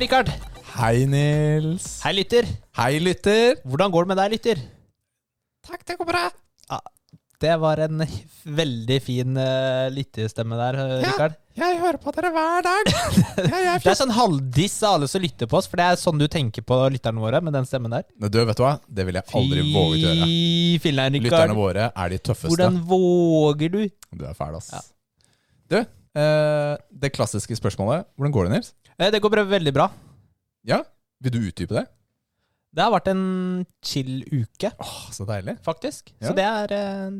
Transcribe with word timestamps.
Hei, 0.00 0.06
Rikard. 0.06 0.30
Hei, 0.78 1.04
Nils. 1.04 1.98
Hei, 2.00 2.14
lytter. 2.16 2.46
Hei, 2.78 2.94
lytter. 3.04 3.58
Hvordan 3.68 3.90
går 3.92 4.06
det 4.06 4.08
med 4.08 4.16
deg, 4.16 4.30
lytter? 4.32 4.62
Takk, 5.68 5.82
det 5.84 5.96
går 5.98 6.08
bra. 6.08 6.22
Det 7.44 7.56
var 7.60 7.82
en 7.84 8.00
veldig 8.60 8.96
fin 9.04 9.36
uh, 9.36 9.92
lytterstemme 9.92 10.56
der, 10.56 10.78
uh, 10.80 10.94
Ja. 11.02 11.04
Rikard. 11.04 11.36
Jeg 11.60 11.76
hører 11.82 12.00
på 12.00 12.16
dere 12.16 12.32
hver 12.32 12.64
dag. 12.64 12.90
Jeg 13.44 13.84
Det 13.84 13.92
er 13.92 14.00
sånn 14.00 14.16
halvdiss 14.16 14.78
av 14.88 14.96
alle 14.96 15.10
som 15.12 15.20
lytter 15.20 15.52
på 15.52 15.60
oss, 15.60 15.68
for 15.68 15.82
det 15.82 15.90
er 15.92 16.00
sånn 16.00 16.24
du 16.24 16.30
tenker 16.32 16.64
på 16.64 16.80
lytterne 16.96 17.20
våre 17.20 17.44
med 17.44 17.58
den 17.60 17.68
stemmen 17.68 17.92
der. 17.92 18.08
Men 18.16 18.32
Du, 18.32 18.40
vet 18.40 18.56
du 18.56 18.64
hva? 18.64 18.74
Det 18.88 19.04
ville 19.04 19.20
jeg 19.20 19.36
aldri 19.36 19.66
våget 19.68 19.84
å 19.84 20.00
gjøre. 20.00 20.32
Fy 20.32 20.82
filler'n, 20.86 21.22
Lytterne 21.28 21.60
våre 21.60 21.90
er 21.92 22.16
de 22.16 22.24
tøffeste. 22.24 22.54
Hvordan 22.54 22.80
våger 22.88 23.76
du? 23.76 23.82
Du 24.16 24.24
er 24.24 24.32
fæl, 24.40 24.56
ass. 24.56 24.72
Ja. 24.72 24.84
Du, 25.68 25.80
uh, 25.84 26.76
det 27.04 27.12
klassiske 27.20 27.60
spørsmålet. 27.60 28.08
Hvordan 28.16 28.38
går 28.38 28.48
det, 28.48 28.56
Nils? 28.56 28.72
Eh, 29.00 29.10
Det 29.10 29.20
går 29.24 29.40
veldig 29.48 29.72
bra. 29.74 29.88
Ja? 30.68 30.82
Vil 31.24 31.32
du 31.32 31.40
utdype 31.48 31.74
det? 31.78 31.86
Det 32.72 32.82
har 32.84 32.92
vært 32.94 33.08
en 33.10 33.22
chill 33.82 34.20
uke, 34.30 34.70
Åh, 34.78 34.98
så 35.10 35.24
deilig. 35.26 35.56
faktisk. 35.66 36.12
Ja. 36.20 36.28
Så 36.28 36.34
det 36.38 36.44
er 36.46 36.74
eh, 36.76 37.16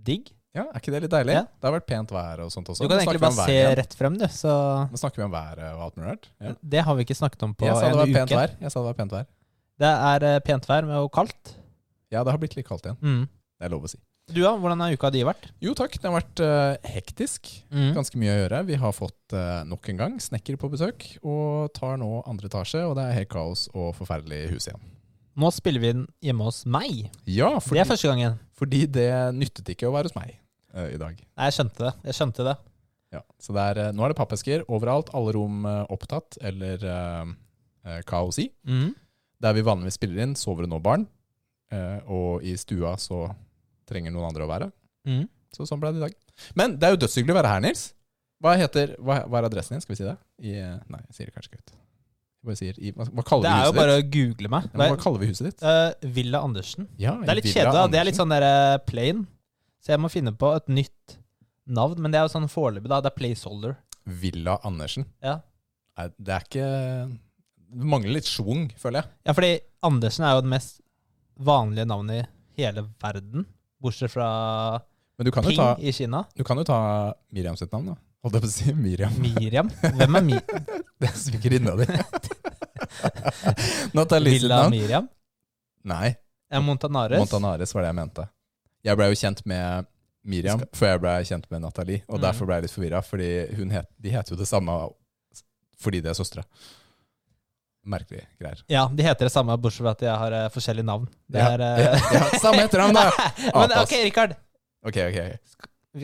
digg. 0.00 0.30
Ja, 0.54 0.66
Er 0.68 0.80
ikke 0.80 0.92
det 0.92 1.02
litt 1.06 1.12
deilig? 1.12 1.34
Ja. 1.34 1.42
Det 1.44 1.64
har 1.68 1.74
vært 1.78 1.86
pent 1.88 2.10
vær 2.12 2.40
og 2.44 2.50
sånt 2.52 2.68
også. 2.68 2.84
Du 2.84 2.88
kan 2.88 2.96
Nå 2.98 3.02
egentlig 3.02 3.20
snakker 3.20 3.20
vi 3.20 3.28
om 3.28 3.36
bare 3.36 3.46
været 3.46 3.52
se 3.52 3.58
igjen. 3.60 3.76
rett 3.80 3.94
frem, 3.96 4.16
du. 4.20 4.24
Så 4.28 4.52
Nå 4.92 5.00
snakker 5.00 5.16
vi 5.22 5.24
om 5.26 5.32
været 5.32 5.62
og 5.74 5.80
alt 5.86 5.96
mulig 5.96 6.08
rart. 6.10 6.28
Ja. 6.40 6.52
det 6.74 6.82
har 6.84 6.94
vi 6.98 7.04
ikke 7.06 7.16
snakket 7.16 7.42
om 7.46 7.54
på 7.54 7.64
Jeg 7.68 7.74
sa 7.76 7.80
det 7.80 7.92
en 7.92 7.98
var 7.98 8.06
uke. 8.08 8.14
pent 8.18 8.30
vær. 8.36 8.50
Jeg 8.60 8.70
sa 8.72 8.78
det 8.80 8.88
var 8.90 8.98
pent 9.00 9.12
vær. 9.16 9.26
Det 9.82 9.92
er 10.12 10.26
eh, 10.28 10.38
pent 10.44 10.68
vær 10.68 10.88
med 10.88 10.96
og 11.00 11.10
kaldt. 11.12 11.54
Ja, 12.12 12.22
det 12.24 12.32
har 12.32 12.38
blitt 12.42 12.56
litt 12.56 12.68
kaldt 12.68 12.84
igjen. 12.84 12.98
Mm. 13.00 13.22
Det 13.28 13.64
er 13.68 13.72
lov 13.72 13.84
å 13.88 13.88
si. 13.92 13.98
Du 14.30 14.38
da, 14.38 14.52
hvordan 14.54 14.80
har 14.80 14.94
uka 14.94 15.10
di 15.10 15.24
vært? 15.26 15.48
Jo 15.62 15.72
takk, 15.76 15.96
det 15.98 16.06
har 16.06 16.14
vært 16.14 16.40
uh, 16.44 16.76
hektisk. 16.94 17.48
Mm. 17.74 17.90
Ganske 17.96 18.20
mye 18.20 18.30
å 18.30 18.38
gjøre. 18.44 18.60
Vi 18.68 18.78
har 18.78 18.94
fått 18.94 19.34
uh, 19.34 19.64
nok 19.66 19.88
en 19.90 19.98
gang 19.98 20.14
snekker 20.22 20.58
på 20.60 20.70
besøk, 20.72 21.06
og 21.26 21.72
tar 21.74 21.98
nå 22.00 22.22
andre 22.30 22.48
etasje, 22.48 22.84
og 22.86 22.94
det 22.98 23.08
er 23.08 23.18
helt 23.18 23.32
kaos 23.32 23.66
og 23.74 23.90
forferdelig 23.98 24.44
hus 24.52 24.68
igjen. 24.70 24.84
Nå 25.42 25.50
spiller 25.54 25.82
vi 25.82 25.90
den 25.96 26.06
hjemme 26.22 26.46
hos 26.46 26.62
meg. 26.68 27.08
Ja, 27.26 27.50
Det 27.58 27.82
er 27.82 27.88
første 27.88 28.12
gangen. 28.12 28.38
fordi 28.54 28.84
det 28.86 29.10
nyttet 29.34 29.72
ikke 29.74 29.88
å 29.90 29.94
være 29.96 30.12
hos 30.12 30.16
meg 30.16 30.36
uh, 30.76 30.86
i 30.86 31.00
dag. 31.02 31.18
Nei, 31.18 31.50
jeg 31.50 31.58
skjønte 31.58 31.88
det. 31.88 31.94
Jeg 32.06 32.20
skjønte 32.20 32.48
det. 32.52 32.56
Ja, 33.12 33.20
så 33.42 33.52
det 33.58 33.68
er, 33.72 33.84
nå 33.92 34.06
er 34.06 34.12
det 34.14 34.20
pappesker 34.22 34.62
overalt, 34.72 35.10
alle 35.12 35.34
rom 35.36 35.66
opptatt, 35.92 36.38
eller 36.40 36.80
kaos 38.08 38.38
i. 38.40 38.46
Mm. 38.64 38.94
Der 39.44 39.52
vi 39.58 39.64
vanligvis 39.66 39.98
spiller 39.98 40.22
inn, 40.24 40.32
sover 40.38 40.64
det 40.64 40.70
nå 40.72 40.78
barn, 40.80 41.04
og 42.08 42.40
i 42.48 42.54
stua 42.56 42.94
så 42.96 43.26
trenger 43.92 44.14
noen 44.14 44.30
andre 44.32 44.46
å 44.46 44.50
være. 44.50 44.70
Mm. 45.08 45.26
Så 45.52 45.68
sånn 45.68 45.80
ble 45.82 45.92
det 45.92 46.00
i 46.00 46.06
dag. 46.08 46.16
Men 46.58 46.78
det 46.80 46.88
er 46.88 46.94
jo 46.96 47.02
dødshyggelig 47.04 47.34
å 47.36 47.38
være 47.42 47.52
her, 47.52 47.62
Nils. 47.68 47.84
Hva 48.42 48.56
heter, 48.58 48.96
hva, 48.98 49.20
hva 49.30 49.38
er 49.38 49.46
adressen 49.46 49.76
din? 49.76 49.82
Skal 49.84 49.94
vi 49.94 50.00
si 50.00 50.06
det? 50.08 50.16
I, 50.42 50.56
eh, 50.58 50.78
nei, 50.90 51.00
jeg 51.10 51.14
sier 51.18 51.28
det 51.30 51.34
kanskje 51.36 51.52
ikke 51.52 51.60
ut. 51.62 51.74
Jeg 52.50 52.58
sier, 52.58 52.78
i, 52.82 52.90
hva, 52.96 53.04
hva 53.14 53.22
kaller 53.22 53.44
Det 53.46 53.52
vi 53.52 53.60
er 53.62 53.68
jo 53.68 53.74
bare 53.76 53.92
ditt? 54.00 54.06
å 54.08 54.12
google 54.16 54.48
meg. 54.50 54.64
Ja, 54.72 54.88
hva 54.90 54.96
kaller 54.98 55.22
vi 55.22 55.28
huset 55.30 55.46
ditt? 55.46 55.60
Uh, 55.62 56.08
Villa 56.16 56.40
Andersen. 56.42 56.88
Ja, 56.98 57.12
Det 57.20 57.30
er 57.30 57.38
litt 57.38 57.50
kjedelig. 57.52 57.84
Det 57.92 58.00
er 58.00 58.08
litt 58.08 58.18
sånn 58.18 58.32
der 58.34 58.46
uh, 58.48 58.78
plain. 58.82 59.20
Så 59.84 59.92
jeg 59.94 60.02
må 60.02 60.10
finne 60.10 60.32
på 60.34 60.50
et 60.56 60.72
nytt 60.72 61.14
navn. 61.70 62.00
Men 62.02 62.10
det 62.10 62.18
er 62.18 62.26
jo 62.26 62.32
sånn 62.34 62.48
foreløpig, 62.50 62.90
da. 62.90 62.98
Det 63.04 63.12
er 63.12 63.18
placeholder. 63.20 63.76
Villa 64.24 64.56
Andersen. 64.66 65.06
Ja. 65.22 65.36
Nei, 66.00 66.08
det 66.18 66.34
er 66.34 66.48
ikke 66.48 66.66
Det 67.78 67.88
mangler 67.94 68.16
litt 68.16 68.26
schwung, 68.26 68.66
føler 68.80 69.04
jeg. 69.04 69.12
ja, 69.28 69.36
fordi 69.38 69.52
Andersen 69.86 70.26
er 70.26 70.34
jo 70.34 70.42
det 70.42 70.50
mest 70.56 70.80
vanlige 71.38 71.86
navnet 71.88 72.24
i 72.24 72.62
hele 72.64 72.88
verden. 73.02 73.46
Bortsett 73.82 74.12
fra 74.14 74.28
Men 75.18 75.26
du 75.26 75.32
kan 75.34 75.42
jo 75.44 75.50
Ping 75.52 75.58
ta, 75.58 75.72
i 75.82 75.90
Kina. 75.92 76.22
du 76.38 76.44
kan 76.46 76.58
jo 76.60 76.64
ta 76.68 76.78
Miriam 77.34 77.56
sitt 77.58 77.72
navn, 77.74 77.92
da. 77.92 77.96
Holdt 78.22 78.36
jeg 78.38 78.44
på 78.44 78.48
å 78.48 78.52
si 78.54 78.72
Miriam. 78.78 79.14
Miriam. 79.18 79.70
Hvem 79.82 80.18
er 80.20 80.26
Mi 80.28 80.36
Det 81.02 81.08
er 81.10 81.16
svigerinna 81.18 81.74
di. 81.80 81.88
Nathalie 83.98 84.38
sitt 84.38 84.48
navn? 84.50 84.70
Miriam? 84.70 85.08
Nei, 85.84 86.14
Montanares? 86.62 87.18
Montanares 87.18 87.74
var 87.74 87.82
det 87.82 87.88
jeg 87.90 87.98
mente. 87.98 88.26
Jeg 88.86 88.98
blei 88.98 89.08
jo 89.10 89.18
kjent 89.18 89.42
med 89.48 89.86
Miriam 90.22 90.62
før 90.76 90.92
jeg 90.94 91.00
blei 91.02 91.16
kjent 91.26 91.48
med 91.50 91.62
Nathalie, 91.64 92.02
og 92.08 92.18
Mm. 92.18 92.22
derfor 92.22 92.46
ble 92.46 92.54
jeg 92.60 92.68
litt 92.68 92.74
forvirra, 92.76 93.00
fordi 93.02 93.30
het, 93.72 93.88
de 93.98 94.10
heter 94.10 94.34
jo 94.34 94.38
det 94.38 94.46
samme 94.48 94.76
fordi 95.82 96.00
de 96.00 96.08
er 96.10 96.14
søstre. 96.14 96.44
Merkelige 97.84 98.26
greier. 98.38 98.60
Ja, 98.70 98.84
de 98.94 99.02
heter 99.02 99.26
det 99.26 99.32
samme, 99.34 99.56
bortsett 99.58 99.82
fra 99.82 99.90
at 99.96 100.02
jeg 100.06 100.14
har 100.20 100.34
uh, 100.36 100.48
forskjellige 100.54 100.86
navn. 100.86 101.08
Det 101.26 101.40
Ja, 101.42 101.48
er, 101.56 101.64
uh... 101.66 101.80
ja, 101.82 101.92
ja, 102.14 102.38
samme 102.38 102.62
etternavn, 102.68 102.94
da! 102.94 103.08
Men 103.56 103.72
Apas. 103.72 103.82
ok, 103.88 103.94
Rikard. 104.06 104.36
Ok, 104.86 104.98
ok. 105.08 105.18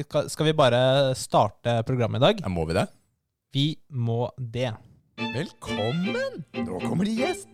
Skal, 0.03 0.27
skal 0.35 0.49
vi 0.51 0.53
bare 0.59 0.81
starte 1.17 1.79
programmet 1.89 2.19
i 2.21 2.25
dag? 2.27 2.43
Ja, 2.45 2.51
må 2.53 2.67
vi 2.69 2.75
det? 2.77 2.87
Vi 3.55 3.67
må 3.95 4.27
det. 4.37 4.73
Velkommen! 5.35 6.43
Nå 6.67 6.81
kommer 6.83 7.07
det 7.09 7.15
gjest. 7.19 7.49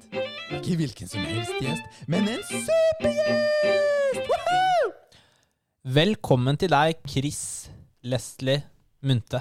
Ikke 0.54 0.74
hvilken 0.80 1.08
som 1.08 1.22
helst 1.24 1.54
gjest, 1.64 2.02
men 2.10 2.26
en 2.28 2.42
supergjest! 2.48 4.24
Woohoo! 4.28 4.90
Velkommen 5.96 6.56
til 6.60 6.72
deg, 6.72 7.00
Chris 7.08 7.40
Leslie 8.04 8.62
Munthe. 9.04 9.40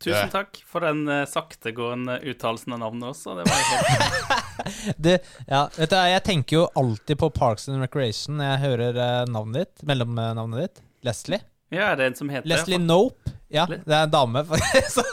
Tusen 0.00 0.30
takk 0.32 0.56
for 0.64 0.80
den 0.80 1.02
uh, 1.10 1.26
saktegående 1.28 2.14
uttalelsen 2.30 2.72
av 2.72 2.80
navnet 2.80 3.10
også. 3.10 3.34
Det 3.36 3.44
var 3.44 3.66
helt 3.68 4.94
det, 5.04 5.18
ja, 5.44 5.66
vet 5.76 5.92
du, 5.92 5.96
jeg 6.08 6.22
tenker 6.24 6.56
jo 6.56 6.62
alltid 6.80 7.20
på 7.20 7.28
Parks 7.36 7.68
and 7.68 7.82
Recreation 7.84 8.38
når 8.40 8.48
jeg 8.48 8.62
hører 8.64 9.00
uh, 9.00 9.28
navnet 9.28 9.66
ditt, 9.66 9.84
mellomnavnet 9.90 10.64
ditt. 10.64 10.82
Leslie. 11.04 11.40
Ja, 11.72 11.92
er 11.92 12.00
det 12.00 12.10
en 12.10 12.16
som 12.18 12.32
heter 12.32 12.48
Leslie 12.48 12.80
Nope. 12.80 13.34
Ja, 13.52 13.66
det 13.68 13.84
er 13.84 14.06
en 14.06 14.14
dame. 14.14 14.44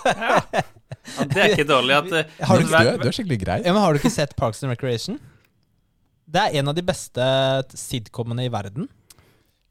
Ja. 0.07 0.39
Ja, 1.07 1.23
det 1.27 1.39
er 1.39 1.53
ikke 1.53 1.67
dårlig 1.67 1.95
at 1.95 2.07
uh, 2.11 2.35
Har 2.47 2.59
du 2.59 2.67
Du, 2.67 2.75
er, 2.75 2.97
du 2.99 3.07
er 3.09 3.15
skikkelig 3.15 3.37
grei. 3.41 3.57
ja, 3.63 3.73
men 3.75 3.83
har 3.83 3.91
du 3.95 3.99
ikke 3.99 4.11
sett 4.11 4.35
Parks 4.39 4.63
and 4.63 4.71
Recreation? 4.71 5.19
Det 6.27 6.41
er 6.47 6.59
en 6.59 6.71
av 6.71 6.75
de 6.75 6.83
beste 6.83 7.27
sitcomene 7.75 8.47
i 8.47 8.51
verden. 8.51 8.87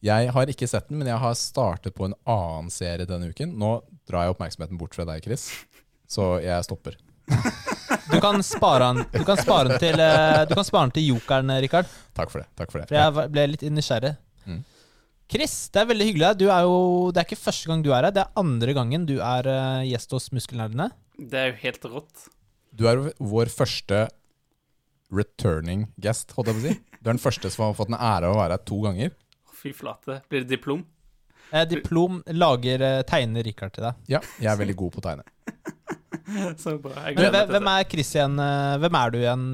Jeg 0.04 0.30
har 0.32 0.52
ikke 0.52 0.68
sett 0.68 0.88
den, 0.88 1.00
men 1.00 1.08
jeg 1.08 1.20
har 1.20 1.36
startet 1.36 1.96
på 1.96 2.08
en 2.08 2.16
annen 2.28 2.72
serie 2.72 3.08
denne 3.08 3.28
uken. 3.32 3.52
Nå 3.60 3.78
drar 4.08 4.26
jeg 4.26 4.34
oppmerksomheten 4.36 4.80
bort 4.80 4.96
fra 4.96 5.06
deg, 5.08 5.24
Chris, 5.24 5.48
så 6.10 6.36
jeg 6.44 6.68
stopper. 6.68 6.98
Du 8.06 8.20
kan 8.22 8.38
spare 8.46 8.86
den, 8.86 9.04
du 9.10 9.24
kan 9.26 9.38
spare 9.38 9.70
den 9.72 9.80
til 9.82 9.98
eh, 10.02 10.44
Du 10.46 10.52
kan 10.54 10.66
spare 10.66 10.86
den 10.86 10.92
til 10.94 11.08
jokeren, 11.10 11.50
Rikard. 11.62 11.88
Takk 12.14 12.30
for 12.30 12.42
det. 12.42 12.46
takk 12.58 12.70
for 12.70 12.82
det. 12.82 12.86
For 12.90 12.98
jeg 12.98 13.30
ble 13.34 13.44
litt 13.50 13.64
nysgjerrig. 13.66 14.12
Mm. 14.46 14.60
Chris, 15.30 15.54
det 15.74 15.80
er 15.82 15.88
veldig 15.90 16.06
hyggelig. 16.06 16.30
Du 16.38 16.44
er 16.46 16.66
jo, 16.66 16.76
det 17.10 17.22
er 17.22 17.26
ikke 17.26 17.40
første 17.40 17.70
gang 17.70 17.82
du 17.82 17.90
er 17.90 18.06
her, 18.06 18.14
det 18.14 18.22
er 18.22 18.42
andre 18.42 18.76
gangen 18.78 19.06
du 19.08 19.16
er 19.18 19.50
eh, 19.50 19.88
gjest 19.90 20.14
hos 20.14 20.30
Muskelnerdene. 20.34 20.88
Det 21.18 21.40
er 21.40 21.50
jo 21.50 21.58
helt 21.64 21.88
rått. 21.90 22.26
Du 22.76 22.86
er 22.90 23.02
vår 23.18 23.50
første 23.50 24.04
returning 25.14 25.86
guest, 26.02 26.34
holdt 26.36 26.50
jeg 26.52 26.58
på 26.58 26.62
å 26.62 26.66
si. 26.66 26.74
Du 27.00 27.08
er 27.08 27.14
den 27.14 27.22
første 27.22 27.50
som 27.52 27.66
har 27.66 27.78
fått 27.78 27.90
den 27.90 27.98
ære 27.98 28.30
av 28.30 28.36
å 28.36 28.40
være 28.40 28.58
her 28.58 28.66
to 28.70 28.80
ganger. 28.86 29.14
Fy 29.56 29.72
flate. 29.74 30.20
Blir 30.30 30.44
det 30.46 30.52
diplom? 30.56 30.84
Eh, 31.52 31.64
diplom 31.70 32.20
lager 32.34 32.82
eh, 32.82 33.02
tegner 33.06 33.46
Rikard 33.46 33.74
til 33.76 33.86
deg. 33.86 34.02
Ja, 34.10 34.20
jeg 34.42 34.50
er 34.50 34.58
veldig 34.60 34.76
god 34.78 34.94
på 34.96 35.02
å 35.02 35.06
tegne. 35.06 35.26
Så 36.62 36.76
bra. 36.82 36.94
Jeg 37.06 37.16
Men 37.16 37.20
gleder 37.20 37.46
hvem, 37.46 37.46
meg 37.46 37.54
hvem 37.54 37.72
er 37.72 37.88
Christian 37.92 38.40
eh, 38.42 38.78
Hvem 38.82 38.98
er 38.98 39.12
du 39.14 39.18
igjen? 39.20 39.46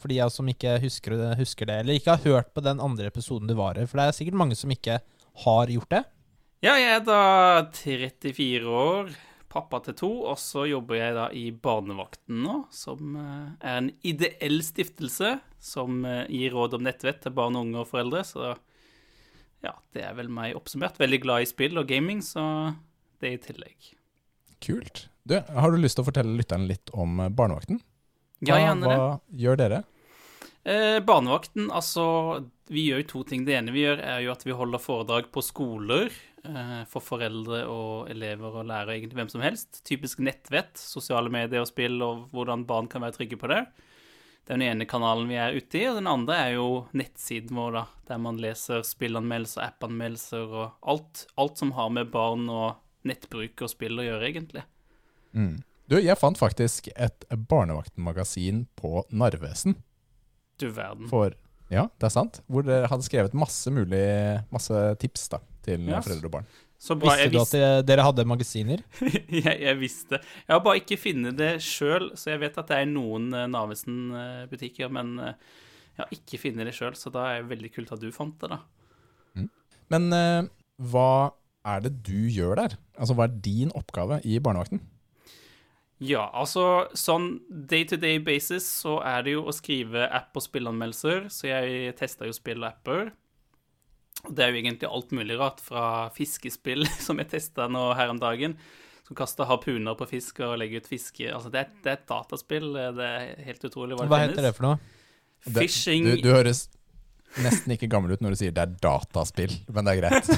For 0.00 0.12
de 0.12 0.20
av 0.20 0.28
oss 0.28 0.38
som 0.40 0.48
ikke 0.48 0.78
husker, 0.82 1.14
husker 1.38 1.68
det, 1.68 1.76
eller 1.80 1.96
ikke 1.96 2.16
har 2.16 2.26
hørt 2.28 2.50
på 2.52 2.60
den 2.64 2.80
andre 2.84 3.08
episoden 3.08 3.48
du 3.48 3.54
var 3.56 3.78
i. 3.80 3.86
For 3.88 4.00
det 4.00 4.08
er 4.10 4.16
sikkert 4.16 4.36
mange 4.36 4.56
som 4.58 4.72
ikke 4.72 4.98
har 5.44 5.72
gjort 5.72 5.94
det. 5.94 6.02
Ja, 6.64 6.74
jeg 6.80 6.98
er 6.98 7.00
da 7.04 7.20
34 7.72 8.68
år, 8.68 9.14
pappa 9.52 9.80
til 9.84 9.96
to, 9.96 10.10
og 10.28 10.36
så 10.40 10.66
jobber 10.68 10.96
jeg 10.96 11.16
da 11.16 11.24
i 11.36 11.46
Barnevakten 11.52 12.44
nå, 12.44 12.58
som 12.72 13.16
eh, 13.20 13.48
er 13.64 13.80
en 13.80 13.90
ideell 14.04 14.60
stiftelse 14.64 15.38
som 15.64 16.04
eh, 16.08 16.24
gir 16.32 16.52
råd 16.56 16.78
om 16.78 16.84
nettvett 16.84 17.20
til 17.24 17.34
barn, 17.36 17.56
unge 17.60 17.82
og 17.82 17.90
foreldre. 17.90 18.24
Så 18.28 18.54
ja, 19.64 19.74
det 19.96 20.04
er 20.04 20.14
vel 20.18 20.30
meg 20.32 20.56
oppsummert. 20.58 21.00
Veldig 21.00 21.20
glad 21.24 21.44
i 21.44 21.48
spill 21.50 21.80
og 21.80 21.88
gaming, 21.90 22.20
så 22.24 22.44
det 23.22 23.34
i 23.34 23.40
tillegg. 23.48 23.90
Kult. 24.64 25.08
Du, 25.24 25.38
har 25.40 25.72
du 25.72 25.80
lyst 25.80 25.98
til 25.98 26.04
å 26.04 26.08
fortelle 26.10 26.36
lytteren 26.36 26.68
litt 26.68 26.92
om 26.92 27.16
Barnevakten? 27.16 27.80
barnevakten? 27.80 27.82
Ja, 28.44 28.58
gjerne 28.60 28.90
det. 28.90 28.96
hva 29.00 29.40
gjør 29.44 29.60
dere? 29.60 29.80
Eh, 30.64 30.98
barnevakten, 31.04 31.68
altså 31.72 32.04
Vi 32.72 32.86
gjør 32.88 33.02
jo 33.02 33.08
to 33.08 33.22
ting. 33.28 33.44
Det 33.44 33.56
ene 33.58 33.72
vi 33.74 33.84
gjør, 33.84 34.00
er 34.00 34.22
jo 34.24 34.32
at 34.32 34.44
vi 34.46 34.56
holder 34.56 34.80
foredrag 34.80 35.26
på 35.32 35.42
skoler 35.44 36.08
eh, 36.08 36.84
for 36.88 37.04
foreldre 37.04 37.64
og 37.68 38.08
elever 38.12 38.56
og 38.60 38.68
lærere, 38.70 38.96
egentlig 38.96 39.18
hvem 39.20 39.32
som 39.32 39.44
helst. 39.44 39.82
Typisk 39.84 40.22
nettvett, 40.24 40.72
sosiale 40.80 41.32
medier 41.32 41.60
og 41.60 41.68
spill, 41.68 41.98
og 42.04 42.30
hvordan 42.32 42.64
barn 42.68 42.88
kan 42.88 43.04
være 43.04 43.18
trygge 43.18 43.40
på 43.40 43.52
det. 43.52 43.60
Det 44.44 44.52
er 44.52 44.58
den 44.60 44.66
ene 44.66 44.84
kanalen 44.84 45.28
vi 45.30 45.38
er 45.40 45.56
ute 45.56 45.78
i, 45.80 45.86
og 45.88 45.96
den 45.96 46.08
andre 46.10 46.36
er 46.36 46.50
jo 46.58 46.68
nettsiden 46.92 47.56
vår, 47.56 47.78
da, 47.78 47.84
der 48.10 48.18
man 48.20 48.40
leser 48.42 48.82
spillanmeldelser, 48.84 49.62
appanmeldelser 49.70 50.52
og 50.52 50.90
alt, 50.92 51.24
alt 51.40 51.62
som 51.62 51.72
har 51.78 51.88
med 51.96 52.10
barn 52.12 52.44
og 52.52 52.74
nettbruk 53.08 53.64
og 53.64 53.72
spill 53.72 54.02
å 54.02 54.04
gjøre, 54.04 54.28
egentlig. 54.28 54.66
Mm. 55.32 55.62
Du, 55.88 55.96
jeg 56.00 56.16
fant 56.20 56.40
faktisk 56.40 56.90
et 56.92 57.24
barnevaktmagasin 57.30 58.66
på 58.76 59.06
Narvesen. 59.16 59.78
Du 60.60 60.68
verden. 60.72 61.08
For, 61.08 61.32
ja, 61.72 61.88
det 61.96 62.08
er 62.08 62.14
sant. 62.14 62.40
Hvor 62.48 62.64
dere 62.68 62.88
hadde 62.92 63.04
skrevet 63.04 63.36
masse 63.36 63.72
mulig 63.72 64.04
Masse 64.52 64.84
tips 65.00 65.26
da, 65.32 65.40
til 65.64 65.88
yes. 65.88 66.04
foreldre 66.04 66.30
og 66.30 66.36
barn. 66.38 66.52
Så 66.80 66.96
bra. 67.00 67.14
Visste 67.14 67.30
du 67.30 67.36
at 67.38 67.44
visste, 67.46 67.60
dere- 67.62 67.84
dere 67.88 68.04
hadde 68.04 68.24
magasiner? 68.28 68.82
jeg, 69.44 69.54
jeg 69.62 69.76
visste. 69.80 70.18
Jeg 70.44 70.52
har 70.52 70.62
bare 70.64 70.80
ikke 70.82 70.98
funnet 71.00 71.36
det 71.38 71.52
sjøl, 71.64 72.10
så 72.18 72.34
jeg 72.34 72.42
vet 72.42 72.58
at 72.60 72.72
det 72.72 72.80
er 72.82 72.90
noen 72.90 73.30
uh, 73.32 73.44
Navesen-butikker, 73.48 74.90
men 74.92 75.14
uh, 75.22 75.32
jeg 75.94 76.02
har 76.02 76.12
ikke 76.18 76.40
funnet 76.42 76.68
det 76.68 76.74
sjøl, 76.76 76.96
så 76.98 77.12
da 77.14 77.28
er 77.30 77.42
det 77.44 77.52
veldig 77.54 77.70
kult 77.76 77.94
at 77.94 78.02
du 78.02 78.10
fant 78.12 78.36
det, 78.42 78.50
da. 78.56 78.60
Men 79.94 80.10
uh, 80.12 80.42
hva 80.90 81.08
er 81.64 81.84
det 81.86 81.94
du 82.04 82.26
gjør 82.28 82.58
der? 82.60 82.76
Altså, 82.98 83.14
Hva 83.16 83.28
er 83.30 83.38
din 83.44 83.72
oppgave 83.78 84.18
i 84.28 84.36
barnevakten? 84.42 84.82
Ja, 86.04 86.26
altså 86.36 86.88
sånn 86.98 87.38
day 87.48 87.84
to 87.88 87.96
day 87.96 88.18
basis 88.20 88.66
så 88.82 88.98
er 89.06 89.22
det 89.24 89.36
jo 89.36 89.44
å 89.48 89.54
skrive 89.54 90.08
app- 90.12 90.36
og 90.36 90.42
spillanmeldelser, 90.44 91.28
så 91.32 91.46
jeg 91.48 91.94
testa 91.96 92.26
jo 92.28 92.34
spill 92.36 92.64
og 92.64 92.72
apper. 92.74 93.12
Det 94.30 94.40
er 94.44 94.52
jo 94.54 94.60
egentlig 94.62 94.88
alt 94.88 95.10
mulig 95.12 95.36
rart, 95.40 95.60
fra 95.60 96.08
fiskespill, 96.16 96.86
som 97.06 97.18
jeg 97.20 97.28
testa 97.34 97.66
nå 97.68 97.82
her 97.98 98.08
om 98.14 98.20
dagen, 98.22 98.56
som 99.04 99.16
kaster 99.18 99.44
harpuner 99.50 99.96
på 99.98 100.06
fisk 100.08 100.38
og 100.46 100.54
legger 100.62 100.80
ut 100.80 100.86
fiske 100.88 101.26
Altså, 101.28 101.50
det 101.52 101.60
er, 101.60 101.74
det 101.84 101.90
er 101.92 101.98
et 101.98 102.06
dataspill, 102.08 102.70
det 102.96 103.04
er 103.04 103.34
helt 103.50 103.66
utrolig 103.68 103.98
hva 103.98 104.06
det 104.06 104.12
Hva 104.14 104.20
heter 104.22 104.46
det 104.48 104.54
for 104.56 104.64
noe? 104.70 104.78
Det- 105.44 105.60
Fishing 105.66 106.06
Du, 106.08 106.14
du 106.24 106.30
høres 106.32 106.62
nesten 107.44 107.74
ikke 107.74 107.88
gammel 107.90 108.14
ut 108.14 108.20
når 108.24 108.32
du 108.32 108.38
sier 108.40 108.52
det 108.54 108.62
er 108.62 108.72
dataspill, 108.80 109.52
men 109.74 109.84
det 109.84 109.92
er 109.92 110.00
greit. 110.04 110.28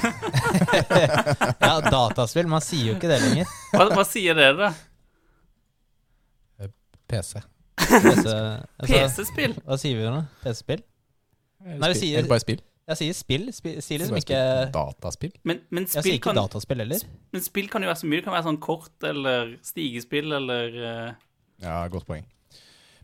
Ja, 1.61 1.75
dataspill. 1.85 2.47
Man 2.49 2.63
sier 2.65 2.87
jo 2.89 2.95
ikke 2.97 3.09
det 3.11 3.19
lenger. 3.21 3.51
hva, 3.75 3.85
hva 3.93 4.03
sier 4.09 4.33
dere, 4.37 4.55
da? 4.57 4.71
PC. 7.07 7.39
PC, 7.77 8.25
altså, 8.25 8.33
PC-spill? 8.83 9.53
hva 9.63 9.77
sier 9.79 9.95
vi 10.01 10.07
nå? 10.11 10.23
PC-spill? 10.43 10.81
Nei, 11.67 11.91
vi 11.93 11.99
sier- 12.01 12.17
Eller 12.19 12.31
bare 12.33 12.43
spill. 12.43 12.59
Jeg 12.87 12.99
sier 13.01 13.15
spill. 13.17 13.49
Spill, 13.51 13.81
sier 13.83 13.99
liksom 13.99 14.17
ikke. 14.21 14.39
Dataspill. 14.71 15.33
Men, 15.43 15.59
men, 15.75 15.83
Jeg 15.83 15.97
sier 15.97 16.05
spill 16.05 16.19
ikke 16.21 16.29
kan, 16.29 16.39
dataspill 16.39 16.83
heller. 16.85 17.03
men 17.35 17.43
spill 17.43 17.67
kan 17.71 17.83
jo 17.83 17.89
være 17.91 17.99
så 17.99 18.07
mye. 18.07 18.21
Det 18.21 18.27
kan 18.29 18.35
være 18.37 18.47
sånn 18.47 18.59
kort 18.63 19.07
eller 19.09 19.53
stigespill 19.67 20.37
eller 20.37 20.77
uh... 20.79 21.09
Ja, 21.63 21.81
godt 21.91 22.07
poeng. 22.07 22.23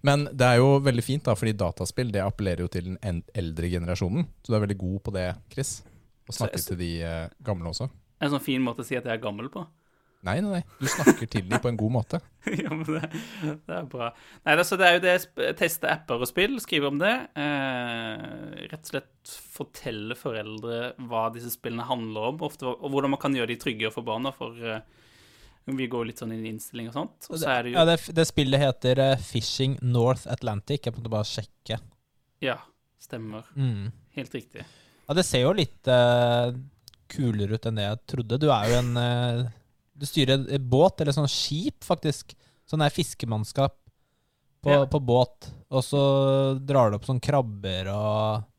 Men 0.04 0.26
det 0.32 0.48
er 0.48 0.60
jo 0.60 0.78
veldig 0.84 1.04
fint, 1.04 1.24
da, 1.28 1.36
fordi 1.40 1.56
dataspill 1.60 2.10
det 2.16 2.24
appellerer 2.24 2.64
jo 2.66 2.72
til 2.72 2.90
den 2.94 3.22
eldre 3.36 3.70
generasjonen. 3.72 4.26
Så 4.44 4.52
du 4.52 4.58
er 4.58 4.64
veldig 4.66 4.80
god 4.82 4.98
på 5.04 5.14
det, 5.16 5.28
Chris. 5.52 5.78
Å 6.28 6.36
snakke 6.40 6.60
Så- 6.64 6.72
til 6.72 6.80
de 6.84 6.92
uh, 7.04 7.28
gamle 7.44 7.72
også. 7.72 7.90
en 8.24 8.32
sånn 8.32 8.44
fin 8.44 8.64
måte 8.64 8.84
å 8.84 8.88
si 8.88 8.96
at 8.96 9.04
jeg 9.04 9.18
er 9.18 9.24
gammel 9.24 9.50
på. 9.52 9.66
Nei, 10.24 10.38
nei, 10.40 10.60
nei. 10.60 10.62
Du 10.80 10.88
snakker 10.88 11.28
til 11.28 11.44
dem 11.50 11.60
på 11.60 11.68
en 11.68 11.78
god 11.80 11.92
måte. 11.98 12.20
ja, 12.64 12.72
men 12.72 12.86
det, 12.88 13.10
det 13.68 13.76
er 13.76 13.88
bra. 13.92 14.10
Nei, 14.46 14.56
altså, 14.56 14.78
det 14.80 14.88
er 14.88 14.96
jo 14.96 15.02
det 15.04 15.16
jeg 15.18 15.56
teste 15.60 15.90
apper 15.92 16.24
og 16.24 16.30
spill, 16.30 16.56
skrive 16.64 16.88
om 16.88 17.02
det. 17.02 17.12
Eh, 17.40 18.24
rett 18.72 18.80
og 18.80 18.92
slett 18.94 19.34
fortelle 19.54 20.16
foreldre 20.16 20.94
hva 21.10 21.26
disse 21.36 21.52
spillene 21.52 21.90
handler 21.90 22.30
om, 22.32 22.44
ofte, 22.48 22.72
og 22.72 22.94
hvordan 22.94 23.12
man 23.16 23.22
kan 23.24 23.36
gjøre 23.36 23.52
de 23.52 23.60
tryggere 23.60 23.92
for 23.92 24.08
barna. 24.08 24.32
For 24.38 24.56
eh, 24.64 24.80
vi 25.76 25.88
går 25.92 26.08
litt 26.08 26.24
sånn 26.24 26.32
inn 26.36 26.46
i 26.48 26.54
innstilling 26.54 26.88
og 26.92 26.96
sånt. 26.96 27.28
Og 27.28 27.40
så 27.40 27.58
det 27.64 27.74
jo 27.74 27.80
Ja, 27.82 27.88
det, 27.88 27.98
det 28.16 28.28
spillet 28.28 28.64
heter 28.64 29.02
uh, 29.04 29.16
Fishing 29.20 29.76
North 29.84 30.24
Atlantic. 30.32 30.86
Jeg 30.88 30.96
måtte 30.96 31.12
bare 31.12 31.28
sjekke. 31.28 31.80
Ja, 32.44 32.62
stemmer. 33.04 33.48
Mm. 33.56 33.92
Helt 34.16 34.36
riktig. 34.36 34.64
Ja, 35.04 35.16
det 35.20 35.28
ser 35.28 35.44
jo 35.44 35.52
litt 35.56 35.92
uh, 35.92 36.56
kulere 37.12 37.58
ut 37.58 37.68
enn 37.68 37.80
det 37.80 37.88
jeg 37.88 38.02
trodde. 38.16 38.40
Du 38.42 38.50
er 38.52 38.72
jo 38.72 38.80
en 38.80 38.98
eh, 39.00 39.44
Du 39.96 40.06
styrer 40.10 40.36
en 40.40 40.48
en 40.50 40.70
båt, 40.70 41.02
eller 41.02 41.16
sånn 41.16 41.30
skip, 41.30 41.84
faktisk. 41.86 42.34
Sånn 42.70 42.82
der 42.82 42.94
fiskemannskap 42.94 43.76
på, 44.64 44.72
Ja. 44.72 44.86
på 44.90 45.00
båt. 45.04 45.52
Og 45.70 45.84
så 45.84 46.02
drar 46.66 46.90
du 46.92 46.98
opp 46.98 47.06
sånn 47.10 47.22
krabber 47.22 47.92
og 47.94 48.50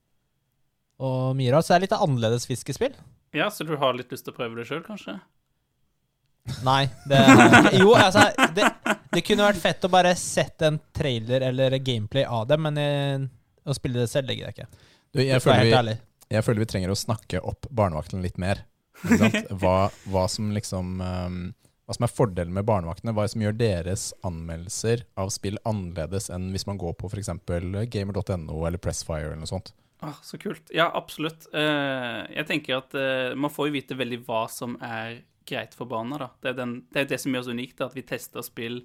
og 1.04 1.34
mye 1.36 1.50
rart. 1.50 1.66
Så 1.66 1.75
det 1.75 1.76
er 1.76 1.86
litt 1.88 1.96
annerledes 1.98 2.46
fiskespill. 2.46 2.94
Ja, 3.34 3.48
så 3.50 3.66
du 3.66 3.75
har 3.76 3.96
litt 3.98 4.12
lyst 4.14 4.25
til 4.28 4.32
å 4.32 4.36
prøve 4.36 4.60
det 4.60 4.69
sjøl, 4.69 4.84
kanskje? 4.86 5.16
Nei, 6.64 6.84
det 7.08 7.19
Jo, 7.80 7.94
altså 7.96 8.26
det, 8.54 8.69
det 9.14 9.22
kunne 9.25 9.46
vært 9.48 9.62
fett 9.62 9.84
å 9.87 9.90
bare 9.92 10.12
sette 10.20 10.69
en 10.69 10.78
trailer 10.94 11.40
eller 11.48 11.78
gameplay 11.80 12.25
av 12.28 12.46
det, 12.50 12.58
men 12.60 12.76
jeg, 12.78 13.25
å 13.64 13.75
spille 13.76 14.02
det 14.02 14.10
selv 14.12 14.28
legger 14.28 14.50
jeg 14.50 14.56
ikke. 14.58 14.69
Du, 15.14 15.22
jeg, 15.25 15.40
føler 15.42 15.64
vi, 15.88 15.96
jeg 16.37 16.44
føler 16.44 16.64
vi 16.64 16.69
trenger 16.75 16.92
å 16.92 16.98
snakke 16.98 17.40
opp 17.40 17.66
barnevakten 17.72 18.22
litt 18.25 18.37
mer. 18.42 18.60
Hva, 19.61 19.91
hva 20.08 20.25
som 20.31 20.52
liksom 20.55 21.00
um, 21.02 21.38
Hva 21.85 21.96
som 21.96 22.06
er 22.06 22.12
fordelen 22.12 22.55
med 22.56 22.67
barnevaktene? 22.69 23.12
Hva 23.17 23.26
som 23.29 23.43
gjør 23.43 23.56
deres 23.58 24.12
anmeldelser 24.25 25.05
av 25.20 25.32
spill 25.35 25.58
annerledes 25.69 26.31
enn 26.32 26.50
hvis 26.55 26.69
man 26.69 26.81
går 26.81 26.94
på 27.00 27.11
f.eks. 27.11 27.32
gamer.no 27.93 28.61
eller 28.64 28.81
Pressfire 28.81 29.32
eller 29.32 29.43
noe 29.43 29.50
sånt? 29.50 29.75
Ah, 30.05 30.17
så 30.23 30.38
kult. 30.38 30.69
Ja, 30.75 30.91
absolutt. 30.94 31.46
Uh, 31.55 32.25
jeg 32.32 32.44
tenker 32.49 32.81
at 32.82 32.96
uh, 32.96 33.37
man 33.37 33.52
får 33.52 33.70
jo 33.70 33.76
vite 33.79 33.96
veldig 33.96 34.20
hva 34.26 34.44
som 34.52 34.76
er 34.85 35.23
greit 35.49 35.76
for 35.76 35.88
barna, 35.88 36.19
da. 36.20 36.29
Det 36.40 36.50
er, 36.50 36.58
den, 36.58 36.75
det, 36.93 37.05
er 37.05 37.08
det 37.12 37.20
som 37.23 37.32
gjør 37.32 37.44
oss 37.44 37.52
unikt, 37.52 37.81
at 37.85 37.97
vi 37.97 38.05
tester 38.05 38.44
spill 38.44 38.82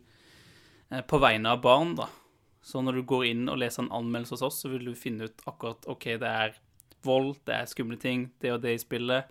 uh, 0.94 1.02
på 1.08 1.20
vegne 1.20 1.56
av 1.56 1.64
barn, 1.64 1.96
da. 2.00 2.08
Så 2.64 2.84
når 2.84 3.00
du 3.00 3.04
går 3.08 3.26
inn 3.32 3.52
og 3.52 3.60
leser 3.62 3.86
en 3.86 3.94
anmeldelse 3.96 4.38
hos 4.38 4.46
oss, 4.48 4.62
så 4.64 4.72
vil 4.72 4.88
du 4.88 4.96
finne 4.96 5.28
ut 5.28 5.44
akkurat 5.48 5.88
OK, 5.92 6.08
det 6.22 6.32
er 6.44 6.56
vold, 7.08 7.38
det 7.48 7.56
er 7.56 7.70
skumle 7.72 8.00
ting, 8.00 8.30
det 8.44 8.54
og 8.56 8.64
det 8.64 8.76
i 8.76 8.82
spillet. 8.82 9.30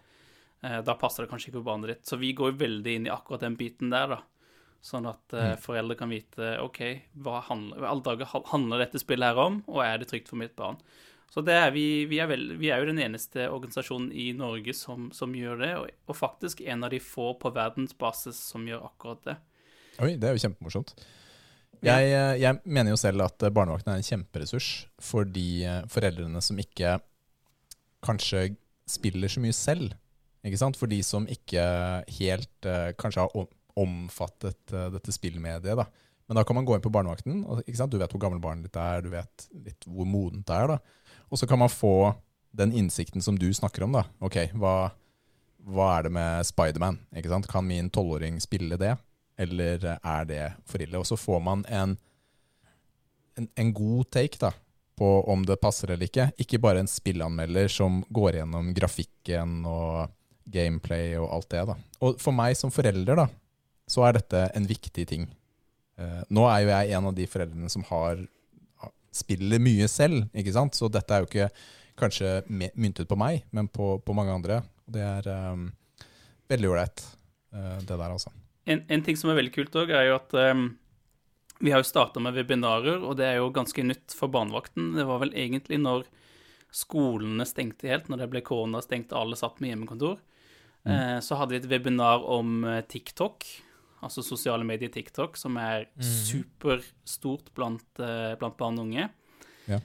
Eh, 0.63 0.81
da 0.83 0.95
passer 0.99 1.25
det 1.25 1.31
kanskje 1.31 1.51
ikke 1.51 1.61
på 1.61 1.69
barnet 1.71 1.93
ditt. 1.93 2.09
Så 2.09 2.19
vi 2.19 2.33
går 2.37 2.59
veldig 2.59 2.95
inn 2.99 3.07
i 3.07 3.15
akkurat 3.15 3.45
den 3.47 3.59
biten 3.59 3.93
der, 3.95 4.17
da. 4.17 4.23
Sånn 4.85 5.09
at 5.11 5.35
eh, 5.35 5.55
foreldre 5.59 5.97
kan 5.99 6.11
vite 6.11 6.55
OK, 6.63 6.81
hva 7.25 7.43
handler, 7.49 7.83
alle 7.89 8.05
dager 8.07 8.31
handler 8.53 8.85
dette 8.85 9.01
spillet 9.03 9.33
her 9.33 9.41
om, 9.43 9.61
og 9.67 9.83
er 9.83 9.99
det 9.99 10.11
trygt 10.11 10.31
for 10.31 10.39
mitt 10.39 10.55
barn? 10.59 10.79
Så 11.29 11.43
det 11.45 11.57
er 11.61 11.73
vi, 11.75 12.07
vi, 12.09 12.21
er 12.23 12.31
vel, 12.31 12.55
vi 12.61 12.71
er 12.73 12.81
jo 12.81 12.89
den 12.89 13.03
eneste 13.03 13.51
organisasjonen 13.53 14.09
i 14.17 14.31
Norge 14.39 14.73
som, 14.75 15.11
som 15.13 15.35
gjør 15.37 15.61
det, 15.61 15.73
og, 15.77 15.91
og 16.09 16.17
faktisk 16.17 16.63
en 16.65 16.87
av 16.87 16.95
de 16.95 17.03
få 17.03 17.33
på 17.43 17.53
verdensbasis 17.55 18.39
som 18.55 18.65
gjør 18.71 18.87
akkurat 18.87 19.27
det. 19.27 19.37
Oi, 19.99 20.15
det 20.15 20.31
er 20.31 20.39
jo 20.39 20.45
kjempemorsomt. 20.47 20.95
Jeg, 21.85 22.09
eh, 22.11 22.39
jeg 22.41 22.63
mener 22.65 22.95
jo 22.95 22.99
selv 22.99 23.27
at 23.27 23.45
barnevakten 23.55 23.93
er 23.93 24.01
en 24.01 24.07
kjemperessurs 24.09 24.71
for 25.03 25.27
de 25.29 25.51
foreldrene 25.91 26.41
som 26.43 26.59
ikke 26.59 26.97
kanskje 28.07 28.53
spiller 28.89 29.31
så 29.31 29.43
mye 29.43 29.55
selv. 29.55 29.93
Ikke 30.47 30.61
sant? 30.61 30.79
For 30.79 30.91
de 30.91 31.01
som 31.07 31.27
ikke 31.31 31.65
helt 32.21 32.69
eh, 32.69 32.93
kanskje 32.99 33.25
har 33.25 33.49
omfattet 33.79 34.75
eh, 34.75 34.91
dette 34.95 35.15
spillmediet. 35.15 35.79
da. 35.79 35.87
Men 36.29 36.37
da 36.37 36.45
kan 36.45 36.59
man 36.59 36.67
gå 36.69 36.77
inn 36.77 36.85
på 36.85 36.93
barnevakten, 36.93 37.41
du 37.43 37.99
vet 37.99 38.13
hvor 38.13 38.21
gammel 38.21 38.41
barnet 38.43 38.69
ditt 38.69 38.77
er, 38.77 39.03
du 39.03 39.09
vet 39.15 39.47
litt 39.65 39.87
hvor 39.89 40.07
modent 40.07 40.47
det 40.47 40.57
er. 40.57 40.75
da. 40.75 40.79
Og 41.33 41.41
så 41.41 41.49
kan 41.49 41.61
man 41.61 41.73
få 41.73 42.13
den 42.59 42.73
innsikten 42.73 43.23
som 43.25 43.39
du 43.39 43.49
snakker 43.55 43.87
om. 43.87 43.97
da. 43.97 44.05
Ok, 44.21 44.37
hva, 44.59 44.91
hva 45.65 45.89
er 45.97 46.09
det 46.09 46.13
med 46.13 46.49
Spiderman? 46.49 47.01
Kan 47.49 47.67
min 47.67 47.91
tolvåring 47.91 48.41
spille 48.45 48.77
det? 48.77 48.97
Eller 49.39 49.85
er 49.97 50.29
det 50.29 50.45
for 50.67 50.83
ille? 50.83 50.99
Og 50.99 51.07
så 51.07 51.17
får 51.17 51.41
man 51.41 51.65
en, 51.69 51.97
en, 53.39 53.49
en 53.55 53.73
god 53.73 54.11
take 54.13 54.41
da, 54.43 54.53
på 54.99 55.09
om 55.33 55.47
det 55.47 55.61
passer 55.63 55.95
eller 55.95 56.11
ikke. 56.11 56.31
Ikke 56.43 56.61
bare 56.61 56.83
en 56.83 56.91
spillanmelder 56.91 57.71
som 57.73 58.03
går 58.11 58.41
gjennom 58.41 58.73
grafikken 58.77 59.63
og 59.65 60.11
gameplay 60.53 61.17
og 61.19 61.29
alt 61.37 61.51
det. 61.53 61.67
da. 61.71 61.77
Og 62.05 62.19
for 62.23 62.37
meg 62.37 62.57
som 62.59 62.73
forelder, 62.75 63.25
da, 63.25 63.29
så 63.89 64.07
er 64.07 64.19
dette 64.19 64.47
en 64.57 64.69
viktig 64.69 65.07
ting. 65.09 65.29
Uh, 65.99 66.23
nå 66.31 66.45
er 66.49 66.63
jo 66.63 66.73
jeg 66.73 66.97
en 66.97 67.09
av 67.11 67.17
de 67.17 67.27
foreldrene 67.31 67.71
som 67.73 67.85
har 67.89 68.23
spiller 69.15 69.63
mye 69.63 69.89
selv, 69.91 70.27
ikke 70.37 70.55
sant? 70.55 70.77
Så 70.79 70.91
dette 70.93 71.15
er 71.15 71.25
jo 71.25 71.29
ikke 71.31 71.49
kanskje 71.99 72.43
myntet 72.49 73.09
på 73.11 73.19
meg, 73.19 73.43
men 73.51 73.71
på, 73.73 73.97
på 74.05 74.17
mange 74.17 74.35
andre. 74.35 74.61
Og 74.87 74.95
det 74.95 75.05
er 75.05 75.31
um, 75.53 75.69
veldig 76.51 76.71
ålreit, 76.71 77.03
uh, 77.57 77.79
det 77.83 77.95
der, 77.95 78.11
altså. 78.11 78.33
En, 78.69 78.85
en 78.93 79.03
ting 79.05 79.17
som 79.19 79.33
er 79.33 79.41
veldig 79.41 79.55
kult 79.55 79.81
òg, 79.81 79.91
er 79.97 80.11
jo 80.11 80.19
at 80.19 80.37
um, 80.53 80.69
vi 81.59 81.73
har 81.75 81.83
jo 81.83 81.89
starta 81.89 82.23
med 82.23 82.37
webinarer, 82.39 83.01
og 83.03 83.19
det 83.19 83.27
er 83.27 83.41
jo 83.41 83.51
ganske 83.55 83.83
nytt 83.83 84.15
for 84.15 84.31
barnevakten. 84.33 84.93
Det 84.95 85.07
var 85.09 85.23
vel 85.25 85.35
egentlig 85.35 85.81
når 85.83 86.07
skolene 86.75 87.47
stengte 87.49 87.89
helt, 87.91 88.11
når 88.13 88.23
det 88.23 88.33
ble 88.35 88.45
korona 88.47 88.83
stengt 88.85 89.15
og 89.15 89.25
alle 89.25 89.39
satt 89.41 89.59
med 89.63 89.73
hjemmekontor. 89.73 90.21
Eh, 90.89 91.21
så 91.25 91.39
hadde 91.39 91.55
vi 91.55 91.61
et 91.63 91.71
webinar 91.71 92.25
om 92.25 92.63
eh, 92.65 92.81
TikTok, 92.89 93.47
altså 94.05 94.25
sosiale 94.25 94.67
medier 94.67 94.91
TikTok, 94.93 95.37
som 95.37 95.59
er 95.61 95.89
superstort 96.01 97.53
blant, 97.57 97.89
eh, 98.01 98.35
blant 98.41 98.59
barn 98.61 98.81
og 98.81 98.89
unge. 98.89 99.09
Ja. 99.69 99.83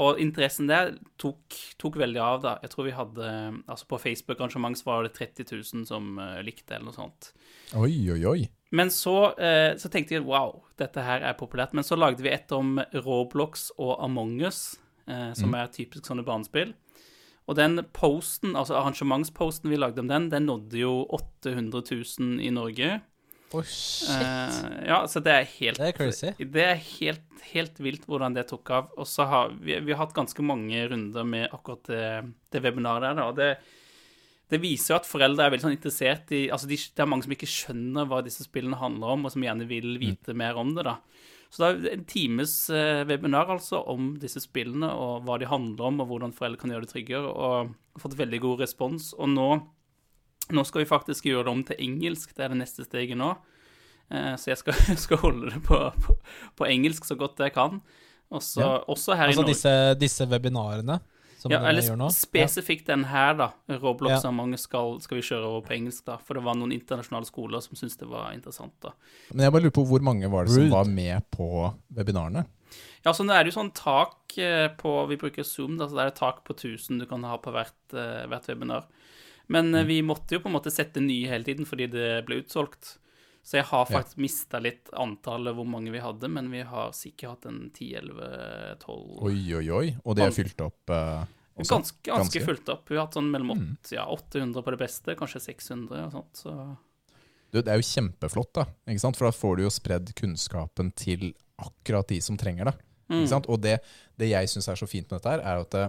Og 0.00 0.16
interessen 0.16 0.70
der 0.70 0.94
tok, 1.20 1.52
tok 1.76 1.98
veldig 2.00 2.20
av, 2.24 2.38
da. 2.40 2.52
Jeg 2.64 2.70
tror 2.72 2.86
vi 2.86 2.94
hadde 2.96 3.32
Altså 3.68 3.84
på 3.90 3.98
Facebook-arrangement 4.00 4.80
var 4.86 5.04
det 5.04 5.10
30 5.18 5.44
000 5.50 5.82
som 5.84 6.16
likte, 6.40 6.78
eller 6.78 6.86
noe 6.86 6.96
sånt. 6.96 7.28
Oi, 7.76 7.90
oi, 8.14 8.22
oi. 8.24 8.46
Men 8.72 8.88
så, 8.88 9.34
så 9.36 9.90
tenkte 9.92 10.16
jeg 10.16 10.24
wow, 10.24 10.62
dette 10.80 11.04
her 11.04 11.20
er 11.20 11.36
populært. 11.36 11.76
Men 11.76 11.84
så 11.84 12.00
lagde 12.00 12.24
vi 12.24 12.32
et 12.32 12.56
om 12.56 12.80
Roblox 13.04 13.68
og 13.76 13.98
Among 14.00 14.40
us, 14.48 14.62
som 15.04 15.36
som 15.36 15.60
er 15.60 15.68
typisk 15.76 16.08
sånne 16.08 16.24
barnespill. 16.24 16.72
Og 17.46 17.58
den 17.58 17.78
posten, 17.94 18.56
altså 18.58 18.74
arrangementsposten 18.80 19.70
vi 19.70 19.78
lagde 19.78 20.02
om 20.02 20.08
den, 20.10 20.30
den 20.32 20.48
nådde 20.48 20.80
jo 20.80 20.94
800 21.14 21.82
000 22.18 22.40
i 22.42 22.50
Norge. 22.54 22.96
Oh, 23.54 23.62
shit. 23.62 24.10
Uh, 24.10 24.82
ja, 24.88 24.98
så 25.06 25.22
det 25.22 25.32
er 25.32 25.46
helt 25.60 25.78
Det 25.78 25.92
er 25.92 25.94
crazy. 25.94 26.32
Det 26.42 26.64
er 26.64 26.80
helt, 26.98 27.26
helt 27.52 27.78
vilt 27.78 28.06
hvordan 28.10 28.34
det 28.34 28.48
tok 28.50 28.72
av. 28.74 28.90
Og 28.98 29.06
så 29.06 29.28
har 29.30 29.54
vi, 29.54 29.78
vi 29.86 29.94
har 29.94 30.02
hatt 30.02 30.16
ganske 30.16 30.42
mange 30.42 30.82
runder 30.90 31.26
med 31.26 31.46
akkurat 31.54 31.86
det, 31.86 32.06
det 32.50 32.64
webinaret 32.64 33.06
der, 33.06 33.20
da. 33.22 33.30
Det 33.36 33.50
det 34.50 34.60
viser 34.62 34.92
jo 34.94 34.96
at 35.00 35.08
foreldre 35.08 35.42
er 35.46 35.50
veldig 35.50 35.64
sånn 35.66 35.74
interessert 35.74 36.30
i 36.36 36.44
Altså, 36.54 36.68
de, 36.70 36.76
det 36.78 37.02
er 37.02 37.08
mange 37.10 37.26
som 37.26 37.32
ikke 37.34 37.48
skjønner 37.50 38.06
hva 38.06 38.20
disse 38.22 38.44
spillene 38.46 38.78
handler 38.78 39.16
om, 39.16 39.24
og 39.26 39.32
som 39.34 39.42
gjerne 39.42 39.66
vil 39.66 39.96
vite 39.98 40.34
mer 40.38 40.54
om 40.60 40.74
det, 40.76 40.84
da. 40.86 40.98
Så 41.50 41.62
det 41.62 41.88
er 41.90 41.96
en 41.96 42.04
times 42.10 42.52
eh, 42.74 43.04
webinar 43.06 43.50
altså 43.54 43.80
om 43.90 44.12
disse 44.22 44.40
spillene, 44.42 44.88
og 44.92 45.24
hva 45.26 45.38
de 45.38 45.46
handler 45.50 45.88
om, 45.88 46.00
og 46.02 46.08
hvordan 46.10 46.34
foreldre 46.36 46.60
kan 46.62 46.70
gjøre 46.74 46.86
det 46.86 46.92
tryggere, 46.92 47.26
og 47.30 47.72
har 47.96 48.02
fått 48.02 48.16
veldig 48.18 48.40
god 48.42 48.62
respons. 48.64 49.12
Og 49.18 49.30
nå, 49.34 49.48
nå 50.52 50.64
skal 50.66 50.82
vi 50.84 50.88
faktisk 50.90 51.26
gjøre 51.30 51.46
det 51.48 51.54
om 51.54 51.62
til 51.66 51.82
engelsk, 51.86 52.34
det 52.36 52.44
er 52.46 52.54
det 52.54 52.60
neste 52.62 52.86
steget 52.86 53.18
nå. 53.18 53.32
Eh, 54.10 54.34
så 54.38 54.52
jeg 54.52 54.60
skal, 54.62 54.74
skal 55.06 55.22
holde 55.22 55.50
det 55.54 55.62
på, 55.66 55.78
på, 56.06 56.18
på 56.58 56.68
engelsk 56.70 57.06
så 57.08 57.16
godt 57.18 57.42
jeg 57.42 57.54
kan. 57.56 57.80
Også, 58.30 58.58
Ja. 58.62 58.70
også 58.90 59.14
her 59.14 59.30
Altså 59.30 59.40
i 59.40 59.42
Norge. 59.44 59.54
disse, 59.54 59.74
disse 60.02 60.26
webinarene 60.30 61.00
Ja, 61.50 61.60
eller 61.68 62.08
spesifikt 62.10 62.86
den 62.86 63.04
her, 63.04 63.34
da. 63.34 63.52
Roblox 63.68 64.24
Ja. 64.24 64.30
mange 64.30 64.58
skal, 64.58 65.00
skal 65.00 65.16
vi 65.18 65.22
kjøre 65.22 65.44
over 65.44 65.62
på 65.66 65.74
engelsk, 65.76 66.04
da. 66.04 66.16
For 66.18 66.34
det 66.34 66.42
var 66.44 66.54
noen 66.56 66.72
internasjonale 66.72 67.26
skoler 67.28 67.60
som 67.62 67.74
syntes 67.76 67.96
det 67.98 68.08
var 68.08 68.32
interessant, 68.32 68.72
da. 68.82 68.92
Men 69.32 69.44
jeg 69.44 69.52
bare 69.52 69.62
lurer 69.62 69.76
på 69.78 69.86
hvor 69.86 70.00
mange 70.02 70.30
var 70.30 70.44
det 70.44 70.54
som 70.54 70.70
var 70.70 70.84
med 70.84 71.22
på 71.30 71.50
webinarene? 71.94 72.46
Ja, 73.04 73.12
så 73.12 73.22
nå 73.24 73.32
er 73.32 73.44
det 73.44 73.52
jo 73.54 73.60
sånn 73.60 73.72
tak 73.74 74.36
eh, 74.38 74.68
på 74.76 75.06
Vi 75.08 75.16
bruker 75.16 75.44
Zoom, 75.46 75.76
da, 75.78 75.86
så 75.86 75.94
det 75.94 76.02
er 76.02 76.06
et 76.08 76.18
tak 76.18 76.42
på 76.44 76.52
1000 76.56 76.98
du 76.98 77.06
kan 77.06 77.22
ha 77.22 77.36
på 77.38 77.52
hvert, 77.54 77.76
eh, 77.94 78.26
hvert 78.26 78.46
webinar. 78.48 78.84
Men 79.48 79.70
Mm. 79.70 79.74
eh, 79.78 79.84
vi 79.84 80.02
måtte 80.02 80.32
jo 80.34 80.40
på 80.40 80.46
en 80.50 80.56
måte 80.58 80.72
sette 80.72 81.00
nye 81.00 81.28
hele 81.28 81.44
tiden 81.44 81.64
fordi 81.64 81.86
det 81.90 82.24
ble 82.26 82.42
utsolgt. 82.42 82.96
Så 83.46 83.60
jeg 83.60 83.66
har 83.68 83.86
Ja. 83.86 84.00
faktisk 84.00 84.18
mista 84.18 84.58
litt 84.58 84.88
antallet 84.98 85.54
hvor 85.54 85.66
mange 85.70 85.92
vi 85.94 86.00
hadde, 86.02 86.26
men 86.28 86.48
vi 86.50 86.64
har 86.66 86.90
sikkert 86.90 87.30
hatt 87.36 87.46
en 87.46 87.70
10-11-12 87.70 89.22
Oi, 89.22 89.36
oi, 89.54 89.68
oi. 89.70 89.96
Og 90.04 90.16
det 90.18 90.24
er 90.26 90.34
fylt 90.34 90.60
opp 90.64 90.90
eh? 90.90 91.24
Ganske, 91.56 91.94
ganske 92.04 92.10
Ganske. 92.10 92.42
fylt 92.44 92.68
opp. 92.74 92.88
Vi 92.90 92.96
har 92.98 93.06
hatt 93.06 93.14
sånn 93.16 93.30
mellom 93.32 93.54
Mm. 93.56 93.76
ja, 93.94 94.04
800 94.12 94.62
på 94.62 94.70
det 94.74 94.78
beste, 94.82 95.14
kanskje 95.16 95.40
600 95.40 96.04
og 96.06 96.12
sånt. 96.12 96.34
Så 96.42 96.76
Du, 97.52 97.62
det 97.62 97.68
er 97.72 97.78
jo 97.80 97.86
kjempeflott, 97.86 98.52
da. 98.52 98.64
Ikke 98.88 99.00
sant? 99.00 99.16
For 99.16 99.24
da 99.30 99.32
får 99.32 99.56
du 99.56 99.62
jo 99.62 99.70
spredd 99.70 100.10
kunnskapen 100.18 100.90
til 100.94 101.32
akkurat 101.62 102.06
de 102.08 102.18
som 102.20 102.36
trenger 102.36 102.64
det. 102.66 102.74
mm. 103.08 103.22
Ikke 103.22 103.28
sant? 103.30 103.46
Og 103.48 103.60
det, 103.62 103.78
det 104.18 104.28
jeg 104.28 104.48
syns 104.52 104.68
er 104.68 104.74
så 104.76 104.88
fint 104.90 105.08
med 105.10 105.22
dette, 105.22 105.30
her, 105.30 105.40
er 105.40 105.60
at 105.62 105.74
eh, 105.74 105.88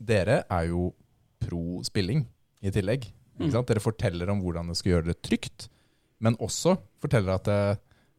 dere 0.00 0.44
er 0.48 0.68
jo 0.70 0.94
pro 1.42 1.82
spilling 1.82 2.24
i 2.62 2.70
tillegg. 2.70 3.10
Mm. 3.36 3.42
Ikke 3.48 3.52
sant? 3.58 3.66
Dere 3.66 3.80
forteller 3.84 4.30
om 4.30 4.40
hvordan 4.40 4.68
det 4.68 4.76
skal 4.78 4.92
gjøre 4.94 5.06
det 5.10 5.20
trygt, 5.26 5.68
men 6.22 6.36
også 6.42 6.76
forteller 7.02 7.36
at 7.36 7.48
det, 7.48 7.60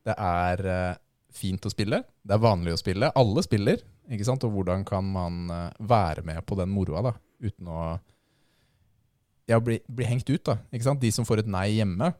det 0.07 0.15
er 0.15 0.63
eh, 0.71 0.99
fint 1.33 1.65
å 1.65 1.71
spille. 1.71 2.01
Det 2.21 2.35
er 2.35 2.43
vanlig 2.43 2.75
å 2.75 2.79
spille. 2.79 3.11
Alle 3.17 3.43
spiller. 3.45 3.81
Ikke 4.07 4.27
sant? 4.27 4.45
Og 4.47 4.53
hvordan 4.55 4.85
kan 4.87 5.07
man 5.11 5.51
eh, 5.53 5.81
være 5.89 6.23
med 6.27 6.45
på 6.47 6.57
den 6.59 6.71
moroa 6.73 7.03
da, 7.09 7.13
uten 7.43 7.71
å 7.71 7.81
ja, 9.47 9.59
bli, 9.63 9.79
bli 9.87 10.07
hengt 10.07 10.29
ut. 10.29 10.43
da, 10.47 10.59
ikke 10.71 10.87
sant? 10.87 11.03
De 11.03 11.11
som 11.13 11.27
får 11.27 11.43
et 11.43 11.51
nei 11.51 11.69
hjemme, 11.77 12.13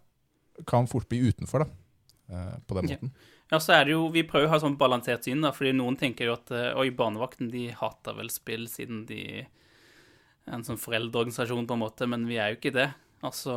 kan 0.67 0.87
fort 0.89 1.07
bli 1.11 1.21
utenfor 1.29 1.65
da, 1.65 1.71
eh, 2.33 2.53
på 2.65 2.79
den 2.79 2.91
måten. 2.91 3.17
Ja, 3.47 3.61
så 3.63 3.77
er 3.77 3.85
det 3.87 3.93
jo, 3.93 4.07
Vi 4.11 4.25
prøver 4.27 4.49
å 4.49 4.55
ha 4.55 4.59
sånn 4.59 4.79
balansert 4.79 5.23
syn, 5.23 5.45
da, 5.45 5.53
fordi 5.55 5.71
noen 5.77 5.95
tenker 5.99 6.27
jo 6.27 6.35
at 6.35 6.51
oi, 6.75 6.89
barnevakten 6.91 7.47
de 7.53 7.69
hater 7.71 8.17
vel 8.17 8.31
spill 8.33 8.65
siden 8.67 9.05
de 9.07 9.21
er 9.45 10.55
en 10.57 10.65
sånn 10.67 10.79
foreldreorganisasjon, 10.79 11.67
på 11.67 11.75
en 11.77 11.83
måte, 11.83 12.07
men 12.09 12.25
vi 12.27 12.39
er 12.41 12.51
jo 12.51 12.59
ikke 12.59 12.75
det. 12.75 12.89
Altså, 13.25 13.53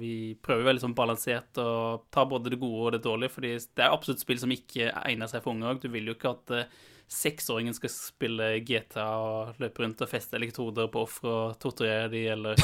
Vi 0.00 0.34
prøver 0.42 0.70
veldig 0.70 0.82
sånn 0.88 0.96
balansert 0.96 1.60
å 1.62 2.02
ta 2.10 2.24
både 2.26 2.50
det 2.50 2.58
gode 2.62 2.88
og 2.88 2.96
det 2.96 3.04
dårlige, 3.04 3.34
fordi 3.36 3.52
det 3.54 3.84
er 3.84 3.94
absolutt 3.94 4.24
spill 4.24 4.40
som 4.42 4.54
ikke 4.54 4.90
egner 5.04 5.30
seg 5.30 5.44
for 5.44 5.54
unge 5.54 5.70
òg. 5.70 5.84
Du 5.84 5.88
vil 5.92 6.10
jo 6.10 6.16
ikke 6.16 6.32
at 6.34 6.54
eh, 6.56 6.72
seksåringen 7.14 7.76
skal 7.76 7.92
spille 7.92 8.48
GTA 8.66 9.06
og 9.20 9.60
løpe 9.62 9.84
rundt 9.84 10.02
og 10.02 10.10
feste 10.10 10.38
elektroder 10.38 10.88
på 10.90 11.04
ofre 11.04 11.30
og 11.30 11.58
torturere 11.62 12.08
de, 12.12 12.24
eller 12.32 12.58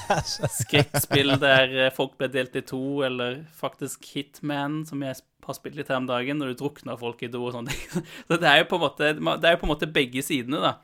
skrekkspill 0.60 1.36
der 1.40 1.72
eh, 1.86 1.94
folk 1.94 2.18
ble 2.20 2.28
delt 2.34 2.58
i 2.58 2.64
to, 2.66 2.82
eller 3.06 3.40
faktisk 3.56 4.04
Hitman, 4.12 4.82
som 4.88 5.04
jeg 5.06 5.16
har 5.46 5.56
spilt 5.56 5.78
litt 5.78 5.92
her 5.92 6.02
om 6.02 6.10
dagen, 6.10 6.42
når 6.42 6.52
du 6.52 6.60
drukner 6.64 6.98
folk 7.00 7.22
i 7.22 7.30
do 7.32 7.44
og 7.46 7.54
sånne 7.56 7.72
ting. 7.72 8.04
Så 8.28 8.40
det 8.42 8.50
er 8.50 8.60
jo 8.62 8.68
på 8.72 8.80
en 8.80 8.84
måte, 8.84 9.14
det 9.16 9.48
er 9.48 9.56
jo 9.56 9.62
på 9.62 9.68
en 9.70 9.72
måte 9.72 9.90
begge 9.96 10.24
sidene, 10.26 10.60
da. 10.60 10.76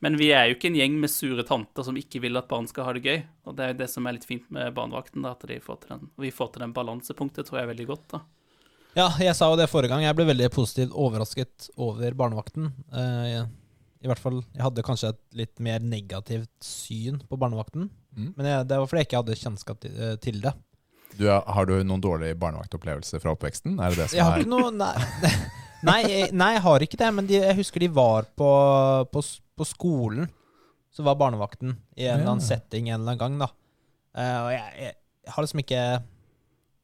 Men 0.00 0.14
vi 0.20 0.28
er 0.30 0.46
jo 0.46 0.54
ikke 0.54 0.68
en 0.70 0.76
gjeng 0.78 0.96
med 1.02 1.10
sure 1.10 1.42
tanter 1.42 1.82
som 1.86 1.96
ikke 1.98 2.20
vil 2.22 2.38
at 2.38 2.46
barn 2.50 2.68
skal 2.70 2.86
ha 2.86 2.92
det 2.94 3.02
gøy. 3.02 3.22
Og 3.50 3.56
det 3.58 3.64
er 3.64 3.72
jo 3.72 3.78
det 3.80 3.88
som 3.90 4.06
er 4.06 4.14
litt 4.14 4.26
fint 4.28 4.44
med 4.54 4.70
barnevakten, 4.76 5.24
da, 5.26 5.32
at 5.34 5.46
de 5.50 5.56
får 5.64 5.80
til 5.82 5.94
den, 5.96 6.04
vi 6.22 6.30
får 6.30 6.52
til 6.54 6.62
den 6.62 6.74
balansepunktet, 6.76 7.48
tror 7.48 7.58
jeg 7.58 7.66
er 7.66 7.72
veldig 7.72 7.86
godt, 7.90 8.04
da. 8.14 8.20
Ja, 8.96 9.08
jeg 9.20 9.34
sa 9.36 9.48
jo 9.50 9.58
det 9.58 9.66
forrige 9.70 9.90
gang. 9.92 10.02
Jeg 10.06 10.16
ble 10.18 10.24
veldig 10.30 10.48
positivt 10.54 10.94
overrasket 10.96 11.68
over 11.76 12.14
barnevakten. 12.18 12.70
Eh, 12.94 13.42
I 14.02 14.06
hvert 14.10 14.22
fall, 14.22 14.38
Jeg 14.54 14.62
hadde 14.64 14.82
kanskje 14.86 15.10
et 15.12 15.20
litt 15.42 15.58
mer 15.60 15.80
negativt 15.82 16.50
syn 16.62 17.18
på 17.28 17.36
barnevakten. 17.38 17.90
Mm. 18.16 18.32
Men 18.38 18.46
jeg, 18.46 18.68
det 18.70 18.78
var 18.78 18.86
fordi 18.90 19.02
jeg 19.02 19.08
ikke 19.10 19.20
hadde 19.22 19.36
kjennskap 19.42 19.80
til, 19.82 19.98
eh, 19.98 20.16
til 20.22 20.40
det. 20.40 20.54
Du, 21.18 21.26
er- 21.26 21.42
har 21.46 21.66
du 21.66 21.74
noen 21.82 22.00
dårlige 22.02 22.38
barnevaktopplevelser 22.38 23.18
fra 23.22 23.34
oppveksten? 23.34 23.78
Er 23.82 23.90
det 23.90 23.98
det 24.04 24.08
som 24.10 24.16
Jeg 24.18 24.24
har 24.24 24.38
er 24.38 24.44
ikke 24.46 24.54
noe 24.54 24.70
Nei, 24.70 24.94
nei, 25.90 25.98
jeg, 26.06 26.32
nei 26.34 26.52
jeg 26.54 26.62
har 26.62 26.86
ikke 26.86 26.98
det. 27.02 27.10
Men 27.18 27.26
de, 27.26 27.38
jeg 27.42 27.58
husker 27.60 27.80
de 27.84 27.88
var 27.98 28.26
på, 28.38 28.50
på, 29.12 29.22
på 29.58 29.66
skolen. 29.68 30.28
Så 30.94 31.04
var 31.04 31.18
barnevakten 31.20 31.74
i 31.98 32.06
en 32.06 32.20
eller 32.20 32.32
annen 32.32 32.44
setting 32.44 32.88
en 32.88 33.00
eller 33.02 33.12
annen 33.12 33.20
gang, 33.20 33.34
da. 33.42 33.50
Uh, 34.16 34.38
og 34.46 34.48
jeg, 34.54 34.70
jeg, 34.82 34.94
jeg 35.26 35.34
har 35.34 35.44
liksom 35.44 35.60
ikke 35.62 35.82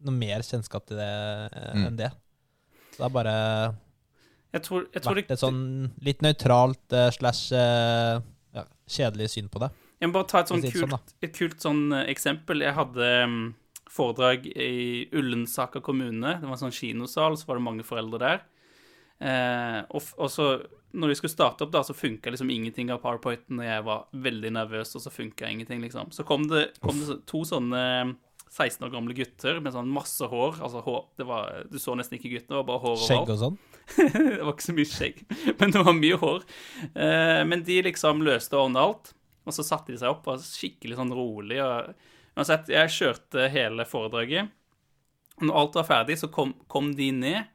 noe 0.05 0.15
mer 0.19 0.45
kjennskap 0.45 0.85
til 0.91 1.01
det 1.01 1.09
uh, 1.55 1.71
Mm. 1.75 1.87
enn 1.89 1.97
det. 2.03 2.11
Så 2.93 2.99
det 3.01 3.07
har 3.07 3.15
bare 3.15 3.37
Jeg 4.55 4.63
tror, 4.69 4.85
jeg 4.93 5.03
tror 5.03 5.19
vært 5.19 5.33
et 5.35 5.41
sånn 5.43 5.63
litt 6.05 6.21
nøytralt 6.23 6.95
uh, 6.95 7.09
slash 7.11 7.51
ja, 8.55 8.67
kjedelig 8.87 9.33
syn 9.33 9.49
på 9.51 9.65
det. 9.65 9.73
Jeg 9.99 10.11
må 10.11 10.19
bare 10.19 10.29
ta 10.31 10.43
et 10.45 10.53
sånn 10.53 10.63
sånn, 10.63 10.91
kult, 10.93 11.15
et 11.25 11.35
kult 11.35 11.65
sånn 11.65 11.85
eksempel. 12.05 12.63
Jeg 12.63 12.77
hadde 12.77 13.09
um, 13.25 13.39
foredrag 13.91 14.47
i 14.47 15.07
Ullensaker 15.17 15.83
kommune. 15.83 16.37
Det 16.39 16.47
var 16.47 16.59
en 16.59 16.63
sånn 16.67 16.77
kinosal, 16.77 17.39
så 17.41 17.49
var 17.49 17.59
det 17.59 17.67
mange 17.67 17.87
foreldre 17.87 18.21
der. 18.21 18.43
Eh, 19.21 19.81
og, 19.95 20.11
og 20.19 20.31
så, 20.33 20.49
når 20.95 21.13
vi 21.13 21.17
skulle 21.19 21.35
starte 21.35 21.67
opp, 21.67 21.73
da, 21.75 21.85
så 21.87 21.97
funka 21.97 22.33
liksom 22.35 22.51
ingenting 22.53 22.93
av 22.95 23.03
powerpointen, 23.05 23.61
og 23.61 23.67
jeg 23.67 23.87
var 23.87 24.07
veldig 24.27 24.55
nervøs, 24.59 24.95
og 24.99 25.05
så 25.05 25.13
funka 25.15 25.51
ingenting, 25.51 25.83
liksom. 25.85 26.13
Så 26.15 26.27
kom 26.29 26.49
det, 26.51 26.69
kom 26.85 27.01
det 27.01 27.21
to 27.31 27.45
sånne 27.49 27.85
16 28.55 28.87
år 28.87 28.93
gamle 28.93 29.15
gutter 29.19 29.59
med 29.63 29.75
sånn 29.75 29.91
masse 29.91 30.27
hår. 30.31 30.61
Altså 30.63 30.83
hår 30.85 31.01
det 31.19 31.27
var, 31.27 31.65
Du 31.71 31.81
så 31.83 31.97
nesten 31.99 32.19
ikke 32.21 32.37
guttene, 32.37 32.53
det 32.53 32.61
var 32.61 32.69
bare 32.69 32.83
hår 32.85 33.01
Skjegg 33.03 33.23
overalt. 33.25 33.35
og 33.35 33.43
sånn. 33.43 33.59
det 34.39 34.41
var 34.47 34.53
ikke 34.55 34.67
så 34.69 34.77
mye 34.79 34.91
skjegg, 34.91 35.23
men 35.61 35.75
det 35.75 35.85
var 35.89 35.97
mye 35.99 36.19
hår. 36.23 36.45
Eh, 36.95 37.41
men 37.51 37.65
de 37.67 37.81
liksom 37.89 38.23
løste 38.25 38.59
og 38.59 38.69
ordna 38.69 38.85
alt, 38.89 39.15
og 39.45 39.57
så 39.57 39.67
satte 39.67 39.93
de 39.93 40.01
seg 40.01 40.13
opp 40.13 40.29
og 40.29 40.37
var 40.37 40.45
skikkelig 40.47 41.01
sånn 41.01 41.15
rolig. 41.17 41.59
Og, 41.65 41.91
uansett, 42.39 42.71
jeg 42.73 42.95
kjørte 42.95 43.49
hele 43.53 43.87
foredraget. 43.89 44.55
Når 45.43 45.59
alt 45.59 45.81
var 45.81 45.89
ferdig, 45.89 46.21
så 46.21 46.31
kom, 46.33 46.55
kom 46.71 46.93
de 46.95 47.11
ned, 47.13 47.41
eh, 47.43 47.51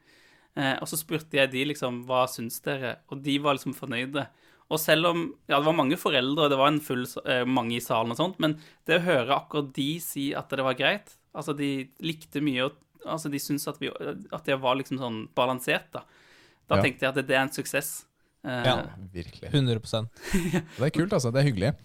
og 0.81 0.87
så 0.91 0.97
spurte 0.99 1.37
jeg 1.39 1.51
de 1.53 1.61
liksom 1.69 2.01
hva 2.09 2.25
syns 2.27 2.57
dere, 2.65 2.97
og 3.11 3.21
de 3.23 3.37
var 3.43 3.55
liksom 3.57 3.75
fornøyde. 3.77 4.25
Og 4.69 4.77
selv 4.81 5.07
om 5.09 5.21
ja, 5.49 5.57
det 5.57 5.65
var 5.65 5.77
mange 5.77 5.97
foreldre, 5.97 6.45
og 6.45 6.51
det 6.51 6.57
var 6.59 6.67
en 6.73 6.81
full, 6.83 7.05
eh, 7.25 7.45
mange 7.49 7.77
i 7.77 7.81
salen 7.81 8.11
og 8.13 8.17
sånt, 8.19 8.39
men 8.43 8.57
det 8.85 8.99
å 8.99 9.05
høre 9.05 9.37
akkurat 9.37 9.71
de 9.73 9.87
si 10.03 10.27
at 10.37 10.49
det 10.53 10.65
var 10.65 10.77
greit 10.79 11.15
Altså, 11.35 11.53
de 11.55 11.87
likte 12.01 12.41
mye, 12.41 12.63
og 12.65 12.73
altså, 13.05 13.29
de 13.29 13.37
syntes 13.39 13.67
at, 13.69 13.77
vi, 13.79 13.87
at 14.33 14.45
det 14.49 14.55
var 14.59 14.75
liksom 14.79 14.97
sånn 14.97 15.19
balansert, 15.37 15.85
da. 15.93 16.01
Da 16.67 16.77
Ja. 16.79 16.81
tenkte 16.81 17.05
jeg 17.05 17.09
at 17.13 17.27
det 17.27 17.35
er 17.37 17.43
en 17.43 17.51
suksess. 17.53 18.05
Eh, 18.43 18.63
Ja. 18.65 18.73
Virkelig. 19.13 19.51
100% 19.53 20.09
Det 20.79 20.87
er 20.87 20.89
kult, 20.89 21.13
altså. 21.13 21.31
Det 21.31 21.43
er 21.43 21.47
hyggelig. 21.51 21.75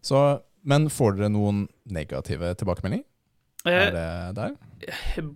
Så, 0.00 0.40
men 0.62 0.86
får 0.88 1.16
dere 1.18 1.28
noen 1.34 1.64
negative 1.90 2.54
tilbakemeldinger? 2.62 3.04
eh, 3.66 3.72
Er 3.72 3.90
det 3.90 4.34
der? 4.38 4.54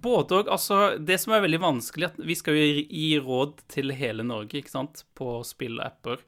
Både 0.04 0.40
og. 0.42 0.48
Altså, 0.52 0.98
det 1.00 1.16
som 1.22 1.32
er 1.36 1.44
veldig 1.46 1.60
vanskelig, 1.62 2.10
at 2.10 2.18
vi 2.26 2.34
skal 2.38 2.54
jo 2.58 2.66
gi- 2.84 3.20
råd 3.24 3.54
til 3.72 3.92
hele 3.96 4.22
Norge, 4.26 4.60
ikke 4.60 4.70
sant, 4.72 5.04
på 5.16 5.38
spill 5.48 5.78
og 5.80 5.86
apper. 5.86 6.18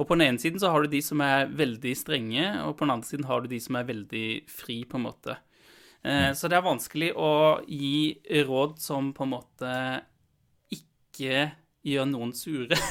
Og 0.00 0.08
på 0.08 0.16
den 0.16 0.26
ene 0.26 0.40
siden 0.42 0.58
så 0.60 0.70
har 0.72 0.82
du 0.82 0.88
de 0.92 1.00
som 1.04 1.20
er 1.24 1.46
veldig 1.52 1.92
strenge, 1.96 2.44
og 2.66 2.76
på 2.76 2.84
den 2.86 2.94
andre 2.96 3.06
siden 3.08 3.24
har 3.28 3.40
du 3.44 3.48
de 3.52 3.60
som 3.62 3.76
er 3.78 3.84
veldig 3.88 4.26
fri, 4.50 4.80
på 4.88 4.96
en 4.98 5.04
måte. 5.06 5.36
Eh, 6.04 6.32
Så 6.34 6.48
det 6.50 6.56
er 6.58 6.66
vanskelig 6.66 7.12
å 7.16 7.60
gi 7.68 8.18
råd 8.48 8.78
som 8.82 9.12
på 9.14 9.22
en 9.26 9.34
måte 9.36 9.74
ikke 10.74 11.52
gjør 11.86 12.06
noen 12.10 12.32
sure. 12.34 12.76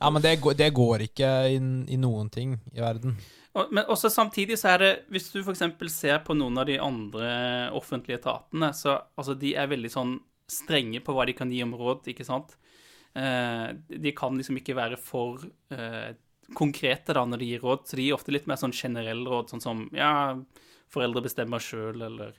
Ja, 0.00 0.10
men 0.10 0.22
det 0.22 0.36
går, 0.42 0.54
det 0.58 0.70
går 0.74 1.04
ikke 1.06 1.28
i, 1.54 1.56
i 1.94 1.96
noen 2.00 2.28
ting 2.32 2.56
i 2.74 2.80
verden. 2.82 3.14
Og- 3.54 3.72
Men 3.72 3.84
også 3.84 4.10
samtidig 4.10 4.56
så 4.58 4.74
er 4.74 4.78
det 4.78 5.04
Hvis 5.10 5.30
du 5.32 5.40
f.eks. 5.42 5.62
ser 5.92 6.18
på 6.26 6.34
noen 6.36 6.58
av 6.58 6.66
de 6.66 6.78
andre 6.78 7.70
offentlige 7.72 8.18
etatene, 8.20 8.72
så 8.74 9.00
altså 9.16 9.38
de 9.38 9.54
er 9.54 9.66
veldig 9.68 9.90
sånn 9.90 10.18
strenge 10.48 11.00
på 11.00 11.14
hva 11.14 11.24
de 11.26 11.32
kan 11.32 11.50
gi 11.50 11.62
om 11.62 11.72
råd, 11.72 12.02
ikke 12.10 12.24
sant? 12.26 12.56
Eh, 13.16 13.72
de 13.88 14.12
kan 14.12 14.36
liksom 14.36 14.56
ikke 14.58 14.74
være 14.74 14.98
for 14.98 15.38
eh, 15.70 16.14
konkrete 16.54 17.14
da 17.14 17.24
når 17.24 17.38
de 17.38 17.46
gir 17.46 17.60
råd, 17.62 17.86
så 17.86 17.96
de 17.96 18.02
gir 18.08 18.14
ofte 18.16 18.32
litt 18.32 18.46
mer 18.46 18.56
sånn 18.56 18.72
generelle 18.74 19.24
råd, 19.24 19.48
sånn 19.50 19.62
som 19.62 19.88
ja, 19.94 20.34
foreldre 20.92 21.22
bestemmer 21.22 21.58
sjøl, 21.62 22.02
eller 22.02 22.34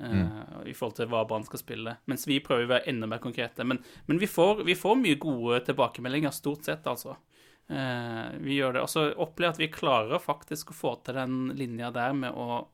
Mm. 0.00 0.66
i 0.66 0.72
forhold 0.72 0.96
til 0.96 1.06
hva 1.06 1.20
barn 1.28 1.44
skal 1.44 1.58
spille. 1.60 1.96
Mens 2.08 2.24
vi 2.26 2.40
prøver 2.40 2.64
å 2.64 2.68
være 2.68 2.86
enda 2.88 3.06
mer 3.06 3.18
konkrete. 3.18 3.62
Men, 3.64 3.78
men 4.08 4.18
vi, 4.18 4.26
får, 4.26 4.64
vi 4.64 4.74
får 4.74 4.96
mye 4.98 5.18
gode 5.20 5.60
tilbakemeldinger, 5.66 6.32
stort 6.32 6.64
sett, 6.64 6.82
altså. 6.90 7.14
Eh, 7.70 8.38
vi 8.42 8.58
gjør 8.58 8.76
det. 8.76 8.84
Og 8.84 8.90
så 8.90 9.08
opplever 9.12 9.52
jeg 9.52 9.54
at 9.54 9.62
vi 9.62 9.72
klarer 9.78 10.22
faktisk 10.22 10.72
å 10.72 10.76
få 10.76 10.94
til 11.04 11.16
den 11.18 11.52
linja 11.58 11.92
der 11.94 12.14
med 12.16 12.34
å 12.36 12.64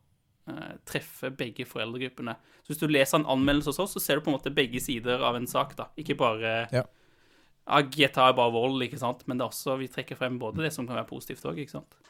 eh, 0.48 0.76
treffe 0.88 1.30
begge 1.34 1.66
foreldregruppene. 1.68 2.34
Så 2.62 2.72
hvis 2.72 2.82
du 2.82 2.88
leser 2.90 3.20
en 3.20 3.28
anmeldelse 3.36 3.74
hos 3.74 3.82
oss, 3.84 3.96
så 3.96 4.02
ser 4.02 4.18
du 4.18 4.26
på 4.26 4.32
en 4.32 4.38
måte 4.38 4.54
begge 4.54 4.80
sider 4.82 5.22
av 5.24 5.38
en 5.38 5.48
sak, 5.50 5.76
da. 5.78 5.90
Ikke 6.00 6.18
bare 6.18 6.54
Ja. 6.74 6.84
ja, 6.84 7.80
GTA 7.82 8.30
er 8.30 8.38
bare 8.38 8.54
vold, 8.54 8.82
ikke 8.82 9.00
sant, 9.00 9.26
men 9.26 9.38
det 9.38 9.46
er 9.46 9.52
også, 9.52 9.78
vi 9.78 9.90
trekker 9.92 10.18
frem 10.18 10.38
både 10.40 10.64
det 10.66 10.72
som 10.74 10.88
kan 10.88 10.98
være 10.98 11.10
positivt 11.10 11.46
òg, 11.46 11.60
ikke 11.62 11.78
sant. 11.78 12.00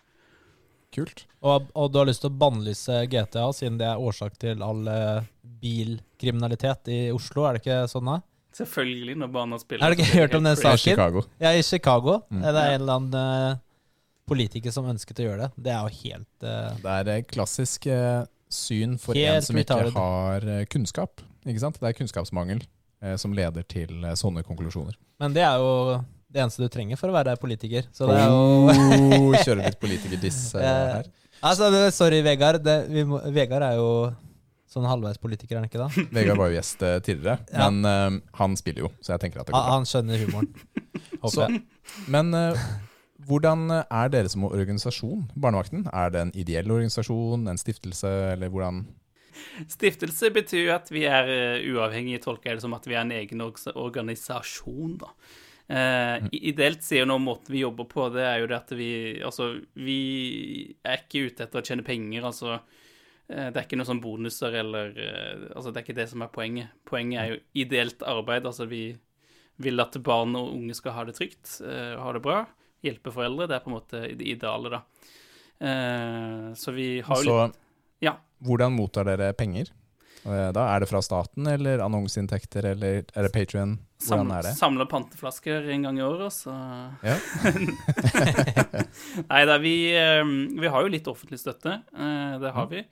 Kult. 0.95 1.27
Og, 1.45 1.67
og 1.77 1.91
du 1.93 1.99
har 2.01 2.09
lyst 2.09 2.23
til 2.25 2.31
å 2.33 2.39
bannlyse 2.41 3.03
GTA, 3.13 3.51
siden 3.53 3.77
det 3.77 3.91
er 3.91 4.01
årsak 4.01 4.39
til 4.41 4.63
all 4.65 4.87
eh, 4.89 5.27
bilkriminalitet 5.61 6.89
i 6.95 7.01
Oslo, 7.13 7.45
er 7.45 7.59
det 7.59 7.67
ikke 7.67 7.83
sånn 7.93 8.09
da? 8.09 8.21
Selvfølgelig, 8.59 9.15
når 9.23 9.31
barna 9.35 9.59
spiller. 9.63 9.85
Har 9.87 9.95
du 9.95 10.01
ikke 10.01 10.13
hørt 10.19 10.35
om 10.39 10.45
den 10.49 10.57
saken? 10.59 10.79
Saken? 10.79 10.85
Chicago. 10.93 11.23
Ja, 11.43 11.53
i 11.55 11.63
Chicago. 11.67 12.19
Mm. 12.31 12.43
Det 12.43 12.53
er 12.55 12.73
en 12.75 12.81
eller 12.81 12.99
annen 12.99 13.55
uh, 13.55 13.61
politiker 14.29 14.75
som 14.75 14.89
ønsket 14.91 15.23
å 15.23 15.29
gjøre 15.29 15.47
det. 15.47 15.51
Det 15.69 15.73
er 15.77 15.87
jo 15.87 16.03
helt 16.03 16.47
uh, 16.49 16.75
Det 16.83 16.97
er 16.99 17.13
et 17.19 17.31
klassisk 17.31 17.87
uh, 17.93 18.27
syn 18.53 18.97
for 19.01 19.17
en 19.19 19.43
som 19.45 19.57
ikke 19.61 19.77
retarded. 19.77 19.97
har 19.99 20.47
eh, 20.59 20.65
kunnskap. 20.73 21.21
Ikke 21.49 21.61
sant? 21.61 21.77
Det 21.81 21.89
er 21.91 21.97
kunnskapsmangel 21.99 22.63
eh, 23.05 23.17
som 23.21 23.35
leder 23.37 23.65
til 23.69 23.93
eh, 24.09 24.15
sånne 24.17 24.41
konklusjoner. 24.47 24.97
Men 25.21 25.35
det 25.37 25.43
er 25.45 25.61
jo 25.61 25.99
det 26.33 26.41
eneste 26.45 26.65
du 26.65 26.73
trenger 26.73 26.97
for 27.01 27.13
å 27.13 27.17
være 27.17 27.35
politiker. 27.41 27.85
Så 27.93 28.09
det 28.09 28.17
er 28.21 28.33
jo 28.33 29.35
Kjøre 29.45 29.67
litt 29.67 29.79
politikerdiss 29.81 30.41
eh, 30.57 30.65
Eh, 30.65 30.95
her. 30.97 31.11
Altså, 31.45 31.69
sorry, 31.95 32.23
Vegard. 32.25 32.65
Det, 32.65 32.79
vi 32.91 33.05
må, 33.07 33.21
Vegard 33.37 33.63
er 33.69 33.77
jo 33.79 33.91
sånn 34.69 34.85
halvveis 34.89 35.19
politiker, 35.23 35.57
er 35.57 35.63
han 35.63 35.69
ikke 35.71 35.81
da? 35.81 35.89
Vegard 36.19 36.39
var 36.43 36.51
jo 36.53 36.59
gjest 36.59 36.83
eh, 36.85 36.99
tidligere, 37.05 37.39
Ja. 37.53 37.69
men 37.71 37.89
uh, 37.89 38.21
han 38.41 38.57
spiller 38.61 38.85
jo, 38.87 38.91
så 39.01 39.15
jeg 39.15 39.23
tenker 39.25 39.41
at 39.43 39.49
det 39.49 39.55
går 39.57 39.65
bra. 39.65 39.75
han 39.79 39.89
skjønner 39.89 40.23
humoren. 40.27 40.51
Håper 41.23 41.35
Så- 41.35 41.49
jeg. 41.49 41.63
Men 42.13 42.35
uh, 42.37 42.69
hvordan 43.29 43.67
er 43.81 44.13
dere 44.13 44.29
som 44.33 44.45
organisasjon, 44.49 45.27
Barnevakten? 45.35 45.87
Er 45.93 46.13
det 46.15 46.21
en 46.27 46.35
ideell 46.39 46.71
organisasjon, 46.71 47.49
en 47.49 47.61
stiftelse, 47.61 48.13
eller 48.37 48.53
hvordan 48.53 48.85
Stiftelse 49.71 50.33
betyr 50.35 50.65
jo 50.67 50.73
at 50.75 50.89
vi 50.91 51.05
er 51.07 51.29
uh, 51.31 51.67
uavhengige, 51.75 52.19
tolker 52.25 52.51
jeg 52.51 52.59
det 52.59 52.65
som 52.65 52.75
at 52.75 52.87
vi 52.91 52.97
er 52.97 53.05
en 53.05 53.13
egen 53.15 53.43
organisasjon, 53.45 54.97
da. 55.03 55.13
Uh, 55.69 56.25
Ideelt 56.33 56.81
sier 56.83 57.03
jo 57.05 57.09
nå 57.11 57.19
måten 57.21 57.53
vi 57.53 57.61
jobber 57.61 57.85
på, 57.91 58.07
det 58.15 58.23
er 58.25 58.39
jo 58.41 58.47
det 58.49 58.57
at 58.57 58.71
vi 58.73 58.87
Altså, 59.21 59.51
vi 59.77 59.99
er 60.81 61.03
ikke 61.03 61.27
ute 61.29 61.45
etter 61.45 61.61
å 61.61 61.65
tjene 61.67 61.85
penger, 61.85 62.25
altså. 62.31 62.59
Eh, 63.31 63.49
Det 63.53 63.57
er 63.61 63.67
ikke 63.67 63.79
noe 63.81 63.89
sånn 63.89 64.03
bonuser 64.05 64.55
eller 64.61 64.95
eh, 64.97 65.47
Altså, 65.55 65.73
det 65.73 65.81
er 65.81 65.87
ikke 65.87 65.99
det 66.01 66.09
som 66.11 66.23
er 66.25 66.33
poenget. 66.35 66.69
Poenget 66.89 67.21
er 67.23 67.29
jo 67.35 67.39
ideelt 67.65 68.03
arbeid. 68.03 68.47
Altså, 68.47 68.67
vi 68.71 68.83
vil 69.59 69.81
at 69.83 69.97
barn 70.07 70.37
og 70.39 70.53
unge 70.55 70.75
skal 70.79 70.95
ha 70.95 71.03
det 71.09 71.17
trygt, 71.19 71.57
eh, 71.67 71.97
ha 71.99 72.13
det 72.15 72.23
bra. 72.23 72.45
Hjelpe 72.87 73.11
foreldre. 73.11 73.49
Det 73.51 73.57
er 73.57 73.65
på 73.65 73.73
en 73.73 73.79
måte 73.79 74.05
det 74.17 74.27
ideale, 74.37 74.71
da. 74.71 74.85
Så 76.55 76.71
vi 76.71 77.01
har 77.03 77.23
jo 77.25 77.33
litt 77.49 77.57
Ja. 78.07 78.13
hvordan 78.47 78.71
mottar 78.77 79.05
dere 79.09 79.33
penger? 79.35 79.73
Da 80.23 80.69
Er 80.77 80.81
det 80.81 80.87
fra 80.89 81.01
staten, 81.03 81.47
eller 81.51 81.79
annonseinntekter, 81.83 82.63
eller 82.65 83.03
er 83.15 83.23
det 83.27 83.33
Patrion? 83.33 83.79
Hvordan 83.99 84.31
er 84.37 84.43
det? 84.47 84.53
Samle 84.55 84.87
panteflasker 84.87 85.67
en 85.75 85.83
gang 85.83 85.99
i 85.99 86.03
året, 86.07 86.31
så 86.31 86.55
Ja. 87.03 87.17
Nei 89.33 89.43
da, 89.49 89.57
vi, 89.59 89.75
vi 90.61 90.69
har 90.71 90.85
jo 90.85 90.93
litt 90.93 91.09
offentlig 91.11 91.41
støtte. 91.43 91.81
Det 91.91 92.53
har 92.55 92.67
vi. 92.71 92.85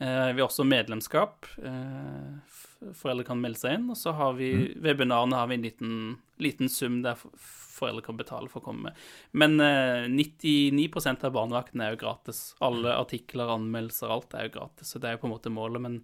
Eh, 0.00 0.32
Vi 0.32 0.40
har 0.40 0.48
også 0.48 0.64
medlemskap. 0.66 1.46
eh, 1.62 2.92
Foreldre 2.94 3.24
kan 3.26 3.40
melde 3.42 3.58
seg 3.58 3.74
inn. 3.74 3.88
Og 3.90 3.96
så 3.98 4.12
har 4.14 4.32
vi 4.38 4.74
webinarene 4.80 5.34
har 5.34 5.48
vi 5.50 5.54
en 5.58 5.62
liten, 5.66 6.18
liten 6.38 6.68
sum 6.70 7.00
der 7.02 7.16
foreldre 7.18 8.02
kan 8.06 8.16
betale 8.18 8.48
for 8.50 8.60
å 8.60 8.64
komme 8.68 8.82
med. 8.88 8.92
Men 9.32 9.58
eh, 9.60 10.06
99% 10.10 11.24
av 11.26 11.32
barnevakten 11.34 11.82
er 11.82 11.94
jo 11.94 12.00
gratis. 12.04 12.54
Alle 12.62 12.94
artikler, 12.94 13.50
anmeldelser, 13.56 14.10
alt 14.10 14.34
er 14.34 14.46
jo 14.48 14.54
gratis. 14.60 14.92
Så 14.94 15.00
det 15.02 15.10
er 15.10 15.16
jo 15.16 15.22
på 15.24 15.30
en 15.30 15.34
måte 15.34 15.50
målet. 15.54 15.82
Men 15.82 16.00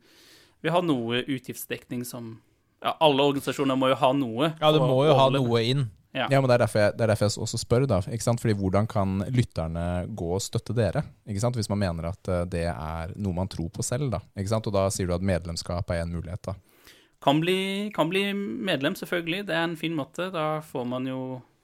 vi 0.62 0.70
har 0.74 0.82
noe 0.82 1.22
utgiftsdekning 1.26 2.04
som 2.04 2.40
Ja, 2.84 2.96
alle 3.00 3.22
organisasjoner 3.24 3.78
må 3.80 3.88
jo 3.88 3.94
ha 3.96 4.10
noe. 4.12 4.50
Ja, 4.60 4.70
du 4.74 4.78
må 4.82 5.06
jo 5.06 5.14
ha 5.16 5.30
noe 5.32 5.62
inn. 5.64 5.86
Ja. 6.14 6.28
Ja, 6.30 6.38
men 6.38 6.46
det 6.46 6.60
er, 6.60 6.62
jeg, 6.70 6.92
det 6.94 7.02
er 7.02 7.10
derfor 7.10 7.26
jeg 7.26 7.42
også 7.42 7.58
spør, 7.58 7.84
da. 7.90 7.96
Ikke 8.06 8.22
sant? 8.22 8.38
Fordi 8.42 8.54
hvordan 8.54 8.86
kan 8.86 9.16
lytterne 9.34 9.86
gå 10.14 10.28
og 10.36 10.42
støtte 10.44 10.76
dere? 10.76 11.02
Ikke 11.26 11.42
sant? 11.42 11.58
Hvis 11.58 11.70
man 11.72 11.80
mener 11.82 12.12
at 12.12 12.30
eh, 12.30 12.44
det 12.52 12.68
er 12.70 13.14
noe 13.18 13.34
man 13.34 13.50
tror 13.50 13.72
på 13.74 13.82
selv, 13.82 14.12
da. 14.14 14.20
Ikke 14.38 14.52
sant? 14.52 14.68
Og 14.70 14.76
da 14.76 14.86
sier 14.94 15.10
du 15.10 15.16
at 15.16 15.26
medlemskap 15.26 15.90
er 15.90 16.04
en 16.04 16.14
mulighet, 16.14 16.52
da. 16.52 16.54
Kan 17.24 17.40
bli, 17.42 17.90
kan 17.96 18.12
bli 18.12 18.28
medlem, 18.30 18.94
selvfølgelig. 18.94 19.48
Det 19.48 19.56
er 19.58 19.66
en 19.66 19.76
fin 19.80 19.96
måte. 19.96 20.28
Da 20.30 20.60
får 20.62 20.86
man 20.86 21.10
jo 21.10 21.18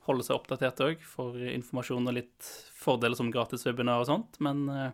holde 0.08 0.26
seg 0.26 0.40
oppdatert 0.40 0.82
òg. 0.82 1.06
for 1.06 1.38
informasjon 1.38 2.10
og 2.10 2.16
litt 2.18 2.50
fordeler 2.80 3.14
som 3.18 3.30
gratis 3.30 3.66
webinar 3.68 4.02
og 4.02 4.10
sånt. 4.10 4.40
Men 4.42 4.66
eh, 4.74 4.90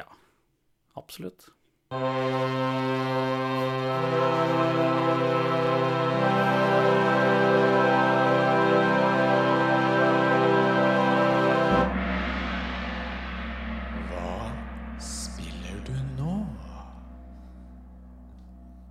ja, 0.00 0.08
absolutt. 0.98 1.52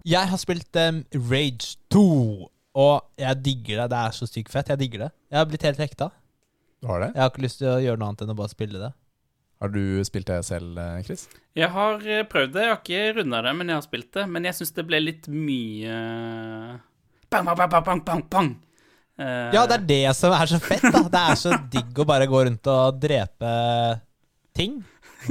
Jeg 0.04 0.28
har 0.28 0.40
spilt 0.42 0.76
um, 0.84 0.98
Rage 1.30 1.78
2, 1.94 2.02
og 2.76 3.06
jeg 3.22 3.38
digger 3.46 3.84
det. 3.84 3.86
Det 3.94 4.00
er 4.02 4.16
så 4.18 4.28
sykt 4.28 4.52
fett. 4.52 4.68
Jeg 4.74 4.82
digger 4.82 5.06
det. 5.06 5.12
Jeg 5.32 5.40
har 5.40 5.48
blitt 5.48 5.64
helt 5.64 5.80
hekta. 5.80 6.10
Du 6.84 6.90
har 6.92 7.00
det? 7.06 7.14
Jeg 7.16 7.22
har 7.24 7.32
ikke 7.32 7.46
lyst 7.46 7.62
til 7.62 7.70
å 7.72 7.78
gjøre 7.80 8.02
noe 8.02 8.10
annet 8.12 8.26
enn 8.26 8.34
å 8.34 8.36
bare 8.42 8.52
spille 8.52 8.82
det. 8.82 8.90
Har 9.64 9.72
du 9.72 9.80
spilt 10.04 10.28
det 10.28 10.42
selv, 10.44 10.76
eh, 10.82 10.98
Chris? 11.08 11.22
Jeg 11.56 11.70
har 11.72 12.02
eh, 12.04 12.26
prøvd 12.28 12.52
det. 12.58 12.66
Jeg 12.66 12.74
har 12.74 12.82
ikke 12.82 13.04
runda 13.22 13.40
det, 13.46 13.54
men 13.56 13.72
jeg 13.72 13.78
har 13.80 13.86
spilt 13.86 14.10
det. 14.18 14.26
Men 14.34 14.50
jeg 14.50 14.58
syns 14.58 14.76
det 14.76 14.86
ble 14.90 15.00
litt 15.00 15.30
mye 15.32 16.00
Bang, 17.32 17.48
bang, 17.48 17.56
bang, 17.64 17.70
bang, 17.88 18.02
bang, 18.10 18.26
bang. 18.36 18.50
Eh, 19.18 19.54
Ja, 19.56 19.64
det 19.70 19.78
er 19.80 19.86
det 19.94 20.02
som 20.20 20.36
er 20.36 20.52
så 20.52 20.60
fett, 20.62 20.84
da. 20.92 21.06
Det 21.16 21.24
er 21.32 21.40
så 21.40 21.56
digg 21.72 22.04
å 22.04 22.06
bare 22.12 22.28
gå 22.28 22.44
rundt 22.50 22.68
og 22.76 23.00
drepe 23.02 23.54
ting. 24.54 24.82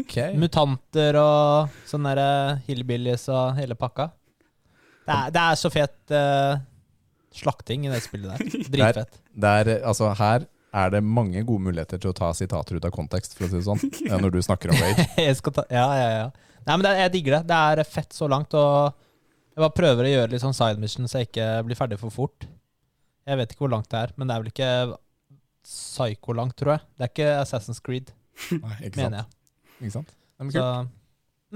Ok. 0.01 0.17
Mutanter 0.41 1.21
og 1.21 1.77
sånne 1.87 2.17
hillbillies 2.65 3.29
og 3.29 3.53
hele 3.61 3.77
pakka. 3.77 4.09
Det 5.03 5.15
er, 5.15 5.33
det 5.35 5.43
er 5.43 5.59
så 5.59 5.71
fet 5.73 6.15
uh, 6.15 6.61
slakting 7.35 7.87
i 7.87 7.93
det 7.93 8.03
spillet 8.05 8.33
der. 8.33 8.57
Dritfett. 8.75 9.21
Der, 9.33 9.65
er, 9.65 9.71
eh, 9.77 9.89
altså, 9.89 10.13
her 10.19 10.47
er 10.73 10.95
det 10.95 11.03
mange 11.05 11.43
gode 11.45 11.67
muligheter 11.69 12.01
til 12.01 12.13
å 12.13 12.17
ta 12.17 12.31
sitater 12.37 12.79
ut 12.79 12.89
av 12.89 12.95
kontekst, 12.95 13.37
for 13.37 13.47
å 13.47 13.51
si 13.51 13.59
det 13.59 13.67
sånn, 13.67 13.83
eh, 14.07 14.17
når 14.21 14.37
du 14.37 14.41
snakker 14.45 14.73
om 14.73 14.81
Rage. 14.81 15.07
Jeg 15.29 15.39
skal 15.41 15.57
ta, 15.59 15.67
ja, 15.73 15.87
ja, 15.99 16.09
ja. 16.21 16.57
Nei, 16.63 16.77
men 16.77 16.85
det, 16.87 16.91
jeg 17.01 17.11
digger 17.11 17.35
det. 17.35 17.47
Det 17.51 17.57
er 17.59 17.89
fett 17.91 18.15
så 18.15 18.29
langt, 18.31 18.53
og 18.55 18.93
jeg 19.51 19.59
bare 19.65 19.75
prøver 19.75 20.07
å 20.07 20.11
gjøre 20.13 20.31
litt 20.31 20.45
sånn 20.45 20.55
side 20.55 20.79
mission 20.79 21.09
så 21.11 21.19
jeg 21.19 21.27
ikke 21.27 21.47
blir 21.67 21.75
ferdig 21.75 21.99
for 21.99 22.15
fort. 22.15 22.47
Jeg 23.27 23.41
vet 23.41 23.51
ikke 23.51 23.65
hvor 23.65 23.73
langt 23.73 23.89
det 23.91 23.99
er, 23.99 24.13
men 24.15 24.31
det 24.31 24.37
er 24.37 24.45
vel 24.45 24.53
ikke 24.53 24.69
psyko-langt, 25.67 26.55
tror 26.63 26.77
jeg. 26.77 26.85
Det 26.95 27.09
er 27.09 27.11
ikke 27.11 27.33
Assassin's 27.41 27.83
Creed, 27.83 28.15
Nei, 28.55 28.77
ikke 28.79 28.95
sant? 28.95 29.01
mener 29.01 29.19
jeg. 29.19 29.27
Ikke 29.81 29.95
sant? 29.97 30.15
Så, 30.55 30.69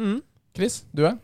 mm. 0.02 0.18
Chris, 0.58 0.80
du 0.90 1.04
er? 1.06 1.14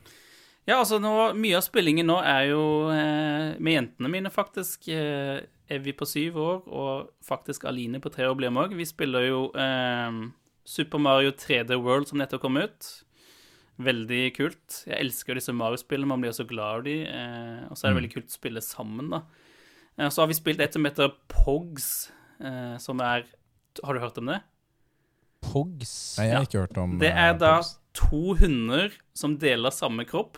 Ja, 0.69 0.77
altså 0.79 0.99
nå, 1.03 1.11
Mye 1.35 1.57
av 1.59 1.65
spillingen 1.67 2.07
nå 2.07 2.21
er 2.23 2.45
jo 2.53 2.63
eh, 2.95 3.57
med 3.59 3.75
jentene 3.75 4.11
mine, 4.13 4.31
faktisk. 4.31 4.87
Eh, 4.95 5.41
Evy 5.73 5.95
på 5.97 6.05
syv 6.07 6.37
år 6.37 6.59
og 6.69 7.09
faktisk 7.25 7.65
Aline 7.65 7.99
på 8.03 8.11
tre 8.13 8.27
år 8.29 8.37
blir 8.37 8.51
med 8.53 8.67
òg. 8.69 8.75
Vi 8.77 8.85
spiller 8.87 9.25
jo 9.27 9.39
eh, 9.57 10.19
Super 10.69 11.01
Mario 11.03 11.33
3D 11.33 11.79
World 11.83 12.11
som 12.11 12.21
nettopp 12.21 12.43
kom 12.45 12.59
ut. 12.61 12.91
Veldig 13.83 14.21
kult. 14.37 14.83
Jeg 14.87 14.99
elsker 15.01 15.35
disse 15.39 15.55
Mario-spillene, 15.57 16.07
man 16.13 16.21
blir 16.23 16.35
så 16.37 16.45
glad 16.47 16.83
av 16.83 16.85
de. 16.87 16.99
Eh, 17.09 17.63
og 17.71 17.75
så 17.79 17.87
er 17.87 17.89
det 17.89 17.95
Mm. 17.97 18.01
veldig 18.03 18.13
kult 18.15 18.29
å 18.31 18.37
spille 18.37 18.61
sammen, 18.63 19.09
da. 19.11 19.23
Eh, 19.99 20.09
så 20.13 20.23
har 20.23 20.29
vi 20.31 20.35
spilt 20.39 20.61
et 20.61 20.73
som 20.77 20.85
heter 20.85 21.11
Pogs, 21.33 22.11
eh, 22.41 22.77
som 22.79 23.01
er 23.01 23.25
Har 23.83 23.95
du 23.95 24.01
hørt 24.01 24.19
om 24.19 24.27
det? 24.29 24.43
Pogs. 25.43 26.19
Nei, 26.19 26.27
jeg 26.29 26.35
har 26.37 26.43
Ja. 26.43 26.47
ikke 26.47 26.61
hørt 26.69 26.79
om 26.79 26.99
Det 26.99 27.11
eh, 27.11 27.17
er 27.31 27.33
da 27.39 27.57
Pogs. 27.63 27.79
to 27.95 28.35
hunder 28.35 28.93
som 29.15 29.39
deler 29.39 29.71
samme 29.73 30.05
kropp. 30.07 30.37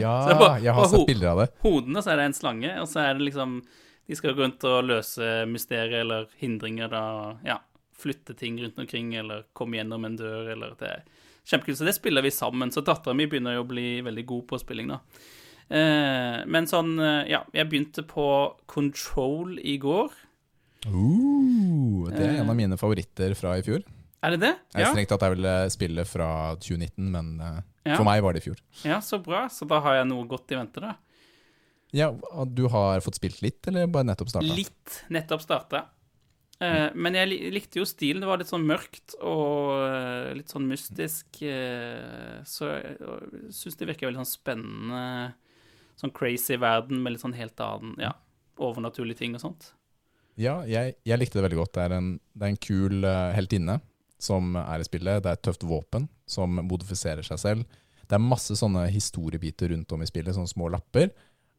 Ja, 0.00 0.14
på, 0.36 0.48
jeg 0.62 0.74
har 0.76 0.88
sett 0.92 1.06
bilder 1.08 1.32
av 1.32 1.40
det. 1.42 1.46
hodene, 1.64 2.02
så 2.04 2.12
er 2.12 2.20
det 2.20 2.26
en 2.28 2.36
slange, 2.36 2.74
og 2.82 2.86
så 2.90 3.00
er 3.02 3.16
det 3.16 3.26
liksom 3.30 3.60
De 4.06 4.18
skal 4.18 4.34
gå 4.34 4.44
rundt 4.44 4.64
og 4.66 4.84
løse 4.86 5.26
mysterier 5.50 6.04
eller 6.04 6.28
hindringer, 6.40 6.90
da. 6.92 7.02
Ja. 7.46 7.58
Flytte 8.00 8.34
ting 8.34 8.56
rundt 8.62 8.78
omkring, 8.80 9.12
eller 9.14 9.44
komme 9.52 9.76
gjennom 9.76 10.06
en 10.08 10.16
dør, 10.18 10.48
eller 10.54 10.76
det 10.80 10.88
er 10.88 11.02
Kjempekult. 11.50 11.78
Så 11.80 11.86
det 11.88 11.96
spiller 11.96 12.22
vi 12.22 12.30
sammen. 12.30 12.70
Så 12.70 12.82
dattera 12.84 13.14
mi 13.16 13.26
begynner 13.26 13.56
jo 13.56 13.64
å 13.64 13.68
bli 13.68 14.00
veldig 14.06 14.24
god 14.28 14.46
på 14.50 14.58
spilling, 14.60 14.92
da. 14.92 14.98
Eh, 15.70 16.40
men 16.50 16.66
sånn, 16.66 16.96
eh, 16.98 17.30
ja 17.30 17.44
Jeg 17.54 17.68
begynte 17.70 18.02
på 18.02 18.26
Control 18.66 19.54
i 19.62 19.76
går. 19.78 20.10
Uh, 20.82 22.08
det 22.10 22.24
er 22.24 22.38
en 22.40 22.50
av 22.50 22.56
mine 22.58 22.78
favoritter 22.80 23.36
fra 23.38 23.54
i 23.60 23.62
fjor. 23.62 23.84
Er 24.24 24.34
det 24.34 24.40
det? 24.42 24.54
Jeg 24.74 24.84
Ja, 24.84 24.92
Strengt 24.92 25.12
tatt 25.12 25.24
er 25.24 25.34
vel 25.34 25.48
eh, 25.48 25.68
spillet 25.72 26.08
fra 26.08 26.56
2019, 26.60 27.06
men 27.12 27.28
eh, 27.40 27.60
Ja. 27.86 27.96
for 27.96 28.04
meg 28.04 28.20
var 28.20 28.36
det 28.36 28.42
i 28.42 28.50
fjor. 28.50 28.58
ja, 28.84 28.98
så 29.04 29.20
bra. 29.22 29.46
Så 29.48 29.68
da 29.68 29.80
har 29.84 30.00
jeg 30.00 30.10
noe 30.10 30.26
godt 30.28 30.52
i 30.52 30.58
vente, 30.58 30.82
da. 30.84 30.96
Ja, 31.96 32.12
Du 32.46 32.68
har 32.70 33.00
fått 33.02 33.18
spilt 33.18 33.40
litt, 33.42 33.66
eller 33.66 33.88
bare 33.90 34.06
nettopp 34.06 34.30
starta? 34.30 34.54
Litt 34.54 35.00
nettopp 35.10 35.42
starta. 35.42 35.86
Eh, 36.60 36.92
men 36.94 37.16
jeg 37.16 37.50
likte 37.54 37.80
jo 37.80 37.86
stilen. 37.88 38.20
Det 38.22 38.28
var 38.28 38.40
litt 38.40 38.50
sånn 38.50 38.66
mørkt 38.68 39.16
og 39.24 39.80
eh, 39.88 40.30
litt 40.36 40.52
sånn 40.52 40.68
mystisk. 40.68 41.40
Uh, 41.40 42.40
så 42.44 42.68
jeg 42.76 43.50
syns 43.56 43.80
det 43.80 43.88
virker 43.88 44.10
veldig 44.10 44.22
sånn 44.22 44.34
spennende. 44.34 45.04
Sånn 46.00 46.14
crazy 46.16 46.56
verden 46.60 47.00
med 47.02 47.14
litt 47.14 47.24
sånn 47.24 47.36
helt 47.36 47.60
annen 47.64 47.96
ja, 48.00 48.14
overnaturlige 48.60 49.20
ting 49.24 49.34
og 49.36 49.42
sånt. 49.42 49.72
Ja, 50.40 50.60
jeg, 50.68 50.94
jeg 51.04 51.20
likte 51.20 51.40
det 51.40 51.48
veldig 51.48 51.58
godt. 51.58 51.74
Det 51.76 51.86
er 51.88 51.96
en, 51.96 52.12
det 52.32 52.46
er 52.46 52.54
en 52.54 52.62
kul 52.68 53.08
uh, 53.08 53.32
heltinne 53.36 53.80
som 54.20 54.54
er 54.60 54.82
i 54.82 54.86
spillet. 54.86 55.22
Det 55.24 55.30
er 55.32 55.38
et 55.38 55.44
tøft 55.46 55.64
våpen 55.66 56.08
som 56.28 56.60
modifiserer 56.68 57.24
seg 57.26 57.40
selv. 57.40 57.80
Det 58.06 58.16
er 58.18 58.22
masse 58.22 58.54
sånne 58.58 58.84
historiebiter 58.92 59.70
rundt 59.72 59.92
om 59.94 60.02
i 60.02 60.08
spillet, 60.08 60.34
sånne 60.36 60.50
små 60.50 60.68
lapper. 60.72 61.10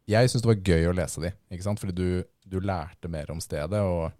Jeg 0.09 0.29
syns 0.31 0.43
det 0.43 0.49
var 0.49 0.63
gøy 0.67 0.89
å 0.89 0.95
lese 0.97 1.21
de, 1.23 1.29
ikke 1.53 1.63
sant? 1.65 1.79
fordi 1.79 1.93
du, 1.95 2.23
du 2.49 2.57
lærte 2.59 3.07
mer 3.11 3.29
om 3.31 3.39
stedet, 3.43 3.79
og 3.79 4.11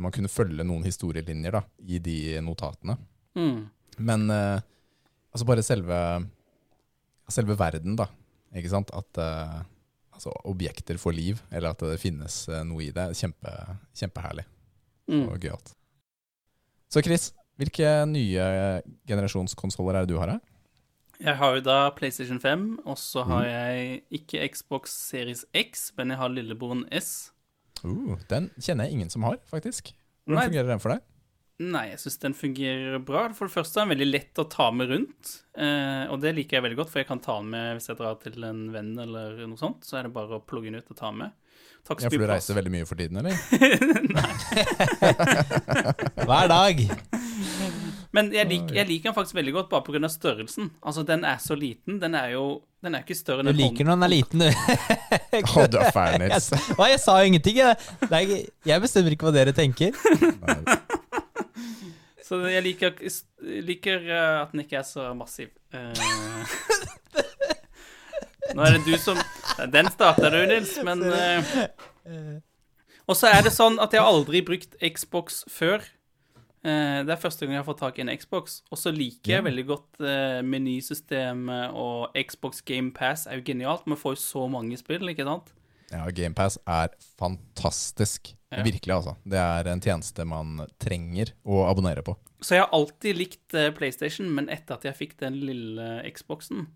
man 0.00 0.12
kunne 0.14 0.30
følge 0.32 0.64
noen 0.66 0.82
historielinjer 0.86 1.54
da, 1.58 1.60
i 1.86 1.98
de 2.02 2.16
notatene. 2.42 2.96
Mm. 3.38 3.60
Men 4.06 4.24
eh, 4.34 4.62
altså 5.30 5.46
bare 5.46 5.62
selve, 5.66 5.98
selve 7.30 7.56
verden, 7.60 7.98
da. 8.00 8.08
Ikke 8.56 8.72
sant? 8.72 8.90
At 8.96 9.20
eh, 9.22 9.58
altså 10.16 10.32
objekter 10.50 10.98
får 10.98 11.14
liv, 11.14 11.42
eller 11.52 11.70
at 11.74 11.84
det 11.86 12.00
finnes 12.02 12.42
eh, 12.50 12.64
noe 12.66 12.86
i 12.88 12.90
det. 12.96 13.10
Kjempe, 13.20 13.54
kjempeherlig 13.96 14.46
Mm. 15.10 15.24
og 15.26 15.42
gøyalt. 15.42 15.72
Så 16.86 17.00
Chris, 17.02 17.24
hvilke 17.60 17.90
nye 18.08 18.46
generasjonskonsoller 19.08 19.98
er 20.00 20.06
det 20.06 20.14
du 20.14 20.18
har 20.20 20.34
her? 20.36 20.40
Jeg 21.20 21.36
har 21.36 21.58
jo 21.58 21.60
da 21.66 21.78
PlayStation 21.92 22.38
5, 22.40 22.62
og 22.88 22.96
så 22.96 23.26
har 23.28 23.44
Mm. 23.44 23.50
jeg 23.52 24.02
ikke 24.22 24.48
Xbox 24.54 24.90
Series 24.90 25.44
X, 25.54 25.92
men 25.98 26.08
jeg 26.14 26.16
har 26.18 26.30
lillebroren 26.32 26.86
S. 26.90 27.30
Uh, 27.84 28.16
den 28.28 28.50
kjenner 28.58 28.84
jeg 28.88 28.92
ingen 28.96 29.10
som 29.10 29.22
har, 29.28 29.36
faktisk. 29.50 29.92
Hvordan 30.26 30.38
Nei. 30.40 30.48
fungerer 30.48 30.66
den 30.72 30.78
for 30.80 30.94
deg? 30.94 31.00
Nei, 31.60 31.90
jeg 31.90 31.98
syns 32.00 32.18
den 32.22 32.32
fungerer 32.32 32.98
bra. 33.04 33.26
For 33.36 33.46
det 33.46 33.52
første 33.52 33.76
er 33.76 33.84
den 33.84 33.92
veldig 33.98 34.10
lett 34.14 34.34
å 34.40 34.48
ta 34.48 34.70
med 34.72 34.88
rundt. 34.88 35.42
Eh, 35.60 36.06
og 36.08 36.22
det 36.22 36.34
liker 36.34 36.56
jeg 36.56 36.62
veldig 36.64 36.78
godt, 36.78 36.88
for 36.88 37.00
jeg 37.00 37.08
kan 37.10 37.20
ta 37.20 37.36
den 37.36 37.50
med 37.52 37.76
hvis 37.76 37.88
jeg 37.90 37.98
drar 37.98 38.14
til 38.22 38.44
en 38.48 38.62
venn 38.72 38.94
eller 38.98 39.46
noe 39.46 39.58
sånt. 39.60 39.84
Så 39.84 39.98
er 39.98 40.04
det 40.08 40.14
bare 40.14 40.38
å 40.38 40.40
plugge 40.40 40.70
den 40.72 40.76
ut 40.80 40.88
og 40.88 40.96
ta 40.96 41.10
den 41.10 41.18
med. 41.18 41.32
Tar 41.86 41.94
ikke 41.96 42.04
Ja, 42.04 42.08
for 42.10 42.18
du 42.18 42.24
plass. 42.26 42.36
reiser 42.36 42.54
veldig 42.60 42.72
mye 42.74 42.86
for 42.88 42.96
tiden, 43.00 43.16
eller? 43.20 43.34
Hver 46.26 46.46
dag. 46.50 46.74
Men 48.12 48.32
jeg, 48.34 48.46
lik, 48.50 48.70
jeg 48.74 48.86
liker 48.88 49.10
den 49.10 49.14
faktisk 49.14 49.34
veldig 49.38 49.52
godt 49.54 49.68
bare 49.70 49.82
pga. 49.86 50.08
størrelsen. 50.10 50.70
Altså, 50.82 51.02
den 51.06 51.22
er 51.24 51.36
så 51.42 51.54
liten. 51.54 52.00
Den 52.02 52.14
er 52.18 52.28
jo 52.34 52.62
Den 52.82 52.94
er 52.96 53.00
ikke 53.04 53.14
større 53.14 53.40
enn 53.44 53.50
Du 53.52 53.56
liker 53.58 53.84
når 53.84 53.94
den 53.98 54.02
er 54.06 54.12
liten, 54.12 54.38
du. 54.40 54.46
Å, 55.60 55.66
du 55.70 55.76
er 55.78 55.90
fæl, 55.94 56.12
Jeg, 56.16 56.20
Nils. 56.30 56.50
Hva, 56.78 56.84
jeg 56.90 57.00
sa 57.02 57.12
jo 57.20 57.24
ingenting. 57.30 57.56
Jeg, 57.60 57.76
jeg 58.66 58.80
bestemmer 58.82 59.10
ikke 59.14 59.26
hva 59.28 59.34
dere 59.36 59.52
tenker. 59.56 59.90
Nei. 60.40 60.58
Så 62.30 62.34
jeg 62.46 62.62
liker, 62.62 62.92
liker 63.66 63.98
eh, 64.06 64.42
at 64.44 64.52
den 64.54 64.60
ikke 64.62 64.78
er 64.78 64.84
så 64.86 65.08
massiv. 65.18 65.48
Eh, 65.74 65.90
nå 68.54 68.66
er 68.66 68.76
det 68.76 68.84
du 68.86 68.96
som 69.00 69.18
Den 69.72 69.90
starta 69.92 70.30
du, 70.32 70.40
Nils, 70.48 70.74
men 70.86 71.02
eh, 71.12 72.36
Og 73.06 73.16
så 73.18 73.30
er 73.30 73.44
det 73.46 73.54
sånn 73.54 73.80
at 73.82 73.94
jeg 73.94 74.02
har 74.02 74.10
aldri 74.10 74.42
brukt 74.46 74.76
Xbox 74.80 75.42
før. 75.50 75.84
Eh, 76.60 77.00
det 77.06 77.14
er 77.14 77.20
første 77.20 77.46
gang 77.46 77.56
jeg 77.56 77.62
har 77.62 77.68
fått 77.68 77.82
tak 77.82 77.98
i 77.98 78.04
en 78.04 78.12
Xbox. 78.14 78.60
Og 78.70 78.80
så 78.80 78.92
liker 78.94 79.38
jeg 79.38 79.46
veldig 79.46 79.66
godt 79.68 80.02
eh, 80.04 80.40
menysystemet, 80.46 81.76
og 81.76 82.14
Xbox 82.14 82.62
Game 82.66 82.94
Pass 82.96 83.26
er 83.26 83.40
jo 83.40 83.46
genialt. 83.46 83.88
Man 83.90 84.00
får 84.00 84.18
jo 84.18 84.22
så 84.24 84.44
mange 84.52 84.78
spill, 84.80 85.10
ikke 85.12 85.26
sant? 85.28 85.54
Ja, 85.90 86.04
Game 86.14 86.36
Pass 86.38 86.60
er 86.70 86.94
fantastisk. 87.18 88.34
Ja. 88.50 88.64
Virkelig, 88.66 88.94
altså. 88.94 89.14
Det 89.26 89.38
er 89.38 89.70
en 89.70 89.82
tjeneste 89.82 90.26
man 90.26 90.60
trenger 90.82 91.34
å 91.46 91.64
abonnere 91.70 92.02
på. 92.06 92.16
Så 92.42 92.56
jeg 92.56 92.64
har 92.64 92.72
alltid 92.74 93.18
likt 93.18 93.56
PlayStation, 93.76 94.30
men 94.32 94.48
etter 94.50 94.78
at 94.78 94.86
jeg 94.86 94.96
fikk 94.98 95.18
den 95.20 95.36
lille 95.42 95.98
Xboxen, 96.14 96.68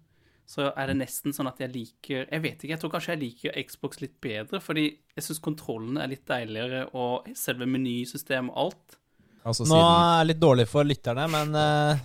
så 0.49 0.69
er 0.77 0.91
det 0.91 0.99
nesten 0.99 1.33
sånn 1.33 1.49
at 1.49 1.61
jeg 1.63 1.73
liker 1.73 2.27
Jeg 2.27 2.43
vet 2.45 2.59
ikke, 2.59 2.73
jeg 2.75 2.81
tror 2.83 2.91
kanskje 2.93 3.15
jeg 3.15 3.21
liker 3.23 3.55
Xbox 3.65 4.03
litt 4.03 4.19
bedre, 4.21 4.61
fordi 4.61 4.85
jeg 5.15 5.25
syns 5.25 5.41
kontrollene 5.45 6.03
er 6.05 6.13
litt 6.13 6.27
deiligere, 6.29 6.85
og 6.93 7.31
selve 7.39 7.69
menysystemet 7.71 8.53
og 8.53 8.67
alt. 8.67 8.99
Altså 9.45 9.69
Nå 9.69 9.79
er 9.79 10.19
jeg 10.21 10.29
litt 10.33 10.43
dårlig 10.43 10.69
for 10.69 10.89
lytterne, 10.89 11.25
men 11.33 11.57
uh, 11.57 12.05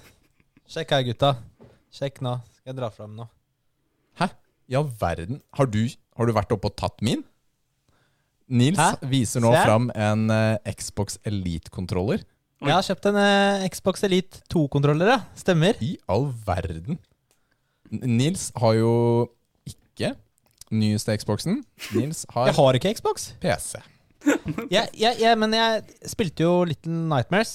sjekk 0.71 0.95
her, 0.95 1.03
gutta. 1.11 1.33
Sjekk 1.91 2.23
nå. 2.23 2.37
Skal 2.55 2.73
jeg 2.73 2.79
dra 2.79 2.91
fram 2.93 3.19
nå. 3.19 3.27
I 4.69 4.77
all 4.77 4.89
verden, 5.01 5.41
har 5.57 5.65
du, 5.65 5.81
har 6.13 6.29
du 6.29 6.35
vært 6.37 6.51
oppe 6.53 6.69
og 6.69 6.75
tatt 6.77 7.01
min? 7.01 7.23
Nils 8.49 8.77
Hæ? 8.77 8.91
viser 9.09 9.41
nå 9.41 9.49
fram 9.57 9.89
en 9.97 10.29
uh, 10.29 10.73
Xbox 10.77 11.17
Elite-kontroller. 11.25 12.21
Jeg 12.61 12.75
har 12.75 12.85
kjøpt 12.85 13.07
en 13.09 13.17
uh, 13.17 13.65
Xbox 13.71 14.05
Elite 14.05 14.43
2-kontroller, 14.53 15.09
ja. 15.09 15.17
Stemmer. 15.37 15.79
I 15.81 15.95
all 16.11 16.27
verden. 16.45 16.99
Nils 17.91 18.51
har 18.59 18.73
jo 18.77 18.91
ikke 19.69 20.13
nyeste 20.71 21.15
Xboxen. 21.17 21.63
Nils 21.95 22.25
har 22.33 22.47
Jeg 22.51 22.55
har 22.59 22.77
ikke 22.77 22.93
Xbox. 22.99 23.31
PC. 23.41 23.79
ja, 24.69 24.83
ja, 24.93 25.13
ja, 25.17 25.35
men 25.39 25.53
jeg 25.55 25.83
spilte 26.11 26.43
jo 26.45 26.63
Little 26.67 26.91
Nightmares, 27.09 27.53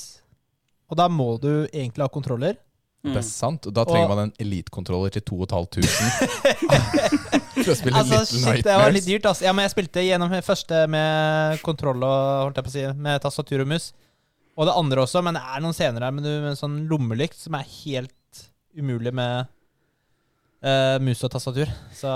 og 0.90 0.96
da 0.98 1.08
må 1.12 1.34
du 1.42 1.66
egentlig 1.72 2.02
ha 2.02 2.08
kontroller. 2.08 2.56
Mm. 3.04 3.12
Det 3.12 3.20
er 3.20 3.26
sant. 3.28 3.66
Og 3.68 3.74
da 3.76 3.84
trenger 3.84 4.08
Og- 4.08 4.16
man 4.16 4.22
en 4.30 4.32
Elite-kontroller 4.40 5.10
til 5.12 5.22
2500 5.28 6.28
for 7.64 7.72
å 7.72 7.76
spille 7.76 7.98
Altså, 8.00 8.20
Little 8.22 8.54
shit, 8.56 8.64
det 8.64 8.76
var 8.80 8.94
litt 8.96 9.04
dyrt, 9.06 9.26
altså. 9.28 9.44
Ja, 9.44 9.52
men 9.52 9.66
jeg 9.68 9.74
spilte 9.74 10.04
gjennom 10.06 10.32
det 10.32 10.40
første 10.46 10.86
med 10.88 11.60
kontroll 11.66 12.00
og 12.02 12.46
holdt 12.46 12.56
jeg 12.62 12.64
på 12.64 12.72
å 12.72 12.76
si, 12.78 12.84
med 13.04 13.20
tastatur 13.22 13.60
og 13.66 13.68
mus. 13.74 13.90
Og 14.56 14.68
det 14.68 14.74
andre 14.78 15.02
også, 15.04 15.20
men 15.26 15.34
det 15.36 15.42
er 15.44 15.60
noen 15.64 15.74
scener 15.76 16.06
her 16.06 16.14
med, 16.16 16.24
med 16.24 16.52
en 16.54 16.58
sånn 16.58 16.78
lommelykt 16.88 17.36
som 17.36 17.56
er 17.58 17.66
helt 17.84 18.44
umulig 18.78 19.12
med 19.14 19.50
eh, 20.64 20.96
mus 21.05 21.22
og 21.27 21.31
tastatur. 21.35 21.70
Så 21.94 22.11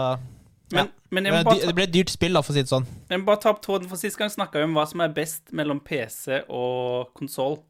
Men, 0.73 0.91
men 1.15 1.25
jeg, 1.25 1.33
må 1.33 1.39
det 1.39 1.45
bare 1.49 1.67
det 1.71 1.75
ble 1.79 1.87
et 1.89 1.95
dyrt 1.95 2.11
spill, 2.13 2.35
da, 2.37 2.43
for 2.45 2.53
å 2.53 2.57
si 2.59 2.65
det 2.67 2.69
sånn. 2.73 2.87
jeg 3.09 3.21
må 3.23 3.29
bare 3.31 3.41
ta 3.45 3.53
opp 3.55 3.63
tråden, 3.65 3.89
for 3.89 3.97
sist 4.01 4.19
gang 4.21 4.29
snakka 4.33 4.61
vi 4.61 4.67
om 4.69 4.75
hva 4.77 4.85
som 4.91 5.01
er 5.05 5.13
best 5.17 5.53
mellom 5.57 5.81
PC 5.81 6.43
og 6.49 7.13
konsoll. 7.17 7.61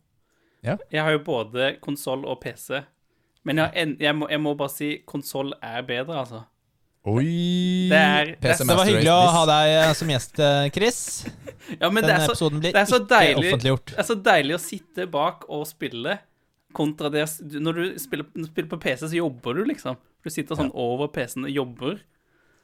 Ja. 0.67 0.75
Jeg 0.91 1.05
har 1.07 1.15
jo 1.15 1.21
både 1.27 1.77
konsoll 1.85 2.25
og 2.27 2.41
PC. 2.43 2.81
Men 3.47 3.61
jeg, 3.61 3.65
har 3.71 3.77
en, 3.85 3.93
jeg, 4.03 4.17
må, 4.19 4.27
jeg 4.29 4.41
må 4.43 4.55
bare 4.59 4.73
si 4.75 4.89
konsoll 5.07 5.53
er 5.63 5.85
bedre, 5.87 6.17
altså. 6.25 6.41
Oi! 7.09 7.87
Det 7.89 7.97
er- 7.97 8.33
PC 8.43 8.65
Det 8.67 8.77
var 8.77 8.85
hyggelig 8.91 9.13
å 9.15 9.29
ha 9.33 9.45
deg 9.49 9.95
som 9.97 10.11
gjest, 10.13 10.41
Chris. 10.75 10.99
Ja, 11.81 11.91
men 11.93 12.01
det 12.03 12.09
Denne 12.09 12.25
er, 12.25 12.27
så, 12.27 12.33
episoden 12.33 12.61
blir 12.63 12.73
det 12.73 12.81
er 12.81 12.89
så 12.89 12.97
ikke 12.99 13.09
deilig- 13.13 13.49
offentliggjort. 13.53 13.91
det 13.93 13.99
er 14.03 14.07
så 14.09 14.15
deilig 14.25 14.55
å 14.57 14.61
sitte 14.65 15.05
bak 15.13 15.43
og 15.53 15.67
spille, 15.69 16.15
kontra 16.73 17.11
det 17.13 17.27
Når 17.61 17.77
du 17.79 17.99
spiller, 18.01 18.27
når 18.35 18.47
du 18.47 18.51
spiller 18.51 18.71
på 18.73 18.79
PC, 18.81 19.03
så 19.07 19.17
jobber 19.19 19.55
du, 19.61 19.65
liksom. 19.69 19.97
Du 20.25 20.31
sitter 20.33 20.59
sånn 20.59 20.71
over 20.75 21.11
PC-en 21.15 21.47
og 21.49 21.53
jobber. 21.55 22.01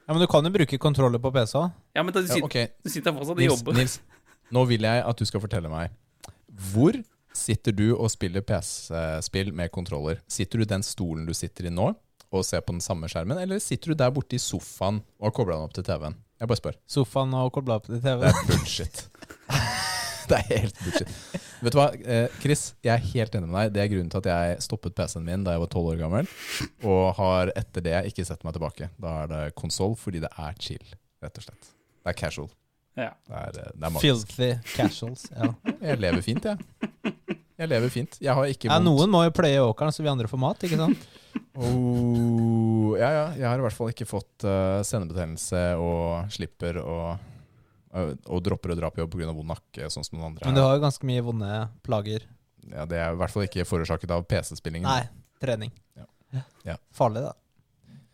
Ja, 0.05 0.13
Men 0.13 0.21
du 0.21 0.29
kan 0.29 0.45
jo 0.45 0.53
bruke 0.53 0.79
kontroller 0.79 1.23
på 1.23 1.31
PC. 1.33 1.55
Ja, 1.97 2.03
men 2.03 2.13
da, 2.13 2.21
du, 2.21 2.29
Ja, 2.29 2.35
sitter, 2.35 2.45
ok, 2.49 2.77
du 2.85 2.91
sitter 2.93 3.15
fortsatt 3.17 3.37
og 3.37 3.41
Nils, 3.41 3.55
jobber. 3.55 3.79
Nils, 3.79 3.99
nå 4.53 4.65
vil 4.69 4.85
jeg 4.85 5.05
at 5.09 5.21
du 5.21 5.25
skal 5.25 5.41
fortelle 5.41 5.71
meg 5.73 5.95
Hvor 6.73 6.99
sitter 7.35 7.73
du 7.73 7.87
og 7.97 8.11
spiller 8.13 8.45
PC-spill 8.45 9.53
med 9.57 9.73
kontroller? 9.75 10.21
Sitter 10.29 10.61
du 10.61 10.67
i 10.67 10.73
den 10.75 10.85
stolen 10.87 11.25
du 11.27 11.33
sitter 11.35 11.71
i 11.71 11.73
nå 11.73 11.95
og 12.35 12.43
ser 12.43 12.65
på 12.67 12.75
den 12.75 12.83
samme 12.83 13.07
skjermen, 13.07 13.39
eller 13.39 13.61
sitter 13.63 13.93
du 13.93 14.01
der 14.01 14.11
borte 14.11 14.35
i 14.35 14.43
sofaen 14.43 14.97
og 15.21 15.29
har 15.29 15.35
kobla 15.37 15.55
den 15.55 15.69
opp 15.69 15.75
til 15.77 15.87
TV-en? 15.87 16.17
Jeg 16.43 16.51
bare 16.51 16.59
spør. 16.59 16.79
Sofaen 16.91 17.37
og 17.39 17.53
kobla 17.55 17.77
opp 17.79 17.87
til 17.87 18.01
TV-en. 18.03 18.27
Det 18.27 18.33
er 18.35 18.49
bullshit. 18.51 19.05
det 20.31 20.39
er 20.41 20.49
helt 20.51 20.81
bullshit. 20.81 21.13
Vet 21.65 21.75
du 21.75 21.79
hva, 21.79 21.87
eh, 21.95 22.27
Chris, 22.43 22.65
jeg 22.85 22.93
er 22.93 23.07
helt 23.15 23.37
enig 23.39 23.49
med 23.49 23.57
deg. 23.59 23.75
Det 23.75 23.83
er 23.85 23.93
grunnen 23.93 24.11
til 24.13 24.21
at 24.23 24.29
jeg 24.31 24.65
stoppet 24.67 24.97
PC-en 24.99 25.25
min 25.27 25.47
da 25.47 25.55
jeg 25.55 25.63
var 25.63 25.71
tolv 25.73 25.93
år 25.95 26.03
gammel, 26.03 26.29
og 26.85 27.05
har 27.21 27.53
etter 27.57 27.85
det 27.85 27.97
ikke 28.11 28.27
sett 28.29 28.45
meg 28.47 28.57
tilbake. 28.57 28.91
Da 29.01 29.15
er 29.23 29.33
det 29.33 29.43
konsoll 29.61 29.97
fordi 30.01 30.23
det 30.25 30.33
er 30.35 30.61
chill, 30.61 30.85
rett 31.25 31.41
og 31.41 31.49
slett. 31.49 31.73
Det 32.05 32.13
er 32.13 32.19
casual. 32.21 32.51
Ja. 32.95 33.11
Det 33.27 33.41
er, 33.41 33.61
eh, 33.65 33.73
det 33.75 33.89
er. 33.89 34.01
Filthy 34.03 34.51
casuals. 34.75 35.27
Ja. 35.35 35.53
Jeg 35.91 36.01
lever 36.03 36.25
fint, 36.25 36.45
jeg. 36.45 37.13
Jeg 37.55 37.71
lever 37.71 37.91
fint. 37.93 38.17
Jeg 38.23 38.35
har 38.35 38.51
ikke 38.51 38.67
ja. 38.67 38.81
Noen 38.83 39.13
må 39.13 39.21
jo 39.27 39.33
pløye 39.35 39.63
åkeren 39.63 39.95
så 39.95 40.03
vi 40.03 40.11
andre 40.11 40.31
får 40.31 40.41
mat, 40.43 40.67
ikke 40.67 40.81
sant? 40.81 41.05
Oh, 41.55 42.95
ja, 42.99 43.09
ja. 43.11 43.25
Jeg 43.39 43.47
har 43.47 43.59
i 43.59 43.63
hvert 43.63 43.75
fall 43.75 43.91
ikke 43.93 44.07
fått 44.07 44.43
uh, 44.47 44.83
sendebetennelse 44.87 45.61
og 45.79 46.31
slipper 46.35 46.81
å 46.83 46.97
og, 47.15 47.34
og 47.95 48.43
dropper 48.43 48.75
å 48.75 48.79
dra 48.79 48.91
på 48.91 49.03
jobb 49.05 49.13
pga. 49.15 49.33
vond 49.33 49.51
nakke, 49.53 49.87
sånn 49.93 50.05
som 50.07 50.19
noen 50.19 50.33
andre. 50.33 50.49
Men 50.49 50.57
du 50.59 50.63
har 50.65 50.75
jo 50.77 50.83
ganske 50.83 51.07
mye 51.07 51.23
vonde 51.23 51.51
plager. 51.87 52.27
Ja, 52.71 52.85
det 52.89 52.99
er 52.99 53.13
i 53.15 53.19
hvert 53.21 53.31
fall 53.31 53.47
ikke 53.47 53.67
forårsaket 53.69 54.11
av 54.11 54.25
PC-spillingen. 54.27 54.89
Nei, 54.89 55.05
trening. 55.43 55.73
Ja. 55.99 56.07
Ja. 56.67 56.77
Farlig, 56.97 57.23
da. 57.23 57.35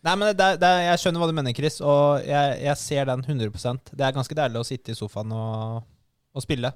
Nei, 0.04 0.14
men 0.16 0.32
det, 0.36 0.46
det, 0.60 0.68
Jeg 0.86 1.00
skjønner 1.02 1.20
hva 1.22 1.28
du 1.28 1.36
mener, 1.36 1.54
Chris, 1.56 1.78
og 1.84 2.24
jeg, 2.24 2.56
jeg 2.64 2.76
ser 2.80 3.08
den 3.10 3.20
100% 3.20 3.90
Det 3.92 4.04
er 4.06 4.14
ganske 4.16 4.36
deilig 4.36 4.60
å 4.62 4.64
sitte 4.64 4.94
i 4.94 4.96
sofaen 4.96 5.32
og, 5.36 5.82
og 6.32 6.44
spille 6.44 6.70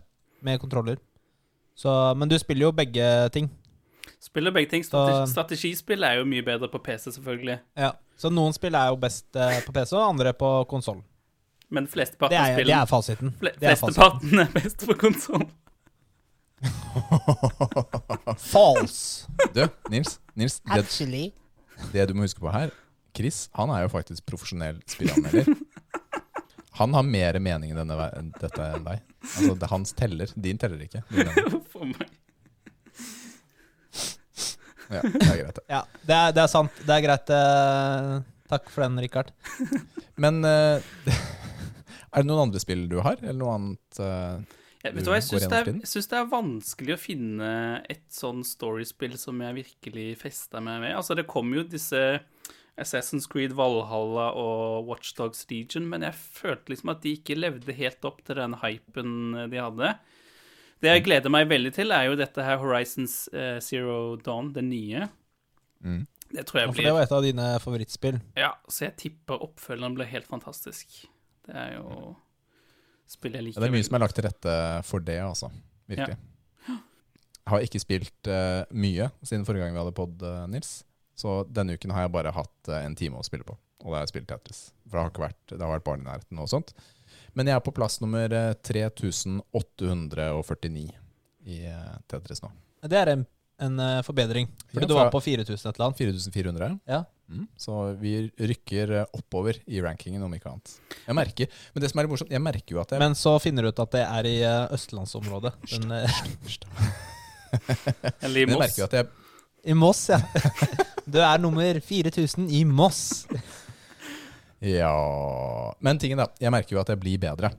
med 0.44 0.60
kontroller. 0.60 0.98
Så, 1.74 1.90
men 2.20 2.28
du 2.28 2.36
spiller 2.38 2.68
jo 2.68 2.72
begge 2.76 3.04
ting. 3.34 3.48
Spiller 4.22 4.52
begge 4.54 4.70
ting. 4.70 4.84
Strate 4.84 5.24
Så- 5.24 5.32
strategispill 5.32 6.04
er 6.04 6.20
jo 6.20 6.26
mye 6.28 6.44
bedre 6.44 6.68
på 6.72 6.80
PC, 6.84 7.10
selvfølgelig. 7.16 7.58
Ja. 7.80 7.94
Så 8.20 8.30
noen 8.30 8.52
spill 8.54 8.76
er 8.78 8.92
jo 8.92 9.00
best 9.00 9.26
eh, 9.40 9.58
på 9.64 9.72
PC, 9.74 9.96
og 9.96 10.04
andre 10.12 10.34
på 10.36 10.50
konsoll. 10.70 11.00
Men 11.70 11.86
flesteparten 11.90 12.36
av 12.36 12.44
er- 12.44 12.56
det 12.56 12.62
spillene 12.64 12.82
er 12.82 12.86
fasiten. 12.90 13.32
fle 13.40 13.52
Det 13.58 13.68
er 13.70 13.76
fasiten. 13.76 13.94
Flesteparten 13.94 14.40
er 14.44 14.50
best 14.54 14.84
på 14.86 14.94
konsoll. 15.00 15.46
False. 18.38 19.26
Du, 19.54 19.66
Nils, 19.90 20.18
Nils 20.34 20.60
det, 20.64 20.78
Actually. 20.80 21.32
det 21.92 22.06
du 22.08 22.14
må 22.16 22.24
huske 22.24 22.40
på 22.40 22.50
her 22.54 22.70
Chris 23.14 23.48
han 23.54 23.70
er 23.70 23.84
jo 23.84 23.90
faktisk 23.92 24.24
profesjonell 24.26 24.78
spillanmelder. 24.90 25.50
Han 26.80 26.94
har 26.96 27.04
mer 27.06 27.36
mening 27.38 27.70
i 27.70 27.76
denne, 27.76 27.94
dette 28.40 28.64
enn 28.74 28.82
deg. 28.88 29.02
Altså, 29.22 29.52
det, 29.60 29.68
hans 29.70 29.92
teller. 29.94 30.32
Din 30.34 30.58
teller 30.58 30.80
ikke. 30.82 31.04
For 31.70 31.86
meg. 31.86 32.08
Ja, 34.90 35.00
det 35.06 35.22
er 35.28 35.38
greit. 35.44 35.60
Ja, 35.70 35.82
det 36.02 36.16
er, 36.16 36.34
det 36.34 36.42
er 36.42 36.50
sant. 36.50 36.74
Det 36.82 36.96
er 36.96 37.04
greit. 37.06 37.30
eh, 37.32 38.18
takk 38.50 38.66
for 38.74 38.82
den, 38.84 38.98
Rikard. 39.00 39.30
Men 40.20 40.42
eh, 40.44 40.82
er 42.14 42.22
det 42.22 42.30
noen 42.30 42.46
andre 42.48 42.62
spill 42.62 42.86
du 42.90 43.00
har, 43.04 43.18
eller 43.22 43.40
noe 43.40 43.56
annet? 43.58 43.98
Uh, 43.98 44.60
Ja, 44.84 44.90
vet 44.92 45.06
Du 45.06 45.08
hva, 45.08 45.16
jeg 45.16 45.24
syns 45.30 45.46
det, 45.48 45.60
jeg 45.80 46.08
det 46.10 46.18
er 46.18 46.26
vanskelig 46.28 46.92
å 46.92 47.00
finne 47.00 47.52
et 47.88 48.04
sånn 48.12 48.42
storiespill 48.44 49.14
som 49.16 49.40
jeg 49.40 49.56
virkelig 49.62 50.10
festa 50.20 50.60
meg 50.60 50.82
med. 50.82 50.92
Altså, 50.98 51.16
det 51.16 51.24
kom 51.30 51.54
jo 51.56 51.64
disse 51.64 52.02
Assassin's 52.80 53.24
Creed 53.30 53.54
Valhalla 53.56 54.28
og 54.36 54.90
Watchdogs 54.90 55.46
Legion, 55.48 55.86
men 55.88 56.04
jeg 56.04 56.18
følte 56.18 56.74
liksom 56.74 56.92
at 56.92 57.00
de 57.04 57.14
ikke 57.16 57.38
levde 57.38 57.76
helt 57.78 58.04
opp 58.04 58.20
til 58.26 58.36
den 58.42 58.58
hypen 58.60 59.14
de 59.48 59.62
hadde. 59.62 59.94
Det 60.84 60.92
jeg 60.92 61.04
gleder 61.06 61.32
meg 61.32 61.48
veldig 61.48 61.72
til, 61.78 61.94
er 61.94 62.10
jo 62.10 62.18
dette 62.20 62.44
her 62.44 62.60
Horizons 62.60 63.22
eh, 63.32 63.56
Zero 63.64 64.18
Dawn, 64.20 64.52
det 64.52 64.66
nye. 64.66 65.06
Mm. 65.80 66.02
Det 66.34 66.44
tror 66.48 66.60
Ja, 66.60 66.68
For 66.74 66.82
det 66.82 66.94
var 66.96 67.06
et 67.06 67.14
av 67.14 67.24
dine 67.24 67.48
favorittspill. 67.62 68.20
Ja, 68.36 68.52
så 68.68 68.88
jeg 68.88 68.98
tipper 69.00 69.40
oppfølgeren 69.46 69.96
blir 69.96 70.10
helt 70.10 70.28
fantastisk. 70.28 71.06
Det 71.44 71.56
er 71.60 71.74
jo 71.76 72.14
spill 73.10 73.34
jeg 73.36 73.44
liker. 73.48 73.58
Ja, 73.58 73.62
det 73.64 73.70
er 73.70 73.74
mye 73.76 73.86
som 73.86 73.96
er 73.98 74.02
lagt 74.04 74.16
til 74.16 74.24
rette 74.26 74.54
for 74.88 75.00
det, 75.04 75.18
altså. 75.22 75.48
Virkelig. 75.90 76.16
Jeg 76.68 77.48
har 77.52 77.60
ikke 77.66 77.82
spilt 77.82 78.22
uh, 78.30 78.62
mye 78.72 79.06
siden 79.22 79.44
forrige 79.46 79.62
gang 79.66 79.74
vi 79.76 79.82
hadde 79.82 79.96
pod, 79.96 80.14
eh, 80.24 80.46
Nils. 80.52 80.70
Så 81.14 81.28
denne 81.46 81.74
uken 81.76 81.92
har 81.94 82.00
jeg 82.06 82.14
bare 82.16 82.32
hatt 82.34 82.60
uh, 82.72 82.78
en 82.80 82.96
time 82.98 83.20
å 83.20 83.26
spille 83.26 83.46
på, 83.46 83.54
og 83.84 83.88
da 83.90 83.94
har 83.98 84.04
jeg 84.06 84.14
spilt 84.14 84.30
Tetris. 84.32 84.60
For 84.88 84.94
det 84.96 85.02
har, 85.02 85.10
ikke 85.12 85.26
vært, 85.26 85.42
det 85.52 85.62
har 85.62 85.74
vært 85.76 85.86
barn 85.86 86.02
i 86.02 86.08
nærheten 86.08 86.36
og 86.42 86.48
sånt. 86.50 86.68
Men 87.36 87.44
jeg 87.50 87.56
er 87.58 87.66
på 87.66 87.74
plass 87.74 87.96
nummer 88.02 88.28
eh, 88.32 88.54
3849 88.64 90.88
i 91.44 91.56
Tetris 92.08 92.40
nå. 92.40 92.48
Det 92.88 92.96
er 92.96 93.08
en, 93.12 93.22
en 93.60 93.74
forbedring. 94.06 94.46
Fordi 94.70 94.86
Ja, 94.86 94.88
du 94.88 94.94
var 94.96 95.10
på 95.12 95.20
4000 95.20 95.52
et 95.52 95.66
eller 95.74 95.86
annet. 95.90 96.00
4400. 96.00 96.78
Ja. 96.88 97.02
Mm, 97.30 97.46
så 97.56 97.92
vi 97.96 98.30
rykker 98.36 98.90
eh, 98.98 99.06
oppover 99.16 99.56
i 99.66 99.80
rankingen, 99.82 100.22
om 100.22 100.34
ikke 100.36 100.50
annet. 100.50 100.74
Jeg 101.06 101.16
merker, 101.16 101.48
Men 101.72 101.82
det 101.84 101.90
som 101.90 102.02
er 102.02 102.08
morsomt, 102.10 102.32
jeg 102.34 102.42
merker 102.44 102.76
jo 102.76 102.80
at 102.82 102.92
jeg 102.92 103.00
Men 103.00 103.16
så 103.16 103.32
finner 103.40 103.64
du 103.64 103.72
ut 103.72 103.80
at 103.80 103.94
det 103.96 104.02
er 104.04 104.28
i 104.28 104.34
eh, 104.44 104.74
østlandsområdet. 104.76 105.54
Den, 105.72 105.94
eh, 105.96 106.20
Eller 108.24 108.44
i 108.44 108.46
Moss. 108.50 108.78
jo 108.78 108.84
at 108.84 108.96
jeg 108.98 109.08
I 109.64 109.76
Moss, 109.78 110.08
ja. 110.12 110.20
Du 111.04 111.20
er 111.20 111.40
nummer 111.40 111.80
4000 111.80 112.48
i 112.52 112.64
Moss. 112.68 113.26
Ja 114.64 115.74
Men 115.84 115.98
tingen 116.00 116.22
da, 116.22 116.30
jeg 116.40 116.52
merker 116.54 116.76
jo 116.76 116.80
at 116.80 116.88
jeg 116.88 117.00
blir 117.02 117.18
bedre 117.20 117.50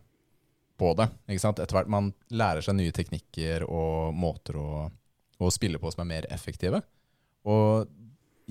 på 0.79 0.89
det. 0.97 1.05
ikke 1.29 1.41
sant? 1.43 1.59
Etter 1.61 1.77
hvert 1.77 1.91
man 1.91 2.09
lærer 2.33 2.65
seg 2.65 2.75
nye 2.75 2.93
teknikker 2.95 3.63
og 3.67 4.15
måter 4.17 4.57
å, 4.59 4.87
å 5.39 5.51
spille 5.53 5.79
på 5.79 5.91
som 5.93 6.01
er 6.03 6.09
mer 6.09 6.27
effektive. 6.33 6.81
Og 7.47 7.85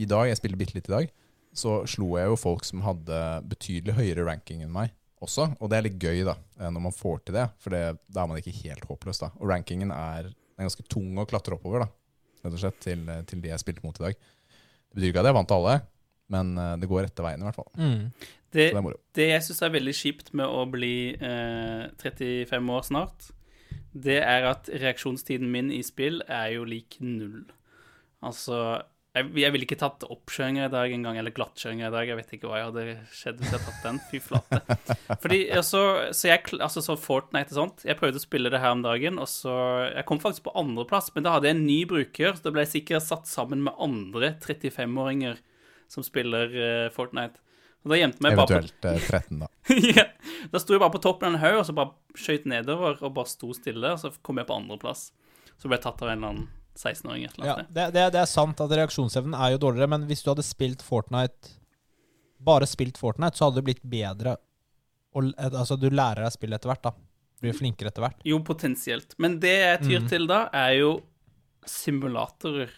i 0.01 0.09
dag, 0.11 0.29
jeg 0.29 0.41
spiller 0.41 0.61
bitte 0.61 0.77
litt 0.77 0.91
i 0.91 0.95
dag, 0.95 1.15
så 1.55 1.81
slo 1.89 2.17
jeg 2.19 2.31
jo 2.33 2.39
folk 2.39 2.67
som 2.67 2.83
hadde 2.85 3.19
betydelig 3.51 3.95
høyere 3.99 4.27
ranking 4.27 4.65
enn 4.65 4.75
meg 4.75 4.93
også. 5.25 5.49
Og 5.63 5.71
det 5.71 5.79
er 5.79 5.87
litt 5.87 5.99
gøy 6.03 6.25
da, 6.27 6.37
eh, 6.59 6.71
når 6.71 6.87
man 6.89 6.97
får 6.97 7.25
til 7.25 7.39
det, 7.39 7.49
for 7.63 7.75
det, 7.75 7.83
da 8.11 8.25
er 8.25 8.31
man 8.31 8.41
ikke 8.41 8.57
helt 8.65 8.87
håpløs. 8.89 9.23
da. 9.23 9.31
Og 9.41 9.51
rankingen 9.51 9.95
er, 9.95 10.31
er 10.33 10.67
ganske 10.67 10.87
tung 10.91 11.19
å 11.19 11.27
klatre 11.31 11.57
oppover, 11.57 11.87
da, 11.87 11.91
rett 12.45 12.57
og 12.57 12.63
slett, 12.63 12.81
til, 12.85 13.05
til 13.31 13.45
de 13.45 13.53
jeg 13.53 13.63
spilte 13.63 13.87
mot 13.87 14.01
i 14.01 14.09
dag. 14.09 14.19
Det 14.19 14.99
betyr 14.99 15.13
ikke 15.13 15.25
at 15.25 15.31
jeg 15.31 15.39
vant 15.39 15.55
alle, 15.59 15.77
men 16.35 16.57
eh, 16.59 16.75
det 16.83 16.91
går 16.91 17.07
rette 17.07 17.27
veien 17.27 17.45
i 17.45 17.49
hvert 17.49 17.61
fall. 17.61 17.71
Mm. 17.79 18.11
Det, 18.55 18.69
det 18.71 18.99
det 19.19 19.25
jeg 19.33 19.47
syns 19.49 19.65
er 19.67 19.73
veldig 19.75 19.95
kjipt 19.99 20.29
med 20.39 20.47
å 20.47 20.63
bli 20.71 20.97
eh, 21.19 21.89
35 22.03 22.75
år 22.77 22.85
snart, 22.87 23.31
det 23.95 24.21
er 24.23 24.47
at 24.47 24.69
reaksjonstiden 24.71 25.51
min 25.51 25.71
i 25.75 25.81
spill 25.87 26.21
er 26.27 26.53
jo 26.57 26.67
lik 26.67 26.99
null. 27.03 27.45
Altså 28.25 28.57
Jeg, 29.15 29.29
jeg 29.39 29.55
ville 29.55 29.67
ikke 29.69 29.79
tatt 29.79 30.03
oppkjøringa 30.11 30.65
i 30.67 30.71
dag 30.73 30.93
engang, 30.97 31.19
eller 31.21 31.31
glattkjøringa 31.35 31.87
i 31.87 31.93
dag. 31.95 32.09
Jeg 32.11 32.19
vet 32.19 32.33
ikke 32.35 32.49
hva 32.51 32.59
jeg 32.59 32.67
hadde 32.67 32.85
skjedd 33.15 33.37
hvis 33.39 33.53
jeg 33.53 33.61
hadde 33.61 33.69
tatt 33.69 33.85
den. 33.87 34.01
Fy 34.11 34.21
flate. 34.25 34.59
Fordi, 35.23 35.39
altså, 35.55 35.83
så 36.11 36.31
jeg, 36.33 36.43
altså 36.59 36.83
så 36.83 36.97
Fortnite 36.99 37.55
og 37.55 37.59
sånt 37.61 37.85
Jeg 37.87 37.99
prøvde 38.01 38.19
å 38.19 38.25
spille 38.25 38.51
det 38.51 38.59
her 38.59 38.75
om 38.75 38.83
dagen, 38.83 39.21
og 39.23 39.31
så 39.31 39.55
Jeg 39.93 40.07
kom 40.09 40.19
faktisk 40.23 40.49
på 40.49 40.55
andreplass, 40.59 41.13
men 41.15 41.27
da 41.27 41.37
hadde 41.37 41.47
jeg 41.47 41.59
en 41.59 41.67
ny 41.69 41.79
bruker, 41.91 42.35
så 42.35 42.49
da 42.49 42.55
ble 42.57 42.65
jeg 42.67 42.73
sikkert 42.73 43.07
satt 43.07 43.31
sammen 43.31 43.63
med 43.69 43.79
andre 43.87 44.33
35-åringer 44.43 45.39
som 45.95 46.07
spiller 46.07 46.59
uh, 46.59 46.91
Fortnite. 46.97 47.39
Og 47.85 47.93
da 47.93 48.01
gjemte 48.01 48.25
meg 48.25 48.35
bare 48.35 48.49
på 48.49 48.59
Eventuelt 48.59 48.91
eh, 48.91 49.09
13, 49.13 49.45
da. 49.45 49.51
ja. 50.01 50.07
Da 50.51 50.59
sto 50.59 50.75
jeg 50.75 50.83
bare 50.83 50.97
på 50.97 51.05
toppen 51.05 51.29
av 51.29 51.37
en 51.37 51.43
haug, 51.45 51.61
og 51.61 51.69
så 51.69 51.77
bare 51.77 52.19
skøyt 52.19 52.51
nedover 52.51 52.99
og 52.99 53.15
bare 53.15 53.31
sto 53.31 53.53
stille. 53.55 53.95
Og 53.95 54.01
så 54.01 54.11
kom 54.25 54.41
jeg 54.41 54.49
på 54.49 54.57
andreplass. 54.57 55.11
Så 55.61 55.69
ble 55.69 55.79
jeg 55.79 55.87
tatt 55.87 56.03
av 56.03 56.11
en 56.11 56.17
eller 56.17 56.33
annen 56.33 56.53
16-åring 56.79 57.25
et 57.29 57.37
eller 57.39 57.47
Ja, 57.51 57.57
det, 57.69 57.85
det, 57.95 58.05
det 58.17 58.21
er 58.25 58.31
sant 58.31 58.61
at 58.61 58.73
reaksjonsevnen 58.75 59.35
er 59.39 59.55
jo 59.55 59.61
dårligere, 59.63 59.89
men 59.95 60.07
hvis 60.09 60.23
du 60.25 60.31
hadde 60.33 60.43
spilt 60.47 60.83
Fortnite 60.83 61.55
Bare 62.45 62.67
spilt 62.69 62.99
Fortnite, 63.01 63.39
så 63.39 63.47
hadde 63.47 63.63
du 63.63 63.67
blitt 63.71 63.81
bedre. 63.89 64.35
Og, 65.17 65.31
altså, 65.39 65.79
du 65.81 65.87
lærer 65.89 66.27
deg 66.27 66.33
spillet 66.35 66.59
etter 66.59 66.69
hvert, 66.73 66.83
da. 66.85 66.91
Blir 67.41 67.55
flinkere 67.57 67.89
etter 67.89 68.05
hvert. 68.05 68.19
Jo, 68.27 68.41
potensielt. 68.45 69.15
Men 69.23 69.39
det 69.41 69.53
jeg 69.55 69.79
tyr 69.87 70.01
Mm. 70.03 70.09
til 70.11 70.27
da, 70.29 70.41
er 70.53 70.75
jo 70.83 70.91
simulatorer. 71.65 72.69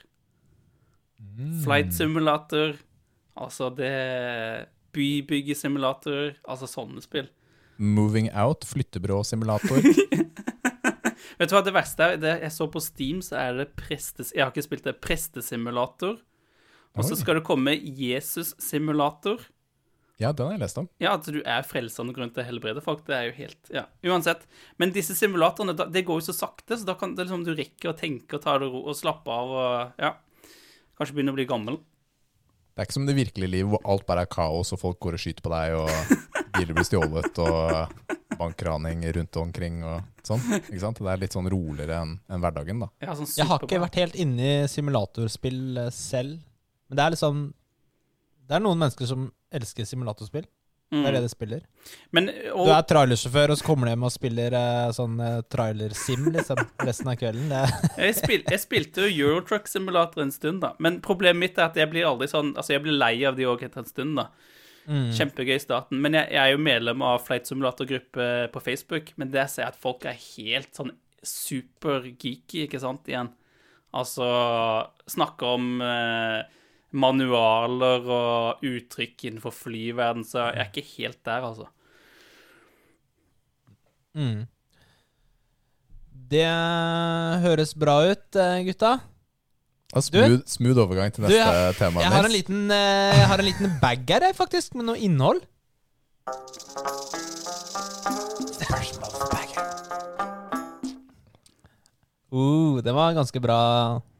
Flight 1.64 1.94
simulator, 1.96 2.76
altså 3.36 3.70
det 3.74 3.90
Bybyggesimulator, 4.94 6.36
altså 6.48 6.68
sånne 6.70 7.02
spill. 7.04 7.26
Moving 7.78 8.30
Out, 8.32 8.64
flyttebyråsimulator. 8.64 9.82
Vet 11.40 11.50
du 11.50 11.56
hva 11.56 11.64
det 11.66 11.74
verste 11.76 12.06
er? 12.06 12.20
Det 12.22 12.32
jeg 12.44 12.54
så 12.54 12.68
på 12.70 12.82
Steam, 12.84 13.20
så 13.24 13.38
er 13.40 13.60
det 13.60 13.68
prestes... 13.78 14.32
Jeg 14.34 14.44
har 14.44 14.54
ikke 14.54 14.66
spilt 14.66 14.86
det. 14.86 14.96
Prestesimulator. 15.04 16.18
Og 16.96 17.04
så 17.04 17.18
skal 17.18 17.38
det 17.38 17.46
komme 17.46 17.74
Jesus-simulator. 17.76 19.42
Ja, 20.16 20.30
den 20.32 20.48
har 20.48 20.54
jeg 20.54 20.62
lest 20.62 20.78
om. 20.80 20.86
Ja, 21.02 21.12
at 21.18 21.26
du 21.28 21.42
er 21.44 21.66
frelsende 21.68 22.14
grunn 22.16 22.30
til 22.32 22.40
å 22.40 22.46
helbrede 22.46 22.80
folk, 22.84 23.02
det 23.04 23.16
er 23.18 23.26
jo 23.28 23.34
helt 23.36 23.72
Ja, 23.74 23.82
uansett. 24.08 24.46
Men 24.80 24.94
disse 24.94 25.12
simulatorene, 25.18 25.74
det 25.76 26.06
går 26.08 26.22
jo 26.22 26.28
så 26.30 26.34
sakte, 26.38 26.78
så 26.78 26.88
da 26.88 26.94
kan 26.96 27.12
det 27.18 27.26
liksom 27.26 27.44
du 27.44 27.52
rekker 27.52 27.92
å 27.92 27.98
tenke 27.98 28.38
og 28.38 28.46
ta 28.46 28.54
det 28.56 28.70
ro 28.72 28.80
og 28.86 28.96
slappe 28.96 29.28
av 29.32 29.52
og 29.52 30.00
Ja. 30.00 30.14
Kanskje 30.96 31.18
begynne 31.18 31.34
å 31.34 31.36
bli 31.36 31.44
gammel. 31.44 31.76
Det 32.72 32.80
er 32.80 32.88
ikke 32.88 32.96
som 32.96 33.08
det 33.08 33.18
virkelige 33.18 33.52
liv 33.52 33.68
hvor 33.68 33.82
alt 33.84 34.06
bare 34.08 34.24
er 34.24 34.32
kaos, 34.32 34.72
og 34.72 34.80
folk 34.80 34.98
går 35.04 35.18
og 35.18 35.20
skyter 35.20 35.44
på 35.44 35.52
deg, 35.52 35.76
og 35.76 36.16
biler 36.56 36.72
blir 36.76 36.88
stjålet, 36.88 37.40
og 37.44 38.16
bankraning 38.38 39.04
rundt 39.16 39.36
omkring 39.42 39.80
og 39.86 40.02
sånn. 40.26 40.42
Ikke 40.62 40.82
sant? 40.82 41.00
Det 41.02 41.12
er 41.12 41.22
litt 41.22 41.36
sånn 41.36 41.48
roligere 41.52 42.00
enn 42.02 42.16
enn 42.28 42.42
hverdagen, 42.44 42.82
da. 42.84 42.90
Ja, 43.04 43.14
sånn 43.18 43.30
Jeg 43.36 43.48
har 43.50 43.62
ikke 43.64 43.82
vært 43.86 44.00
helt 44.02 44.18
inne 44.22 44.50
i 44.64 44.68
simulatorspill 44.70 45.78
eh, 45.86 45.90
selv, 45.94 46.38
men 46.88 46.98
det 47.00 47.04
er 47.06 47.16
liksom 47.16 47.46
Det 48.46 48.54
er 48.54 48.62
noen 48.62 48.78
mennesker 48.78 49.08
som 49.10 49.30
elsker 49.50 49.86
simulatorspill. 49.88 50.46
Det 50.86 51.02
er 51.02 51.16
det 51.16 51.18
Mm. 51.18 51.22
de 51.24 51.28
spiller. 51.28 51.60
Men 52.12 52.26
Du 52.26 52.52
og, 52.54 52.68
er 52.70 52.82
trailersjåfør, 52.86 53.50
og 53.50 53.58
så 53.58 53.64
kommer 53.66 53.86
du 53.86 53.90
hjem 53.90 54.04
og 54.06 54.12
spiller 54.14 54.54
eh, 54.54 54.92
sånn 54.94 55.16
eh, 55.18 55.40
trailersim 55.50 56.28
liksom, 56.30 56.60
resten 56.78 57.08
av 57.10 57.16
kvelden. 57.18 57.48
Det, 57.50 57.62
jeg, 58.04 58.14
spil, 58.14 58.44
jeg 58.46 58.60
spilte 58.62 59.02
jo 59.10 59.26
Eurotruck 59.26 59.66
Simulator 59.66 60.22
en 60.22 60.30
stund, 60.30 60.60
da. 60.62 60.74
Men 60.78 61.00
problemet 61.02 61.40
mitt 61.42 61.58
er 61.58 61.66
at 61.72 61.74
jeg 61.80 61.90
blir 61.90 62.06
aldri 62.06 62.28
sånn 62.30 62.52
Altså, 62.54 62.76
jeg 62.76 62.84
blir 62.84 62.94
lei 62.94 63.24
av 63.26 63.34
de 63.34 63.48
òg 63.50 63.64
etter 63.66 63.82
en 63.82 63.90
stund, 63.90 64.14
da. 64.20 64.28
Mm. 64.86 65.10
Kjempegøy 65.16 65.56
i 65.56 65.62
starten. 65.62 66.00
Men 66.02 66.16
jeg, 66.18 66.30
jeg 66.34 66.42
er 66.42 66.54
jo 66.54 66.62
medlem 66.62 67.04
av 67.06 67.22
Flight 67.26 67.50
Simulator-gruppe 67.50 68.28
på 68.54 68.62
Facebook, 68.64 69.12
men 69.20 69.32
der 69.34 69.50
ser 69.50 69.66
jeg 69.66 69.74
at 69.74 69.82
folk 69.82 70.06
er 70.08 70.18
helt 70.36 70.72
sånn 70.76 70.94
super-geeky, 71.26 72.66
ikke 72.66 72.80
sant, 72.82 73.06
igjen. 73.10 73.32
Altså 73.96 74.26
snakker 75.08 75.56
om 75.56 75.80
eh, 75.84 76.42
manualer 76.96 78.04
og 78.10 78.66
uttrykk 78.66 79.28
innenfor 79.28 79.54
flyverden, 79.54 80.26
så 80.26 80.50
jeg 80.50 80.62
er 80.62 80.70
ikke 80.70 80.92
helt 80.96 81.22
der, 81.26 81.48
altså. 81.50 81.70
Mm. 84.16 84.46
Det 86.26 86.46
høres 87.44 87.74
bra 87.78 88.00
ut, 88.08 88.28
eh, 88.40 88.62
gutta. 88.66 88.96
Smooth, 90.04 90.42
smooth 90.50 90.80
overgang 90.82 91.12
til 91.14 91.24
Du, 91.24 91.30
neste 91.30 91.78
tema. 91.78 92.02
Jeg 92.04 92.12
har 92.12 92.26
en 92.28 92.32
liten, 92.34 92.70
eh, 92.70 93.16
jeg 93.16 93.28
har 93.30 93.40
en 93.40 93.48
liten 93.48 93.76
bag 93.80 94.04
her, 94.10 94.32
faktisk, 94.36 94.74
med 94.76 94.90
noe 94.90 94.98
innhold. 95.00 95.40
Uh, 102.26 102.82
det 102.84 102.92
var 102.92 103.12
en 103.12 103.20
ganske 103.22 103.40
bra 103.40 103.60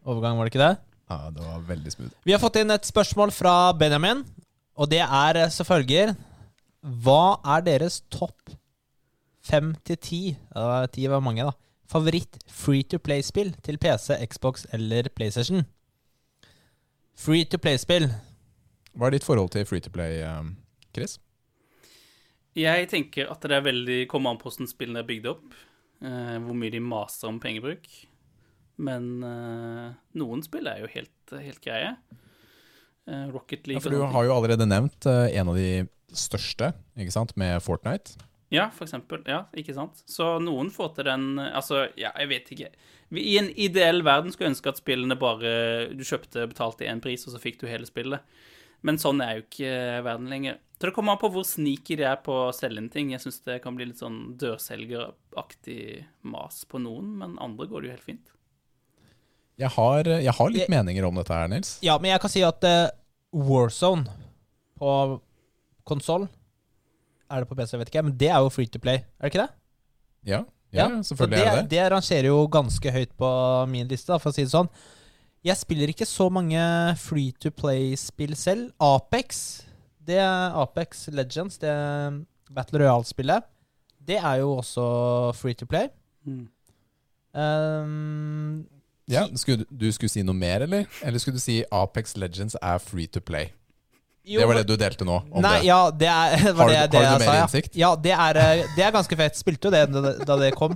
overgang, 0.07 0.39
var 0.39 0.47
det 0.47 0.55
ikke 0.55 0.63
det? 0.63 0.77
Ja, 1.11 1.19
det 1.35 1.43
var 1.45 1.67
veldig 1.69 1.93
smooth. 1.93 2.15
Vi 2.25 2.33
har 2.33 2.41
fått 2.43 2.57
inn 2.63 2.73
et 2.73 2.89
spørsmål 2.89 3.35
fra 3.35 3.73
Benjamin, 3.77 4.25
og 4.77 4.89
det 4.91 5.03
er 5.05 5.43
eh, 5.43 5.53
som 5.53 5.67
følger 5.69 6.15
Hva 6.83 7.39
er 7.57 7.65
deres 7.67 8.01
topp 8.13 8.55
fem 9.47 9.75
til 9.87 10.01
ti? 10.03 10.21
Ja, 10.55 10.87
Ti 10.91 11.07
var 11.11 11.23
mange, 11.23 11.47
da. 11.47 11.55
Favoritt 11.91 12.39
free 12.51 12.83
to 12.91 12.99
play-spill 13.03 13.53
til 13.67 13.79
PC, 13.83 14.17
Xbox 14.27 14.67
eller 14.77 15.09
PlayStation? 15.15 15.65
Free 17.17 17.45
to 17.49 17.59
play-spill. 17.63 18.09
Hva 18.97 19.09
er 19.09 19.17
ditt 19.17 19.27
forhold 19.27 19.53
til 19.55 19.65
free 19.69 19.81
to 19.85 19.93
play, 19.93 20.21
um, 20.25 20.55
Chris? 20.97 21.19
Jeg 22.57 22.89
tenker 22.89 23.29
at 23.33 23.43
det 23.45 23.53
er 23.57 23.65
veldig 23.67 23.99
kommer 24.09 24.33
an 24.33 24.39
på 24.41 24.49
hvordan 24.49 24.69
spillene 24.71 25.03
er 25.03 25.09
bygd 25.09 25.27
opp. 25.35 25.57
eh, 26.05 26.37
hvor 26.45 26.57
mye 26.57 26.73
de 26.73 26.81
maser 26.85 27.29
om 27.31 27.39
pengebruk. 27.41 27.87
Men 28.77 29.07
eh, 29.25 29.93
noen 30.21 30.43
spill 30.45 30.69
er 30.69 30.83
jo 30.83 30.91
helt, 30.93 31.33
helt 31.33 31.61
greie. 31.65 31.95
Eh, 33.09 33.27
Rocket 33.33 33.69
Ja, 33.73 33.81
for 33.81 33.95
du 33.95 34.03
har 34.03 34.27
jo 34.29 34.35
allerede 34.35 34.67
nevnt 34.69 35.07
eh, 35.09 35.37
en 35.41 35.53
av 35.53 35.57
de 35.57 35.87
største, 36.13 36.73
ikke 36.97 37.15
sant, 37.15 37.33
med 37.41 37.61
Fortnite. 37.65 38.17
Ja, 38.55 38.69
for 38.71 38.87
eksempel. 38.87 39.25
Ja, 39.27 39.45
ikke 39.59 39.75
sant? 39.75 40.05
Så 40.07 40.37
noen 40.41 40.69
får 40.71 40.93
til 40.95 41.09
den 41.09 41.39
eh, 41.43 41.49
Altså, 41.59 41.89
ja, 41.99 42.13
jeg 42.21 42.29
vet 42.31 42.51
ikke. 42.55 42.69
I 43.19 43.39
en 43.41 43.49
ideell 43.59 44.03
verden 44.07 44.31
skulle 44.33 44.49
jeg 44.49 44.55
ønske 44.57 44.71
at 44.71 44.79
spillene 44.81 45.17
bare 45.19 45.51
Du 45.95 46.05
kjøpte, 46.07 46.45
betalte 46.51 46.87
én 46.87 47.01
pris, 47.03 47.27
og 47.27 47.35
så 47.35 47.41
fikk 47.43 47.59
du 47.61 47.67
hele 47.67 47.87
spillet. 47.87 48.23
Men 48.87 48.99
sånn 49.03 49.19
er 49.25 49.39
jo 49.41 49.43
ikke 49.49 49.73
verden 50.07 50.29
lenger. 50.31 50.61
Så 50.79 50.87
det 50.91 50.93
kommer 50.95 51.17
an 51.17 51.19
på 51.23 51.31
hvor 51.33 51.43
sneaky 51.49 51.97
de 51.99 52.05
er 52.07 52.19
på 52.23 52.35
å 52.47 52.53
selge 52.55 52.79
inn 52.83 52.91
ting. 52.93 53.11
Jeg 53.15 53.23
syns 53.25 53.41
det 53.47 53.59
kan 53.65 53.75
bli 53.75 53.87
litt 53.89 53.99
sånn 54.03 54.37
dørselgeraktig 54.39 56.05
mas 56.29 56.65
på 56.69 56.79
noen, 56.83 57.15
men 57.19 57.39
andre 57.43 57.67
går 57.71 57.83
det 57.83 57.89
jo 57.91 57.95
helt 57.97 58.07
fint. 58.07 58.33
Jeg 59.57 59.73
har, 59.73 60.05
jeg 60.21 60.35
har 60.37 60.51
litt 60.53 60.61
Jeg- 60.67 60.71
meninger 60.71 61.05
om 61.09 61.15
dette 61.17 61.33
her, 61.33 61.49
Nils. 61.49 61.79
Ja, 61.83 61.97
men 61.99 62.11
jeg 62.13 62.21
kan 62.21 62.31
si 62.31 62.43
at 62.45 62.63
uh, 62.69 62.91
Warzone 63.33 64.05
på 64.79 65.21
konsoll 65.89 66.29
Er 67.31 67.41
det 67.43 67.49
på 67.51 67.55
PC, 67.59 67.73
jeg 67.75 67.81
vet 67.81 67.89
ikke, 67.91 68.03
men 68.07 68.17
det 68.21 68.29
er 68.31 68.39
jo 68.45 68.49
free 68.55 68.67
to 68.71 68.79
play, 68.79 69.01
er 69.19 69.27
det 69.27 69.33
ikke 69.35 69.43
det? 69.43 69.51
Ja, 70.27 70.41
ja, 70.73 70.89
ja 70.89 71.03
selvfølgelig 71.03 71.39
det, 71.39 71.47
er 71.47 71.55
det 71.57 71.65
det. 71.65 71.71
det 71.71 71.93
rangerer 71.93 72.27
jo 72.31 72.47
ganske 72.53 72.93
høyt 72.93 73.13
på 73.19 73.31
min 73.73 73.89
liste, 73.91 74.13
da, 74.13 74.19
for 74.23 74.31
å 74.31 74.35
si 74.37 74.43
det 74.47 74.53
sånn. 74.53 74.69
Jeg 75.47 75.57
spiller 75.61 75.91
ikke 75.93 76.07
så 76.07 76.29
mange 76.33 76.61
free 76.99 77.33
to 77.43 77.51
play-spill 77.55 78.35
selv. 78.39 78.71
Apex, 78.83 79.63
det 80.07 80.19
er 80.23 80.55
Apex 80.59 81.07
Legends, 81.15 81.59
det 81.63 81.75
Battle 82.55 82.79
Royale-spillet, 82.83 83.43
det 84.07 84.19
er 84.23 84.41
jo 84.43 84.57
også 84.61 84.87
free 85.35 85.55
to 85.55 85.67
play. 85.67 85.89
Um, 87.35 88.67
Ja, 89.09 89.27
skulle, 89.37 89.65
du- 89.65 89.77
du 89.87 89.93
skulle 89.93 90.11
si 90.11 90.23
noe 90.23 90.35
mer, 90.35 90.63
eller? 90.67 90.85
Eller 91.03 91.19
skulle 91.19 91.37
du 91.37 91.41
si 91.41 91.63
Apex 91.73 92.17
Legends 92.17 92.57
er 92.63 92.79
free 92.79 93.07
to 93.07 93.21
play? 93.21 93.53
Jo, 94.27 94.41
det 94.41 94.47
var 94.51 94.59
det 94.59 94.67
du 94.67 94.77
delte 94.81 95.07
nå? 95.07 95.21
Nei, 95.39 95.59
det. 95.61 95.67
ja, 95.69 95.79
det 95.91 96.09
er, 96.11 96.37
var 96.53 96.65
Har 96.65 96.69
du- 96.69 96.75
det, 96.75 96.79
har 96.79 96.89
det 96.89 97.01
du 97.07 97.25
mer 97.25 97.27
sa, 97.29 97.37
innsikt? 97.45 97.77
Ja, 97.79 97.91
det 97.97 98.13
er, 98.13 98.41
eh, 98.43 98.65
det 98.77 98.85
er 98.87 98.95
ganske 98.97 99.17
fett. 99.21 99.39
Spilte 99.39 99.69
jo 99.71 99.75
det 99.75 99.85
da, 99.95 100.01
det- 100.11 100.27
da 100.27 100.37
det 100.41 100.53
kom. 100.59 100.75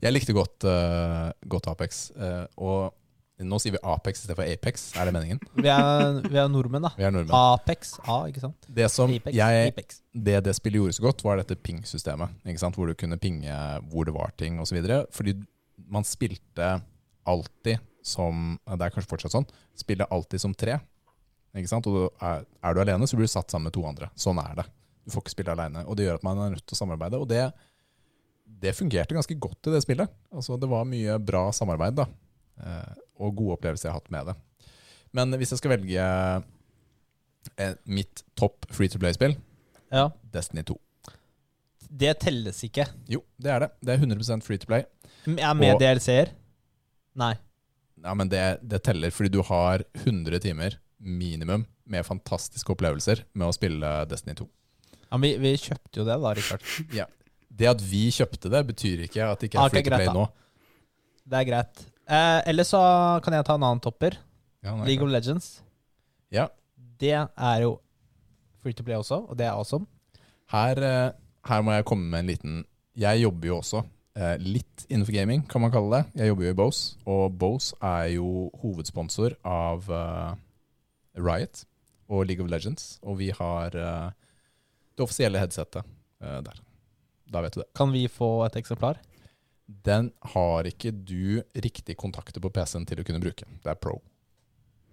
Jeg 0.00 0.14
likte 0.16 0.32
godt, 0.32 0.64
uh, 0.64 1.28
godt 1.52 1.68
Apex. 1.68 2.06
Uh, 2.16 2.46
og 2.56 2.94
nå 3.44 3.58
sier 3.60 3.74
vi 3.76 3.80
Apex 3.84 4.22
istedenfor 4.22 4.48
Apex. 4.48 4.86
Er 4.96 5.08
det 5.08 5.12
meningen? 5.16 5.40
Vi 5.56 5.68
er, 5.68 6.20
vi 6.24 6.40
er 6.40 6.48
nordmenn, 6.52 6.84
da. 6.88 6.90
Vi 6.96 7.04
er 7.04 7.12
nordmenn. 7.12 7.36
Apex 7.36 7.94
A, 8.08 8.22
ikke 8.32 8.42
sant? 8.42 8.68
Det 8.68 8.88
som 8.92 9.12
Apex. 9.12 9.34
jeg 9.36 9.68
Apex. 9.72 10.00
det 10.12 10.38
det 10.44 10.54
spillet 10.56 10.80
gjorde 10.80 10.96
så 10.96 11.04
godt, 11.04 11.24
var 11.24 11.40
dette 11.40 11.56
ping-systemet. 11.56 12.32
ikke 12.48 12.60
sant? 12.64 12.76
Hvor 12.76 12.88
du 12.88 12.96
kunne 12.96 13.20
pinge 13.20 13.52
hvor 13.92 14.08
det 14.08 14.16
var 14.16 14.32
ting 14.40 14.58
osv. 14.60 14.80
Fordi 15.12 15.36
man 15.88 16.04
spilte 16.08 16.80
alltid 17.28 17.78
som 18.02 18.58
Det 18.64 18.80
er 18.86 18.92
kanskje 18.94 19.10
fortsatt 19.12 19.34
sånn. 19.36 19.48
Spiller 19.76 20.08
alltid 20.10 20.40
som 20.40 20.54
tre. 20.56 20.78
Ikke 21.58 21.70
sant? 21.72 21.88
Og 21.90 22.12
er, 22.22 22.44
er 22.62 22.76
du 22.76 22.80
alene, 22.84 23.08
så 23.10 23.18
blir 23.18 23.26
du 23.26 23.32
satt 23.32 23.50
sammen 23.50 23.70
med 23.70 23.74
to 23.74 23.82
andre. 23.88 24.10
Sånn 24.18 24.38
er 24.42 24.60
det. 24.60 24.66
Du 25.04 25.10
får 25.14 25.24
ikke 25.24 25.32
spille 25.34 25.54
alene. 25.56 25.82
Og 25.90 25.96
det 25.98 26.06
gjør 26.06 26.20
at 26.20 26.26
man 26.26 26.38
er 26.44 26.52
nødt 26.54 26.62
til 26.66 26.76
å 26.76 26.78
samarbeide. 26.78 27.18
Og 27.18 27.26
det, 27.30 27.42
det 28.62 28.76
fungerte 28.78 29.16
ganske 29.16 29.36
godt 29.42 29.70
i 29.70 29.74
det 29.74 29.82
spillet. 29.82 30.12
Altså 30.30 30.58
Det 30.60 30.68
var 30.70 30.86
mye 30.88 31.16
bra 31.18 31.48
samarbeid, 31.56 31.98
da. 31.98 32.06
Eh, 32.60 32.92
og 33.20 33.34
gode 33.36 33.56
opplevelser 33.58 33.88
jeg 33.88 33.94
har 33.94 33.98
hatt 34.02 34.12
med 34.14 34.30
det. 34.30 34.36
Men 35.16 35.34
hvis 35.40 35.50
jeg 35.54 35.58
skal 35.62 35.74
velge 35.74 36.04
eh, 37.58 37.74
mitt 37.90 38.22
topp 38.38 38.68
free 38.70 38.90
to 38.92 39.00
play-spill, 39.02 39.34
Ja. 39.90 40.06
Destiny 40.30 40.62
2. 40.68 40.76
Det 41.90 42.12
telles 42.22 42.60
ikke. 42.62 42.84
Jo, 43.10 43.24
det 43.42 43.50
er 43.50 43.64
det. 43.64 43.70
Det 43.82 43.96
er 43.96 44.04
100% 44.04 44.44
free 44.46 44.60
to 44.62 44.68
play. 44.70 44.84
Er 45.26 45.56
med 45.58 45.80
DLC-er? 45.82 46.30
Nei. 47.18 47.32
Ja, 48.00 48.14
men 48.14 48.30
det, 48.30 48.60
det 48.62 48.78
teller 48.86 49.10
fordi 49.12 49.32
du 49.34 49.40
har 49.44 49.82
100 50.04 50.38
timer 50.46 50.78
minimum 51.00 51.64
med 51.90 52.06
fantastiske 52.06 52.70
opplevelser 52.74 53.24
med 53.34 53.48
å 53.48 53.54
spille 53.56 53.90
Destiny 54.10 54.34
2. 54.38 54.46
Ja, 55.10 55.16
men 55.18 55.24
vi, 55.26 55.32
vi 55.42 55.52
kjøpte 55.58 56.00
jo 56.02 56.04
det, 56.06 56.18
da, 56.22 56.34
Rikard. 56.38 56.68
Det 57.60 57.66
at 57.66 57.80
vi 57.82 58.04
kjøpte 58.14 58.48
det, 58.48 58.60
betyr 58.68 59.00
ikke 59.08 59.24
at 59.26 59.40
det 59.42 59.48
ikke 59.50 59.58
Ah, 59.58 59.64
er 59.66 59.72
ok, 59.72 59.74
free 59.74 59.82
to 59.84 59.90
play 59.96 60.06
da. 60.06 60.12
nå. 60.14 60.22
Det 61.30 61.38
er 61.40 61.46
greit. 61.48 61.80
Eh, 62.06 62.38
Eller 62.48 62.64
så 62.68 62.78
kan 63.26 63.34
jeg 63.36 63.44
ta 63.48 63.56
en 63.58 63.64
annen 63.66 63.82
topper. 63.82 64.16
Ja, 64.64 64.76
League 64.86 65.02
of. 65.04 65.10
Legends. 65.10 65.48
Ja. 66.32 66.46
Det 67.02 67.10
er 67.18 67.56
jo 67.64 67.72
free 68.62 68.72
to 68.78 68.86
play 68.86 68.96
også, 68.96 69.18
og 69.26 69.36
det 69.36 69.48
er 69.48 69.58
awesome. 69.58 69.88
Her, 70.54 70.78
eh, 70.78 71.10
her 71.50 71.62
må 71.66 71.74
jeg 71.74 71.84
komme 71.90 72.06
med 72.12 72.22
en 72.22 72.30
liten 72.30 72.56
Jeg 72.98 73.22
jobber 73.22 73.50
jo 73.50 73.58
også 73.58 73.82
eh, 74.16 74.36
litt 74.42 74.86
innenfor 74.88 75.12
gaming, 75.18 75.42
kan 75.50 75.60
man 75.66 75.74
kalle 75.74 75.90
det. 75.98 76.20
Jeg 76.22 76.30
jobber 76.30 76.46
jo 76.48 76.54
i 76.54 76.58
Bose, 76.62 76.96
og 77.10 77.34
Bose 77.38 77.74
er 77.82 78.12
jo 78.14 78.46
hovedsponsor 78.62 79.36
av 79.46 79.90
eh, 79.90 80.32
Riot 81.18 81.64
og 82.10 82.26
League 82.26 82.42
of 82.44 82.50
Legends. 82.50 82.98
Og 83.02 83.18
vi 83.20 83.30
har 83.34 83.76
uh, 83.76 84.10
det 84.96 85.04
offisielle 85.06 85.40
headsetet 85.40 85.84
uh, 85.86 86.40
der. 86.46 86.60
Da 87.30 87.42
vet 87.44 87.54
du 87.54 87.62
det. 87.62 87.70
Kan 87.78 87.92
vi 87.94 88.06
få 88.10 88.44
et 88.48 88.58
eksemplar? 88.58 88.98
Den 89.86 90.10
har 90.34 90.66
ikke 90.66 90.90
du 90.90 91.42
riktig 91.54 91.94
kontakter 92.00 92.42
på 92.42 92.50
PC-en 92.50 92.86
til 92.90 93.02
å 93.02 93.06
kunne 93.06 93.22
bruke. 93.22 93.46
Det 93.62 93.70
er 93.70 93.78
pro. 93.78 94.00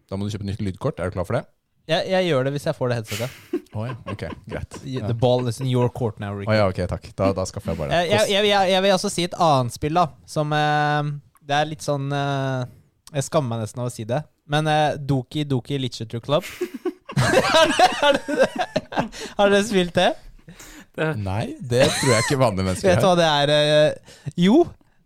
Da 0.08 0.16
må 0.18 0.28
du 0.28 0.34
kjøpe 0.36 0.46
nytt 0.48 0.62
lydkort. 0.62 1.02
Er 1.02 1.10
du 1.10 1.18
klar 1.18 1.26
for 1.28 1.40
det? 1.40 1.48
Jeg, 1.88 2.04
jeg 2.12 2.28
gjør 2.28 2.46
det 2.46 2.52
hvis 2.58 2.68
jeg 2.68 2.78
får 2.78 2.92
det 2.92 2.98
headsetet. 3.00 3.38
Å 3.78 3.84
ja, 3.88 3.96
ok, 4.12 4.24
greit. 4.50 4.78
The 5.10 5.16
ball 5.18 5.48
is 5.50 5.60
in 5.64 5.68
your 5.72 5.90
court 5.94 6.20
now, 6.22 6.34
Ricky. 6.38 6.50
Oh, 6.52 6.56
ja, 6.56 6.68
ok, 6.70 6.82
takk. 6.90 7.10
Da, 7.18 7.32
da 7.36 7.44
skaffer 7.48 7.74
jeg 7.74 7.80
bare 7.82 7.96
Eh, 7.96 8.06
det. 8.06 8.14
jeg, 8.14 8.32
jeg, 8.36 8.50
jeg, 8.52 8.72
jeg 8.76 8.84
vil 8.86 8.94
også 8.96 9.12
si 9.14 9.26
et 9.28 9.36
annet 9.48 9.76
spill, 9.76 9.98
da, 9.98 10.06
som 10.30 10.54
uh, 10.56 11.10
Det 11.48 11.58
er 11.58 11.70
litt 11.70 11.86
sånn 11.86 12.08
eh, 12.14 12.64
Jeg 13.16 13.28
skammer 13.28 13.56
meg 13.56 13.66
nesten 13.66 13.82
av 13.84 13.90
å 13.90 13.94
si 13.94 14.06
det, 14.08 14.22
men 14.48 14.68
eh, 14.72 14.96
Doki 14.98 15.44
Doki 15.48 15.78
Literature 15.82 16.22
Club 16.24 16.44
Har 17.18 18.18
dere- 18.18 19.10
Har 19.38 19.50
dere 19.52 19.64
spilt 19.68 19.96
det? 19.98 20.10
Nei, 21.22 21.54
det 21.62 21.86
tror 21.94 22.12
jeg 22.16 22.24
ikke 22.26 22.40
vanlige 22.42 22.66
mennesker 22.68 22.90
Vet 22.90 23.04
du 23.04 23.08
hva 23.08 23.16
det 23.20 23.28
er? 23.30 23.52
eh, 23.54 24.16
jo, 24.42 24.64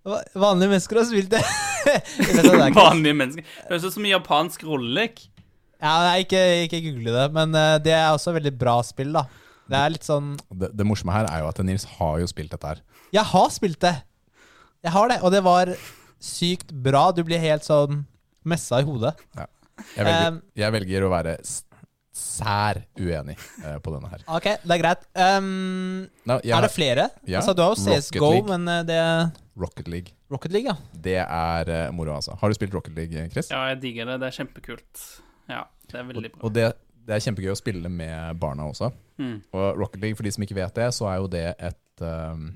va- 0.08 0.22
vanlige 0.40 0.72
mennesker 0.72 1.02
har 1.02 1.08
spilt 1.10 1.34
det. 1.34 1.42
Vet 1.88 2.12
du 2.16 2.48
det 2.48 2.54
er, 2.54 2.68
ikke- 2.70 2.78
Vanlige 2.86 3.18
mennesker. 3.20 3.44
Det 3.44 3.70
høres 3.74 3.88
ut 3.90 3.96
som 3.98 4.06
en 4.08 4.14
japansk 4.14 4.64
rollelek. 4.70 5.20
ja, 5.82 5.94
nei, 6.06 6.22
ikke, 6.24 6.42
ikke 6.68 6.82
google 6.88 7.16
det, 7.18 7.26
men 7.36 7.56
eh, 7.60 7.76
det 7.84 7.96
er 7.98 8.08
også 8.14 8.32
veldig 8.38 8.54
bra 8.62 8.78
spill, 8.88 9.12
da. 9.18 9.26
Det 9.72 9.80
er 9.80 9.92
litt 9.94 10.04
sånn 10.08 10.34
Det, 10.52 10.68
det 10.76 10.84
morsomme 10.88 11.14
her 11.16 11.28
er 11.32 11.44
jo 11.44 11.50
at 11.52 11.60
Nils 11.64 11.86
har 11.98 12.18
jo 12.24 12.28
spilt 12.32 12.52
dette 12.56 12.68
her. 12.74 12.80
Jeg 13.16 13.24
har 13.34 13.50
spilt 13.52 13.80
det. 13.84 13.94
Jeg 14.84 14.92
har 14.96 15.12
det, 15.12 15.20
og 15.24 15.32
det 15.36 15.44
var 15.46 15.70
sykt 16.24 16.72
bra. 16.86 17.10
Du 17.16 17.22
blir 17.28 17.40
helt 17.44 17.64
sånn 17.68 18.02
messa 18.48 18.82
i 18.82 18.88
hodet. 18.88 19.16
Jeg 19.36 20.06
velger, 20.06 20.32
Um, 20.32 20.42
jeg 20.58 20.74
velger 20.76 21.04
å 21.08 21.10
være 21.10 21.36
sær 22.12 22.82
uenig 23.00 23.38
uh, 23.64 23.78
på 23.82 23.94
denne 23.94 24.10
her. 24.12 24.24
Ok, 24.30 24.48
det 24.62 24.76
er 24.76 24.82
greit. 24.82 25.06
Um, 25.16 26.10
no, 26.28 26.38
er 26.38 26.58
har 26.58 26.68
det 26.68 26.74
flere? 26.74 27.08
Ja, 27.26 27.40
altså, 27.40 27.56
du 27.58 27.64
har 27.64 27.74
jo 27.74 27.80
CSGO, 27.80 28.32
League. 28.36 28.50
men 28.52 28.68
eh, 28.68 28.84
det 28.88 29.00
Rocket 29.62 29.88
League. 29.92 30.16
Rocket 30.32 30.54
League, 30.54 30.68
ja. 30.68 30.76
Det 31.08 31.18
er 31.24 31.72
uh, 31.72 31.84
moro, 31.96 32.18
altså. 32.20 32.36
Har 32.40 32.52
du 32.52 32.58
spilt 32.58 32.76
Rocket 32.76 32.96
League, 32.98 33.28
Chris? 33.34 33.52
Ja, 33.52 33.64
jeg 33.72 33.82
digger 33.86 34.12
det. 34.12 34.20
Det 34.22 34.30
er 34.30 34.38
kjempekult. 34.42 35.06
Ja, 35.52 35.64
det 35.92 36.00
er 36.00 36.10
veldig 36.12 36.34
bra. 36.36 36.44
og 36.48 36.56
det, 36.56 36.68
det 37.08 37.16
er 37.16 37.24
kjempegøy 37.26 37.54
å 37.54 37.60
spille 37.60 37.92
med 37.92 38.42
barna 38.42 38.68
også. 38.70 38.92
Mm. 39.22 39.38
Og 39.56 39.80
Rocket 39.80 40.04
League, 40.04 40.20
for 40.20 40.28
de 40.28 40.36
som 40.36 40.46
ikke 40.46 40.60
vet 40.60 40.76
det, 40.78 40.90
så 40.98 41.08
er 41.12 41.22
jo 41.22 41.32
det 41.32 41.48
et 41.58 42.04
um, 42.04 42.52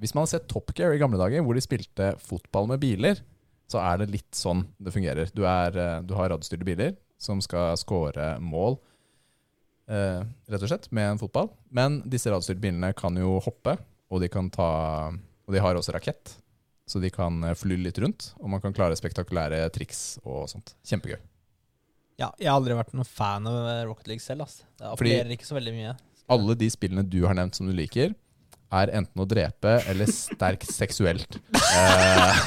Hvis 0.00 0.14
man 0.16 0.24
har 0.24 0.32
sett 0.32 0.48
Top 0.48 0.72
Gear 0.76 0.96
i 0.96 1.00
gamle 1.00 1.20
dager, 1.20 1.44
hvor 1.44 1.56
de 1.56 1.64
spilte 1.64 2.14
fotball 2.24 2.70
med 2.70 2.80
biler, 2.82 3.20
så 3.70 3.80
er 3.82 4.02
det 4.02 4.10
litt 4.10 4.34
sånn 4.36 4.64
det 4.82 4.92
fungerer. 4.94 5.30
Du, 5.36 5.44
er, 5.46 5.76
eh, 5.78 5.98
du 6.02 6.14
har 6.18 6.32
radiostyrte 6.32 6.66
biler 6.66 6.96
som 7.20 7.40
skal 7.44 7.76
score 7.78 8.32
mål, 8.42 8.78
eh, 9.90 10.22
rett 10.50 10.64
og 10.64 10.70
slett, 10.72 10.90
med 10.96 11.12
en 11.12 11.20
fotball. 11.20 11.50
Men 11.70 12.00
disse 12.10 12.32
radiostyrte 12.32 12.62
bilene 12.62 12.92
kan 12.96 13.16
jo 13.20 13.38
hoppe, 13.44 13.76
og 14.10 14.22
de 14.22 14.30
kan 14.32 14.50
ta 14.50 14.70
Og 15.50 15.54
de 15.54 15.58
har 15.58 15.74
også 15.74 15.90
rakett, 15.90 16.36
så 16.86 17.00
de 17.02 17.08
kan 17.10 17.42
eh, 17.42 17.56
fly 17.58 17.74
litt 17.74 17.98
rundt. 17.98 18.28
Og 18.38 18.46
man 18.52 18.60
kan 18.62 18.74
klare 18.74 18.94
spektakulære 18.94 19.64
triks 19.74 20.20
og 20.22 20.44
sånt. 20.52 20.76
Kjempegøy. 20.86 21.18
ja. 22.22 22.28
Jeg 22.38 22.46
har 22.46 22.54
aldri 22.60 22.76
vært 22.78 22.92
noen 22.94 23.08
fan 23.08 23.48
av 23.50 23.88
Rocket 23.88 24.06
League 24.12 24.22
selv. 24.22 24.44
ass. 24.46 24.60
Det 24.78 24.86
appellerer 24.86 25.34
ikke 25.34 25.48
så 25.48 25.58
veldig 25.58 25.74
mye. 25.74 25.96
alle 26.30 26.54
de 26.54 26.68
spillene 26.70 27.02
du 27.02 27.24
har 27.26 27.34
nevnt 27.34 27.58
som 27.58 27.66
du 27.66 27.74
liker, 27.74 28.14
er 28.70 28.92
enten 29.00 29.22
å 29.22 29.26
drepe 29.28 29.80
eller 29.90 30.10
sterkt 30.10 30.70
seksuelt. 30.72 31.38
Eh, 31.50 32.40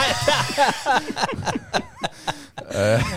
eh, 2.84 3.12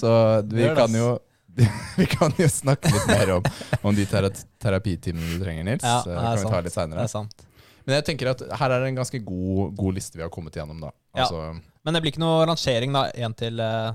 så 0.00 0.12
vi 0.50 0.68
kan 0.76 0.94
jo 0.94 1.16
vi 1.96 2.06
kan 2.06 2.34
jo 2.36 2.48
snakke 2.52 2.90
litt 2.92 3.06
mer 3.08 3.30
om, 3.38 3.46
om 3.80 3.94
de 3.96 4.04
tera 4.08 4.28
terapitimene 4.60 5.36
du 5.36 5.44
trenger, 5.44 5.64
Nils. 5.64 5.86
Ja, 5.86 6.02
Eh, 6.04 6.12
det 6.12 6.24
kan 6.24 6.42
vi 6.42 6.50
ta 6.50 6.60
litt 6.60 6.68
Det 6.68 6.74
senere. 6.74 7.04
er 7.06 7.12
sant. 7.12 7.46
Men 7.86 8.00
jeg 8.00 8.04
tenker 8.10 8.32
at 8.34 8.42
her 8.60 8.74
er 8.74 8.82
det 8.82 8.90
en 8.90 8.98
ganske 8.98 9.20
god, 9.24 9.76
god 9.78 9.96
liste 9.96 10.18
vi 10.18 10.24
har 10.24 10.32
kommet 10.34 10.56
igjennom, 10.58 10.82
da. 10.82 10.90
Ja. 11.14 11.24
Altså, 11.24 11.62
Men 11.86 11.94
det 11.94 12.02
blir 12.02 12.12
ikke 12.12 12.24
noe 12.24 12.44
rangering, 12.50 12.92
da. 12.92 13.06
Én 13.14 13.36
til 13.38 13.62
uh... 13.62 13.94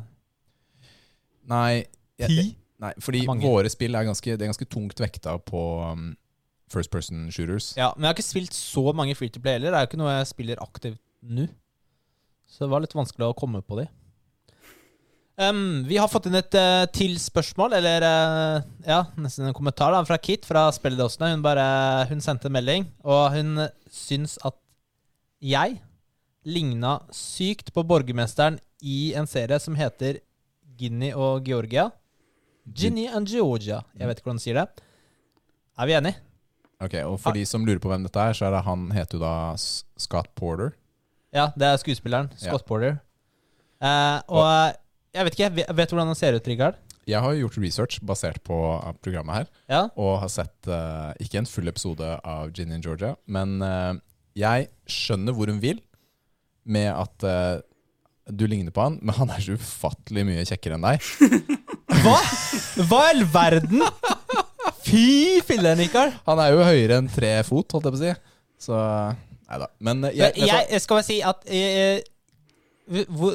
Nei, 1.51 1.83
jeg, 2.21 2.29
ti. 2.29 2.45
nei, 2.81 2.93
fordi 3.03 3.25
våre 3.27 3.69
spill 3.73 3.97
er 3.97 4.07
ganske, 4.07 4.37
det 4.37 4.45
er 4.45 4.51
ganske 4.53 4.69
tungt 4.71 5.01
vekta 5.01 5.35
på 5.43 5.61
um, 5.91 6.11
first 6.71 6.91
person 6.93 7.29
shooters. 7.33 7.73
Ja, 7.77 7.91
men 7.95 8.05
jeg 8.05 8.11
har 8.11 8.19
ikke 8.19 8.29
spilt 8.29 8.57
så 8.57 8.83
mange 8.97 9.15
free 9.17 9.31
to 9.31 9.41
play 9.43 9.59
heller. 9.59 9.73
Det 9.73 9.79
er 9.79 9.85
jo 9.85 9.91
ikke 9.91 10.01
noe 10.01 10.13
jeg 10.17 10.29
spiller 10.31 10.63
aktivt 10.63 11.01
nå. 11.21 11.47
Så 12.51 12.65
det 12.65 12.71
var 12.73 12.83
litt 12.83 12.95
vanskelig 12.95 13.29
å 13.29 13.37
komme 13.37 13.61
på 13.63 13.79
de. 13.79 13.87
Um, 15.41 15.83
vi 15.87 15.95
har 15.97 16.09
fått 16.11 16.27
inn 16.27 16.37
et 16.37 16.55
uh, 16.59 16.83
til 16.93 17.15
spørsmål, 17.17 17.73
eller 17.79 18.03
uh, 18.03 18.65
ja, 18.85 18.99
nesten 19.17 19.47
en 19.47 19.55
kommentar 19.57 19.93
da, 19.95 20.01
fra 20.05 20.19
Kit 20.21 20.45
fra 20.45 20.67
Spelledåsene. 20.75 21.31
Hun, 21.33 21.45
bare, 21.45 21.63
hun 22.11 22.21
sendte 22.21 22.49
en 22.49 22.57
melding, 22.57 22.89
og 23.07 23.31
hun 23.37 23.63
syns 23.89 24.35
at 24.45 24.57
jeg 25.41 25.79
ligna 26.45 26.99
sykt 27.15 27.71
på 27.73 27.83
borgermesteren 27.87 28.59
i 28.81 29.13
en 29.17 29.29
serie 29.29 29.57
som 29.61 29.77
heter 29.77 30.19
Guinea 30.77 31.17
og 31.17 31.47
Georgia. 31.47 31.89
Ginny 32.65 33.07
and 33.09 33.29
Georgia. 33.29 33.81
Jeg 33.97 34.09
vet 34.09 34.19
ikke 34.19 34.29
hvordan 34.29 34.41
du 34.41 34.43
sier 34.43 34.59
det. 34.61 34.83
Er 35.81 35.89
vi 35.89 35.95
enige? 35.97 36.19
Ok, 36.81 36.95
og 37.05 37.17
For 37.21 37.37
de 37.37 37.43
som 37.45 37.65
lurer 37.67 37.81
på 37.83 37.91
hvem 37.91 38.05
dette 38.07 38.21
er, 38.21 38.33
så 38.37 38.47
er 38.47 38.55
det 38.55 38.63
han 38.65 38.87
heter 38.95 39.19
jo 39.19 39.23
da 39.23 39.33
Scott 40.01 40.31
Porter. 40.37 40.73
Ja, 41.35 41.49
det 41.55 41.67
er 41.67 41.79
skuespilleren. 41.79 42.31
Ja. 42.39 42.49
Scott 42.49 42.65
Porter. 42.67 42.97
Eh, 43.81 44.17
og 44.29 44.45
eh, 44.47 44.73
jeg 45.15 45.27
vet 45.27 45.35
ikke, 45.37 45.49
jeg 45.61 45.75
vet, 45.77 45.89
du 45.91 45.95
hvordan 45.95 46.11
han 46.11 46.17
ser 46.17 46.37
ut, 46.37 46.47
Rikard? 46.47 46.79
Jeg 47.09 47.19
har 47.23 47.33
gjort 47.35 47.57
research 47.59 47.97
basert 48.05 48.37
på 48.45 48.55
uh, 48.77 48.91
programmet 49.03 49.41
her, 49.41 49.47
Ja. 49.73 49.81
og 49.99 50.19
har 50.21 50.29
sett 50.31 50.69
uh, 50.69 51.11
ikke 51.19 51.41
en 51.41 51.49
full 51.49 51.67
episode 51.67 52.05
av 52.05 52.51
Ginny 52.53 52.77
and 52.77 52.85
Georgia, 52.85 53.15
men 53.25 53.57
uh, 53.65 53.97
jeg 54.37 54.69
skjønner 54.87 55.35
hvor 55.35 55.49
hun 55.51 55.59
vil 55.63 55.81
med 56.63 56.91
at 56.93 57.25
uh, 57.25 57.57
du 58.31 58.45
ligner 58.47 58.71
på 58.71 58.85
han, 58.85 58.99
men 59.01 59.17
han 59.17 59.33
er 59.33 59.41
så 59.43 59.57
ufattelig 59.57 60.23
mye 60.29 60.45
kjekkere 60.47 60.77
enn 60.77 60.85
deg. 60.85 61.09
Hva? 62.05 62.15
Hva 62.85 63.01
i 63.01 63.11
all 63.15 63.25
verden? 63.33 63.81
Fy 64.91 65.39
fille, 65.47 65.71
Rikard. 65.79 66.17
Han 66.27 66.39
er 66.43 66.51
jo 66.53 66.63
høyere 66.67 66.97
enn 66.99 67.07
tre 67.11 67.33
fot, 67.47 67.71
holdt 67.71 67.87
jeg 67.87 67.95
på 67.95 67.99
å 67.99 68.03
si. 68.03 68.13
Så 68.61 68.77
nei 68.77 69.59
da. 69.63 69.67
Men 69.79 70.03
uh, 70.05 70.11
jeg, 70.13 70.35
Jeg, 70.37 70.67
jeg 70.75 70.83
skal 70.83 70.99
bare 70.99 71.07
si 71.07 71.17
at 71.25 71.47
eh, 71.51 72.03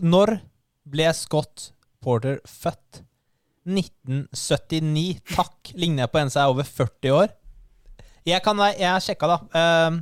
Når 0.07 0.37
ble 0.93 1.09
Scott 1.17 1.71
Porter 2.05 2.39
født? 2.47 3.03
1979. 3.67 5.17
Takk. 5.33 5.73
Ligner 5.75 6.05
jeg 6.05 6.13
på 6.13 6.21
en 6.21 6.31
som 6.31 6.45
er 6.45 6.53
over 6.53 6.69
40 6.69 7.17
år? 7.17 7.33
Jeg 8.27 8.43
kan 8.45 8.61
jeg 8.77 9.03
sjekka, 9.03 9.27
da. 9.33 9.39
Ehm, 9.59 9.97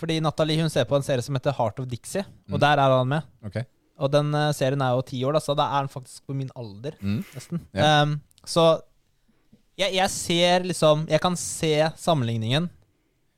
fordi 0.00 0.18
Natalie 0.24 0.60
hun 0.60 0.68
ser 0.72 0.84
på 0.88 0.96
en 0.98 1.04
serie 1.06 1.24
som 1.24 1.36
heter 1.36 1.54
Heart 1.56 1.80
of 1.80 1.88
Dixie, 1.88 2.20
og 2.50 2.58
Mm. 2.58 2.60
der 2.60 2.82
er 2.84 2.94
han 2.98 3.08
med. 3.08 3.22
Okay. 3.48 3.64
Og 3.98 4.10
den 4.12 4.28
eh, 4.34 4.52
serien 4.52 4.82
er 4.84 4.92
jo 4.92 5.00
ti 5.08 5.22
år, 5.24 5.32
da, 5.32 5.40
så 5.40 5.56
da 5.56 5.70
er 5.70 5.80
han 5.84 5.88
faktisk 5.88 6.26
på 6.28 6.34
min 6.36 6.50
alder. 6.56 6.96
Mm. 7.00 7.22
nesten. 7.34 7.60
Yeah. 7.74 8.02
Um, 8.02 8.20
så 8.44 8.66
jeg, 9.76 9.92
jeg 9.98 10.10
ser 10.12 10.64
liksom 10.70 11.06
Jeg 11.10 11.20
kan 11.20 11.36
se 11.36 11.72
sammenligningen 12.00 12.68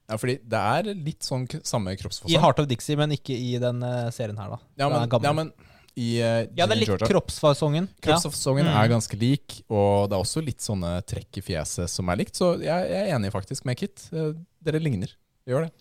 Ja, 0.09 0.17
fordi 0.17 0.39
det 0.47 0.59
er 0.61 0.91
litt 0.95 1.27
sånn 1.27 1.45
samme 1.67 1.93
kroppsfasong. 2.01 2.31
i. 2.33 2.39
Heart 2.41 2.63
of 2.63 2.69
Dixie, 2.71 2.97
men 2.97 3.11
ikke 3.13 3.35
i 3.37 3.59
den 3.61 3.83
eh, 3.85 4.07
serien 4.15 4.39
her, 4.41 4.55
da. 4.55 4.59
Ja, 4.81 4.89
men, 4.89 5.11
ja, 5.27 5.33
men 5.37 5.51
i 5.99 6.07
uh, 6.23 6.47
Ja, 6.57 6.65
det 6.71 6.77
er 6.77 6.81
litt 6.81 7.03
kroppsfasongen. 7.11 7.89
Ja. 7.91 8.01
Kroppsfasongen 8.07 8.65
Mm. 8.71 8.77
er 8.81 8.89
ganske 8.95 9.19
lik, 9.19 9.59
og 9.69 10.09
det 10.09 10.17
er 10.17 10.23
også 10.23 10.41
litt 10.47 10.63
sånne 10.65 10.95
trekk 11.05 11.41
i 11.41 11.43
fjeset 11.43 11.91
som 11.91 12.09
er 12.09 12.21
likt. 12.23 12.39
Så 12.39 12.55
jeg, 12.63 12.71
jeg 12.89 13.03
er 13.03 13.17
enig 13.19 13.33
faktisk 13.35 13.67
med 13.69 13.77
Kit. 13.83 14.07
Eh, 14.15 14.31
Dere 14.65 14.81
ligner. 14.81 15.13
Gjør 15.49 15.67
det. 15.67 15.73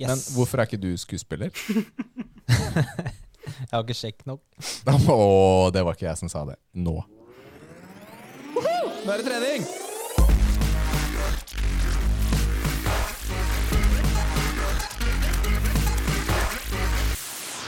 Yes. 0.00 0.08
Men 0.10 0.24
hvorfor 0.36 0.60
er 0.60 0.66
ikke 0.68 0.80
du 0.82 0.90
skuespiller? 1.00 1.52
Jeg 3.46 3.70
har 3.70 3.84
ikke 3.84 3.94
sjekk 3.96 4.24
nok. 4.26 4.40
Å, 4.90 5.70
det 5.72 5.82
var 5.86 5.94
ikke 5.94 6.08
jeg 6.08 6.18
som 6.18 6.30
sa 6.30 6.42
det. 6.48 6.56
Nå. 6.74 6.96
Nå 9.06 9.12
er 9.14 9.20
det 9.22 9.28
trening! 9.28 9.64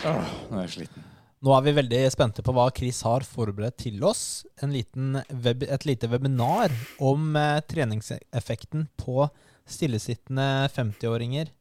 Åh, 0.09 0.32
nå 0.51 0.59
er 0.59 0.64
jeg 0.64 0.72
sliten. 0.72 1.05
Nå 1.39 1.55
er 1.55 1.62
vi 1.62 1.76
veldig 1.76 2.03
spente 2.11 2.43
på 2.43 2.57
hva 2.57 2.64
Chris 2.74 3.05
har 3.07 3.22
forberedt 3.22 3.78
til 3.84 4.03
oss. 4.03 4.24
En 4.59 4.74
liten 4.74 5.20
web, 5.30 5.62
et 5.62 5.86
lite 5.86 6.11
webinar 6.11 6.74
om 6.99 7.30
eh, 7.39 7.62
treningseffekten 7.70 8.89
på 8.99 9.30
stillesittende 9.62 10.66
50-åringer 10.74 11.55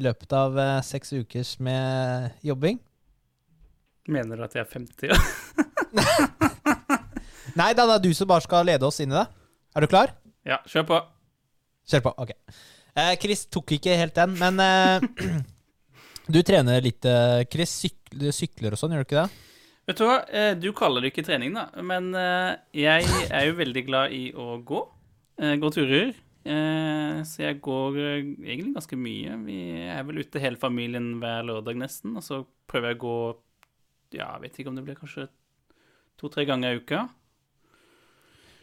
i 0.00 0.06
løpet 0.08 0.32
av 0.32 0.56
eh, 0.64 0.78
seks 0.80 1.12
ukers 1.12 1.58
med 1.60 2.40
jobbing. 2.40 2.80
Mener 4.08 4.40
du 4.40 4.48
at 4.48 4.56
jeg 4.56 4.64
er 4.64 4.76
50? 4.78 5.12
Ja? 5.12 6.47
Nei, 7.58 7.72
da, 7.74 7.84
det 7.88 7.94
er 7.98 8.02
du 8.06 8.12
som 8.14 8.28
bare 8.30 8.44
skal 8.44 8.66
lede 8.68 8.86
oss 8.86 9.00
inn 9.02 9.10
i 9.12 9.16
det. 9.18 9.26
Er 9.76 9.84
du 9.84 9.90
klar? 9.90 10.14
ja, 10.48 10.60
kjør 10.68 10.84
på. 10.88 10.98
Kjør 11.90 12.02
på. 12.06 12.12
Ok. 12.22 12.30
Eh, 12.98 13.14
Chris 13.20 13.46
tok 13.52 13.72
ikke 13.78 13.96
helt 13.98 14.14
den, 14.16 14.36
men 14.38 14.60
eh, 14.62 15.06
du 16.34 16.38
trener 16.46 16.84
litt, 16.84 17.04
eh, 17.08 17.42
Chris. 17.50 17.74
Sykler, 17.82 18.32
sykler 18.32 18.76
og 18.76 18.80
sånn, 18.80 18.94
gjør 18.94 19.04
du 19.04 19.08
ikke 19.08 19.24
det? 19.24 19.44
Vet 19.88 20.00
du 20.00 20.04
hva, 20.06 20.16
Eh, 20.28 20.52
du 20.60 20.70
kaller 20.76 21.02
det 21.04 21.10
ikke 21.12 21.26
trening, 21.26 21.56
da. 21.56 21.66
Men 21.84 22.12
eh, 22.16 22.54
jeg 22.84 23.08
er 23.28 23.48
jo 23.48 23.58
veldig 23.58 23.84
glad 23.88 24.14
i 24.16 24.22
å 24.36 24.58
gå. 24.62 24.84
Gå 25.38 25.68
turer. 25.70 26.08
Så 27.28 27.42
jeg 27.44 27.58
går 27.62 27.96
egentlig 28.00 28.72
ganske 28.74 28.96
mye. 28.98 29.34
Vi 29.44 29.58
er 29.86 30.00
vel 30.08 30.18
ute 30.24 30.40
hele 30.42 30.58
familien 30.58 31.12
hver 31.20 31.44
lørdag 31.46 31.76
nesten. 31.78 32.16
Og 32.18 32.24
så 32.26 32.40
prøver 32.66 32.90
jeg 32.90 32.98
å 32.98 33.02
gå 33.04 33.16
Ja, 34.16 34.32
jeg 34.32 34.46
vet 34.46 34.58
ikke 34.58 34.72
om 34.72 34.78
det 34.80 34.82
blir 34.88 34.98
kanskje 34.98 35.28
to-tre 36.18 36.42
ganger 36.48 36.74
i 36.74 36.80
uka. 36.80 37.04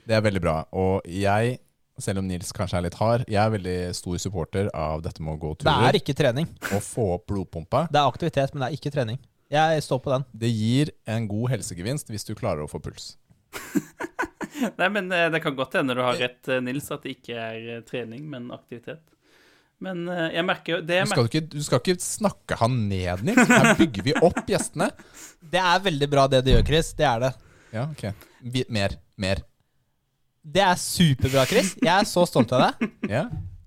Det 0.06 0.16
er 0.18 0.24
veldig 0.26 0.42
bra. 0.44 0.56
Og 0.78 1.06
jeg, 1.10 1.58
selv 2.02 2.22
om 2.22 2.28
Nils 2.30 2.52
kanskje 2.56 2.78
er 2.80 2.86
litt 2.88 2.98
hard, 3.00 3.24
jeg 3.32 3.40
er 3.42 3.54
veldig 3.56 3.78
stor 3.98 4.20
supporter 4.22 4.70
av 4.78 5.02
dette 5.06 5.24
med 5.24 5.36
å 5.36 5.40
gå 5.42 5.54
Det 5.58 5.66
turer 5.68 5.90
er 5.90 6.00
ikke 6.00 6.16
trening. 6.18 6.50
og 6.72 6.84
få 6.86 7.08
opp 7.16 7.26
blodpumpa. 7.32 7.88
Det 7.92 8.02
er 8.02 8.10
aktivitet, 8.12 8.54
men 8.54 8.66
det 8.66 8.70
er 8.72 8.78
ikke 8.80 8.94
trening. 8.94 9.20
Jeg 9.54 9.84
står 9.86 10.02
på 10.02 10.12
den. 10.14 10.26
Det 10.34 10.50
gir 10.50 10.92
en 11.10 11.28
god 11.30 11.52
helsegevinst 11.54 12.10
hvis 12.10 12.26
du 12.28 12.34
klarer 12.38 12.66
å 12.66 12.70
få 12.70 12.82
puls. 12.82 13.16
Nei, 14.80 14.88
men 14.90 15.12
eh, 15.12 15.28
det 15.34 15.42
kan 15.44 15.56
godt 15.58 15.76
hende 15.78 15.96
du 15.98 16.02
har 16.04 16.16
rett, 16.20 16.40
eh, 16.50 16.62
Nils, 16.64 16.88
at 16.94 17.04
det 17.06 17.18
ikke 17.18 17.36
er 17.36 17.68
eh, 17.76 17.82
trening, 17.88 18.24
men 18.32 18.48
aktivitet. 18.56 19.04
Men 19.84 20.06
eh, 20.10 20.30
jeg 20.38 20.46
merker 20.48 20.78
jo 20.78 20.80
det 20.82 20.88
Du 20.88 21.02
jeg 21.02 21.10
skal, 21.12 21.28
ikke, 21.30 21.42
du 21.52 21.64
skal 21.66 21.82
ikke 21.84 21.96
snakke 22.04 22.58
han 22.62 22.78
ned, 22.90 23.26
Nils. 23.28 23.50
Her 23.52 23.74
bygger 23.80 24.08
vi 24.08 24.16
opp 24.24 24.46
gjestene. 24.50 24.90
Det 25.56 25.60
er 25.62 25.84
veldig 25.86 26.08
bra 26.10 26.24
det 26.32 26.40
du 26.46 26.50
gjør, 26.54 26.64
Chris. 26.66 26.94
Det 26.98 27.06
er 27.06 27.20
det. 27.28 27.34
Ja, 27.76 27.84
ok. 27.92 28.08
Vi, 28.42 28.64
mer. 28.74 28.96
Mer. 29.22 29.44
Det 30.46 30.62
er 30.62 30.76
superbra, 30.78 31.46
Chris. 31.50 31.74
Jeg 31.82 31.90
er 31.96 32.06
så 32.10 32.26
stolt 32.30 32.52
av 32.54 32.68
deg. 32.68 32.92
Ja. 33.18 33.24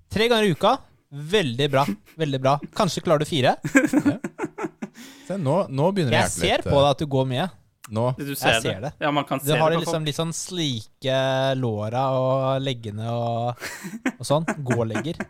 Tre 0.08 0.28
ganger 0.30 0.46
i 0.48 0.52
uka. 0.54 0.76
Veldig 1.10 1.66
bra. 1.72 1.82
Veldig 2.20 2.38
bra. 2.40 2.54
Kanskje 2.76 3.02
klarer 3.04 3.24
du 3.24 3.28
fire. 3.28 3.56
Se, 5.28 5.36
nå, 5.36 5.56
nå 5.68 5.88
begynner 5.92 6.14
det 6.14 6.20
å 6.20 6.22
Jeg 6.22 6.28
hjelpe 6.28 6.38
ser 6.38 6.62
litt. 6.62 6.68
på 6.70 6.78
deg 6.80 6.88
at 6.90 7.02
du 7.02 7.06
går 7.12 7.26
mye. 7.28 7.46
Nå. 7.98 8.04
Du 8.20 8.30
ser, 8.36 8.58
ser 8.64 8.80
det. 8.84 8.92
Ja, 9.00 9.10
man 9.16 9.24
kan 9.28 9.40
Du 9.40 9.46
se 9.48 9.56
har 9.56 9.70
det 9.72 9.78
de 9.78 9.80
på 9.80 9.84
liksom 9.86 10.06
litt 10.08 10.16
sånn 10.18 10.32
slike 10.36 11.18
låra 11.56 12.02
og 12.16 12.62
leggene 12.64 13.08
og, 13.12 13.68
og 14.18 14.24
sånn. 14.28 14.44
Gålegger. 14.68 15.20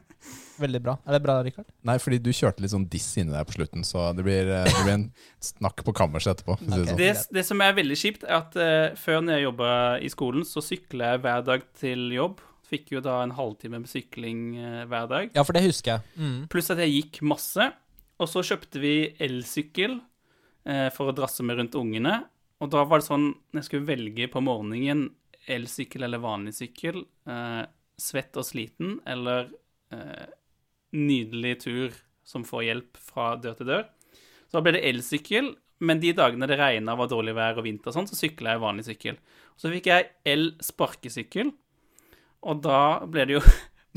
Veldig 0.58 0.80
bra. 0.84 0.96
Er 1.06 1.16
det 1.16 1.20
bra, 1.24 1.38
Rikard? 1.44 1.68
Nei, 1.86 1.96
fordi 2.02 2.18
du 2.22 2.30
kjørte 2.34 2.64
litt 2.64 2.72
sånn 2.74 2.86
diss 2.90 3.08
inni 3.20 3.34
der 3.34 3.46
på 3.48 3.56
slutten, 3.56 3.84
så 3.86 4.08
det 4.16 4.24
blir, 4.26 4.50
eh, 4.50 4.66
det 4.66 4.84
blir 4.84 4.94
en 4.94 5.06
snakk 5.44 5.84
på 5.86 5.94
kammerset 5.96 6.36
etterpå. 6.36 6.58
Okay. 6.58 6.68
si 6.68 6.78
det 6.78 6.88
sånn. 6.88 7.00
Det, 7.00 7.10
det 7.38 7.44
som 7.48 7.64
er 7.64 7.76
veldig 7.78 7.98
kjipt, 8.02 8.26
er 8.26 8.36
at 8.40 8.58
uh, 8.58 8.98
før 8.98 9.22
når 9.24 9.38
jeg 9.38 9.46
jobba 9.46 9.72
i 10.04 10.12
skolen, 10.12 10.46
så 10.48 10.64
sykla 10.64 11.12
jeg 11.12 11.22
hver 11.26 11.44
dag 11.48 11.68
til 11.80 12.06
jobb. 12.16 12.42
Fikk 12.68 12.92
jo 12.96 13.04
da 13.04 13.20
en 13.24 13.36
halvtime 13.36 13.82
med 13.82 13.90
sykling 13.90 14.42
uh, 14.58 14.82
hver 14.90 15.10
dag. 15.10 15.30
Ja, 15.36 15.44
for 15.46 15.56
det 15.56 15.64
husker 15.68 15.96
jeg. 15.96 16.16
Mm. 16.18 16.40
Pluss 16.52 16.72
at 16.74 16.82
jeg 16.84 16.96
gikk 16.96 17.22
masse. 17.34 17.70
Og 18.18 18.26
så 18.26 18.42
kjøpte 18.42 18.82
vi 18.82 18.96
elsykkel 19.22 20.00
uh, 20.00 20.88
for 20.96 21.10
å 21.10 21.16
drasse 21.16 21.46
med 21.46 21.60
rundt 21.62 21.78
ungene. 21.78 22.20
Og 22.58 22.70
da 22.74 22.82
var 22.82 22.98
det 22.98 23.06
sånn, 23.06 23.30
når 23.52 23.62
jeg 23.62 23.68
skulle 23.68 23.90
velge 23.92 24.26
på 24.32 24.42
morgenen 24.42 25.06
elsykkel 25.48 26.02
eller 26.02 26.22
vanlig 26.22 26.54
sykkel, 26.58 27.02
eh, 27.28 27.62
svett 27.98 28.36
og 28.38 28.46
sliten, 28.46 28.98
eller 29.08 29.48
eh, 29.94 30.26
nydelig 30.96 31.60
tur 31.64 31.94
som 32.28 32.44
får 32.44 32.64
hjelp 32.68 32.98
fra 33.10 33.30
dør 33.40 33.56
til 33.58 33.66
dør. 33.70 33.86
Så 34.48 34.58
da 34.58 34.62
ble 34.64 34.72
det 34.78 34.84
elsykkel, 34.88 35.50
men 35.84 36.00
de 36.02 36.12
dagene 36.16 36.48
det 36.50 36.58
regna 36.58 36.94
var 36.98 37.08
dårlig 37.10 37.34
vær 37.36 37.58
og 37.60 37.64
vinter 37.68 37.90
og 37.92 37.94
sånn, 37.98 38.08
så 38.10 38.16
sykla 38.18 38.54
jeg 38.56 38.62
vanlig 38.64 38.84
sykkel. 38.88 39.18
Så 39.58 39.70
fikk 39.72 39.86
jeg 39.90 40.08
el-sparkesykkel, 40.28 41.50
og 42.48 42.62
da 42.64 42.80
ble 43.10 43.24
det 43.28 43.36
jo 43.38 43.42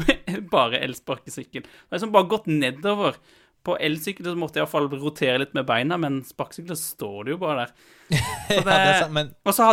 bare 0.56 0.80
el-sparkesykkel. 0.86 1.64
Det 1.66 1.88
har 1.92 1.98
liksom 2.00 2.14
bare 2.16 2.30
gått 2.32 2.50
nedover. 2.52 3.18
På 3.62 3.76
elsykkel 3.78 4.34
måtte 4.42 4.58
jeg 4.58 4.64
iallfall 4.66 4.88
rotere 4.98 5.38
litt 5.44 5.52
med 5.54 5.68
beina, 5.70 5.98
men 6.02 6.24
sparkesykler 6.26 6.78
står 6.80 7.28
det 7.28 7.36
jo 7.36 7.42
bare 7.44 7.66
der. 7.68 7.74
Så 8.52 8.64
det 8.66 8.74
er 8.74 9.04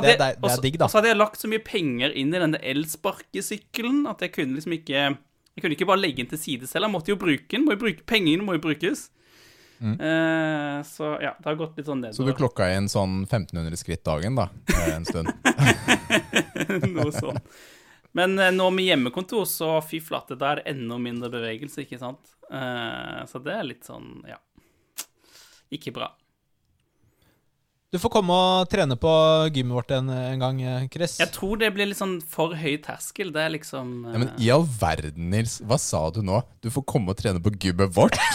Det 0.04 0.12
er- 0.20 0.34
er 0.34 0.36
og 0.84 0.90
så 0.92 0.98
hadde 1.00 1.08
jeg 1.08 1.16
lagt 1.18 1.40
så 1.40 1.48
mye 1.50 1.64
penger 1.64 2.12
inn 2.20 2.34
i 2.34 2.38
denne 2.42 2.60
elsparkesykkelen 2.62 4.04
at 4.10 4.20
jeg 4.26 4.34
kunne 4.36 4.54
liksom 4.58 4.76
ikke 4.76 5.06
Jeg 5.58 5.64
kunne 5.64 5.74
ikke 5.74 5.88
bare 5.90 5.98
legge 5.98 6.22
den 6.22 6.28
til 6.30 6.38
side 6.38 6.68
selv. 6.70 6.86
Jeg 6.86 6.94
måtte 6.94 7.10
jo 7.10 7.18
bruke 7.18 7.50
den. 7.50 7.64
Må 7.66 7.74
jo 7.74 7.80
bruke, 7.80 8.04
pengene 8.06 8.44
må 8.46 8.54
jo 8.54 8.60
brukes. 8.62 9.08
Mm. 9.82 9.96
Eh, 9.98 10.82
så 10.86 11.08
ja, 11.22 11.32
det 11.34 11.48
har 11.48 11.58
gått 11.58 11.80
litt 11.80 11.88
sånn 11.90 12.04
nedover. 12.04 12.14
Så 12.14 12.26
du 12.26 12.38
klokka 12.38 12.68
inn 12.76 12.86
sånn 12.90 13.24
1500 13.24 13.78
skritt 13.78 14.04
dagen, 14.06 14.38
da, 14.38 14.46
eh, 14.70 14.94
en 14.94 15.06
stund? 15.06 15.34
Noe 16.94 17.10
sånn. 17.14 17.42
Men 18.18 18.38
eh, 18.38 18.54
nå 18.54 18.68
med 18.74 18.86
hjemmekontor, 18.86 19.42
så 19.50 19.72
fy 19.82 19.98
flate, 20.02 20.38
da 20.38 20.52
er 20.52 20.62
det 20.62 20.76
enda 20.76 20.98
mindre 21.02 21.30
bevegelse, 21.34 21.82
ikke 21.82 21.98
sant? 21.98 22.34
Eh, 22.50 23.20
så 23.26 23.42
det 23.42 23.58
er 23.58 23.66
litt 23.66 23.86
sånn, 23.86 24.22
ja 24.30 24.38
Ikke 25.74 25.90
bra. 25.98 26.12
Du 27.88 27.96
får 27.96 28.10
komme 28.12 28.34
og 28.36 28.66
trene 28.68 28.98
på 29.00 29.10
gymmet 29.56 29.72
vårt 29.78 29.92
en, 29.96 30.10
en 30.12 30.42
gang, 30.42 30.58
eh, 30.60 30.82
Chris. 30.92 31.14
Jeg 31.22 31.30
tror 31.32 31.56
det 31.56 31.70
blir 31.72 31.88
litt 31.88 31.96
sånn 31.96 32.18
for 32.20 32.52
høy 32.52 32.74
terskel. 32.84 33.30
Det 33.32 33.40
er 33.40 33.54
liksom 33.54 33.94
uh... 34.04 34.10
Ja, 34.12 34.18
men 34.20 34.32
I 34.44 34.50
all 34.52 34.66
verden, 34.68 35.30
Nils. 35.32 35.54
Hva 35.64 35.78
sa 35.80 36.02
du 36.12 36.18
nå? 36.20 36.42
Du 36.60 36.68
får 36.74 36.84
komme 36.92 37.14
og 37.14 37.16
trene 37.16 37.40
på 37.40 37.54
gymmet 37.56 37.94
vårt? 37.96 38.18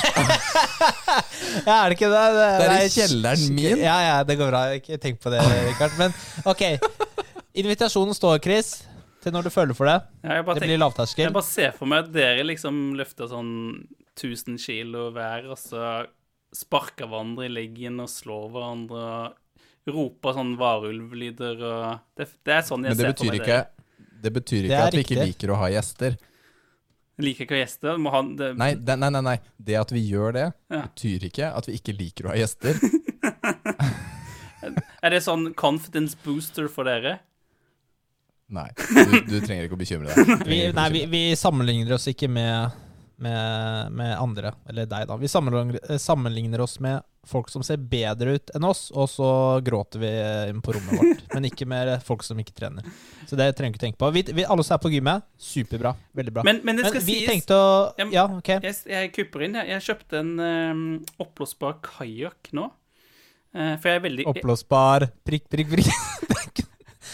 Ja, 1.67 1.83
er 1.83 1.91
det 1.91 1.95
ikke 1.99 2.07
det? 2.09 2.21
Det 2.33 2.65
er 2.65 2.71
i 2.81 2.89
kjelleren 2.89 3.41
min. 3.53 3.81
Ja, 3.83 3.97
ja, 4.01 4.15
det 4.25 4.35
går 4.39 4.49
bra. 4.49 4.61
Ikke 4.79 4.97
tenk 4.99 5.19
på 5.21 5.29
det, 5.29 5.43
Rikard. 5.67 5.93
Men 5.99 6.15
OK. 6.49 6.63
Invitasjonen 7.61 8.17
står, 8.17 8.39
Chris, 8.41 8.71
til 9.21 9.35
når 9.35 9.45
du 9.45 9.51
føler 9.53 9.77
for 9.77 9.85
det. 9.85 9.99
ja, 10.25 10.39
jeg, 10.39 10.47
bare 10.47 10.57
Det 10.57 10.63
tenker, 10.63 10.71
blir 10.73 10.81
lavterskel. 10.81 11.27
jeg 11.27 11.35
bare 11.37 11.45
ser 11.51 11.75
for 11.77 11.91
meg 11.91 12.07
at 12.07 12.09
dere 12.15 12.47
liksom 12.49 12.81
løfter 12.97 13.29
sånn 13.29 13.53
1000 14.17 14.57
kilo 14.65 15.11
hver, 15.13 15.45
og 15.53 15.61
så 15.61 15.93
sparker 16.57 17.05
hverandre 17.11 17.45
i 17.45 17.53
leggen 17.53 18.01
og 18.01 18.09
slår 18.11 18.49
hverandre 18.57 19.05
og 19.05 19.39
roper 19.91 20.35
sånn 20.37 20.53
varulvlyder 20.59 21.63
og 21.67 21.99
det, 22.17 22.27
det 22.47 22.53
er 22.55 22.61
sånn 22.67 22.85
jeg 22.87 22.95
det 22.95 23.03
ser 23.09 23.17
for 23.17 23.31
meg 23.31 23.41
ikke, 23.41 23.57
Men 23.99 24.21
det 24.23 24.31
betyr 24.37 24.61
ikke 24.63 24.69
det 24.71 24.83
at 24.83 24.93
vi 24.95 25.01
ikke 25.03 25.15
riktig. 25.17 25.27
liker 25.33 25.51
å 25.51 25.57
ha 25.59 25.67
gjester. 25.73 26.15
Liker 27.23 27.43
ikke 27.45 27.53
å 27.53 27.57
ha 27.57 27.63
gjester. 27.65 27.97
Må 28.01 28.13
ha, 28.13 28.21
det, 28.39 28.47
Nei, 28.57 28.69
det, 28.79 28.95
nei, 28.97 29.09
nei, 29.13 29.21
nei. 29.27 29.35
Det 29.59 29.75
at 29.81 29.91
vi 29.93 30.01
gjør 30.07 30.33
det, 30.37 30.45
Ja. 30.71 30.85
betyr 30.87 31.27
ikke 31.29 31.51
at 31.59 31.67
vi 31.67 31.75
ikke 31.77 31.93
liker 31.99 32.25
å 32.29 32.33
ha 32.33 32.39
gjester. 32.39 32.79
Er 35.03 35.11
det 35.11 35.19
sånn 35.25 35.49
confidence 35.59 36.15
booster 36.23 36.69
for 36.71 36.87
dere? 36.87 37.17
Nei, 38.53 38.67
du, 38.77 39.13
du 39.27 39.37
trenger 39.43 39.65
ikke 39.65 39.75
å 39.75 39.79
bekymre 39.81 40.13
deg. 40.13 40.43
Vi, 40.47 40.57
nei, 40.77 40.87
vi, 40.93 41.01
vi 41.09 41.21
sammenligner 41.39 41.95
oss 41.97 42.05
ikke 42.11 42.27
med, 42.31 42.75
med, 43.23 43.95
med 43.95 44.13
andre, 44.19 44.53
eller 44.69 44.87
deg, 44.89 45.07
da. 45.09 45.17
Vi 45.17 45.31
sammenligner, 45.31 46.59
eh, 46.59 46.63
oss 46.63 46.79
med 46.83 47.01
folk 47.27 47.47
som 47.49 47.63
ser 47.63 47.79
bedre 47.79 48.35
ut 48.35 48.51
enn 48.55 48.65
oss, 48.67 48.89
og 48.91 49.07
så 49.09 49.29
gråter 49.63 50.01
vi 50.01 50.11
inn 50.51 50.59
på 50.63 50.75
rommet 50.75 50.99
vårt. 50.99 51.23
Men 51.33 51.47
ikke 51.47 51.67
med 51.69 51.93
folk 52.03 52.25
som 52.27 52.39
ikke 52.41 52.55
trener. 52.57 52.87
Så 53.29 53.39
det 53.39 53.47
trenger 53.55 53.73
du 53.73 53.79
ikke 53.79 53.85
tenke 53.85 54.01
på. 54.01 54.11
Vi, 54.15 54.25
vi, 54.35 54.45
alle 54.45 54.65
som 54.67 54.75
er 54.75 54.83
på 54.83 54.91
gymmet, 54.91 55.25
superbra. 55.39 55.95
Veldig 56.19 56.35
bra. 56.35 56.45
Men, 56.47 56.59
men 56.67 56.79
det 56.79 56.89
Men 56.89 56.99
vi 56.99 57.17
sies 57.21 57.31
tenkte 57.31 57.57
å 57.57 57.73
Ja, 58.11 58.27
OK. 58.27 58.55
jeg, 58.59 58.75
jeg 58.91 59.11
kupper 59.15 59.47
inn. 59.47 59.59
Jeg, 59.61 59.71
jeg 59.71 59.87
kjøpte 59.87 60.19
en 60.19 60.33
um, 60.43 60.87
oppblåsbar 61.23 61.79
kajakk 61.85 62.51
nå. 62.59 62.69
Uh, 63.53 63.75
for 63.77 63.91
jeg 63.91 63.99
er 63.99 64.07
veldig 64.07 64.23
Oppblåsbar 64.33 65.07
prikk, 65.23 65.47
prikk, 65.53 65.75
prikk. 65.77 65.93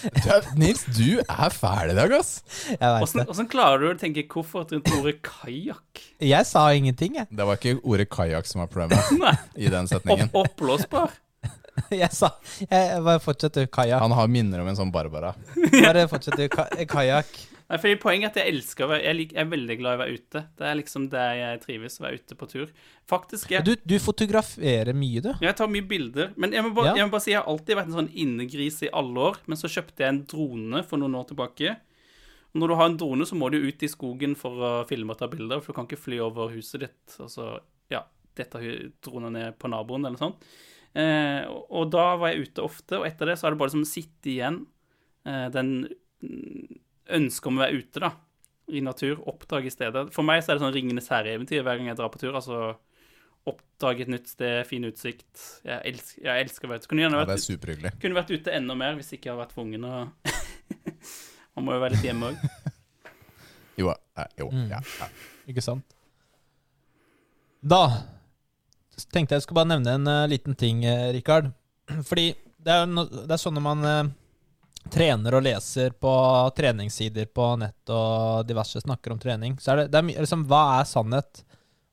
Du 0.04 0.30
er- 0.32 0.50
Nils, 0.60 0.84
du 0.95 1.20
er 1.22 1.50
fæl 1.54 1.91
i 1.91 1.95
dag, 1.97 2.12
ass. 2.20 2.41
Jeg 2.70 2.80
vet 2.80 3.14
det. 3.14 3.26
Hvordan 3.30 3.50
klarer 3.52 3.80
du 3.84 3.88
å 3.91 3.97
tenke 4.00 4.24
koffert 4.32 4.72
rundt 4.76 4.91
ordet 5.00 5.18
kajakk? 5.26 6.04
Jeg 6.24 6.45
sa 6.50 6.68
ingenting, 6.76 7.16
jeg. 7.20 7.28
Det 7.32 7.45
var 7.47 7.58
ikke 7.60 7.80
ordet 7.84 8.10
kajakk 8.10 8.45
som 8.50 8.62
var 8.64 8.68
problemet 8.72 9.39
i 9.58 9.68
den 9.70 9.86
opp, 9.86 9.91
setningen. 9.93 10.30
oppblåsbar? 10.34 11.12
Jeg 11.95 12.12
sa 12.12 12.28
Jeg 12.60 12.97
bare 13.06 13.22
fortsett, 13.24 13.54
du. 13.56 13.62
Kajakk. 13.72 14.02
Han 14.04 14.12
har 14.12 14.28
minner 14.28 14.60
om 14.60 14.68
en 14.68 14.76
sånn 14.76 14.91
Barbara. 14.91 15.34
Bare 15.56 16.08
fortsett, 16.12 16.36
du. 16.36 16.47
Ka- 16.52 16.68
Kajakk. 16.91 17.30
Nei, 17.70 17.78
fordi 17.78 17.97
Poenget 18.01 18.26
er 18.26 18.32
at 18.32 18.38
jeg 18.41 18.53
elsker 18.55 18.86
å 18.86 18.89
være 18.89 19.03
jeg, 19.05 19.26
jeg 19.30 19.41
er 19.43 19.49
veldig 19.51 19.76
glad 19.78 19.91
i 19.91 19.97
å 19.97 20.01
være 20.01 20.13
ute. 20.17 20.39
Det 20.57 20.65
er 20.65 20.78
liksom 20.80 21.03
der 21.11 21.34
jeg 21.38 21.59
trives, 21.61 21.97
å 21.99 22.05
være 22.07 22.17
ute 22.24 22.38
på 22.39 22.47
tur. 22.49 22.72
Faktisk, 23.11 23.51
jeg, 23.53 23.65
Du, 23.67 23.76
du 23.86 23.93
fotograferer 24.01 24.89
mye, 24.97 25.22
du. 25.22 25.30
Ja, 25.36 25.51
jeg 25.51 25.57
tar 25.59 25.70
mye 25.70 25.86
bilder. 25.86 26.32
Men 26.36 26.55
jeg 26.57 26.65
må, 26.65 26.72
bare, 26.74 26.91
Ja. 26.91 26.95
jeg 26.97 27.05
må 27.05 27.13
bare 27.13 27.26
si 27.28 27.32
jeg 27.36 27.38
har 27.43 27.51
alltid 27.51 27.78
vært 27.78 27.91
en 27.91 27.97
sånn 27.99 28.09
innegris 28.26 28.82
i 28.88 28.89
alle 28.89 29.28
år. 29.30 29.38
Men 29.45 29.61
så 29.61 29.70
kjøpte 29.70 30.01
jeg 30.01 30.15
en 30.15 30.24
drone 30.34 30.82
for 30.89 30.97
noen 31.03 31.20
år 31.22 31.28
tilbake. 31.30 31.76
Når 32.57 32.67
du 32.74 32.76
har 32.80 32.89
en 32.89 32.97
drone, 32.97 33.28
så 33.30 33.38
må 33.38 33.51
du 33.53 33.59
ut 33.61 33.84
i 33.86 33.91
skogen 33.91 34.34
for 34.36 34.65
å 34.65 34.72
filme 34.89 35.13
og 35.13 35.20
ta 35.22 35.28
bilder, 35.30 35.61
for 35.61 35.70
du 35.70 35.78
kan 35.78 35.86
ikke 35.86 36.01
fly 36.01 36.17
over 36.26 36.49
huset 36.49 36.82
ditt. 36.88 37.20
Og 37.22 37.30
så, 37.30 37.51
ja, 37.93 38.01
dette 38.39 38.57
dronen 39.05 39.38
ned 39.38 39.59
på 39.61 39.70
naboen, 39.70 40.07
eller 40.09 40.17
noe 40.17 40.26
sånt. 40.26 40.49
Eh, 40.97 41.45
og, 41.45 41.67
og 41.70 41.91
da 41.93 42.15
var 42.17 42.34
jeg 42.34 42.49
ute 42.49 42.65
ofte, 42.65 42.97
og 42.97 43.05
etter 43.05 43.30
det 43.30 43.38
så 43.38 43.45
har 43.45 43.53
det 43.53 43.61
bare 43.61 43.70
liksom 43.70 43.86
sittet 43.86 44.32
igjen 44.34 44.63
eh, 45.30 45.45
den 45.53 45.76
ønsket 47.18 47.47
om 47.51 47.57
å 47.60 47.64
være 47.66 47.80
ute, 47.82 47.99
da. 48.03 48.12
I 48.70 48.84
natur. 48.86 49.18
Oppdage 49.32 49.72
stedet. 49.74 50.12
For 50.14 50.22
meg 50.28 50.43
så 50.45 50.51
er 50.53 50.60
det 50.60 50.64
sånn 50.66 50.76
Ringenes 50.76 51.07
herre-eventyr 51.10 51.64
hver 51.66 51.80
gang 51.80 51.88
jeg 51.89 51.97
drar 51.97 52.12
på 52.14 52.20
tur. 52.22 52.36
Altså 52.38 52.76
oppdage 53.49 54.03
et 54.05 54.12
nytt 54.12 54.28
sted, 54.30 54.60
fin 54.70 54.84
utsikt. 54.86 55.30
Jeg 55.66 55.80
elsker, 55.89 56.22
jeg 56.28 56.43
elsker 56.45 56.68
å 56.68 56.72
være 56.74 56.84
ute. 56.84 56.89
Kunne 56.91 57.01
gjerne 57.05 57.18
Ja, 57.18 57.26
det 57.26 57.34
vært, 57.34 57.45
superhyggelig. 57.47 57.91
kunne 58.03 58.20
vært 58.20 58.34
ute 58.36 58.53
enda 58.53 58.76
mer 58.78 58.97
hvis 58.99 59.10
ikke 59.16 59.30
jeg 59.30 59.34
hadde 59.34 59.41
vært 59.45 59.55
tvungen 59.55 59.88
Og 59.89 60.36
Man 61.55 61.66
må 61.66 61.74
jo 61.74 61.82
være 61.82 61.95
litt 61.97 62.05
hjemme 62.05 62.30
òg. 62.34 62.43
Jo, 63.80 63.93
eh, 64.20 64.26
jo 64.38 64.49
Mm. 64.51 64.66
ja, 64.70 64.80
ja. 64.99 65.07
Ikke 65.47 65.64
sant? 65.64 65.86
Da 67.64 67.82
tenkte 69.16 69.38
jeg 69.38 69.45
skulle 69.45 69.62
bare 69.64 69.72
nevne 69.72 69.93
en 69.95 70.07
uh, 70.12 70.28
liten 70.28 70.55
ting, 70.60 70.84
uh, 70.84 71.10
Rikard. 71.16 71.47
Fordi 72.10 72.34
det 72.60 72.74
er, 72.76 72.86
no, 72.91 73.05
det 73.07 73.32
er 73.32 73.39
sånn 73.39 73.55
når 73.55 73.64
man 73.64 73.86
eh, 73.88 74.10
trener 74.90 75.36
og 75.38 75.44
leser 75.46 75.94
på 76.00 76.12
treningssider 76.58 77.30
på 77.36 77.52
nett 77.62 77.92
og 77.94 78.48
diverse 78.50 78.82
snakker 78.82 79.14
om 79.14 79.22
trening, 79.22 79.58
så 79.62 79.74
er 79.74 79.84
det, 79.84 79.92
det 79.94 80.02
er, 80.02 80.10
liksom, 80.24 80.46
Hva 80.50 80.64
er 80.80 80.90
sannhet 80.90 81.44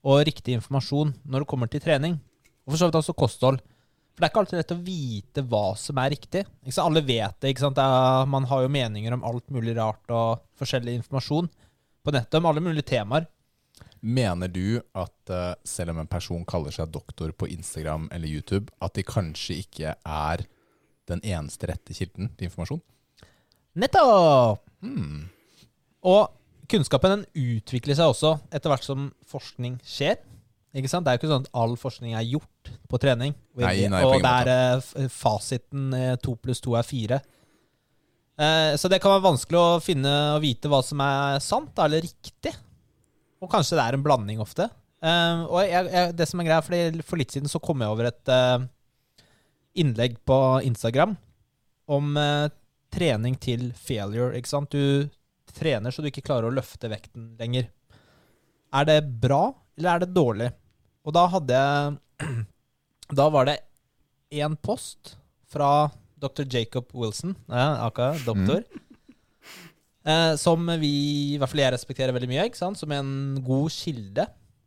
og 0.06 0.22
riktig 0.28 0.56
informasjon 0.56 1.14
når 1.26 1.42
det 1.42 1.50
kommer 1.50 1.70
til 1.70 1.82
trening? 1.82 2.18
Og 2.66 2.72
for 2.74 2.80
så 2.80 2.88
vidt 2.88 3.00
også 3.00 3.16
kosthold. 3.18 3.60
For 4.16 4.22
det 4.22 4.26
er 4.26 4.32
ikke 4.32 4.42
alltid 4.42 4.60
lett 4.62 4.74
å 4.74 4.82
vite 4.86 5.42
hva 5.44 5.64
som 5.76 5.98
er 6.00 6.12
riktig. 6.14 6.42
Alle 6.80 7.02
vet 7.04 7.36
det. 7.42 7.52
ikke 7.52 7.66
sant? 7.66 7.78
Er, 7.78 8.26
man 8.32 8.46
har 8.48 8.64
jo 8.64 8.72
meninger 8.72 9.12
om 9.12 9.24
alt 9.28 9.50
mulig 9.52 9.76
rart 9.76 10.08
og 10.08 10.46
forskjellig 10.56 10.96
informasjon 11.02 11.50
på 12.06 12.14
nettet 12.14 12.38
om 12.38 12.48
alle 12.48 12.62
mulige 12.64 12.88
temaer. 12.94 13.26
Mener 14.00 14.48
du 14.48 14.78
at 14.96 15.32
uh, 15.32 15.52
selv 15.66 15.92
om 15.92 16.00
en 16.00 16.08
person 16.08 16.44
kaller 16.48 16.72
seg 16.72 16.92
doktor 16.94 17.32
på 17.36 17.48
Instagram 17.50 18.08
eller 18.14 18.30
YouTube, 18.30 18.72
at 18.80 18.94
de 18.96 19.04
kanskje 19.06 19.60
ikke 19.66 19.94
er 20.00 20.46
den 21.10 21.22
eneste 21.24 21.70
rette 21.70 21.94
kilden 21.96 22.30
til 22.36 22.48
informasjon? 22.48 22.82
Nettopp! 23.76 24.62
Hmm. 24.84 25.26
Og 26.06 26.30
kunnskapen 26.70 27.12
den 27.12 27.26
utvikler 27.58 27.98
seg 27.98 28.10
også 28.10 28.36
etter 28.54 28.72
hvert 28.72 28.86
som 28.86 29.10
forskning 29.28 29.78
skjer. 29.86 30.18
Ikke 30.76 30.90
sant? 30.92 31.06
Det 31.06 31.12
er 31.12 31.16
jo 31.16 31.22
ikke 31.22 31.32
sånn 31.32 31.46
at 31.46 31.54
all 31.56 31.74
forskning 31.80 32.16
er 32.16 32.26
gjort 32.26 32.70
på 32.90 33.00
trening. 33.00 33.32
Nei, 33.56 33.86
nei, 33.88 34.02
og 34.04 34.18
ingen 34.18 34.26
det 34.26 34.52
er 34.52 34.76
eh, 34.76 35.08
fasiten 35.12 35.88
eh, 35.96 36.14
to 36.20 36.36
pluss 36.40 36.60
to 36.64 36.76
er 36.76 36.86
fire. 36.86 37.20
Eh, 38.36 38.74
så 38.76 38.90
det 38.92 39.00
kan 39.00 39.14
være 39.14 39.24
vanskelig 39.30 39.60
å 39.60 39.80
finne 39.80 40.12
og 40.34 40.42
vite 40.44 40.68
hva 40.68 40.82
som 40.84 41.00
er 41.04 41.40
sant 41.44 41.80
eller 41.84 42.04
riktig. 42.04 42.52
Og 43.40 43.48
kanskje 43.52 43.78
det 43.78 43.86
er 43.86 43.96
en 43.96 44.04
blanding 44.04 44.42
ofte. 44.42 44.68
Og 45.06 45.60
jeg, 45.60 45.86
jeg, 45.92 46.12
det 46.18 46.24
som 46.26 46.40
er 46.40 46.46
greia, 46.48 46.62
For 47.04 47.20
litt 47.20 47.30
siden 47.30 47.50
så 47.52 47.60
kom 47.62 47.82
jeg 47.84 47.92
over 47.92 48.08
et 48.08 48.30
innlegg 49.78 50.18
på 50.28 50.38
Instagram 50.66 51.14
om 51.92 52.16
eh, 52.20 52.48
trening 52.92 53.36
til 53.40 53.70
failure. 53.76 54.34
ikke 54.36 54.50
sant? 54.50 54.72
Du 54.72 55.08
trener 55.56 55.94
så 55.94 56.02
du 56.02 56.10
ikke 56.10 56.24
klarer 56.26 56.48
å 56.48 56.56
løfte 56.56 56.90
vekten 56.92 57.34
lenger. 57.40 57.68
Er 58.74 58.88
det 58.88 59.00
bra, 59.22 59.50
eller 59.78 59.94
er 59.94 60.04
det 60.04 60.14
dårlig? 60.16 60.50
Og 61.06 61.14
da 61.16 61.26
hadde 61.36 61.62
jeg 61.62 62.26
Da 63.20 63.28
var 63.30 63.46
det 63.46 63.60
én 64.34 64.56
post 64.58 65.12
fra 65.46 65.86
dr. 66.18 66.42
Jacob 66.50 66.90
Wilson, 66.96 67.36
ja, 67.46 67.84
akkurat 67.86 68.24
doktor, 68.26 68.64
eh, 70.02 70.32
som 70.40 70.66
vi, 70.80 70.90
i 71.36 71.38
hvert 71.38 71.52
fall 71.52 71.62
jeg 71.62 71.74
respekterer 71.76 72.16
veldig 72.16 72.30
mye, 72.32 72.48
ikke 72.48 72.58
sant? 72.58 72.80
som 72.80 72.90
en 72.90 73.38
god 73.46 73.70
kilde. 73.70 74.26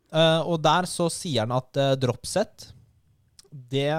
Eh, 0.09 0.41
og 0.47 0.61
der 0.63 0.87
så 0.87 1.09
sier 1.11 1.43
han 1.43 1.57
at 1.57 1.81
eh, 1.81 1.97
dropset, 1.99 2.69
det 3.49 3.91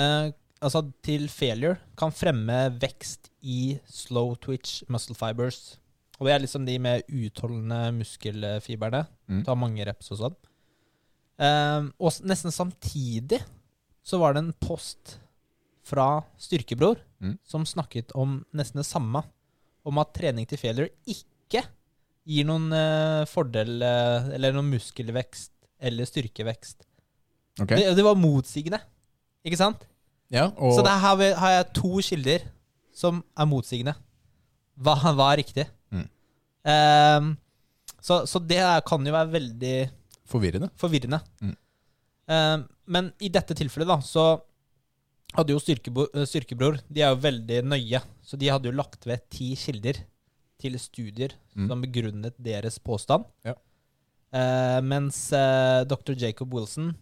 eh, 0.00 0.30
Altså 0.60 0.82
til 1.00 1.22
failure, 1.32 1.78
kan 1.96 2.10
fremme 2.12 2.56
vekst 2.82 3.30
i 3.40 3.78
slow 3.88 4.34
twitch 4.36 4.82
muscle 4.92 5.14
fibers. 5.16 5.78
Og 6.18 6.26
det 6.28 6.34
er 6.34 6.42
liksom 6.42 6.66
de 6.68 6.74
med 6.84 7.06
utholdende 7.08 7.78
muskelfiberne. 7.96 9.06
Mm. 9.24 9.38
Tar 9.46 9.56
mange 9.56 9.86
reps 9.88 10.10
og 10.12 10.18
sånn. 10.20 10.36
Eh, 11.40 11.88
og 11.96 12.20
nesten 12.28 12.52
samtidig 12.52 13.40
så 14.04 14.20
var 14.20 14.36
det 14.36 14.42
en 14.44 14.52
post 14.60 15.16
fra 15.86 16.20
Styrkebror 16.36 17.00
Mm. 17.20 17.38
som 17.44 17.64
snakket 17.64 18.12
om 18.16 18.44
nesten 18.52 18.80
det 18.80 18.86
samme. 18.88 19.24
Om 19.84 19.98
at 20.00 20.12
trening 20.16 20.46
til 20.48 20.60
failure 20.60 20.92
ikke 21.08 21.64
gir 22.28 22.44
noen 22.48 22.68
eh, 22.72 23.24
fordel 23.28 23.80
eh, 23.80 24.30
eller 24.36 24.52
noen 24.52 24.70
muskelvekst 24.76 25.52
eller 25.80 26.04
styrkevekst. 26.04 26.84
Okay. 27.60 27.76
Det, 27.80 27.96
det 27.96 28.04
var 28.04 28.16
motsigende, 28.16 28.80
ikke 29.46 29.58
sant? 29.60 29.86
Ja, 30.30 30.48
og 30.56 30.74
Så 30.76 30.82
der 30.86 30.98
har, 31.02 31.16
vi, 31.18 31.30
har 31.34 31.50
jeg 31.56 31.72
to 31.74 31.90
kilder 32.06 32.44
som 32.94 33.22
er 33.36 33.48
motsigende. 33.50 33.94
Hva, 34.80 34.94
hva 35.16 35.30
er 35.32 35.40
riktig? 35.42 35.64
Mm. 35.90 36.04
Um, 36.64 37.30
Så, 38.00 38.22
så 38.30 38.38
det 38.40 38.60
kan 38.88 39.04
jo 39.04 39.12
være 39.12 39.32
veldig 39.34 39.74
Forvirrende. 40.30 40.70
forvirrende. 40.78 41.18
Mm. 41.42 41.56
Um, 42.30 42.62
men 42.86 43.10
i 43.20 43.28
dette 43.28 43.52
tilfellet, 43.58 43.88
da, 43.90 43.98
så 44.00 44.40
hadde 45.36 45.52
jo 45.52 45.60
Styrkebo, 45.62 46.06
eh, 46.14 46.24
Styrkebror 46.26 46.78
De 46.90 47.02
er 47.04 47.10
jo 47.12 47.20
veldig 47.22 47.58
nøye, 47.66 48.00
så 48.26 48.38
de 48.40 48.48
hadde 48.50 48.66
jo 48.70 48.74
lagt 48.78 49.04
ved 49.06 49.20
ti 49.30 49.52
kilder 49.58 50.00
til 50.60 50.78
studier 50.78 51.34
Mm. 51.56 51.66
som 51.68 51.80
begrunnet 51.82 52.34
deres 52.38 52.78
påstand. 52.78 53.24
Ja. 53.44 53.56
Uh, 54.30 54.78
mens 54.86 55.32
uh, 55.34 55.82
dr. 55.84 56.14
Jacob 56.14 56.52
Wilson, 56.54 56.92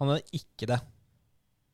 han 0.00 0.08
hadde 0.08 0.24
ikke 0.32 0.66
det. 0.70 0.78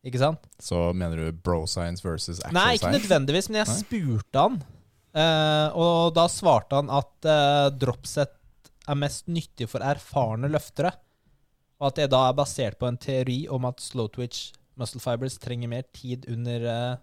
Ikke 0.07 0.20
sant? 0.20 0.44
Så 0.62 0.92
mener 0.96 1.18
du 1.18 1.40
bro 1.44 1.64
science 1.66 2.05
versus 2.07 2.38
actual 2.40 2.55
Nei, 2.55 2.74
ikke 2.76 2.86
science? 2.86 3.01
nødvendigvis, 3.03 3.49
men 3.51 3.61
jeg 3.62 3.70
Nei. 3.70 3.78
spurte 3.82 4.44
han. 4.44 4.61
Uh, 5.18 5.68
og 5.74 6.14
da 6.14 6.28
svarte 6.30 6.78
han 6.78 6.92
at 6.94 7.26
uh, 7.26 7.66
dropset 7.74 8.36
er 8.88 8.99
mest 8.99 9.26
nyttig 9.32 9.68
for 9.70 9.84
erfarne 9.84 10.51
løftere. 10.53 10.92
Og 11.78 11.90
at 11.90 11.99
det 12.01 12.09
da 12.14 12.24
er 12.28 12.38
basert 12.38 12.78
på 12.78 12.88
en 12.88 12.99
teori 13.01 13.42
om 13.51 13.66
at 13.68 13.82
slow 13.82 14.09
twitch 14.12 14.53
muscle 14.78 15.03
fibers 15.03 15.38
trenger 15.42 15.70
mer 15.70 15.86
tid 15.94 16.26
under 16.30 16.66
uh, 16.66 17.01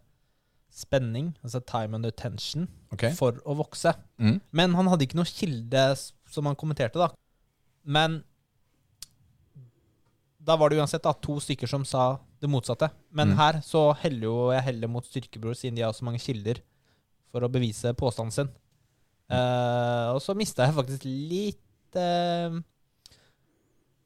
spenning, 0.71 1.33
altså 1.43 1.61
time 1.67 1.95
under 1.95 2.11
tension, 2.11 2.67
okay. 2.91 3.11
for 3.15 3.37
å 3.47 3.55
vokse. 3.59 3.93
Mm. 4.19 4.39
Men 4.55 4.75
han 4.79 4.89
hadde 4.91 5.07
ikke 5.07 5.19
noe 5.19 5.29
kilde 5.29 5.83
som 6.31 6.47
han 6.47 6.57
kommenterte, 6.59 6.99
da. 6.99 7.11
Men 7.83 8.21
da 10.45 10.57
var 10.59 10.69
det 10.69 10.79
uansett 10.79 11.03
da, 11.05 11.13
to 11.13 11.37
stykker 11.41 11.69
som 11.69 11.85
sa 11.87 12.15
det 12.45 12.51
motsatte. 12.53 12.89
Men 13.11 13.33
Mm. 13.33 13.37
her 13.39 13.59
så 13.65 13.81
heller 14.03 14.27
jo 14.29 14.35
jeg 14.53 14.63
heller 14.69 14.91
mot 14.91 15.05
Styrkebror, 15.05 15.57
siden 15.57 15.75
de 15.75 15.83
har 15.85 15.93
så 15.93 16.05
mange 16.05 16.21
kilder 16.21 16.61
for 17.31 17.43
å 17.43 17.51
bevise 17.51 17.91
påstanden 17.97 18.31
sin. 18.35 18.49
Eh, 19.29 20.07
og 20.13 20.21
så 20.21 20.35
mista 20.37 20.67
jeg 20.67 20.75
faktisk 20.77 21.05
litt 21.09 21.97
uh, 21.97 22.59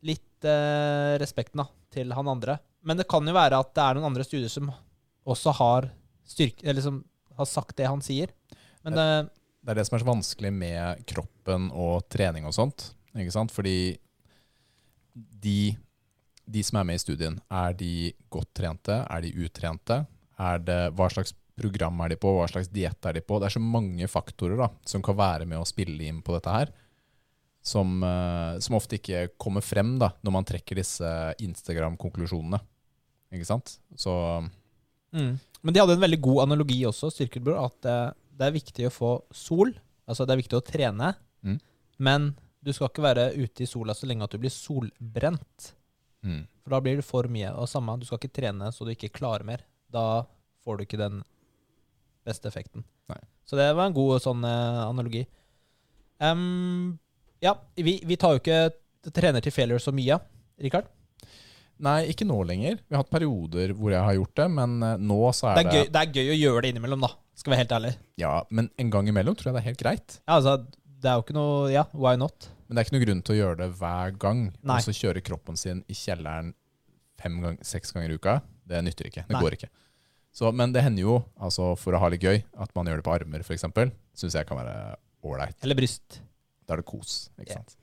Litt 0.07 0.45
uh, 0.47 1.17
respekten 1.19 1.59
da, 1.59 1.65
til 1.91 2.13
han 2.15 2.29
andre. 2.31 2.55
Men 2.87 2.95
det 2.95 3.07
kan 3.11 3.25
jo 3.27 3.33
være 3.35 3.57
at 3.59 3.73
det 3.75 3.83
er 3.83 3.97
noen 3.97 4.07
andre 4.13 4.23
studier 4.23 4.51
som 4.51 4.69
også 5.27 5.51
har 5.57 5.89
styrke 6.29 6.63
Eller 6.63 6.85
som 6.85 7.01
har 7.35 7.49
sagt 7.49 7.75
det 7.75 7.89
han 7.89 7.99
sier. 8.05 8.31
Men 8.85 8.95
det, 8.95 9.07
Det 9.65 9.73
er 9.73 9.79
det 9.81 9.85
som 9.89 9.97
er 9.97 10.03
så 10.05 10.07
vanskelig 10.07 10.53
med 10.55 11.03
kroppen 11.09 11.67
og 11.75 12.07
trening 12.07 12.47
og 12.47 12.55
sånt. 12.55 12.93
Ikke 13.11 13.33
sant? 13.35 13.51
Fordi 13.51 13.97
de, 15.13 15.75
de 16.49 16.63
som 16.65 16.79
er 16.81 16.87
med 16.89 16.97
i 16.99 17.03
studien, 17.03 17.35
er 17.53 17.75
de 17.77 17.91
godt 18.33 18.49
trente? 18.57 18.95
Er 19.05 19.21
de 19.25 19.33
utrente? 19.45 19.99
Er 20.39 20.59
det, 20.63 20.79
hva 20.97 21.09
slags 21.13 21.33
program 21.59 21.99
er 22.05 22.13
de 22.13 22.17
på? 22.23 22.31
Hva 22.37 22.47
slags 22.49 22.69
diett 22.73 23.05
er 23.05 23.17
de 23.19 23.21
på? 23.21 23.37
Det 23.39 23.49
er 23.49 23.55
så 23.57 23.61
mange 23.63 24.07
faktorer 24.09 24.57
da, 24.57 24.69
som 24.87 25.03
kan 25.05 25.17
være 25.19 25.45
med 25.49 25.59
å 25.59 25.67
spille 25.67 26.07
inn 26.07 26.21
på 26.25 26.33
dette 26.37 26.53
her. 26.55 26.71
Som, 27.61 27.99
eh, 28.07 28.57
som 28.63 28.77
ofte 28.79 28.95
ikke 28.97 29.27
kommer 29.37 29.61
frem 29.61 29.97
da, 29.99 30.13
når 30.23 30.31
man 30.31 30.47
trekker 30.47 30.79
disse 30.79 31.09
Instagram-konklusjonene. 31.43 32.61
Ikke 33.35 33.45
sant? 33.45 33.77
Så 33.99 34.13
Mm. 35.11 35.39
Men 35.63 35.73
de 35.73 35.79
hadde 35.81 35.93
en 35.97 36.03
veldig 36.03 36.21
god 36.21 36.43
analogi 36.43 36.83
også, 36.85 37.09
Styrkebror, 37.11 37.65
at 37.65 37.81
det, 37.81 37.95
det 38.37 38.45
er 38.47 38.51
viktig 38.53 38.85
å 38.87 38.93
få 38.93 39.09
sol. 39.33 39.71
Altså 40.07 40.25
det 40.25 40.35
er 40.35 40.41
viktig 40.43 40.57
å 40.59 40.65
trene, 40.65 41.15
Mm. 41.43 41.59
men 41.97 42.35
du 42.63 42.71
skal 42.73 42.89
ikke 42.89 43.01
være 43.03 43.33
ute 43.35 43.63
i 43.63 43.65
sola 43.65 43.93
så 43.93 44.05
lenge 44.05 44.23
at 44.23 44.31
du 44.31 44.37
blir 44.37 44.51
solbrent. 44.53 45.73
Mm. 46.25 46.41
For 46.63 46.75
da 46.75 46.81
blir 46.85 46.99
det 46.99 47.07
for 47.07 47.29
mye. 47.31 47.51
Og 47.57 47.69
samme, 47.71 47.97
du 47.99 48.05
skal 48.07 48.21
ikke 48.21 48.35
trene 48.41 48.71
så 48.75 48.85
du 48.85 48.93
ikke 48.93 49.11
klarer 49.15 49.47
mer. 49.47 49.65
Da 49.89 50.23
får 50.65 50.77
du 50.77 50.85
ikke 50.85 51.01
den 51.01 51.21
beste 52.27 52.49
effekten. 52.51 52.85
Nei. 53.09 53.19
Så 53.47 53.57
det 53.57 53.71
var 53.73 53.89
en 53.89 53.95
god 53.95 54.21
sånn 54.21 54.43
eh, 54.45 54.81
analogi. 54.85 55.23
Um, 56.19 56.99
ja, 57.41 57.55
vi, 57.79 57.97
vi 58.05 58.17
tar 58.19 58.35
jo 58.35 58.41
ikke 58.43 59.11
trener 59.15 59.41
til 59.41 59.55
failure 59.55 59.81
så 59.81 59.93
mye, 59.95 60.19
Rikard. 60.59 60.89
Nei, 61.79 62.09
ikke 62.11 62.27
nå 62.27 62.41
lenger. 62.43 62.81
Vi 62.83 62.95
har 62.95 63.05
hatt 63.05 63.11
perioder 63.13 63.71
hvor 63.77 63.93
jeg 63.93 64.03
har 64.03 64.17
gjort 64.17 64.35
det, 64.41 64.47
men 64.51 64.75
eh, 64.83 64.97
nå 64.99 65.19
så 65.31 65.53
Det 65.55 65.63
er 65.63 65.69
er, 65.69 65.71
det, 65.71 65.79
gøy, 65.79 65.91
det 65.95 66.01
er 66.01 66.13
gøy 66.17 66.31
å 66.33 66.39
gjøre 66.41 66.63
det 66.65 66.71
innimellom, 66.73 67.05
da. 67.07 67.13
Skal 67.39 67.53
være 67.53 67.63
helt 67.63 67.75
ærlig. 67.77 67.93
Ja, 68.19 68.33
men 68.51 68.67
en 68.83 68.89
gang 68.91 69.07
imellom 69.07 69.37
tror 69.39 69.49
jeg 69.49 69.55
det 69.55 69.61
er 69.63 69.69
helt 69.71 69.83
greit. 69.85 70.17
Ja, 70.25 70.37
altså, 70.41 70.57
det 70.99 71.07
er 71.07 71.15
jo 71.15 71.23
ikke 71.23 71.37
noe 71.37 71.69
Ja, 71.71 71.85
why 71.95 72.19
not? 72.19 72.49
Men 72.69 72.77
det 72.77 72.81
er 72.81 72.85
ikke 72.85 72.95
noe 72.99 73.05
grunn 73.07 73.21
til 73.25 73.33
å 73.33 73.39
gjøre 73.39 73.57
det 73.63 73.67
hver 73.79 74.11
gang. 74.21 74.41
Nei. 74.61 74.77
Og 74.77 74.85
så 74.85 74.93
kjøre 74.93 75.23
kroppen 75.25 75.57
sin 75.57 75.81
i 75.89 75.95
kjelleren 75.97 76.51
fem 77.19 77.39
gang, 77.41 77.57
seks 77.65 77.95
ganger 77.95 78.13
i 78.13 78.19
uka. 78.21 78.35
Det 78.69 78.81
nytter 78.85 79.09
ikke. 79.09 79.23
Det 79.25 79.33
Nei. 79.33 79.41
går 79.41 79.57
ikke. 79.57 79.71
Så, 80.37 80.51
men 80.53 80.75
det 80.75 80.83
hender 80.85 81.01
jo, 81.01 81.15
altså 81.41 81.71
for 81.81 81.97
å 81.97 82.01
ha 82.03 82.11
litt 82.13 82.21
gøy, 82.21 82.43
at 82.61 82.75
man 82.77 82.87
gjør 82.87 83.01
det 83.01 83.05
på 83.07 83.15
armer 83.15 83.41
f.eks. 83.41 83.65
Syns 84.21 84.37
jeg 84.37 84.45
kan 84.45 84.61
være 84.61 84.75
ålreit. 85.25 85.57
Eller 85.65 85.79
bryst. 85.79 86.21
Da 86.69 86.77
er 86.77 86.83
det 86.83 86.89
kos. 86.91 87.17
ikke 87.41 87.49
yeah. 87.55 87.63
sant? 87.63 87.78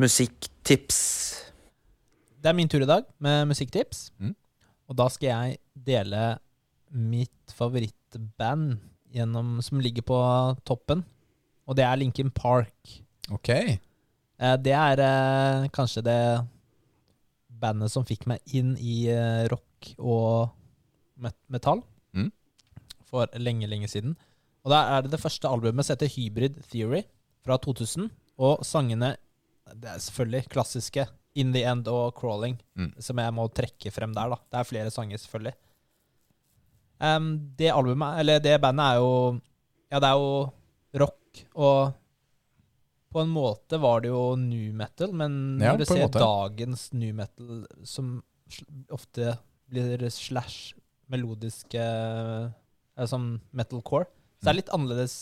Musikktips. 0.00 0.98
Det 2.40 2.48
er 2.48 2.56
min 2.56 2.68
tur 2.72 2.80
i 2.84 2.88
dag 2.88 3.04
med 3.20 3.50
musikktips. 3.50 4.06
Mm. 4.18 4.32
Og 4.88 4.96
da 4.96 5.08
skal 5.12 5.28
jeg 5.28 5.58
dele 5.86 6.22
mitt 6.90 7.52
favorittband 7.54 8.78
gjennom, 9.12 9.58
som 9.62 9.82
ligger 9.82 10.06
på 10.06 10.20
toppen. 10.66 11.04
Og 11.68 11.76
det 11.76 11.84
er 11.84 12.00
Linkin 12.00 12.30
Park. 12.32 12.96
Ok. 13.30 13.50
Eh, 13.52 14.56
det 14.64 14.72
er 14.72 15.02
eh, 15.04 15.68
kanskje 15.74 16.02
det 16.06 16.18
bandet 17.60 17.92
som 17.92 18.06
fikk 18.08 18.24
meg 18.30 18.40
inn 18.56 18.72
i 18.80 19.02
eh, 19.12 19.44
rock 19.52 19.92
og 19.98 20.50
metall 21.52 21.84
Mm. 22.16 22.32
for 23.06 23.28
lenge, 23.38 23.68
lenge 23.70 23.86
siden. 23.86 24.16
Og 24.64 24.72
da 24.72 24.80
er 24.96 25.02
det 25.04 25.12
det 25.12 25.20
første 25.22 25.46
albumet 25.46 25.86
som 25.86 25.94
heter 25.94 26.08
Hybrid 26.10 26.56
Theory 26.72 27.04
fra 27.44 27.54
2000. 27.62 28.08
Og 28.40 28.64
sangene 28.66 29.12
Det 29.74 29.88
er 29.92 29.98
selvfølgelig 30.02 30.48
klassiske 30.50 31.06
In 31.38 31.52
the 31.54 31.62
End 31.64 31.86
og 31.88 32.14
Crawling, 32.18 32.56
Mm. 32.76 32.92
som 32.98 33.18
jeg 33.18 33.32
må 33.32 33.48
trekke 33.54 33.92
frem 33.92 34.12
der. 34.14 34.28
da 34.30 34.36
Det 34.50 34.58
er 34.60 34.64
flere 34.64 34.90
sanger, 34.90 35.18
selvfølgelig. 35.18 35.54
Um, 37.00 37.54
det 37.56 37.70
albumet, 37.72 38.18
eller 38.20 38.40
det 38.40 38.60
bandet, 38.60 38.84
er 38.84 38.96
jo 39.00 39.40
Ja, 39.90 39.98
det 39.98 40.08
er 40.08 40.18
jo 40.20 40.52
rock, 41.00 41.40
og 41.54 41.94
på 43.10 43.22
en 43.24 43.30
måte 43.34 43.78
var 43.80 44.00
det 44.04 44.10
jo 44.12 44.36
new 44.36 44.72
metal, 44.72 45.12
men 45.12 45.58
Ja, 45.60 45.72
når 45.72 45.78
du 45.78 45.84
ser 45.84 46.08
dagens 46.08 46.92
new 46.92 47.12
metal, 47.14 47.64
som 47.84 48.22
ofte 48.90 49.36
blir 49.70 50.04
slash 50.10 50.74
melodiske 51.10 51.80
eh, 51.80 53.06
Som 53.06 53.40
metalcore, 53.52 54.06
så 54.42 54.50
er 54.50 54.52
det 54.52 54.60
litt 54.64 54.74
annerledes 54.74 55.16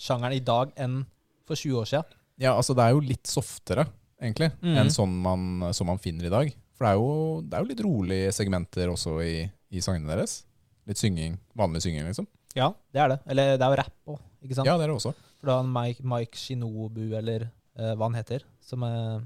sjangeren 0.00 0.36
i 0.36 0.40
dag 0.40 0.72
enn 0.80 1.02
for 1.44 1.56
20 1.56 1.76
år 1.80 1.88
siden. 1.90 2.16
Ja, 2.40 2.54
altså 2.56 2.76
det 2.76 2.86
er 2.86 2.96
jo 2.96 3.02
litt 3.04 3.28
softere, 3.28 3.84
egentlig, 4.20 4.50
mm. 4.62 4.76
enn 4.80 4.92
sånn 4.92 5.12
man, 5.24 5.70
som 5.76 5.90
man 5.90 6.00
finner 6.02 6.28
i 6.28 6.32
dag. 6.32 6.52
For 6.78 6.86
det 6.86 6.92
er 6.92 7.00
jo, 7.00 7.10
det 7.44 7.56
er 7.56 7.64
jo 7.64 7.70
litt 7.70 7.84
rolige 7.84 8.32
segmenter 8.32 8.92
også 8.92 9.18
i, 9.24 9.34
i 9.76 9.82
sangene 9.84 10.08
deres. 10.14 10.40
Litt 10.88 11.00
synging. 11.00 11.36
Vanlig 11.58 11.84
synging, 11.84 12.08
liksom. 12.08 12.28
Ja, 12.56 12.72
det 12.90 13.04
er 13.04 13.12
det. 13.12 13.20
Eller 13.30 13.54
det 13.54 13.66
er 13.66 13.74
jo 13.74 13.80
rapp 13.82 14.14
òg, 14.14 14.22
ikke 14.40 14.56
sant? 14.56 14.70
Ja, 14.70 14.78
det 14.80 14.88
er 14.88 14.94
det 14.94 14.96
også. 14.96 15.12
For 15.40 15.52
har 15.52 15.62
en 15.62 15.72
Mike, 15.72 16.04
Mike 16.08 16.40
Shinobu, 16.40 17.04
eller 17.20 17.46
eh, 17.46 17.92
hva 17.92 18.08
han 18.08 18.16
heter, 18.18 18.48
som 18.64 18.84
eh, 18.88 19.20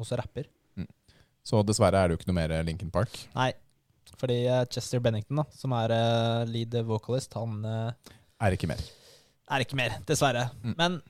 også 0.00 0.20
rapper. 0.20 0.46
Så 1.46 1.62
dessverre 1.66 1.98
er 1.98 2.08
det 2.08 2.14
jo 2.14 2.20
ikke 2.20 2.30
noe 2.30 2.38
mer 2.38 2.52
Linkin 2.66 2.92
Park. 2.92 3.14
Nei, 3.34 3.50
fordi 4.20 4.42
eh, 4.46 4.64
Chester 4.72 5.00
Bennington, 5.02 5.40
da, 5.40 5.46
som 5.56 5.74
er 5.76 5.94
eh, 5.96 6.50
lead 6.50 6.76
vocalist, 6.88 7.34
han 7.38 7.64
eh, 7.66 8.12
Er 8.46 8.56
ikke 8.56 8.68
mer. 8.70 8.82
er 9.50 9.64
ikke 9.64 9.78
mer, 9.78 9.96
dessverre. 10.08 10.48
Mm. 10.62 10.74
Men 10.78 11.00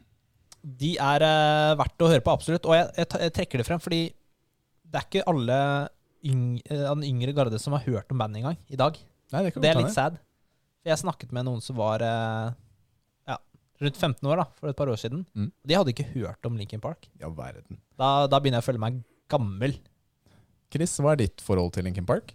de 0.61 0.95
er 1.01 1.25
uh, 1.25 1.77
verdt 1.81 2.05
å 2.05 2.11
høre 2.11 2.25
på, 2.25 2.33
absolutt. 2.35 2.67
Og 2.69 2.77
jeg, 2.77 2.89
jeg, 2.99 3.11
jeg 3.27 3.35
trekker 3.37 3.63
det 3.63 3.67
frem 3.69 3.83
fordi 3.83 4.03
det 4.91 4.99
er 4.99 5.07
ikke 5.07 5.29
alle 5.31 5.59
yng, 6.27 6.59
eh, 6.65 6.83
av 6.83 6.99
den 6.99 7.07
yngre 7.07 7.35
garde 7.37 7.61
som 7.63 7.77
har 7.77 7.85
hørt 7.87 8.11
om 8.13 8.19
bandet 8.21 8.43
engang 8.43 8.59
i 8.69 8.79
dag. 8.79 8.99
Nei, 9.31 9.45
det 9.47 9.55
Det 9.63 9.71
er 9.71 9.79
litt 9.79 9.95
sad. 9.95 10.19
Jeg 10.87 10.99
snakket 11.01 11.33
med 11.37 11.47
noen 11.47 11.63
som 11.63 11.79
var 11.79 12.03
uh, 12.03 12.51
ja, 13.29 13.37
rundt 13.85 14.01
15 14.01 14.27
år, 14.27 14.43
da, 14.43 14.49
for 14.59 14.73
et 14.73 14.79
par 14.79 14.91
år 14.91 14.99
siden. 15.01 15.23
Mm. 15.37 15.53
De 15.63 15.79
hadde 15.79 15.95
ikke 15.95 16.09
hørt 16.17 16.49
om 16.49 16.59
Linkin 16.59 16.83
Park. 16.83 17.07
Ja, 17.21 17.31
verden. 17.31 17.79
Da, 18.01 18.27
da 18.27 18.41
begynner 18.41 18.61
jeg 18.61 18.67
å 18.67 18.71
føle 18.73 18.83
meg 18.83 19.01
gammel. 19.31 19.79
Chris, 20.75 20.97
hva 21.03 21.15
er 21.15 21.25
ditt 21.25 21.45
forhold 21.45 21.75
til 21.77 21.87
Linkin 21.87 22.09
Park? 22.09 22.35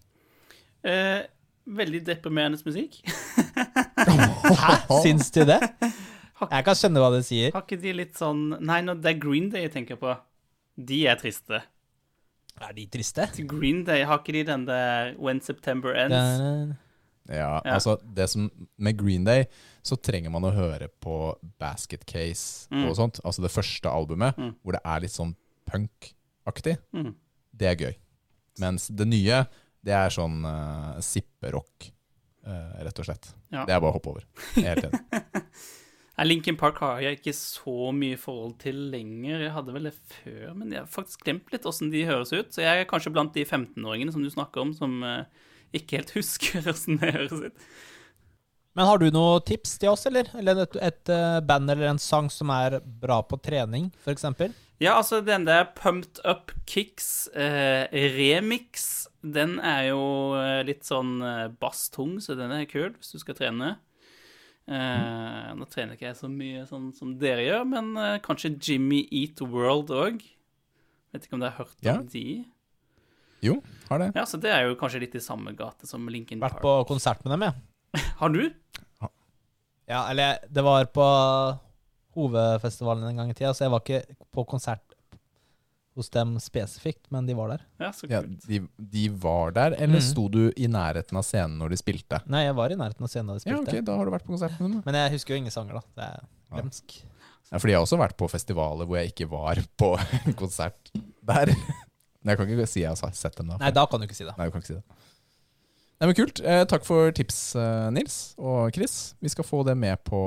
Eh, 0.86 1.26
veldig 1.66 2.04
deprimerende 2.08 2.60
musikk. 2.64 3.02
Hæ? 4.62 4.76
Syns 5.04 5.32
du 5.34 5.44
det? 5.48 5.60
Jeg 6.42 6.66
kan 6.68 6.76
skjønne 6.76 7.00
hva 7.00 7.12
du 7.16 7.22
sier. 7.24 7.52
Har 7.56 7.64
ikke 7.64 7.80
de 7.82 7.94
litt 7.96 8.18
sånn 8.20 8.58
Nei, 8.60 8.82
no, 8.84 8.94
det 9.00 9.14
er 9.16 9.20
Green 9.24 9.50
Day 9.54 9.62
jeg 9.68 9.72
tenker 9.78 9.96
på. 10.02 10.16
De 10.76 11.06
er 11.08 11.16
triste. 11.22 11.62
Er 12.62 12.74
de 12.76 12.86
triste? 12.92 13.26
Til 13.36 13.48
Green 13.48 13.84
Day 13.88 14.04
har 14.08 14.20
ikke 14.20 14.34
de 14.36 14.44
den 14.48 14.66
der 14.68 15.14
When 15.20 15.40
September 15.42 15.96
Ends. 15.96 16.76
Ja, 17.28 17.62
Ja. 17.66 17.74
altså 17.74 17.96
det 18.14 18.28
som 18.30 18.52
Med 18.78 18.98
Green 19.00 19.24
Day 19.26 19.48
så 19.84 19.96
trenger 19.98 20.30
man 20.32 20.44
å 20.44 20.52
høre 20.54 20.88
på 21.02 21.36
Basket 21.60 22.06
Case 22.06 22.68
Mm. 22.72 22.90
og 22.90 22.96
sånt. 22.98 23.20
Altså 23.24 23.42
det 23.42 23.52
første 23.52 23.86
albumet, 23.90 24.36
Mm. 24.38 24.56
hvor 24.64 24.72
det 24.74 24.82
er 24.86 25.00
litt 25.00 25.12
sånn 25.12 25.36
punk-aktig. 25.70 26.78
Mm. 26.94 27.16
Det 27.56 27.68
er 27.68 27.76
gøy. 27.76 27.96
Mens 28.60 28.88
det 28.88 29.08
nye, 29.08 29.48
det 29.84 29.94
er 29.94 30.10
sånn 30.10 30.44
uh, 30.46 31.00
sipperock, 31.02 31.92
uh, 32.48 32.84
rett 32.84 33.00
og 33.00 33.06
slett. 33.06 33.34
Ja. 33.52 33.66
Det 33.66 33.74
er 33.76 33.80
bare 33.80 33.92
å 33.92 34.00
hoppe 34.00 34.10
over. 34.10 34.24
Er 34.58 34.76
helt 34.76 34.86
enig. 34.92 35.02
Linkin 36.24 36.56
Park 36.56 36.78
har 36.80 37.02
jeg 37.04 37.18
ikke 37.18 37.34
så 37.36 37.90
mye 37.92 38.16
forhold 38.20 38.54
til 38.62 38.78
lenger. 38.94 39.42
Jeg 39.44 39.52
hadde 39.52 39.74
vel 39.76 39.90
det 39.90 39.96
før, 39.98 40.54
men 40.56 40.72
jeg 40.72 40.80
har 40.80 40.92
faktisk 40.92 41.26
glemt 41.26 41.52
litt 41.52 41.68
åssen 41.68 41.92
de 41.92 42.06
høres 42.08 42.32
ut. 42.32 42.54
Så 42.56 42.64
jeg 42.64 42.86
er 42.86 42.88
kanskje 42.88 43.12
blant 43.12 43.36
de 43.36 43.44
15-åringene 43.44 44.16
som 44.16 44.24
du 44.24 44.32
snakker 44.32 44.64
om, 44.64 44.72
som 44.78 45.02
eh, 45.04 45.26
ikke 45.76 46.00
helt 46.00 46.16
husker 46.20 46.72
åssen 46.72 47.02
det 47.02 47.12
høres 47.18 47.50
ut. 47.50 47.68
Men 48.76 48.90
har 48.90 49.00
du 49.00 49.08
noe 49.12 49.40
tips 49.48 49.78
til 49.80 49.92
oss, 49.92 50.06
eller? 50.08 50.30
Eller 50.36 50.66
et, 50.66 50.78
et 50.84 51.12
eh, 51.12 51.40
band 51.48 51.72
eller 51.72 51.94
en 51.94 52.00
sang 52.02 52.28
som 52.32 52.52
er 52.52 52.82
bra 52.84 53.22
på 53.24 53.40
trening, 53.44 53.92
f.eks.? 54.04 54.28
Ja, 54.84 54.98
altså 54.98 55.22
den 55.24 55.46
der 55.48 55.70
Pumped 55.76 56.20
Up 56.28 56.52
Kicks 56.68 57.28
eh, 57.32 57.88
remix, 58.16 59.08
den 59.24 59.58
er 59.64 59.94
jo 59.94 60.04
eh, 60.36 60.60
litt 60.68 60.84
sånn 60.88 61.18
basstung, 61.60 62.18
så 62.24 62.36
den 62.36 62.52
er 62.52 62.68
kul 62.68 62.92
hvis 62.98 63.16
du 63.16 63.24
skal 63.24 63.40
trene. 63.40 63.78
Eh, 64.68 65.50
nå 65.54 65.66
trener 65.70 65.94
ikke 65.94 66.08
jeg 66.10 66.18
så 66.18 66.28
mye 66.32 66.64
sånn 66.66 66.88
som 66.98 67.12
dere 67.22 67.44
gjør, 67.46 67.66
men 67.70 67.92
eh, 68.02 68.16
kanskje 68.26 68.56
Jimmy 68.58 69.04
Eat 69.14 69.42
World 69.46 69.92
òg. 69.94 70.24
Vet 71.14 71.28
ikke 71.28 71.38
om 71.38 71.44
dere 71.44 71.54
har 71.54 71.66
hørt 71.66 71.86
Ja. 71.86 72.00
om 72.00 72.08
de? 72.10 72.24
Jo, 73.46 73.60
har 73.92 74.00
det. 74.02 74.08
Ja, 74.16 74.24
så 74.26 74.40
det 74.42 74.50
er 74.50 74.66
jo 74.66 74.76
kanskje 74.80 75.04
litt 75.04 75.14
i 75.16 75.22
samme 75.22 75.54
gate 75.56 75.86
som 75.86 76.08
Linkin 76.10 76.40
Vært 76.42 76.58
Park. 76.58 76.64
på 76.66 76.74
konsert 76.90 77.22
med 77.26 77.36
dem, 77.36 77.46
ja. 77.46 77.54
Har 78.20 78.30
du? 78.34 78.50
Ja, 79.88 80.08
eller 80.10 80.40
det 80.50 80.64
var 80.66 80.86
på 80.90 81.06
hovedfestivalen 82.16 83.04
en 83.12 83.18
gang 83.22 83.30
i 83.30 83.36
tida, 83.38 83.54
så 83.54 83.66
jeg 83.68 83.74
var 83.76 83.84
ikke 83.84 84.18
på 84.34 84.46
konsert 84.50 84.95
hos 85.96 86.10
dem 86.12 86.36
spesifikt, 86.44 87.06
men 87.14 87.26
de 87.28 87.34
var 87.38 87.54
der. 87.54 87.62
Ja, 87.80 87.90
så 87.96 88.08
Ja, 88.12 88.22
kult. 88.22 88.46
de, 88.50 88.60
de 88.78 89.04
var 89.10 89.52
der, 89.56 89.76
eller 89.80 90.00
mm. 90.02 90.06
sto 90.10 90.28
du 90.30 90.52
i 90.58 90.68
nærheten 90.68 91.16
av 91.18 91.24
scenen 91.24 91.58
når 91.62 91.70
de 91.72 91.78
spilte? 91.80 92.20
Nei, 92.28 92.44
jeg 92.46 92.56
var 92.58 92.74
i 92.74 92.76
nærheten 92.80 93.04
av 93.08 93.12
scenen 93.12 93.28
da 93.32 93.38
de 93.38 93.44
spilte. 93.46 93.72
Ja, 93.72 93.80
ok, 93.80 93.86
da 93.88 93.96
har 94.00 94.06
du 94.06 94.12
vært 94.12 94.26
på 94.28 94.34
konserten 94.36 94.68
med 94.74 94.86
Men 94.86 94.96
jeg 95.00 95.14
husker 95.16 95.36
jo 95.36 95.40
ingen 95.44 95.56
sanger, 95.56 95.74
da. 95.80 95.84
Det 95.96 96.04
er 96.10 96.20
Ja. 96.26 96.60
glemsk. 96.60 96.98
Ja, 97.52 97.58
fordi 97.62 97.72
jeg 97.72 97.78
har 97.80 97.86
også 97.86 97.98
vært 98.02 98.18
på 98.18 98.28
festivaler 98.30 98.86
hvor 98.90 98.98
jeg 99.00 99.14
ikke 99.14 99.28
var 99.30 99.56
på 99.78 99.94
en 100.26 100.34
konsert 100.34 100.92
der. 101.24 101.52
Men 102.26 102.34
jeg 102.34 102.38
kan 102.40 102.50
ikke 102.50 102.68
si 102.68 102.82
jeg 102.82 102.90
har 102.98 103.12
sett 103.14 103.36
dem 103.38 103.48
da. 103.54 103.58
Nei, 103.62 103.72
da 103.72 103.86
kan 103.86 104.00
du 104.02 104.08
ikke 104.08 104.18
si 104.18 104.26
det. 104.26 104.34
Nei, 104.38 104.48
du 104.48 104.52
kan 104.56 104.62
ikke 104.64 104.72
si 104.74 104.80
det. 104.80 104.84
Nei, 106.02 106.08
men 106.10 106.16
Kult. 106.18 106.42
Eh, 106.44 106.66
takk 106.68 106.84
for 106.84 107.12
tips, 107.16 107.56
eh, 107.56 107.90
Nils 107.96 108.34
og 108.38 108.74
Chris. 108.76 109.14
Vi 109.22 109.30
skal 109.32 109.46
få 109.48 109.64
det 109.64 109.78
med 109.78 110.04
på 110.04 110.20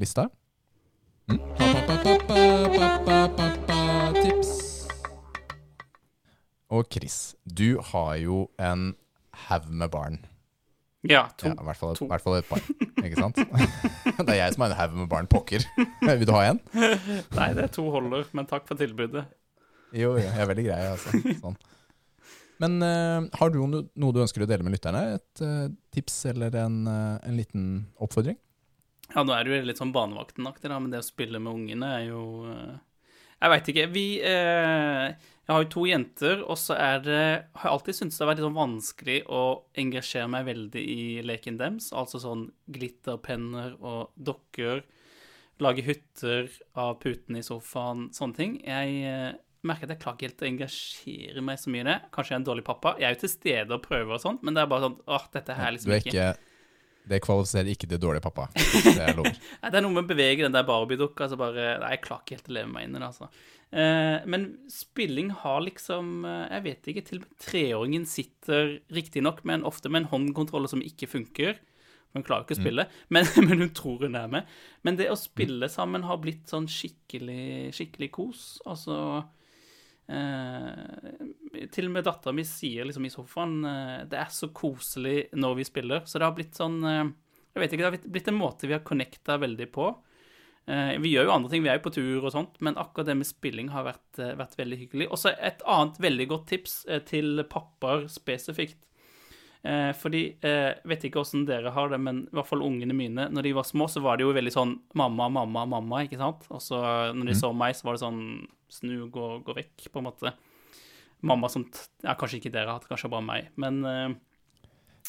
lista. 0.00 0.26
Mm. 1.30 1.38
Og 6.72 6.86
Chris, 6.92 7.34
du 7.44 7.80
har 7.92 8.14
jo 8.22 8.46
en 8.60 8.94
haug 9.48 9.68
med 9.68 9.92
barn. 9.92 10.22
Ja, 11.04 11.26
to. 11.36 11.50
Ja, 11.50 11.60
I 11.60 11.66
hvert 11.68 11.76
fall, 11.76 11.98
hvert 12.08 12.24
fall 12.24 12.38
et 12.38 12.48
par. 12.48 12.62
Ikke 13.04 13.18
sant? 13.18 13.36
Det 14.24 14.32
er 14.32 14.38
jeg 14.38 14.54
som 14.54 14.64
har 14.64 14.72
en 14.72 14.78
haug 14.78 14.96
med 15.02 15.08
barn. 15.10 15.28
Pokker. 15.28 15.66
Vil 16.08 16.26
du 16.28 16.32
ha 16.32 16.46
en? 16.48 16.60
Nei, 16.72 17.50
det 17.56 17.66
er 17.66 17.72
to 17.74 17.84
holder, 17.92 18.24
men 18.32 18.48
takk 18.48 18.64
for 18.70 18.80
tilbudet. 18.80 19.26
Jo, 19.94 20.14
jeg 20.18 20.32
er 20.32 20.48
veldig 20.48 20.64
grei, 20.66 20.78
altså. 20.94 21.20
Sånn. 21.42 21.58
Men 22.62 22.78
uh, 22.80 23.26
har 23.34 23.52
du 23.52 23.60
noe 23.66 24.14
du 24.14 24.22
ønsker 24.22 24.44
å 24.44 24.48
dele 24.48 24.64
med 24.64 24.76
lytterne? 24.76 25.18
Et 25.18 25.44
uh, 25.44 25.68
tips 25.94 26.22
eller 26.30 26.54
en, 26.62 26.80
uh, 26.88 27.18
en 27.20 27.36
liten 27.36 27.68
oppfordring? 28.02 28.38
Ja, 29.10 29.26
nå 29.26 29.34
er 29.34 29.44
det 29.44 29.52
jo 29.52 29.68
litt 29.68 29.82
sånn 29.82 29.92
barnevaktenaktig, 29.94 30.70
da, 30.70 30.80
men 30.80 30.94
det 30.94 31.02
å 31.02 31.06
spille 31.06 31.42
med 31.42 31.52
ungene 31.52 31.90
er 31.98 32.06
jo 32.08 32.22
Jeg 33.44 33.52
veit 33.52 33.70
ikke. 33.74 33.86
Vi 33.92 34.06
eh, 34.24 35.12
Jeg 35.44 35.52
har 35.52 35.64
jo 35.66 35.70
to 35.74 35.84
jenter, 35.84 36.40
og 36.48 36.56
så 36.56 36.76
er 36.80 37.02
det 37.04 37.20
Har 37.60 37.68
jeg 37.68 37.74
alltid 37.74 37.98
syntes 37.98 38.16
det 38.16 38.24
har 38.24 38.30
vært 38.30 38.40
litt 38.40 38.48
sånn 38.48 38.56
vanskelig 38.56 39.18
å 39.28 39.44
engasjere 39.82 40.30
meg 40.32 40.46
veldig 40.48 40.84
i 40.94 41.06
leken 41.28 41.60
dems. 41.60 41.90
Altså 41.92 42.22
sånn 42.22 42.46
glitterpenner 42.72 43.76
og 43.80 44.14
dokker. 44.16 44.84
Lage 45.62 45.84
hytter 45.86 46.48
av 46.80 46.96
putene 47.02 47.42
i 47.42 47.46
sofaen, 47.46 48.08
sånne 48.16 48.38
ting. 48.38 48.56
Jeg 48.64 48.96
eh, 49.10 49.36
merker 49.64 49.86
at 49.86 49.94
jeg 49.94 50.02
klarer 50.02 50.16
ikke 50.16 50.30
helt 50.30 50.42
å 50.42 50.50
engasjere 50.50 51.44
meg 51.44 51.60
så 51.60 51.74
mye 51.74 51.84
i 51.84 51.88
det. 51.92 52.00
Kanskje 52.16 52.32
jeg 52.32 52.38
er 52.38 52.42
en 52.42 52.48
dårlig 52.48 52.66
pappa. 52.66 52.96
Jeg 52.98 53.10
er 53.10 53.14
jo 53.14 53.22
til 53.26 53.34
stede 53.36 53.76
og 53.76 53.84
prøver 53.84 54.16
og 54.16 54.24
sånt, 54.24 54.42
men 54.42 54.56
det 54.56 54.64
er 54.64 54.72
bare 54.72 54.88
sånn 54.88 54.98
åh, 55.04 55.30
dette 55.36 55.60
her 55.60 55.68
er 55.68 55.76
Du 55.76 55.78
liksom 55.78 55.94
er 55.94 56.02
ikke 56.02 56.32
Det 57.04 57.20
kvalifiserer 57.24 57.68
ikke 57.74 57.88
til 57.90 58.00
dårlig 58.00 58.22
pappa. 58.24 58.46
Det 58.84 58.94
er 58.96 59.18
lov. 59.18 59.28
Nei, 59.28 59.70
det 59.70 59.76
er 59.76 59.84
noe 59.84 59.92
med 59.92 60.06
å 60.06 60.08
bevege 60.08 60.46
den 60.46 60.54
der 60.54 60.64
Barbie-dukka. 60.68 61.26
Altså 61.26 61.38
bare, 61.40 61.74
nei, 61.82 61.90
jeg 61.96 62.04
klarer 62.06 62.24
ikke 62.24 62.38
helt 62.38 62.48
å 62.48 62.56
leve 62.56 62.72
meg 62.72 62.86
inn 62.86 62.96
i 62.96 63.02
det, 63.02 63.10
altså. 63.10 63.28
Eh, 63.74 64.24
men 64.30 64.48
spilling 64.70 65.32
har 65.34 65.64
liksom 65.64 66.22
eh, 66.28 66.44
Jeg 66.52 66.62
vet 66.62 66.88
ikke, 66.92 67.02
til 67.08 67.18
og 67.18 67.24
med 67.24 67.38
treåringen 67.42 68.04
sitter 68.06 68.76
riktignok, 68.94 69.42
men 69.48 69.66
ofte 69.66 69.90
med 69.90 70.04
en 70.04 70.10
håndkontroller 70.12 70.70
som 70.70 70.84
ikke 70.84 71.10
funker. 71.10 71.58
Hun 72.14 72.22
klarer 72.22 72.46
ikke 72.46 72.56
å 72.56 72.62
spille, 72.62 72.86
men, 73.14 73.28
men 73.42 73.64
hun 73.66 73.72
tror 73.76 74.06
hun 74.06 74.16
er 74.16 74.30
med. 74.30 74.52
Men 74.86 75.00
det 75.00 75.10
å 75.12 75.18
spille 75.18 75.68
sammen 75.72 76.06
har 76.08 76.22
blitt 76.22 76.46
sånn 76.52 76.70
skikkelig, 76.70 77.74
skikkelig 77.74 78.12
kos. 78.14 78.44
Altså 78.64 78.96
eh, 80.08 81.66
Til 81.72 81.88
og 81.88 81.94
med 81.96 82.06
dattera 82.06 82.34
mi 82.36 82.44
sier 82.48 82.86
liksom 82.88 83.06
i 83.06 83.12
sofaen 83.12 83.60
eh, 83.68 84.00
Det 84.10 84.18
er 84.20 84.32
så 84.34 84.50
koselig 84.54 85.28
når 85.36 85.56
vi 85.60 85.66
spiller. 85.68 86.04
Så 86.08 86.18
det 86.20 86.28
har 86.28 86.34
blitt 86.36 86.58
sånn 86.58 86.80
eh, 86.84 87.04
Jeg 87.54 87.62
vet 87.62 87.72
ikke, 87.76 87.84
det 87.84 87.90
har 87.90 88.10
blitt- 88.16 88.28
en 88.32 88.40
måte 88.40 88.66
vi 88.68 88.74
har 88.76 88.84
connecta 88.86 89.38
veldig 89.38 89.70
på. 89.72 89.92
Vi 90.64 91.10
gjør 91.12 91.26
jo 91.28 91.32
andre 91.34 91.50
ting, 91.52 91.60
vi 91.62 91.68
er 91.68 91.76
jo 91.76 91.82
på 91.84 91.90
tur 91.92 92.24
og 92.24 92.32
sånt, 92.32 92.54
men 92.64 92.78
akkurat 92.80 93.04
det 93.10 93.18
med 93.18 93.28
spilling 93.28 93.68
har 93.68 93.84
vært, 93.84 94.16
vært 94.40 94.54
veldig 94.56 94.78
hyggelig. 94.80 95.06
Og 95.12 95.20
så 95.20 95.34
et 95.36 95.60
annet 95.68 95.98
veldig 96.00 96.26
godt 96.30 96.46
tips 96.48 96.86
til 97.04 97.42
pappaer 97.52 98.06
spesifikt. 98.08 98.80
Eh, 99.64 99.90
fordi 99.96 100.26
eh, 100.44 100.74
Vet 100.84 101.06
ikke 101.08 101.22
åssen 101.22 101.46
dere 101.48 101.70
har 101.72 101.88
det, 101.88 101.96
men 101.96 102.26
i 102.26 102.36
hvert 102.36 102.48
fall 102.50 102.60
ungene 102.66 102.92
mine 102.92 103.30
Når 103.32 103.46
de 103.46 103.52
var 103.56 103.64
små, 103.64 103.86
så 103.88 104.02
var 104.04 104.18
det 104.20 104.26
jo 104.26 104.34
veldig 104.36 104.52
sånn 104.52 104.74
mamma, 104.92 105.30
mamma, 105.32 105.62
mamma, 105.64 106.02
ikke 106.04 106.18
sant? 106.20 106.44
Og 106.52 106.60
så 106.60 106.80
når 107.16 107.30
de 107.30 107.36
så 107.38 107.48
meg, 107.56 107.72
så 107.78 107.88
var 107.88 107.96
det 107.96 108.02
sånn 108.02 108.20
snu, 108.74 109.06
gå, 109.14 109.28
gå 109.46 109.54
vekk, 109.56 109.86
på 109.88 110.02
en 110.02 110.08
måte. 110.10 110.34
Mamma 111.24 111.48
som 111.48 111.64
Ja, 112.04 112.12
kanskje 112.12 112.42
ikke 112.42 112.52
dere 112.52 112.68
har 112.68 112.76
hatt, 112.82 112.88
kanskje 112.90 113.08
bare 113.14 113.24
meg. 113.24 113.48
Men 113.56 113.78
eh, 113.88 114.10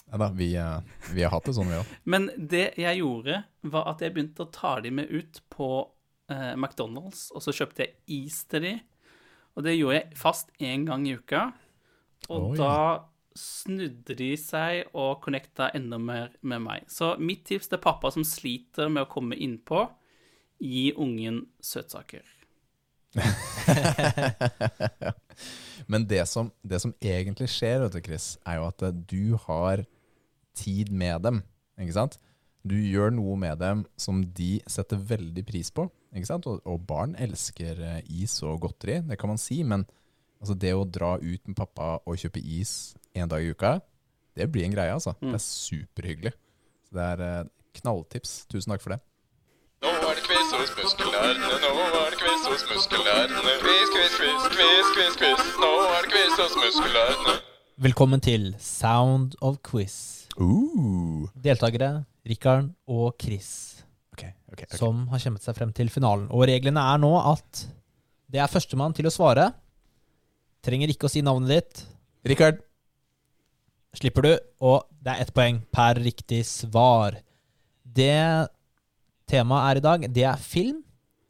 Ja 0.05 0.21
da, 0.21 0.29
vi, 0.31 0.47
eh, 0.61 1.01
vi 1.11 1.25
har 1.25 1.33
hatt 1.33 1.49
det 1.49 1.55
sånn, 1.57 1.73
vi 1.73 1.81
òg. 1.81 1.91
Men 2.07 2.29
det 2.37 2.69
jeg 2.79 3.01
gjorde, 3.01 3.41
var 3.67 3.89
at 3.91 4.05
jeg 4.05 4.13
begynte 4.15 4.45
å 4.45 4.53
ta 4.55 4.77
de 4.85 4.93
med 5.01 5.11
ut 5.11 5.41
på 5.51 5.69
eh, 6.31 6.53
McDonald's, 6.55 7.27
og 7.35 7.43
så 7.43 7.51
kjøpte 7.59 7.83
jeg 7.83 7.97
is 8.21 8.39
til 8.47 8.69
de. 8.69 8.73
Og 9.55 9.67
det 9.67 9.75
gjorde 9.75 9.99
jeg 9.99 10.19
fast 10.19 10.55
én 10.63 10.87
gang 10.87 11.03
i 11.09 11.17
uka. 11.19 11.49
Og 12.29 12.53
Oi. 12.53 12.57
da 12.59 12.71
snudde 13.35 14.15
de 14.17 14.31
seg 14.39 14.85
og 14.95 15.19
connecta 15.23 15.69
enda 15.75 15.99
mer 15.99 16.31
med 16.41 16.63
meg. 16.63 16.85
Så 16.91 17.15
mitt 17.19 17.45
tips 17.49 17.67
til 17.71 17.81
pappa 17.83 18.11
som 18.15 18.23
sliter 18.27 18.89
med 18.91 19.05
å 19.05 19.11
komme 19.11 19.35
innpå, 19.35 19.85
gi 20.63 20.93
ungen 20.95 21.45
søtsaker. 21.63 22.23
Men 25.91 26.07
det 26.07 26.23
som, 26.31 26.51
det 26.63 26.79
som 26.83 26.93
egentlig 27.03 27.49
skjer, 27.51 27.83
vet 27.83 27.97
du, 27.97 28.01
Chris, 28.05 28.35
er 28.47 28.59
jo 28.59 28.69
at 28.69 28.85
du 29.09 29.35
har 29.47 29.83
tid 30.55 30.91
med 30.91 31.21
dem. 31.27 31.43
Ikke 31.79 31.97
sant? 31.97 32.19
Du 32.65 32.77
gjør 32.79 33.11
noe 33.13 33.35
med 33.37 33.59
dem 33.61 33.83
som 33.99 34.23
de 34.35 34.59
setter 34.71 35.01
veldig 35.11 35.43
pris 35.47 35.71
på. 35.75 35.89
Ikke 36.15 36.31
sant? 36.31 36.47
Og, 36.49 36.63
og 36.65 36.87
barn 36.87 37.15
elsker 37.21 37.81
eh, 37.83 38.01
is 38.23 38.39
og 38.47 38.61
godteri, 38.63 39.01
det 39.05 39.19
kan 39.21 39.29
man 39.33 39.41
si. 39.41 39.59
Men 39.67 39.85
altså, 40.41 40.55
det 40.59 40.73
å 40.75 40.85
dra 40.85 41.15
ut 41.21 41.47
med 41.47 41.57
pappa 41.57 41.97
og 42.05 42.19
kjøpe 42.21 42.41
is 42.41 42.95
en 43.15 43.31
dag 43.31 43.43
i 43.43 43.51
uka, 43.53 43.77
det 44.35 44.49
blir 44.51 44.65
en 44.67 44.75
greie. 44.75 44.93
altså. 44.93 45.15
Mm. 45.21 45.31
Det 45.33 45.39
er 45.39 45.45
superhyggelig. 45.45 46.33
Så 46.87 46.97
det 46.97 47.09
er 47.13 47.25
eh, 47.25 47.51
knalltips. 47.79 48.45
Tusen 48.51 48.73
takk 48.73 48.83
for 48.83 48.95
det. 48.95 48.99
Nå 49.85 49.91
er 49.91 50.17
det 50.17 50.23
quiz 50.25 50.51
hos 50.55 50.71
muskelnerdene, 50.79 51.57
nå 51.61 51.71
er 51.85 52.13
det 52.13 52.19
quiz 52.21 52.45
hos 52.49 52.63
muskelnerdene. 52.71 53.55
Quiz, 53.61 53.89
quiz, 53.93 54.15
quiz, 54.19 54.47
quiz, 54.55 54.91
quiz, 54.95 55.17
quiz. 55.21 55.49
Nå 55.61 55.71
er 55.85 56.07
det 56.07 56.13
quiz 56.13 56.39
hos 56.41 56.55
muskelnerdene. 56.61 57.35
Velkommen 57.85 58.23
til 58.23 58.53
Sound 58.63 59.35
of 59.43 59.59
Quiz. 59.67 60.25
Uh, 60.39 61.27
Deltakere 61.43 62.05
Rikard 62.27 62.71
og 62.87 63.15
Chris, 63.21 63.83
okay, 64.15 64.33
okay, 64.49 64.65
okay. 64.65 64.79
som 64.79 65.05
har 65.11 65.21
kjempet 65.21 65.45
seg 65.45 65.57
frem 65.59 65.73
til 65.75 65.91
finalen. 65.93 66.25
Og 66.33 66.47
reglene 66.49 66.81
er 66.81 67.01
nå 67.03 67.11
at 67.19 67.65
det 68.31 68.41
er 68.41 68.49
førstemann 68.51 68.95
til 68.97 69.07
å 69.07 69.13
svare. 69.13 69.51
Trenger 70.65 70.89
ikke 70.89 71.05
å 71.05 71.13
si 71.13 71.21
navnet 71.25 71.51
ditt. 71.53 71.83
Rikard, 72.25 72.63
Slipper 73.95 74.25
du, 74.25 74.33
og 74.65 74.89
det 75.03 75.13
er 75.13 75.23
ett 75.23 75.31
poeng 75.35 75.61
per 75.73 75.99
riktig 76.03 76.41
svar. 76.47 77.15
Det 77.83 78.49
temaet 79.29 79.69
er 79.69 79.79
i 79.79 79.85
dag, 79.85 80.07
det 80.11 80.25
er 80.27 80.41
film. 80.41 80.81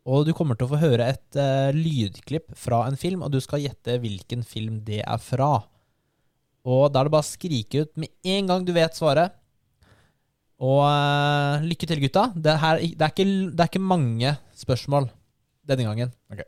Og 0.05 0.25
du 0.27 0.35
kommer 0.37 0.57
til 0.57 0.67
å 0.67 0.71
få 0.73 0.79
høre 0.81 1.07
et 1.15 1.37
uh, 1.37 1.73
lydklipp 1.73 2.51
fra 2.61 2.83
en 2.85 2.97
film, 2.97 3.23
og 3.25 3.33
du 3.33 3.39
skal 3.41 3.63
gjette 3.63 3.97
hvilken 4.01 4.43
film 4.45 4.79
det 4.85 5.01
er 5.01 5.21
fra. 5.21 5.65
Og 6.65 6.87
da 6.93 7.01
er 7.01 7.07
det 7.07 7.13
bare 7.13 7.25
å 7.25 7.27
skrike 7.27 7.85
ut 7.85 7.93
med 8.01 8.13
en 8.35 8.51
gang 8.51 8.65
du 8.65 8.73
vet 8.75 8.97
svaret. 8.97 9.33
Og 10.61 10.81
uh, 10.85 11.61
lykke 11.65 11.89
til, 11.89 12.01
gutta. 12.05 12.27
Det, 12.33 12.57
her, 12.61 12.81
det, 12.81 13.01
er 13.01 13.13
ikke, 13.13 13.29
det 13.51 13.65
er 13.65 13.71
ikke 13.73 13.85
mange 13.93 14.35
spørsmål 14.57 15.09
denne 15.65 15.89
gangen. 15.89 16.13
Ok. 16.33 16.45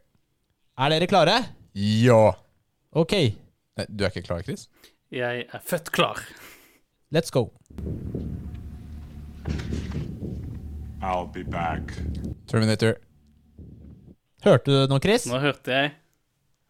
Er 0.77 0.93
dere 0.93 1.09
klare? 1.09 1.39
Ja! 1.77 2.37
Ok, 2.97 3.13
Du 3.93 4.01
er 4.03 4.09
ikke 4.09 4.23
klar, 4.25 4.41
Chris? 4.41 4.63
Jeg 5.13 5.43
er 5.53 5.61
født 5.61 5.91
klar. 5.93 6.17
let's 7.13 7.29
go. 7.29 7.51
I'll 11.01 11.27
be 11.31 11.43
back. 11.43 11.93
Terminator. 12.49 12.97
Hørte 14.43 14.65
du 14.71 14.89
noe, 14.89 14.99
Chris? 15.03 15.27
Nå 15.29 15.37
hørte 15.43 15.71
jeg 15.75 15.93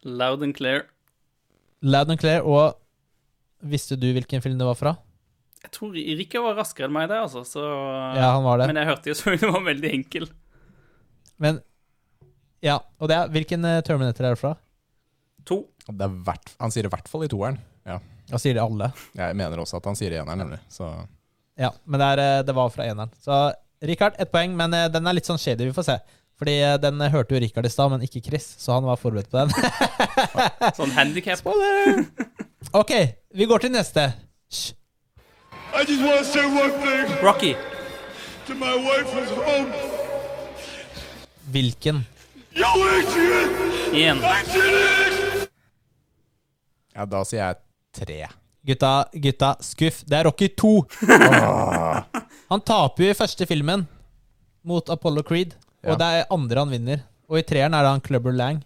loud 0.04 0.44
and 0.44 0.56
clear. 0.58 0.84
Loud 1.82 2.12
and 2.12 2.20
clear. 2.20 2.44
Og 2.44 2.76
visste 3.64 3.96
du 3.96 4.12
hvilken 4.12 4.44
film 4.44 4.60
det 4.60 4.68
var 4.68 4.76
fra? 4.76 4.98
Jeg 5.64 5.72
tror 5.80 5.96
Rikke 5.96 6.44
var 6.44 6.60
raskere 6.60 6.92
enn 6.92 6.96
meg 7.00 7.08
der, 7.10 7.24
altså. 7.24 7.46
Så, 7.48 7.64
Ja, 8.20 8.34
han 8.36 8.44
var 8.44 8.60
det. 8.60 8.68
Men 8.68 8.84
jeg 8.84 8.92
hørte 8.92 9.10
jo 9.14 9.18
så 9.18 9.32
det 9.40 9.48
var 9.48 9.64
veldig 9.64 9.96
enkel. 10.02 10.28
Men 11.40 11.64
Ja, 12.62 12.80
og 13.00 13.08
det 13.08 13.16
er 13.16 13.28
Hvilken 13.32 13.64
eh, 13.70 13.82
Terminator 13.86 14.26
er 14.26 14.36
det 14.36 14.40
fra? 14.44 14.58
To. 15.48 15.62
Det 15.88 16.04
er 16.04 16.16
hvert, 16.28 16.54
han 16.60 16.74
sier 16.74 16.88
i 16.88 16.92
hvert 16.92 17.08
fall 17.08 17.24
i 17.24 17.30
toeren. 17.32 17.58
Ja. 17.88 18.00
Han 18.34 18.42
sier 18.44 18.58
det 18.58 18.64
alle. 18.64 18.90
Jeg 19.16 19.38
mener 19.40 19.62
også 19.64 19.80
at 19.80 19.86
han 19.88 19.96
sier 19.96 20.12
i 20.12 20.20
eneren, 20.20 20.42
nemlig. 20.44 20.60
Så 20.74 20.90
Ja, 21.58 21.72
men 21.86 22.02
det, 22.02 22.08
er, 22.14 22.22
eh, 22.24 22.44
det 22.46 22.54
var 22.58 22.70
fra 22.74 22.86
eneren. 22.86 23.14
Så 23.24 23.38
Richard, 23.88 24.18
ett 24.20 24.32
poeng, 24.34 24.56
men 24.60 24.74
eh, 24.76 24.90
den 24.92 25.08
er 25.08 25.16
litt 25.16 25.30
sånn 25.30 25.40
shady. 25.40 25.70
Vi 25.70 25.76
får 25.78 25.88
se. 25.88 25.96
Fordi 26.38 26.58
eh, 26.62 26.76
den 26.82 27.00
hørte 27.14 27.34
jo 27.34 27.42
Richard 27.42 27.66
i 27.66 27.72
stad, 27.72 27.90
men 27.94 28.04
ikke 28.06 28.22
Chris, 28.28 28.46
så 28.62 28.76
han 28.76 28.86
var 28.86 29.00
forberedt 29.02 29.32
på 29.32 29.40
den. 29.42 29.56
Sånn 30.78 30.94
handikap. 30.94 31.40
Spoiler! 31.40 32.04
ok, 32.78 32.94
vi 33.34 33.48
går 33.50 33.64
til 33.64 33.74
neste. 33.74 34.10
Hysj. 34.52 34.76
I 35.74 35.84
just 35.88 36.04
want 36.04 36.20
to 36.20 36.26
say 36.26 36.46
one 36.46 36.72
thing 36.84 37.24
Rocky. 37.24 37.56
to 38.48 38.56
my 38.56 38.76
wife 38.76 39.10
who's 39.14 39.32
home. 39.44 39.72
Hvilken? 41.52 42.06
Yo! 42.54 42.66
Én. 43.94 44.18
I 44.24 44.44
did 44.54 44.74
it! 44.74 45.07
Ja, 46.98 47.06
da 47.06 47.22
sier 47.28 47.44
jeg 47.44 47.60
tre. 48.02 48.20
Gutta, 48.68 48.92
gutta, 49.14 49.54
skuff. 49.64 50.02
Det 50.10 50.18
er 50.18 50.28
Rocky 50.28 50.50
2. 50.60 50.72
Han 52.52 52.64
taper 52.68 53.06
jo 53.06 53.12
i 53.14 53.18
første 53.18 53.48
filmen 53.48 53.86
mot 54.68 54.90
Apollo 54.92 55.24
Creed, 55.28 55.54
og 55.86 55.94
Ja. 55.94 56.00
det 56.02 56.08
er 56.18 56.34
andre 56.34 56.60
han 56.60 56.72
vinner. 56.74 57.04
Og 57.32 57.38
i 57.40 57.44
treeren 57.48 57.76
er 57.76 57.86
det 57.86 57.92
han 57.94 58.02
Clubber 58.04 58.34
Lang. 58.36 58.60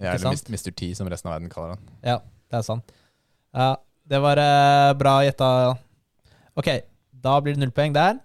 Er 0.00 0.16
eller 0.16 0.34
sant? 0.34 0.48
Mr. 0.50 0.72
T, 0.74 0.88
som 0.98 1.06
resten 1.10 1.28
av 1.30 1.36
verden 1.36 1.50
kaller 1.52 1.76
han. 1.76 1.84
Ja, 2.02 2.16
det 2.50 2.58
er 2.58 2.64
sant. 2.66 2.90
Ja, 3.54 3.76
det 4.10 4.20
var 4.22 4.40
eh, 4.42 4.92
bra 4.98 5.12
gjetta. 5.22 5.48
Ok, 6.58 6.70
da 7.22 7.36
blir 7.42 7.54
det 7.54 7.62
null 7.62 7.74
poeng 7.74 7.94
der. 7.94 8.18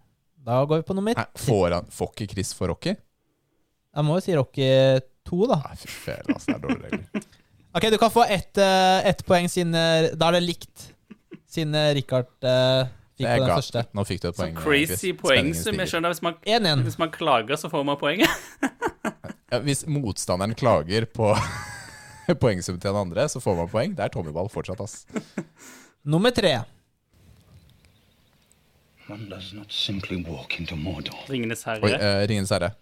Da 0.47 0.63
går 0.65 0.82
vi 0.82 0.88
på 0.88 0.95
nummer 0.97 1.17
Nei, 1.17 1.25
får, 1.38 1.75
han, 1.75 1.89
får 1.93 2.13
ikke 2.15 2.32
Chris 2.34 2.53
for 2.57 2.71
Rocky? 2.71 2.95
Jeg 2.95 4.05
må 4.07 4.17
jo 4.17 4.23
si 4.25 4.38
Rocky 4.38 4.69
2, 5.30 5.41
da. 5.51 5.59
Nei, 5.67 5.75
fy 5.82 5.89
fela, 5.91 6.34
altså. 6.38 6.53
Det 6.53 6.57
er 6.57 6.63
dårlige 6.65 6.89
regler. 6.89 7.28
Ok, 7.76 7.89
du 7.91 7.97
kan 7.97 8.11
få 8.11 8.24
ett 8.24 8.57
eh, 8.57 9.07
ett 9.09 9.26
poeng 9.26 9.49
siden 9.49 9.76
eh, 9.76 10.11
Da 10.18 10.30
er 10.32 10.38
det 10.39 10.43
likt. 10.47 10.88
Siden 11.47 11.76
eh, 11.76 11.93
Richard 11.97 12.30
uh, 12.43 12.88
fikk 13.18 13.26
Det 13.26 13.28
på 13.28 13.41
den 13.41 13.47
galt. 13.47 13.57
første. 13.59 13.84
Nå 13.93 14.05
fikk 14.07 14.22
du 14.24 14.28
et 14.30 14.39
Så 14.39 14.47
crazy 14.57 15.11
poeng 15.18 15.51
som 15.55 15.78
jeg 15.80 15.91
skjønner. 15.91 16.13
Hvis 16.13 16.24
man, 16.26 16.38
1-1. 16.45 16.84
hvis 16.88 16.97
man 17.01 17.11
klager, 17.13 17.55
så 17.59 17.70
får 17.74 17.86
man 17.88 17.99
poenget. 18.01 18.30
Ja, 19.47 19.61
hvis 19.63 19.86
motstanderen 19.88 20.51
klager 20.59 21.05
på 21.07 21.30
poengsum 22.41 22.76
til 22.82 22.89
den 22.89 22.97
andre, 22.99 23.30
så 23.32 23.39
får 23.39 23.55
man 23.55 23.70
poeng. 23.72 23.93
Det 23.95 24.03
er 24.03 24.11
Tommyball 24.11 24.49
fortsatt, 24.51 24.82
ass. 24.84 25.05
Nummer 26.03 26.34
tre. 26.36 26.51
Ringenes 29.07 29.30
does 29.30 29.53
not 29.55 29.72
simply 29.72 30.18
walk 30.28 30.59
into 30.59 30.76
Mordor. 30.76 31.15
Ringenes 31.32 31.63
Oi, 31.63 31.78
herre. 31.80 31.95
uh, 31.95 32.28
Ringenes 32.28 32.51
herre. 32.51 32.74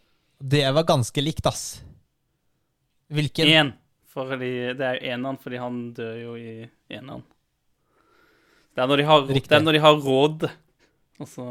Det 0.42 0.64
var 0.74 0.88
ganske 0.90 1.22
likt, 1.22 1.46
ass. 1.46 1.84
Hvilken? 3.14 3.46
Én. 3.46 3.70
Fordi 4.16 4.52
det 4.80 4.86
er 4.88 4.96
jo 5.00 5.12
eneren, 5.14 5.38
fordi 5.44 5.58
han 5.60 5.80
dør 5.98 6.14
jo 6.22 6.36
i 6.40 6.52
eneren. 6.96 7.24
Det 8.76 8.84
er 8.84 8.88
når 8.92 9.02
de 9.02 9.08
har, 9.08 9.26
Riktig. 9.28 9.50
det 9.52 9.58
er 9.58 9.64
når 9.66 9.76
de 9.78 9.82
har 9.84 10.00
råd, 10.06 10.46
og 11.20 11.28
så 11.32 11.46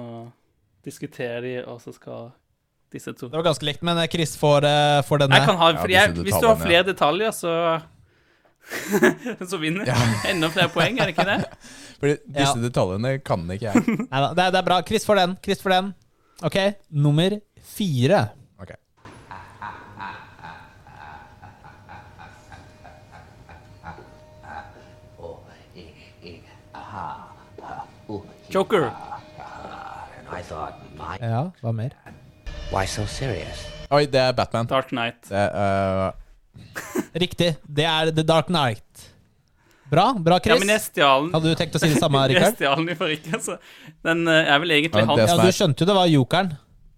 diskuterer 0.84 1.40
de, 1.44 1.52
og 1.68 1.78
så 1.80 1.92
skal 1.96 2.30
disse 2.92 3.12
to 3.16 3.28
Det 3.28 3.36
var 3.38 3.46
ganske 3.46 3.64
likt, 3.68 3.82
men 3.84 3.98
eh, 4.00 4.08
Chris 4.12 4.34
får, 4.40 4.64
eh, 4.68 5.00
får 5.08 5.22
denne. 5.24 5.38
Jeg 5.40 5.48
kan 5.48 5.60
ha, 5.60 5.70
fordi 5.80 5.96
jeg, 5.96 6.12
Hvis 6.24 6.40
du 6.40 6.46
har 6.48 6.60
flere 6.60 6.84
detaljer, 6.88 7.32
så 7.36 7.54
Så 9.50 9.58
vinner 9.60 9.84
Ja. 9.88 9.96
Enda 10.30 10.48
flere 10.52 10.70
poeng, 10.72 10.96
er 11.00 11.10
det 11.10 11.16
ikke 11.18 11.26
det? 11.28 11.40
Fordi 12.00 12.14
disse 12.24 12.56
Ja. 12.56 12.62
detaljene 12.64 13.18
kan 13.24 13.44
ikke 13.52 13.70
jeg. 13.72 13.84
Neida, 14.08 14.30
det, 14.32 14.44
er, 14.46 14.50
det 14.56 14.60
er 14.62 14.66
bra. 14.70 14.78
Chris 14.88 15.04
får 15.08 15.20
den. 15.20 15.36
Chris 15.44 15.60
får 15.60 15.70
den. 15.76 15.92
Ok, 16.44 16.56
nummer 16.90 17.36
fire. 17.60 18.22
Ok. 18.60 18.72
Joker. 28.54 28.92
Thought, 30.48 30.76
my, 30.98 31.16
Ja, 31.20 31.40
hva 31.62 31.72
mer? 31.74 31.94
why 32.70 32.84
so 32.86 33.02
serious? 33.06 33.64
Oi, 33.90 34.04
det 34.10 34.20
er 34.20 34.32
Batman. 34.36 34.66
Dark 34.70 34.92
Knight. 34.92 35.26
Det 35.28 35.40
er, 35.40 36.12
uh, 36.14 37.02
Riktig. 37.18 37.48
Det 37.66 37.84
er 37.86 38.12
The 38.14 38.22
Dark 38.26 38.46
Knight. 38.46 39.08
Bra, 39.90 40.12
bra, 40.14 40.38
Chris. 40.38 40.54
Ja, 40.54 40.58
men 40.62 40.70
jeg 40.70 40.82
stjal. 40.84 41.26
Hadde 41.34 41.50
du 41.50 41.58
tenkt 41.58 41.74
å 41.74 41.82
si 41.82 41.90
det 41.92 41.98
samme, 42.02 42.22
Jeg 42.30 42.36
Rikard? 42.38 42.54
stjal 42.60 42.78
den 42.80 42.94
i 42.94 42.96
forrige, 42.98 43.34
altså. 43.36 43.58
den 44.06 44.22
eh, 44.30 44.52
er 44.54 44.62
vel 44.62 44.74
egentlig 44.76 45.02
Ja, 45.02 45.10
han. 45.10 45.24
Ja, 45.24 45.36
du 45.42 45.58
skjønte 45.58 45.82
jo 45.84 45.90
det 45.90 45.98
var 45.98 46.08
jokeren. 46.14 46.54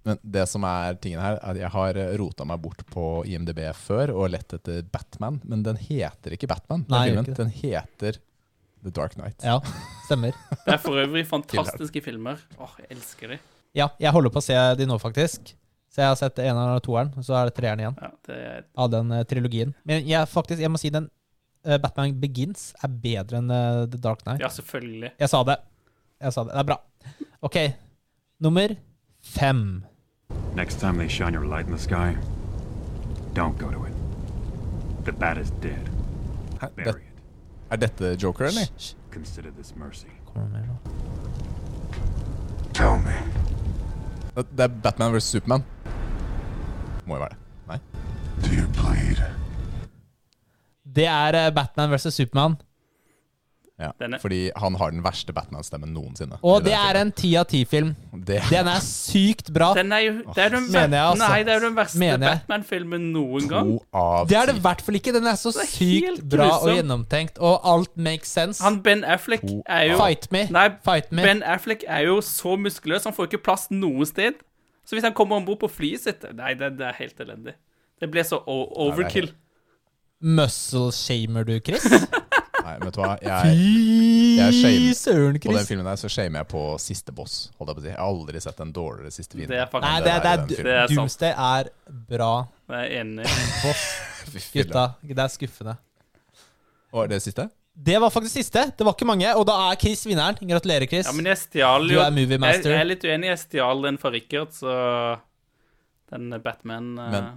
men 0.07 0.21
det 0.37 0.45
som 0.53 0.65
er 0.69 1.01
tingen 1.03 1.25
her, 1.25 1.41
er 1.41 1.51
at 1.55 1.61
jeg 1.65 1.73
har 1.73 2.01
rota 2.21 2.45
meg 2.53 2.61
bort 2.69 2.85
på 2.93 3.07
IMDb 3.33 3.65
før 3.75 4.13
og 4.15 4.31
lett 4.37 4.53
etter 4.61 4.85
Batman, 4.93 5.41
men 5.45 5.65
den 5.67 5.81
heter 5.81 6.37
ikke 6.37 6.53
Batman. 6.53 6.85
Den, 6.85 6.97
Nei, 6.99 7.07
ikke 7.17 7.41
den 7.41 7.53
heter 7.65 8.21
The 8.85 8.93
Dark 8.93 9.17
Knight. 9.17 9.41
Ja, 9.43 9.59
stemmer. 10.07 10.37
Det 10.65 10.75
er 10.75 10.81
for 10.83 10.99
øvrig 11.03 11.27
fantastiske 11.35 12.03
filmer. 12.05 12.41
Åh, 12.59 12.81
jeg 12.83 12.97
elsker 12.97 13.35
de. 13.35 13.39
Ja, 13.77 13.91
jeg 14.01 14.13
holder 14.15 14.33
på 14.33 14.41
å 14.41 14.47
se 14.47 14.57
de 14.79 14.89
nå, 14.89 14.97
faktisk. 15.03 15.53
Så 15.93 16.03
jeg 16.03 16.13
har 16.13 16.19
sett 16.21 16.41
en 16.45 16.59
av 16.61 16.79
toeren, 16.85 17.13
og 17.17 17.25
så 17.25 17.39
er 17.39 17.49
det 17.49 17.55
treeren 17.57 17.81
igjen 17.81 17.95
Ja, 18.03 18.09
det 18.29 18.35
er 18.37 18.65
av 18.85 18.91
den 18.93 19.13
uh, 19.15 19.23
trilogien. 19.29 19.73
Men 19.89 20.05
jeg, 20.05 20.29
faktisk, 20.29 20.61
jeg 20.61 20.73
må 20.73 20.81
si 20.81 20.91
den 20.93 21.07
uh, 21.65 21.77
Batman 21.81 22.19
Begins 22.21 22.69
er 22.85 22.93
bedre 22.93 23.41
enn 23.41 23.49
uh, 23.49 23.87
The 23.89 24.01
Dark 24.01 24.25
Knight. 24.27 24.45
Ja, 24.45 24.51
selvfølgelig. 24.53 25.15
Jeg 25.17 25.33
sa 25.33 25.41
det. 25.49 25.57
Jeg 26.21 26.37
sa 26.37 26.45
det. 26.45 26.53
Det 26.53 26.63
er 26.65 26.69
bra. 26.69 26.79
Ok, 27.49 27.59
nummer 28.45 28.77
fem. 29.25 29.63
Next 30.57 30.81
time 30.81 30.99
they 30.99 31.09
shine 31.09 31.33
your 31.33 31.47
light 31.47 31.67
in 31.67 31.73
the 31.73 31.81
sky, 31.81 32.17
don't 33.33 33.57
go 33.57 33.71
to 33.71 33.85
it. 33.85 33.97
The 35.05 35.13
bat 35.13 35.39
is 35.39 35.53
dead. 35.63 35.89
Bury 36.77 37.05
it. 37.05 37.17
er 37.71 37.81
dette 37.83 38.17
Joker, 38.23 38.51
eller? 38.51 38.69
Consider 39.17 39.51
this 39.51 39.73
mercy. 39.77 40.13
kommer 40.27 40.47
det 40.47 40.53
mer 40.53 40.67
nå? 40.67 40.77
Tell 42.75 42.99
me. 43.01 43.15
Det 44.37 44.61
er 44.61 44.69
Batman 44.83 45.15
vs. 45.15 45.23
Superman. 45.33 45.63
Må 47.07 47.17
jo 47.17 47.21
være 47.23 47.29
det. 47.33 47.39
Nei? 47.71 47.79
Do 48.45 48.51
you 48.53 48.67
bleed? 48.77 49.23
Det 50.97 51.07
er 51.09 51.39
eh, 51.41 51.55
Batman 51.55 51.95
vs. 51.95 52.13
Supermann. 52.15 52.59
Ja. 53.79 53.91
Denne- 54.01 54.17
Fordi 54.19 54.51
han 54.57 54.75
har 54.81 54.91
den 54.91 55.03
verste 55.05 55.35
Batman-stemmen 55.37 55.91
noensinne. 55.93 56.39
Og 56.43 56.63
det, 56.65 56.71
det 56.73 56.77
er 56.81 56.99
en 57.03 57.11
ti 57.13 57.35
av 57.37 57.45
ti-film. 57.51 57.91
Den 58.25 58.71
er 58.73 58.81
sykt 58.81 59.51
bra. 59.53 59.75
Den 59.77 59.93
er 59.93 59.99
jo 60.07 60.13
Det 60.33 60.45
er 60.47 60.49
den, 60.55 60.71
Mener 60.73 60.97
jeg, 60.97 61.05
altså. 61.11 61.29
Nei, 61.29 61.43
det 61.45 61.53
er 61.53 61.61
jo 61.61 61.67
den 61.67 61.77
verste 61.77 62.19
Batman-filmen 62.23 63.05
noen 63.13 63.49
gang. 63.51 63.75
to 63.77 63.85
av 63.93 64.29
Det 64.31 64.39
er 64.41 64.47
det 64.47 64.57
i 64.57 64.63
hvert 64.65 64.81
fall 64.87 64.95
ikke. 64.95 65.13
Den 65.13 65.27
er 65.29 65.37
så 65.37 65.53
er 65.53 65.69
sykt 65.69 66.25
bra 66.25 66.39
bra 66.47 66.59
og 66.63 66.73
gjennomtenkt, 66.73 67.39
og 67.39 67.61
alt 67.75 67.93
makes 67.97 68.33
sense. 68.33 68.63
Han 68.65 68.81
Ben 68.83 69.05
Affleck 69.05 69.45
er 69.67 69.83
jo 69.91 69.99
Fight 70.01 70.31
me. 70.33 70.47
Nei, 70.51 70.69
Fight 70.83 71.13
me. 71.13 71.23
Ben 71.23 71.43
Affleck 71.43 71.85
er 71.87 72.07
jo 72.09 72.21
så 72.25 72.57
muskuløs, 72.57 73.05
han 73.05 73.13
får 73.13 73.29
ikke 73.29 73.43
plass 73.45 73.69
noe 73.71 74.07
sted. 74.09 74.41
Så 74.87 74.97
hvis 74.97 75.05
han 75.05 75.13
kommer 75.13 75.37
om 75.37 75.45
bord 75.45 75.61
på 75.61 75.69
flyet 75.69 76.01
sitt 76.01 76.25
Nei, 76.33 76.55
det, 76.55 76.79
det 76.79 76.87
er 76.87 76.97
helt 77.03 77.21
elendig. 77.21 77.55
Det 78.01 78.09
ble 78.11 78.25
så 78.25 78.41
overkill. 78.47 79.33
Muscle 80.21 80.93
shamer 80.93 81.45
du, 81.45 81.59
Chris? 81.61 81.85
Vet 82.83 82.95
du 82.97 83.01
hva? 83.01 83.13
Jeg, 83.23 83.57
jeg 84.37 84.57
Fy 84.61 84.93
søren, 84.99 85.39
på 85.41 85.53
den 85.57 85.67
filmen 85.69 85.87
der 85.89 85.97
så 86.01 86.09
shamer 86.13 86.43
jeg 86.43 86.49
på 86.53 86.63
siste 86.83 87.13
boss. 87.17 87.37
Holdt 87.59 87.71
jeg 87.73 87.77
på 87.79 87.83
å 87.83 87.85
si. 87.85 87.91
Jeg 87.93 87.99
har 87.99 88.07
aldri 88.11 88.43
sett 88.45 88.61
en 88.65 88.73
dårligere 88.77 89.13
siste 89.15 89.37
fiende. 89.39 89.53
Det 89.55 89.61
er 89.63 89.71
faktisk 89.73 89.91
Nei, 89.91 90.01
det 90.01 90.13
det, 90.13 90.23
det 90.23 90.31
er 90.31 90.41
er. 90.41 90.65
Det 90.71 90.75
er. 90.83 90.95
Doomsday 90.95 91.35
er 91.51 91.71
bra. 92.11 92.31
Jeg 92.75 92.83
er 92.91 93.01
enig. 93.03 93.29
Boss, 93.63 93.85
gutta. 94.57 94.85
Det 95.03 95.19
er 95.27 95.33
skuffende. 95.37 95.77
Og 96.97 97.09
det 97.13 97.23
siste? 97.25 97.49
Det 97.77 97.99
var 98.01 98.09
faktisk 98.09 98.39
siste. 98.39 98.63
Det 98.79 98.85
var 98.89 98.95
ikke 98.97 99.05
mange, 99.09 99.29
og 99.37 99.45
da 99.49 99.55
er 99.71 99.77
Chris 99.81 100.07
vinneren. 100.09 100.39
Gratulerer, 100.49 100.87
Chris. 100.89 101.05
Ja, 101.11 101.13
men 101.13 101.27
jeg 101.29 101.37
stjal 101.43 101.89
Du 101.91 101.99
er 102.01 102.11
movie 102.15 102.39
jeg, 102.39 102.41
master. 102.41 102.71
jeg 102.73 102.81
er 102.81 102.89
litt 102.89 103.05
uenig. 103.05 103.29
Jeg 103.35 103.41
stjal 103.43 103.83
den 103.85 103.99
fra 104.01 104.13
Richard, 104.15 104.55
så 104.57 104.77
Den 106.13 106.31
Batman 106.41 106.93
eh, 106.99 107.11
Men- 107.13 107.35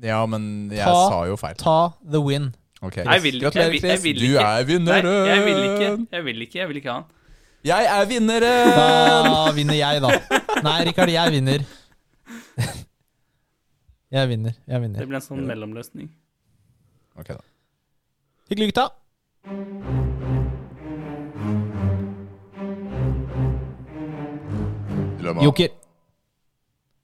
Ja, 0.00 0.22
men 0.26 0.44
jeg 0.72 0.84
Ta- 0.86 1.08
sa 1.10 1.24
jo 1.28 1.36
feil. 1.36 1.56
Ta 1.60 1.92
the 2.00 2.20
win. 2.24 2.54
Ok, 2.82 2.96
Jeg 2.96 3.22
vil, 3.22 3.34
jeg, 3.34 3.42
Gratulerer, 3.42 3.70
vil, 3.70 3.82
jeg 3.82 3.98
Chris. 3.98 4.04
vil 4.04 4.20
Du 4.20 4.26
er 4.36 4.40
er 4.40 4.44
Nei, 4.44 4.64
vinneren! 4.64 5.26
jeg 5.28 5.44
vil 5.44 5.58
ikke. 5.64 6.06
Jeg 6.16 6.24
vil 6.24 6.42
ikke, 6.46 6.58
jeg 6.58 6.68
vil 6.70 6.76
ikke 6.80 6.92
ha 6.92 7.00
den. 7.00 7.08
Jeg 7.64 7.84
er 7.92 8.06
vinneren! 8.08 9.28
Da 9.36 9.52
vinner 9.52 9.74
jeg, 9.76 10.00
da. 10.00 10.12
Nei, 10.64 10.78
Rikard, 10.88 11.12
jeg 11.12 11.32
vinner. 11.36 11.66
Jeg 14.10 14.26
vinner. 14.28 14.50
Jeg 14.66 14.74
Det 14.74 14.80
vinner. 14.82 15.06
blir 15.06 15.20
en 15.20 15.22
sånn 15.22 15.44
mellomløsning. 15.46 16.08
Ok, 17.20 17.28
da. 17.30 17.36
Hyggelig, 18.50 18.72
gutta. 18.72 18.88
Dilemma. 25.18 25.42
Joker. 25.44 25.68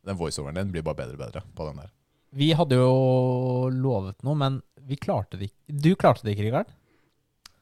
Den 0.06 0.16
voiceoveren 0.16 0.54
din 0.54 0.70
blir 0.72 0.82
bare 0.86 0.94
bedre 1.02 1.14
og 1.16 1.18
bedre 1.24 1.42
på 1.56 1.66
den 1.68 1.80
der. 1.82 1.90
Vi 2.36 2.50
hadde 2.58 2.78
jo 2.78 3.68
lovet 3.72 4.22
noe, 4.26 4.36
men 4.38 4.60
vi 4.86 4.98
klarte 5.00 5.38
det 5.38 5.50
ikke. 5.50 5.78
Du 5.86 5.90
klarte 5.98 6.26
det 6.26 6.36
ikke, 6.36 6.48
Rikard. 6.48 6.74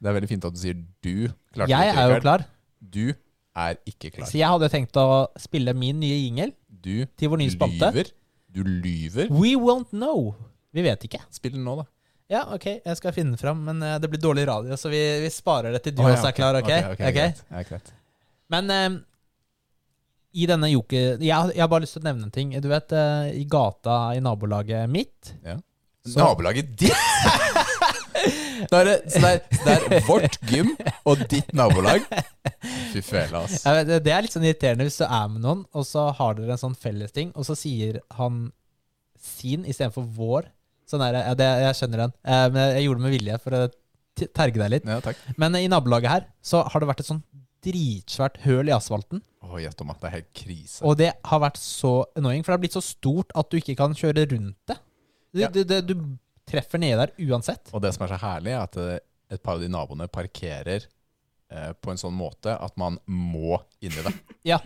Det 0.01 0.11
er 0.11 0.17
veldig 0.19 0.29
fint 0.29 0.45
at 0.45 0.53
du 0.53 0.61
sier 0.61 0.75
'du'. 0.77 1.31
Klarte 1.55 1.71
Jeg 1.71 1.79
det 1.79 1.89
ikke, 1.89 2.01
Jeg 2.01 2.05
er 2.05 2.15
jo 2.15 2.21
klar. 2.21 2.45
Du 2.81 3.07
er 3.55 3.79
ikke 3.87 4.11
klar. 4.11 4.29
Så 4.29 4.39
jeg 4.39 4.51
hadde 4.51 4.69
tenkt 4.73 4.99
å 5.01 5.09
spille 5.41 5.75
min 5.79 6.01
nye 6.03 6.19
jingle 6.19 6.53
Du 6.69 7.07
til 7.17 7.33
vår 7.33 7.41
nye 7.41 7.55
spalte. 7.55 7.91
lyver. 7.95 8.11
Du 8.55 8.63
lyver. 8.63 9.31
We 9.31 9.55
won't 9.57 9.91
know. 9.91 10.35
Vi 10.75 10.83
vet 10.83 11.07
ikke. 11.07 11.23
Spill 11.33 11.55
den 11.57 11.65
nå, 11.65 11.79
da. 11.81 11.87
Ja, 12.33 12.43
ok, 12.55 12.67
jeg 12.85 12.97
skal 12.99 13.13
finne 13.13 13.35
den 13.35 13.41
fram, 13.41 13.59
men 13.67 13.83
eh, 13.85 13.99
det 14.01 14.09
blir 14.11 14.21
dårlig 14.21 14.47
radio, 14.49 14.77
så 14.81 14.89
vi, 14.89 15.01
vi 15.21 15.29
sparer 15.31 15.75
det 15.77 15.83
til 15.85 15.93
du 15.95 16.01
oh, 16.03 16.09
ja, 16.09 16.17
også 16.17 16.31
er 16.31 16.37
klar, 16.37 16.57
ok? 16.57 16.71
Ok, 16.71 16.95
ok, 16.95 17.03
Ok? 17.05 17.17
greit. 17.19 17.43
Ja, 17.51 17.63
greit. 17.69 17.91
Men 18.55 18.73
uh, 18.73 18.97
i 20.33 20.49
denne 20.49 20.71
joker... 20.73 21.21
Jeg, 21.21 21.53
jeg 21.55 21.63
har 21.63 21.71
bare 21.71 21.85
lyst 21.85 21.99
til 21.99 22.03
å 22.03 22.09
nevne 22.09 22.27
en 22.27 22.35
ting. 22.35 22.55
Du 22.65 22.69
vet, 22.73 22.95
uh, 22.97 23.29
i 23.29 23.45
gata 23.45 23.99
i 24.17 24.23
nabolaget 24.25 24.89
mitt 24.91 25.35
Så- 26.05 26.21
Nabolaget 26.21 26.75
ditt! 26.77 26.93
Er 28.73 28.87
det, 28.87 28.95
så 29.13 29.21
det 29.21 29.31
er, 29.35 29.41
det 29.67 29.73
er 29.99 30.05
vårt 30.07 30.37
gym 30.49 30.71
og 31.05 31.21
ditt 31.29 31.51
nabolag. 31.57 32.05
Fy 32.95 33.03
fela, 33.05 33.43
ass. 33.45 33.65
Ja, 33.67 33.83
Det 33.85 34.13
er 34.13 34.25
litt 34.25 34.33
sånn 34.33 34.47
irriterende 34.47 34.87
hvis 34.87 34.97
du 35.01 35.05
er 35.05 35.27
med 35.29 35.43
noen, 35.45 35.65
og 35.77 35.85
så 35.89 36.07
har 36.17 36.37
dere 36.39 36.55
en 36.55 36.61
sånn 36.63 36.77
fellesting, 36.79 37.33
og 37.37 37.45
så 37.49 37.57
sier 37.59 37.99
han 38.17 38.47
sin 39.21 39.67
istedenfor 39.69 40.07
vår. 40.17 40.49
Sånn 40.89 41.05
er 41.05 41.17
det. 41.17 41.23
Ja, 41.27 41.35
det. 41.43 41.51
Jeg 41.67 41.79
skjønner 41.81 42.03
den. 42.05 42.15
Eh, 42.25 42.47
men 42.55 42.73
jeg 42.79 42.87
gjorde 42.87 43.01
det 43.03 43.07
med 43.09 43.17
vilje 43.19 43.39
for 43.45 43.59
å 43.59 43.63
terge 44.39 44.63
deg 44.63 44.73
litt. 44.77 44.89
Ja. 44.89 45.15
Men 45.41 45.59
i 45.61 45.67
nabolaget 45.73 46.13
her 46.15 46.27
så 46.45 46.63
har 46.71 46.81
det 46.85 46.91
vært 46.93 47.05
et 47.05 47.11
sånn 47.11 47.23
dritsvært 47.65 48.43
høl 48.45 48.69
i 48.71 48.75
asfalten. 48.77 49.23
Oh, 49.45 49.57
gjett 49.61 49.81
om 49.85 49.93
at 49.93 50.01
det 50.01 50.09
er 50.11 50.17
helt 50.19 50.33
krise. 50.37 50.81
Og 50.85 50.97
det 51.01 51.11
har 51.29 51.41
vært 51.43 51.61
så 51.61 51.97
annoying, 52.17 52.45
for 52.45 52.53
det 52.53 52.59
har 52.59 52.65
blitt 52.65 52.77
så 52.77 52.85
stort 52.85 53.33
at 53.37 53.51
du 53.53 53.59
ikke 53.61 53.77
kan 53.81 53.97
kjøre 53.97 54.27
rundt 54.33 54.57
det. 54.71 54.79
Du, 55.35 55.43
du, 55.51 55.65
du, 55.67 55.81
du 55.83 55.95
treffer 56.49 56.79
nede 56.79 57.05
der 57.05 57.31
uansett. 57.31 57.73
Og 57.75 57.83
det 57.83 57.91
som 57.97 58.07
er 58.07 58.15
så 58.15 58.21
herlig, 58.23 58.53
er 58.55 58.63
at 58.63 58.79
eh, 58.81 58.99
et 59.35 59.43
par 59.43 59.59
av 59.59 59.65
de 59.65 59.71
naboene 59.73 60.07
parkerer 60.13 60.85
eh, 60.87 61.71
på 61.75 61.91
en 61.93 62.01
sånn 62.01 62.15
måte 62.15 62.55
at 62.55 62.77
man 62.81 63.01
må 63.11 63.59
inn 63.83 63.95
i 63.95 64.05
det. 64.07 64.15
Ja. 64.55 64.61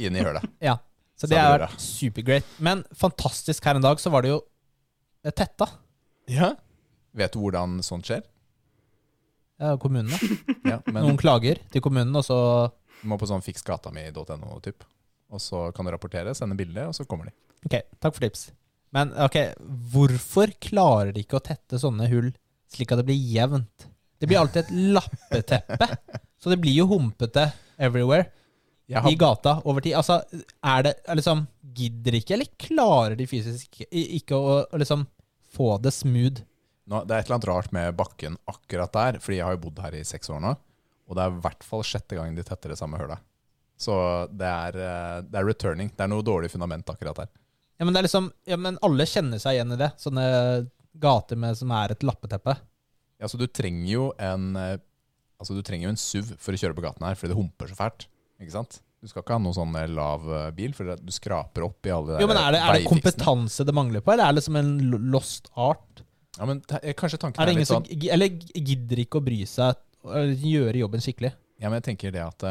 Inn 0.00 0.16
i 0.16 0.22
hølet. 0.24 0.46
Ja. 0.64 0.78
Så 1.20 1.28
det 1.28 1.36
har 1.36 1.60
vært 1.60 1.82
supergreat. 1.84 2.46
Men 2.64 2.82
fantastisk 2.96 3.66
her 3.68 3.76
en 3.76 3.84
dag, 3.84 4.00
så 4.00 4.08
var 4.12 4.24
det 4.24 4.32
jo 4.32 4.38
eh, 5.22 5.34
tetta. 5.36 5.68
Ja. 6.32 6.54
Vet 7.12 7.34
du 7.36 7.42
hvordan 7.42 7.78
sånt 7.84 8.08
skjer? 8.08 8.24
Ja, 9.60 9.74
kommunene. 9.76 10.16
Ja, 10.70 10.78
men 10.86 11.02
Noen 11.04 11.18
klager 11.20 11.60
til 11.72 11.82
kommunen, 11.84 12.14
og 12.16 12.24
så 12.24 12.38
du 13.00 13.08
må 13.08 13.16
på 13.20 13.28
sånn 13.28 13.44
fiksgatami.no, 13.44 14.56
typ. 14.64 14.84
Og 15.32 15.40
så 15.40 15.68
kan 15.76 15.86
du 15.86 15.92
rapportere, 15.94 16.32
sende 16.36 16.56
bilde, 16.58 16.84
og 16.90 16.96
så 16.96 17.06
kommer 17.08 17.28
de. 17.30 17.34
Ok, 17.64 17.76
takk 18.00 18.16
for 18.16 18.24
tips. 18.24 18.48
Men 18.96 19.12
ok, 19.26 19.38
hvorfor 19.92 20.52
klarer 20.62 21.12
de 21.14 21.22
ikke 21.24 21.38
å 21.38 21.44
tette 21.44 21.78
sånne 21.78 22.08
hull 22.10 22.32
slik 22.70 22.90
at 22.90 23.00
det 23.00 23.06
blir 23.10 23.30
jevnt? 23.36 23.86
Det 24.20 24.28
blir 24.28 24.40
alltid 24.40 24.66
et 24.66 24.74
lappeteppe. 24.96 25.88
Så 26.40 26.52
det 26.52 26.58
blir 26.60 26.74
jo 26.74 26.88
humpete 26.90 27.50
everywhere 27.80 28.26
har, 28.90 29.10
i 29.10 29.16
gata 29.16 29.60
over 29.64 29.84
tid. 29.84 29.94
Altså, 29.98 30.20
er 30.66 30.86
det 30.86 30.94
er 31.06 31.18
liksom 31.20 31.46
Gidder 31.70 32.16
ikke, 32.18 32.34
eller 32.34 32.48
klarer 32.58 33.14
de 33.14 33.28
fysisk 33.30 33.84
ikke 33.86 34.34
å, 34.34 34.56
å 34.66 34.78
liksom 34.80 35.04
få 35.54 35.76
det 35.78 35.92
smooth? 35.94 36.40
nå, 36.90 37.04
det 37.06 37.14
er 37.14 37.22
et 37.22 37.28
eller 37.28 37.36
annet 37.38 37.48
rart 37.50 37.74
med 37.74 37.96
bakken 37.98 38.36
akkurat 38.50 38.92
der, 38.94 39.18
fordi 39.22 39.38
jeg 39.38 39.46
har 39.46 39.54
jo 39.54 39.62
bodd 39.68 39.80
her 39.84 39.96
i 39.96 40.04
seks 40.06 40.32
år 40.34 40.42
nå. 40.42 40.54
Og 41.10 41.16
det 41.16 41.24
er 41.24 41.34
i 41.34 41.42
hvert 41.44 41.66
fall 41.66 41.84
sjette 41.86 42.18
gang 42.18 42.34
de 42.34 42.44
tetter 42.46 42.72
det 42.72 42.78
samme 42.80 42.98
hølet. 42.98 43.22
Så 43.80 43.94
det 44.36 44.46
er, 44.48 44.76
eh, 44.76 45.20
det 45.26 45.38
er 45.40 45.46
returning. 45.46 45.90
Det 45.94 46.04
er 46.04 46.10
noe 46.10 46.26
dårlig 46.26 46.50
fundament 46.52 46.90
akkurat 46.90 47.22
der. 47.22 47.30
Ja, 47.80 47.86
men 47.88 47.96
det 47.96 48.04
liksom 48.04 48.28
Ja, 48.44 48.58
men 48.60 48.76
alle 48.84 49.06
kjenner 49.08 49.40
seg 49.40 49.56
igjen 49.56 49.72
i 49.72 49.80
det. 49.80 49.88
Sånne 50.00 50.24
gater 51.00 51.38
med, 51.40 51.56
som 51.56 51.72
er 51.72 51.94
et 51.94 52.04
lappeteppe. 52.04 52.56
Ja, 53.20 53.28
så 53.28 53.40
du 53.40 53.46
trenger 53.48 53.88
jo 53.88 54.06
en 54.20 54.54
eh, 54.58 54.76
Altså 55.40 55.56
du 55.56 55.62
trenger 55.64 55.88
jo 55.88 55.94
en 55.94 56.00
SUV 56.00 56.34
for 56.36 56.52
å 56.52 56.60
kjøre 56.60 56.76
på 56.76 56.82
gaten 56.84 57.04
her, 57.06 57.16
fordi 57.16 57.32
det 57.32 57.38
humper 57.38 57.70
så 57.70 57.76
fælt. 57.78 58.04
Ikke 58.42 58.52
sant? 58.52 58.82
Du 59.00 59.08
skal 59.08 59.22
ikke 59.22 59.38
ha 59.38 59.40
noen 59.40 59.56
sånn 59.56 59.78
eh, 59.80 59.86
lav 59.88 60.26
eh, 60.28 60.50
bil, 60.52 60.74
for 60.76 60.92
du 61.00 61.12
skraper 61.16 61.64
opp 61.64 61.88
i 61.88 61.94
alle 61.96 62.18
de 62.18 62.26
Jo, 62.26 62.28
men 62.28 62.40
er 62.42 62.52
det, 62.52 62.60
er 62.60 62.76
det 62.76 62.90
kompetanse 62.90 63.64
det 63.64 63.74
mangler 63.76 64.04
på, 64.04 64.12
eller 64.12 64.28
er 64.28 64.36
det 64.36 64.44
som 64.44 64.58
en 64.60 64.74
lost 65.14 65.48
art? 65.56 66.04
Ja, 66.36 66.44
men 66.44 66.60
kanskje 66.68 67.22
tanken 67.22 67.40
Er 67.40 67.48
det 67.48 67.54
er, 67.54 67.62
litt 67.62 67.70
sånn 67.72 67.88
Eller 67.88 68.36
gidder 68.52 69.00
ikke 69.02 69.18
å 69.18 69.24
bry 69.24 69.40
seg 69.48 69.80
eller 70.04 70.44
gjøre 70.52 70.82
jobben 70.84 71.02
skikkelig? 71.04 71.32
Ja, 71.60 71.68
men 71.72 71.80
jeg 71.80 71.88
tenker 71.88 72.12
det 72.14 72.22
at 72.24 72.44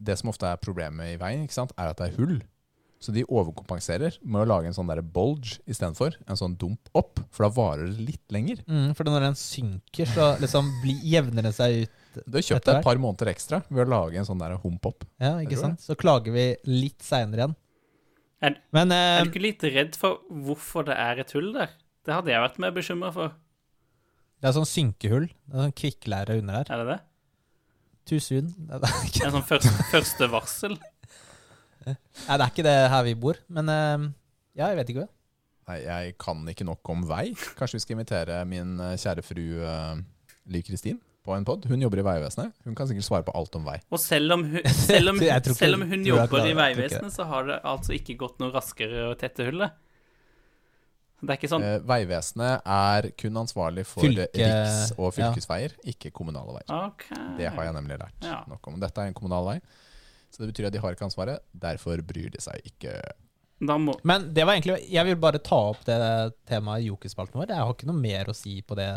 Det 0.00 0.16
som 0.20 0.32
ofte 0.32 0.48
er 0.48 0.60
problemet 0.60 1.12
i 1.12 1.20
veien, 1.20 1.44
ikke 1.44 1.56
sant, 1.56 1.76
er 1.76 1.92
at 1.92 2.00
det 2.00 2.08
er 2.08 2.16
hull. 2.16 2.38
Så 2.98 3.12
de 3.14 3.22
overkompenserer 3.30 4.16
med 4.26 4.42
å 4.42 4.46
lage 4.50 4.66
en 4.66 4.74
sånn 4.74 4.88
der 4.90 4.98
bulge 5.06 5.60
istedenfor. 5.70 6.16
En 6.26 6.38
sånn 6.40 6.56
dump 6.58 6.88
opp, 6.98 7.20
for 7.30 7.46
da 7.46 7.50
varer 7.54 7.92
det 7.92 8.02
litt 8.08 8.34
lenger. 8.34 8.64
Mm, 8.66 8.88
for 8.98 9.06
når 9.06 9.28
den 9.28 9.36
synker, 9.38 10.10
så 10.10 10.32
liksom 10.42 10.72
bli, 10.82 10.96
jevner 11.06 11.46
den 11.46 11.54
seg 11.54 11.84
ut. 11.84 11.94
Du 12.26 12.34
har 12.40 12.42
kjøpt 12.48 12.66
deg 12.66 12.80
et 12.80 12.88
par 12.88 12.98
måneder 12.98 13.30
ekstra 13.30 13.60
ved 13.70 13.84
å 13.84 13.90
lage 13.92 14.18
en 14.18 14.26
sånn 14.26 14.42
der 14.42 14.56
hump 14.64 14.88
opp. 14.90 15.06
Ja, 15.22 15.36
ikke 15.44 15.60
sant? 15.60 15.78
Så 15.84 15.94
klager 16.00 16.34
vi 16.34 16.48
litt 16.66 17.06
seinere 17.06 17.44
igjen. 17.46 17.56
Er- 18.42 18.58
Men 18.74 18.92
Er 18.92 19.20
eh, 19.20 19.24
du 19.26 19.30
ikke 19.30 19.46
litt 19.46 19.62
redd 19.62 19.94
for 19.98 20.18
hvorfor 20.30 20.84
det 20.90 20.94
er 20.98 21.20
et 21.22 21.30
hull 21.38 21.52
der? 21.54 21.70
Det 22.06 22.14
hadde 22.14 22.30
jeg 22.34 22.40
vært 22.42 22.58
mer 22.58 22.70
bekymra 22.74 23.12
for. 23.14 23.32
det 24.40 24.48
er 24.48 24.52
sånn 24.58 24.66
synkehull. 24.66 25.26
Det 25.46 25.54
er 25.54 25.64
sånn 25.68 25.78
kvikklære 25.84 26.38
under 26.42 26.62
der. 26.64 26.74
Er 26.74 26.82
det 26.84 26.90
det? 26.96 27.00
Too 28.08 28.18
soon. 28.24 28.54
Det 28.66 28.74
er, 28.74 28.80
det 28.80 29.24
En 29.26 29.34
sånn 29.38 29.44
første, 29.46 29.84
første 29.90 30.28
varsel? 30.32 30.78
Nei, 31.86 31.96
det 32.36 32.40
er 32.40 32.50
ikke 32.50 32.64
det 32.66 32.76
her 32.92 33.02
vi 33.06 33.14
bor, 33.14 33.38
men 33.48 33.68
eh, 33.72 34.06
ja, 34.58 34.68
jeg 34.72 34.76
vet 34.82 34.92
ikke. 34.94 35.08
Nei, 35.68 35.76
jeg 35.84 36.14
kan 36.18 36.46
ikke 36.48 36.64
nok 36.64 36.88
om 36.94 37.02
vei. 37.08 37.26
Kanskje 37.58 37.76
vi 37.76 37.82
skal 37.84 37.98
invitere 37.98 38.38
min 38.48 38.78
eh, 38.80 38.94
kjære 38.96 39.22
fru 39.26 39.42
uh, 39.60 39.98
Liv 40.48 40.62
Kristin 40.64 40.96
på 41.28 41.34
en 41.36 41.44
pod. 41.44 41.66
Hun 41.68 41.82
jobber 41.84 42.00
i 42.00 42.04
Vegvesenet. 42.06 42.54
Hun 42.64 42.74
kan 42.78 42.88
sikkert 42.88 43.04
svare 43.04 43.26
på 43.26 43.34
alt 43.36 43.52
om 43.58 43.66
vei. 43.68 43.76
Og 43.92 44.00
selv 44.00 44.32
om 44.38 44.46
hun, 44.48 44.62
selv 44.88 45.12
om, 45.12 45.20
ikke- 45.20 45.52
selv 45.58 45.76
om 45.76 45.84
hun 45.90 46.06
jobber 46.08 46.46
i 46.48 46.54
Vegvesenet, 46.56 47.12
så 47.12 47.26
har 47.28 47.44
det 47.50 47.58
altså 47.68 47.92
ikke 47.98 48.16
gått 48.24 48.40
noe 48.40 48.54
raskere 48.54 49.10
å 49.10 49.18
tette 49.20 49.44
hullet. 49.50 49.76
Det 51.18 51.32
er 51.34 51.38
ikke 51.40 51.48
sånn 51.50 51.64
Eh, 51.66 51.80
Vegvesenet 51.82 52.62
er 52.70 53.08
kun 53.18 53.36
ansvarlig 53.40 53.82
for 53.90 54.06
Fylke- 54.06 54.28
riks- 54.38 54.92
og 54.96 55.08
ja. 55.10 55.14
fylkesveier, 55.18 55.72
ikke 55.92 56.12
kommunale 56.14 56.54
veier. 56.60 56.70
Okay. 56.94 57.24
Det 57.40 57.48
har 57.50 57.64
jeg 57.68 57.74
nemlig 57.74 57.98
lært 57.98 58.24
Ja. 58.24 58.44
nok 58.48 58.68
om. 58.70 58.78
Dette 58.80 59.02
er 59.02 59.10
en 59.10 59.16
kommunal 59.18 59.44
vei, 59.50 59.56
så 60.30 60.42
det 60.42 60.52
betyr 60.52 60.68
at 60.68 60.76
de 60.76 60.82
har 60.82 60.94
ikke 60.94 61.08
ansvaret. 61.08 61.42
Derfor 61.52 62.02
bryr 62.06 62.30
de 62.34 62.42
seg 62.42 62.62
ikke. 62.68 62.94
Da 63.58 63.74
må 63.80 63.96
Men 64.06 64.28
det 64.34 64.44
var 64.46 64.54
egentlig 64.54 64.76
Jeg 64.86 65.02
vil 65.08 65.16
bare 65.18 65.40
ta 65.42 65.56
opp 65.72 65.80
det 65.88 65.98
temaet 66.46 66.84
i 66.84 66.90
Jokerspalten 66.92 67.40
vår. 67.40 67.50
Jeg 67.50 67.64
har 67.64 67.74
ikke 67.74 67.88
noe 67.90 67.98
mer 67.98 68.30
å 68.30 68.36
si 68.36 68.60
på 68.62 68.76
det 68.78 68.90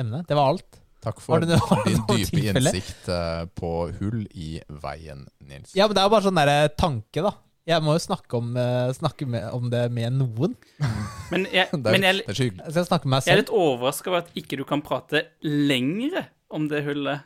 emnet. 0.00 0.28
Det 0.28 0.38
var 0.38 0.54
alt. 0.54 0.80
Takk 1.04 1.20
for 1.22 1.44
din 1.44 1.52
dype 1.52 2.32
tilfelle? 2.32 2.72
innsikt 2.72 3.10
eh, 3.12 3.42
på 3.54 3.72
hull 4.00 4.24
i 4.34 4.56
veien, 4.82 5.26
Nils. 5.46 5.74
Ja, 5.76 5.86
men 5.86 5.94
det 5.94 6.02
er 6.02 6.08
jo 6.08 6.14
bare 6.16 6.26
sånn 6.26 6.40
derre 6.40 6.70
tanke, 6.74 7.22
da. 7.22 7.36
Jeg 7.66 7.82
må 7.82 7.96
jo 7.96 8.02
snakke 8.02 8.38
om, 8.38 8.52
eh, 8.58 8.90
snakke 8.94 9.26
med, 9.30 9.46
om 9.54 9.68
det 9.70 9.84
med 9.94 10.16
noen. 10.18 10.56
Men 11.32 11.46
jeg, 11.50 11.68
Det 11.72 11.90
er, 11.90 11.92
men 11.92 12.04
jeg, 12.06 12.22
det 12.22 12.30
er. 12.30 12.42
Jeg 12.70 13.22
jeg 13.26 13.32
er 13.32 13.40
litt 13.40 13.50
overraska 13.50 14.12
over 14.12 14.22
at 14.22 14.36
ikke 14.38 14.58
du 14.60 14.62
kan 14.68 14.82
prate 14.86 15.24
lengre 15.42 16.28
om 16.54 16.68
det 16.70 16.84
hullet. 16.86 17.24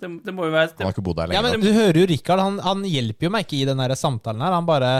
Det, 0.00 0.10
det 0.24 0.32
må 0.34 0.46
jo 0.48 0.52
være 0.54 0.72
Han 0.78 0.86
har 0.88 0.94
ikke 0.94 1.04
bodd 1.06 1.18
der 1.20 1.30
lenger. 1.30 1.48
Ja, 1.48 1.54
men. 1.54 1.64
Du 1.64 1.72
hører 1.76 2.00
jo 2.00 2.06
Rikard, 2.10 2.42
han, 2.42 2.58
han 2.64 2.84
hjelper 2.88 3.28
jo 3.28 3.32
meg 3.34 3.46
ikke 3.46 3.58
i 3.60 3.66
den 3.68 3.82
samtalen 4.00 4.44
her. 4.44 4.56
Han 4.56 4.68
bare 4.68 4.92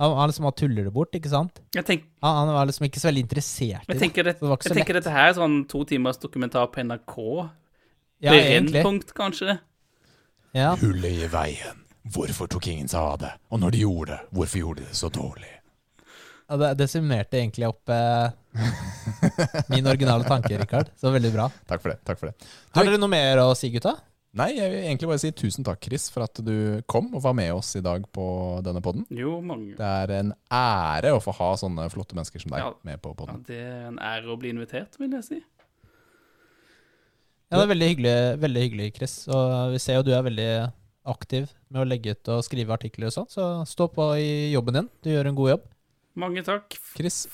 Han, 0.00 0.14
han 0.16 0.30
liksom 0.32 0.48
tuller 0.56 0.86
det 0.88 0.92
bort, 0.96 1.12
ikke 1.14 1.28
sant? 1.28 1.60
jeg, 1.76 1.84
tenk, 1.84 2.04
Han, 2.24 2.36
han 2.46 2.54
var 2.56 2.70
liksom 2.70 2.86
ikke 2.88 3.02
så 3.02 3.10
veldig 3.10 3.24
interessert 3.26 3.84
i 3.84 3.92
det. 3.92 3.98
tenker, 4.00 4.24
det, 4.24 4.38
Så 4.38 4.46
det 4.46 4.48
var 4.48 4.56
ikke 4.56 4.68
jeg 4.70 4.72
så 4.72 4.78
tenker 4.80 4.96
lett. 4.96 5.04
dette 5.04 5.16
her 5.16 5.28
er 5.28 5.36
sånn 5.36 5.58
to 5.68 5.84
timers 5.84 6.20
dokumentar 6.22 6.70
på 6.72 6.80
NRK. 6.86 7.16
Ja. 8.24 8.32
Brennpunkt, 8.32 9.12
kanskje. 9.16 9.58
Ja. 10.56 10.74
Hullet 10.80 11.26
i 11.26 11.28
veien. 11.30 11.84
Hvorfor 12.10 12.48
tok 12.48 12.66
ingen 12.72 12.88
seg 12.88 13.00
av 13.00 13.18
det? 13.20 13.32
Og 13.52 13.60
når 13.60 13.76
de 13.76 13.82
gjorde 13.84 14.14
det, 14.16 14.20
hvorfor 14.32 14.62
gjorde 14.64 14.82
de 14.82 14.88
det 14.88 14.96
så 14.98 15.10
dårlig? 15.12 15.52
Ja, 16.50 16.56
det, 16.58 16.70
det 16.80 16.88
summerte 16.90 17.38
egentlig 17.38 17.68
opp 17.68 17.92
eh, 17.94 18.32
min 19.70 19.86
originale 19.86 20.24
tanke, 20.26 20.56
Rikard. 20.58 20.88
Så 20.98 21.12
veldig 21.14 21.30
bra. 21.36 21.46
Takk 21.70 21.84
for 21.84 21.92
det. 21.92 22.00
takk 22.08 22.18
for 22.18 22.32
det. 22.32 22.48
Har 22.74 22.88
dere 22.88 22.98
noe 22.98 23.12
mer 23.12 23.44
å 23.44 23.52
si, 23.58 23.70
gutta? 23.70 23.94
Nei, 24.38 24.52
jeg 24.54 24.70
vil 24.70 24.84
egentlig 24.86 25.08
bare 25.10 25.18
si 25.18 25.30
tusen 25.34 25.64
takk, 25.66 25.80
Chris, 25.82 26.04
for 26.14 26.22
at 26.22 26.38
du 26.46 26.52
kom 26.90 27.08
og 27.18 27.22
var 27.24 27.34
med 27.34 27.48
oss 27.50 27.72
i 27.74 27.82
dag 27.82 28.04
på 28.14 28.24
denne 28.62 28.78
podden. 28.84 29.02
Jo, 29.10 29.40
mange. 29.42 29.72
Det 29.74 29.88
er 30.04 30.12
en 30.20 30.30
ære 30.54 31.10
å 31.16 31.22
få 31.24 31.34
ha 31.34 31.48
sånne 31.58 31.88
flotte 31.90 32.14
mennesker 32.14 32.44
som 32.44 32.54
deg 32.54 32.62
Ja. 32.62 32.68
med 32.86 33.02
på 33.02 33.10
Ja, 33.26 33.34
det 33.48 33.58
er 33.58 33.88
en 33.88 33.98
ære 33.98 34.30
å 34.30 34.38
bli 34.38 34.52
invitert, 34.54 34.94
vil 35.00 35.10
jeg 35.10 35.24
si. 35.26 35.40
Ja, 37.50 37.58
det 37.58 37.64
er 37.64 37.74
veldig 37.74 37.88
hyggelig, 37.90 38.14
veldig 38.38 38.62
hyggelig, 38.62 38.94
Chris. 38.94 39.16
Og 39.28 39.72
vi 39.72 39.78
ser 39.82 39.98
jo 39.98 40.02
du 40.06 40.12
er 40.14 40.22
veldig 40.22 40.72
aktiv 41.10 41.50
med 41.68 41.82
å 41.82 41.88
legge 41.90 42.14
ut 42.14 42.28
og 42.28 42.44
skrive 42.46 42.70
artikler 42.70 43.10
og 43.10 43.16
sånn, 43.16 43.26
så 43.34 43.66
stå 43.66 43.88
på 43.90 44.12
i 44.22 44.52
jobben 44.54 44.74
din. 44.78 44.88
Du 45.02 45.10
gjør 45.10 45.26
en 45.26 45.34
god 45.34 45.50
jobb. 45.56 45.64
Mange 46.14 46.44
takk. 46.46 46.78
Chris, 46.94 47.24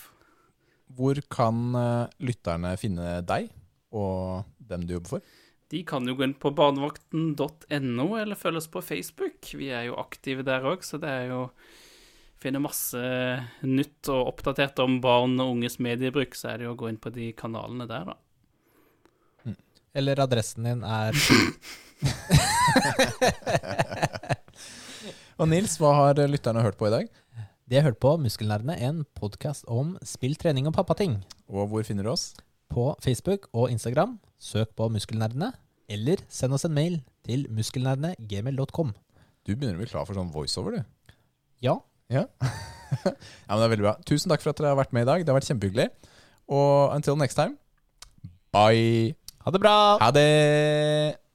hvor 0.96 1.20
kan 1.28 1.74
eh, 1.76 2.08
lytterne 2.24 2.72
finne 2.80 3.20
deg 3.26 3.50
og 3.92 4.46
dem 4.64 4.86
du 4.88 4.94
jobber 4.96 5.18
for? 5.18 5.20
De 5.70 5.82
kan 5.86 6.06
jo 6.06 6.14
gå 6.14 6.22
inn 6.26 6.36
på 6.38 6.52
barnevakten.no, 6.54 8.06
eller 8.20 8.38
følge 8.38 8.62
oss 8.62 8.70
på 8.70 8.82
Facebook. 8.84 9.50
Vi 9.58 9.72
er 9.74 9.88
jo 9.88 9.98
aktive 9.98 10.46
der 10.46 10.66
òg, 10.68 10.84
så 10.86 11.00
det 11.02 11.10
er 11.10 11.28
jo 11.32 11.42
Finner 12.36 12.60
masse 12.60 13.00
nytt 13.64 14.10
og 14.12 14.26
oppdatert 14.34 14.76
om 14.84 14.98
barn 15.00 15.40
og 15.40 15.54
unges 15.54 15.78
mediebruk, 15.80 16.34
så 16.36 16.50
er 16.50 16.60
det 16.60 16.66
jo 16.66 16.74
å 16.74 16.76
gå 16.76 16.90
inn 16.90 16.98
på 17.00 17.08
de 17.14 17.30
kanalene 17.32 17.86
der, 17.88 18.12
da. 18.12 18.16
Eller 19.96 20.20
adressen 20.20 20.68
din 20.68 20.82
er 20.84 21.16
Og 25.40 25.48
Nils, 25.48 25.78
hva 25.80 25.94
har 25.96 26.20
lytterne 26.28 26.60
hørt 26.64 26.76
på 26.76 26.90
i 26.90 26.92
dag? 26.92 27.08
De 27.66 27.80
har 27.80 27.88
hørt 27.88 28.00
på 28.04 28.12
Muskelnerdene, 28.20 28.76
en 28.84 29.08
podkast 29.16 29.64
om 29.72 29.96
spill, 30.04 30.36
trening 30.36 30.68
og 30.68 30.76
pappating. 30.76 31.24
Og 31.48 31.72
hvor 31.72 31.88
finner 31.88 32.04
du 32.04 32.12
oss? 32.12 32.34
På 32.68 32.92
Facebook 33.00 33.48
og 33.56 33.72
Instagram. 33.72 34.18
Søk 34.42 34.72
på 34.76 34.88
Muskelnerdene, 34.92 35.52
eller 35.88 36.20
send 36.32 36.56
oss 36.56 36.66
en 36.68 36.74
mail 36.76 36.98
til 37.26 37.46
muskelnerdene.gmail.com. 37.56 38.92
Du 39.46 39.52
begynner 39.54 39.78
å 39.78 39.82
bli 39.82 39.88
klar 39.90 40.06
for 40.08 40.18
sånn 40.18 40.32
voiceover, 40.34 40.78
du. 40.80 41.14
Ja, 41.64 41.78
Ja. 42.12 42.26
ja, 43.02 43.10
men 43.50 43.58
det 43.58 43.64
er 43.66 43.70
veldig 43.72 43.86
bra. 43.88 43.94
Tusen 44.06 44.30
takk 44.30 44.42
for 44.44 44.52
at 44.52 44.60
dere 44.60 44.70
har 44.74 44.78
vært 44.78 44.92
med 44.94 45.06
i 45.06 45.08
dag. 45.08 45.24
Det 45.24 45.32
har 45.32 45.38
vært 45.40 45.48
kjempehyggelig. 45.50 45.88
Og 46.54 46.94
until 46.94 47.18
next 47.18 47.34
time, 47.38 47.56
bye. 48.54 49.16
ha 49.42 49.50
det 49.54 49.62
bra! 49.62 49.76
Ha 49.98 50.10
det! 50.14 51.25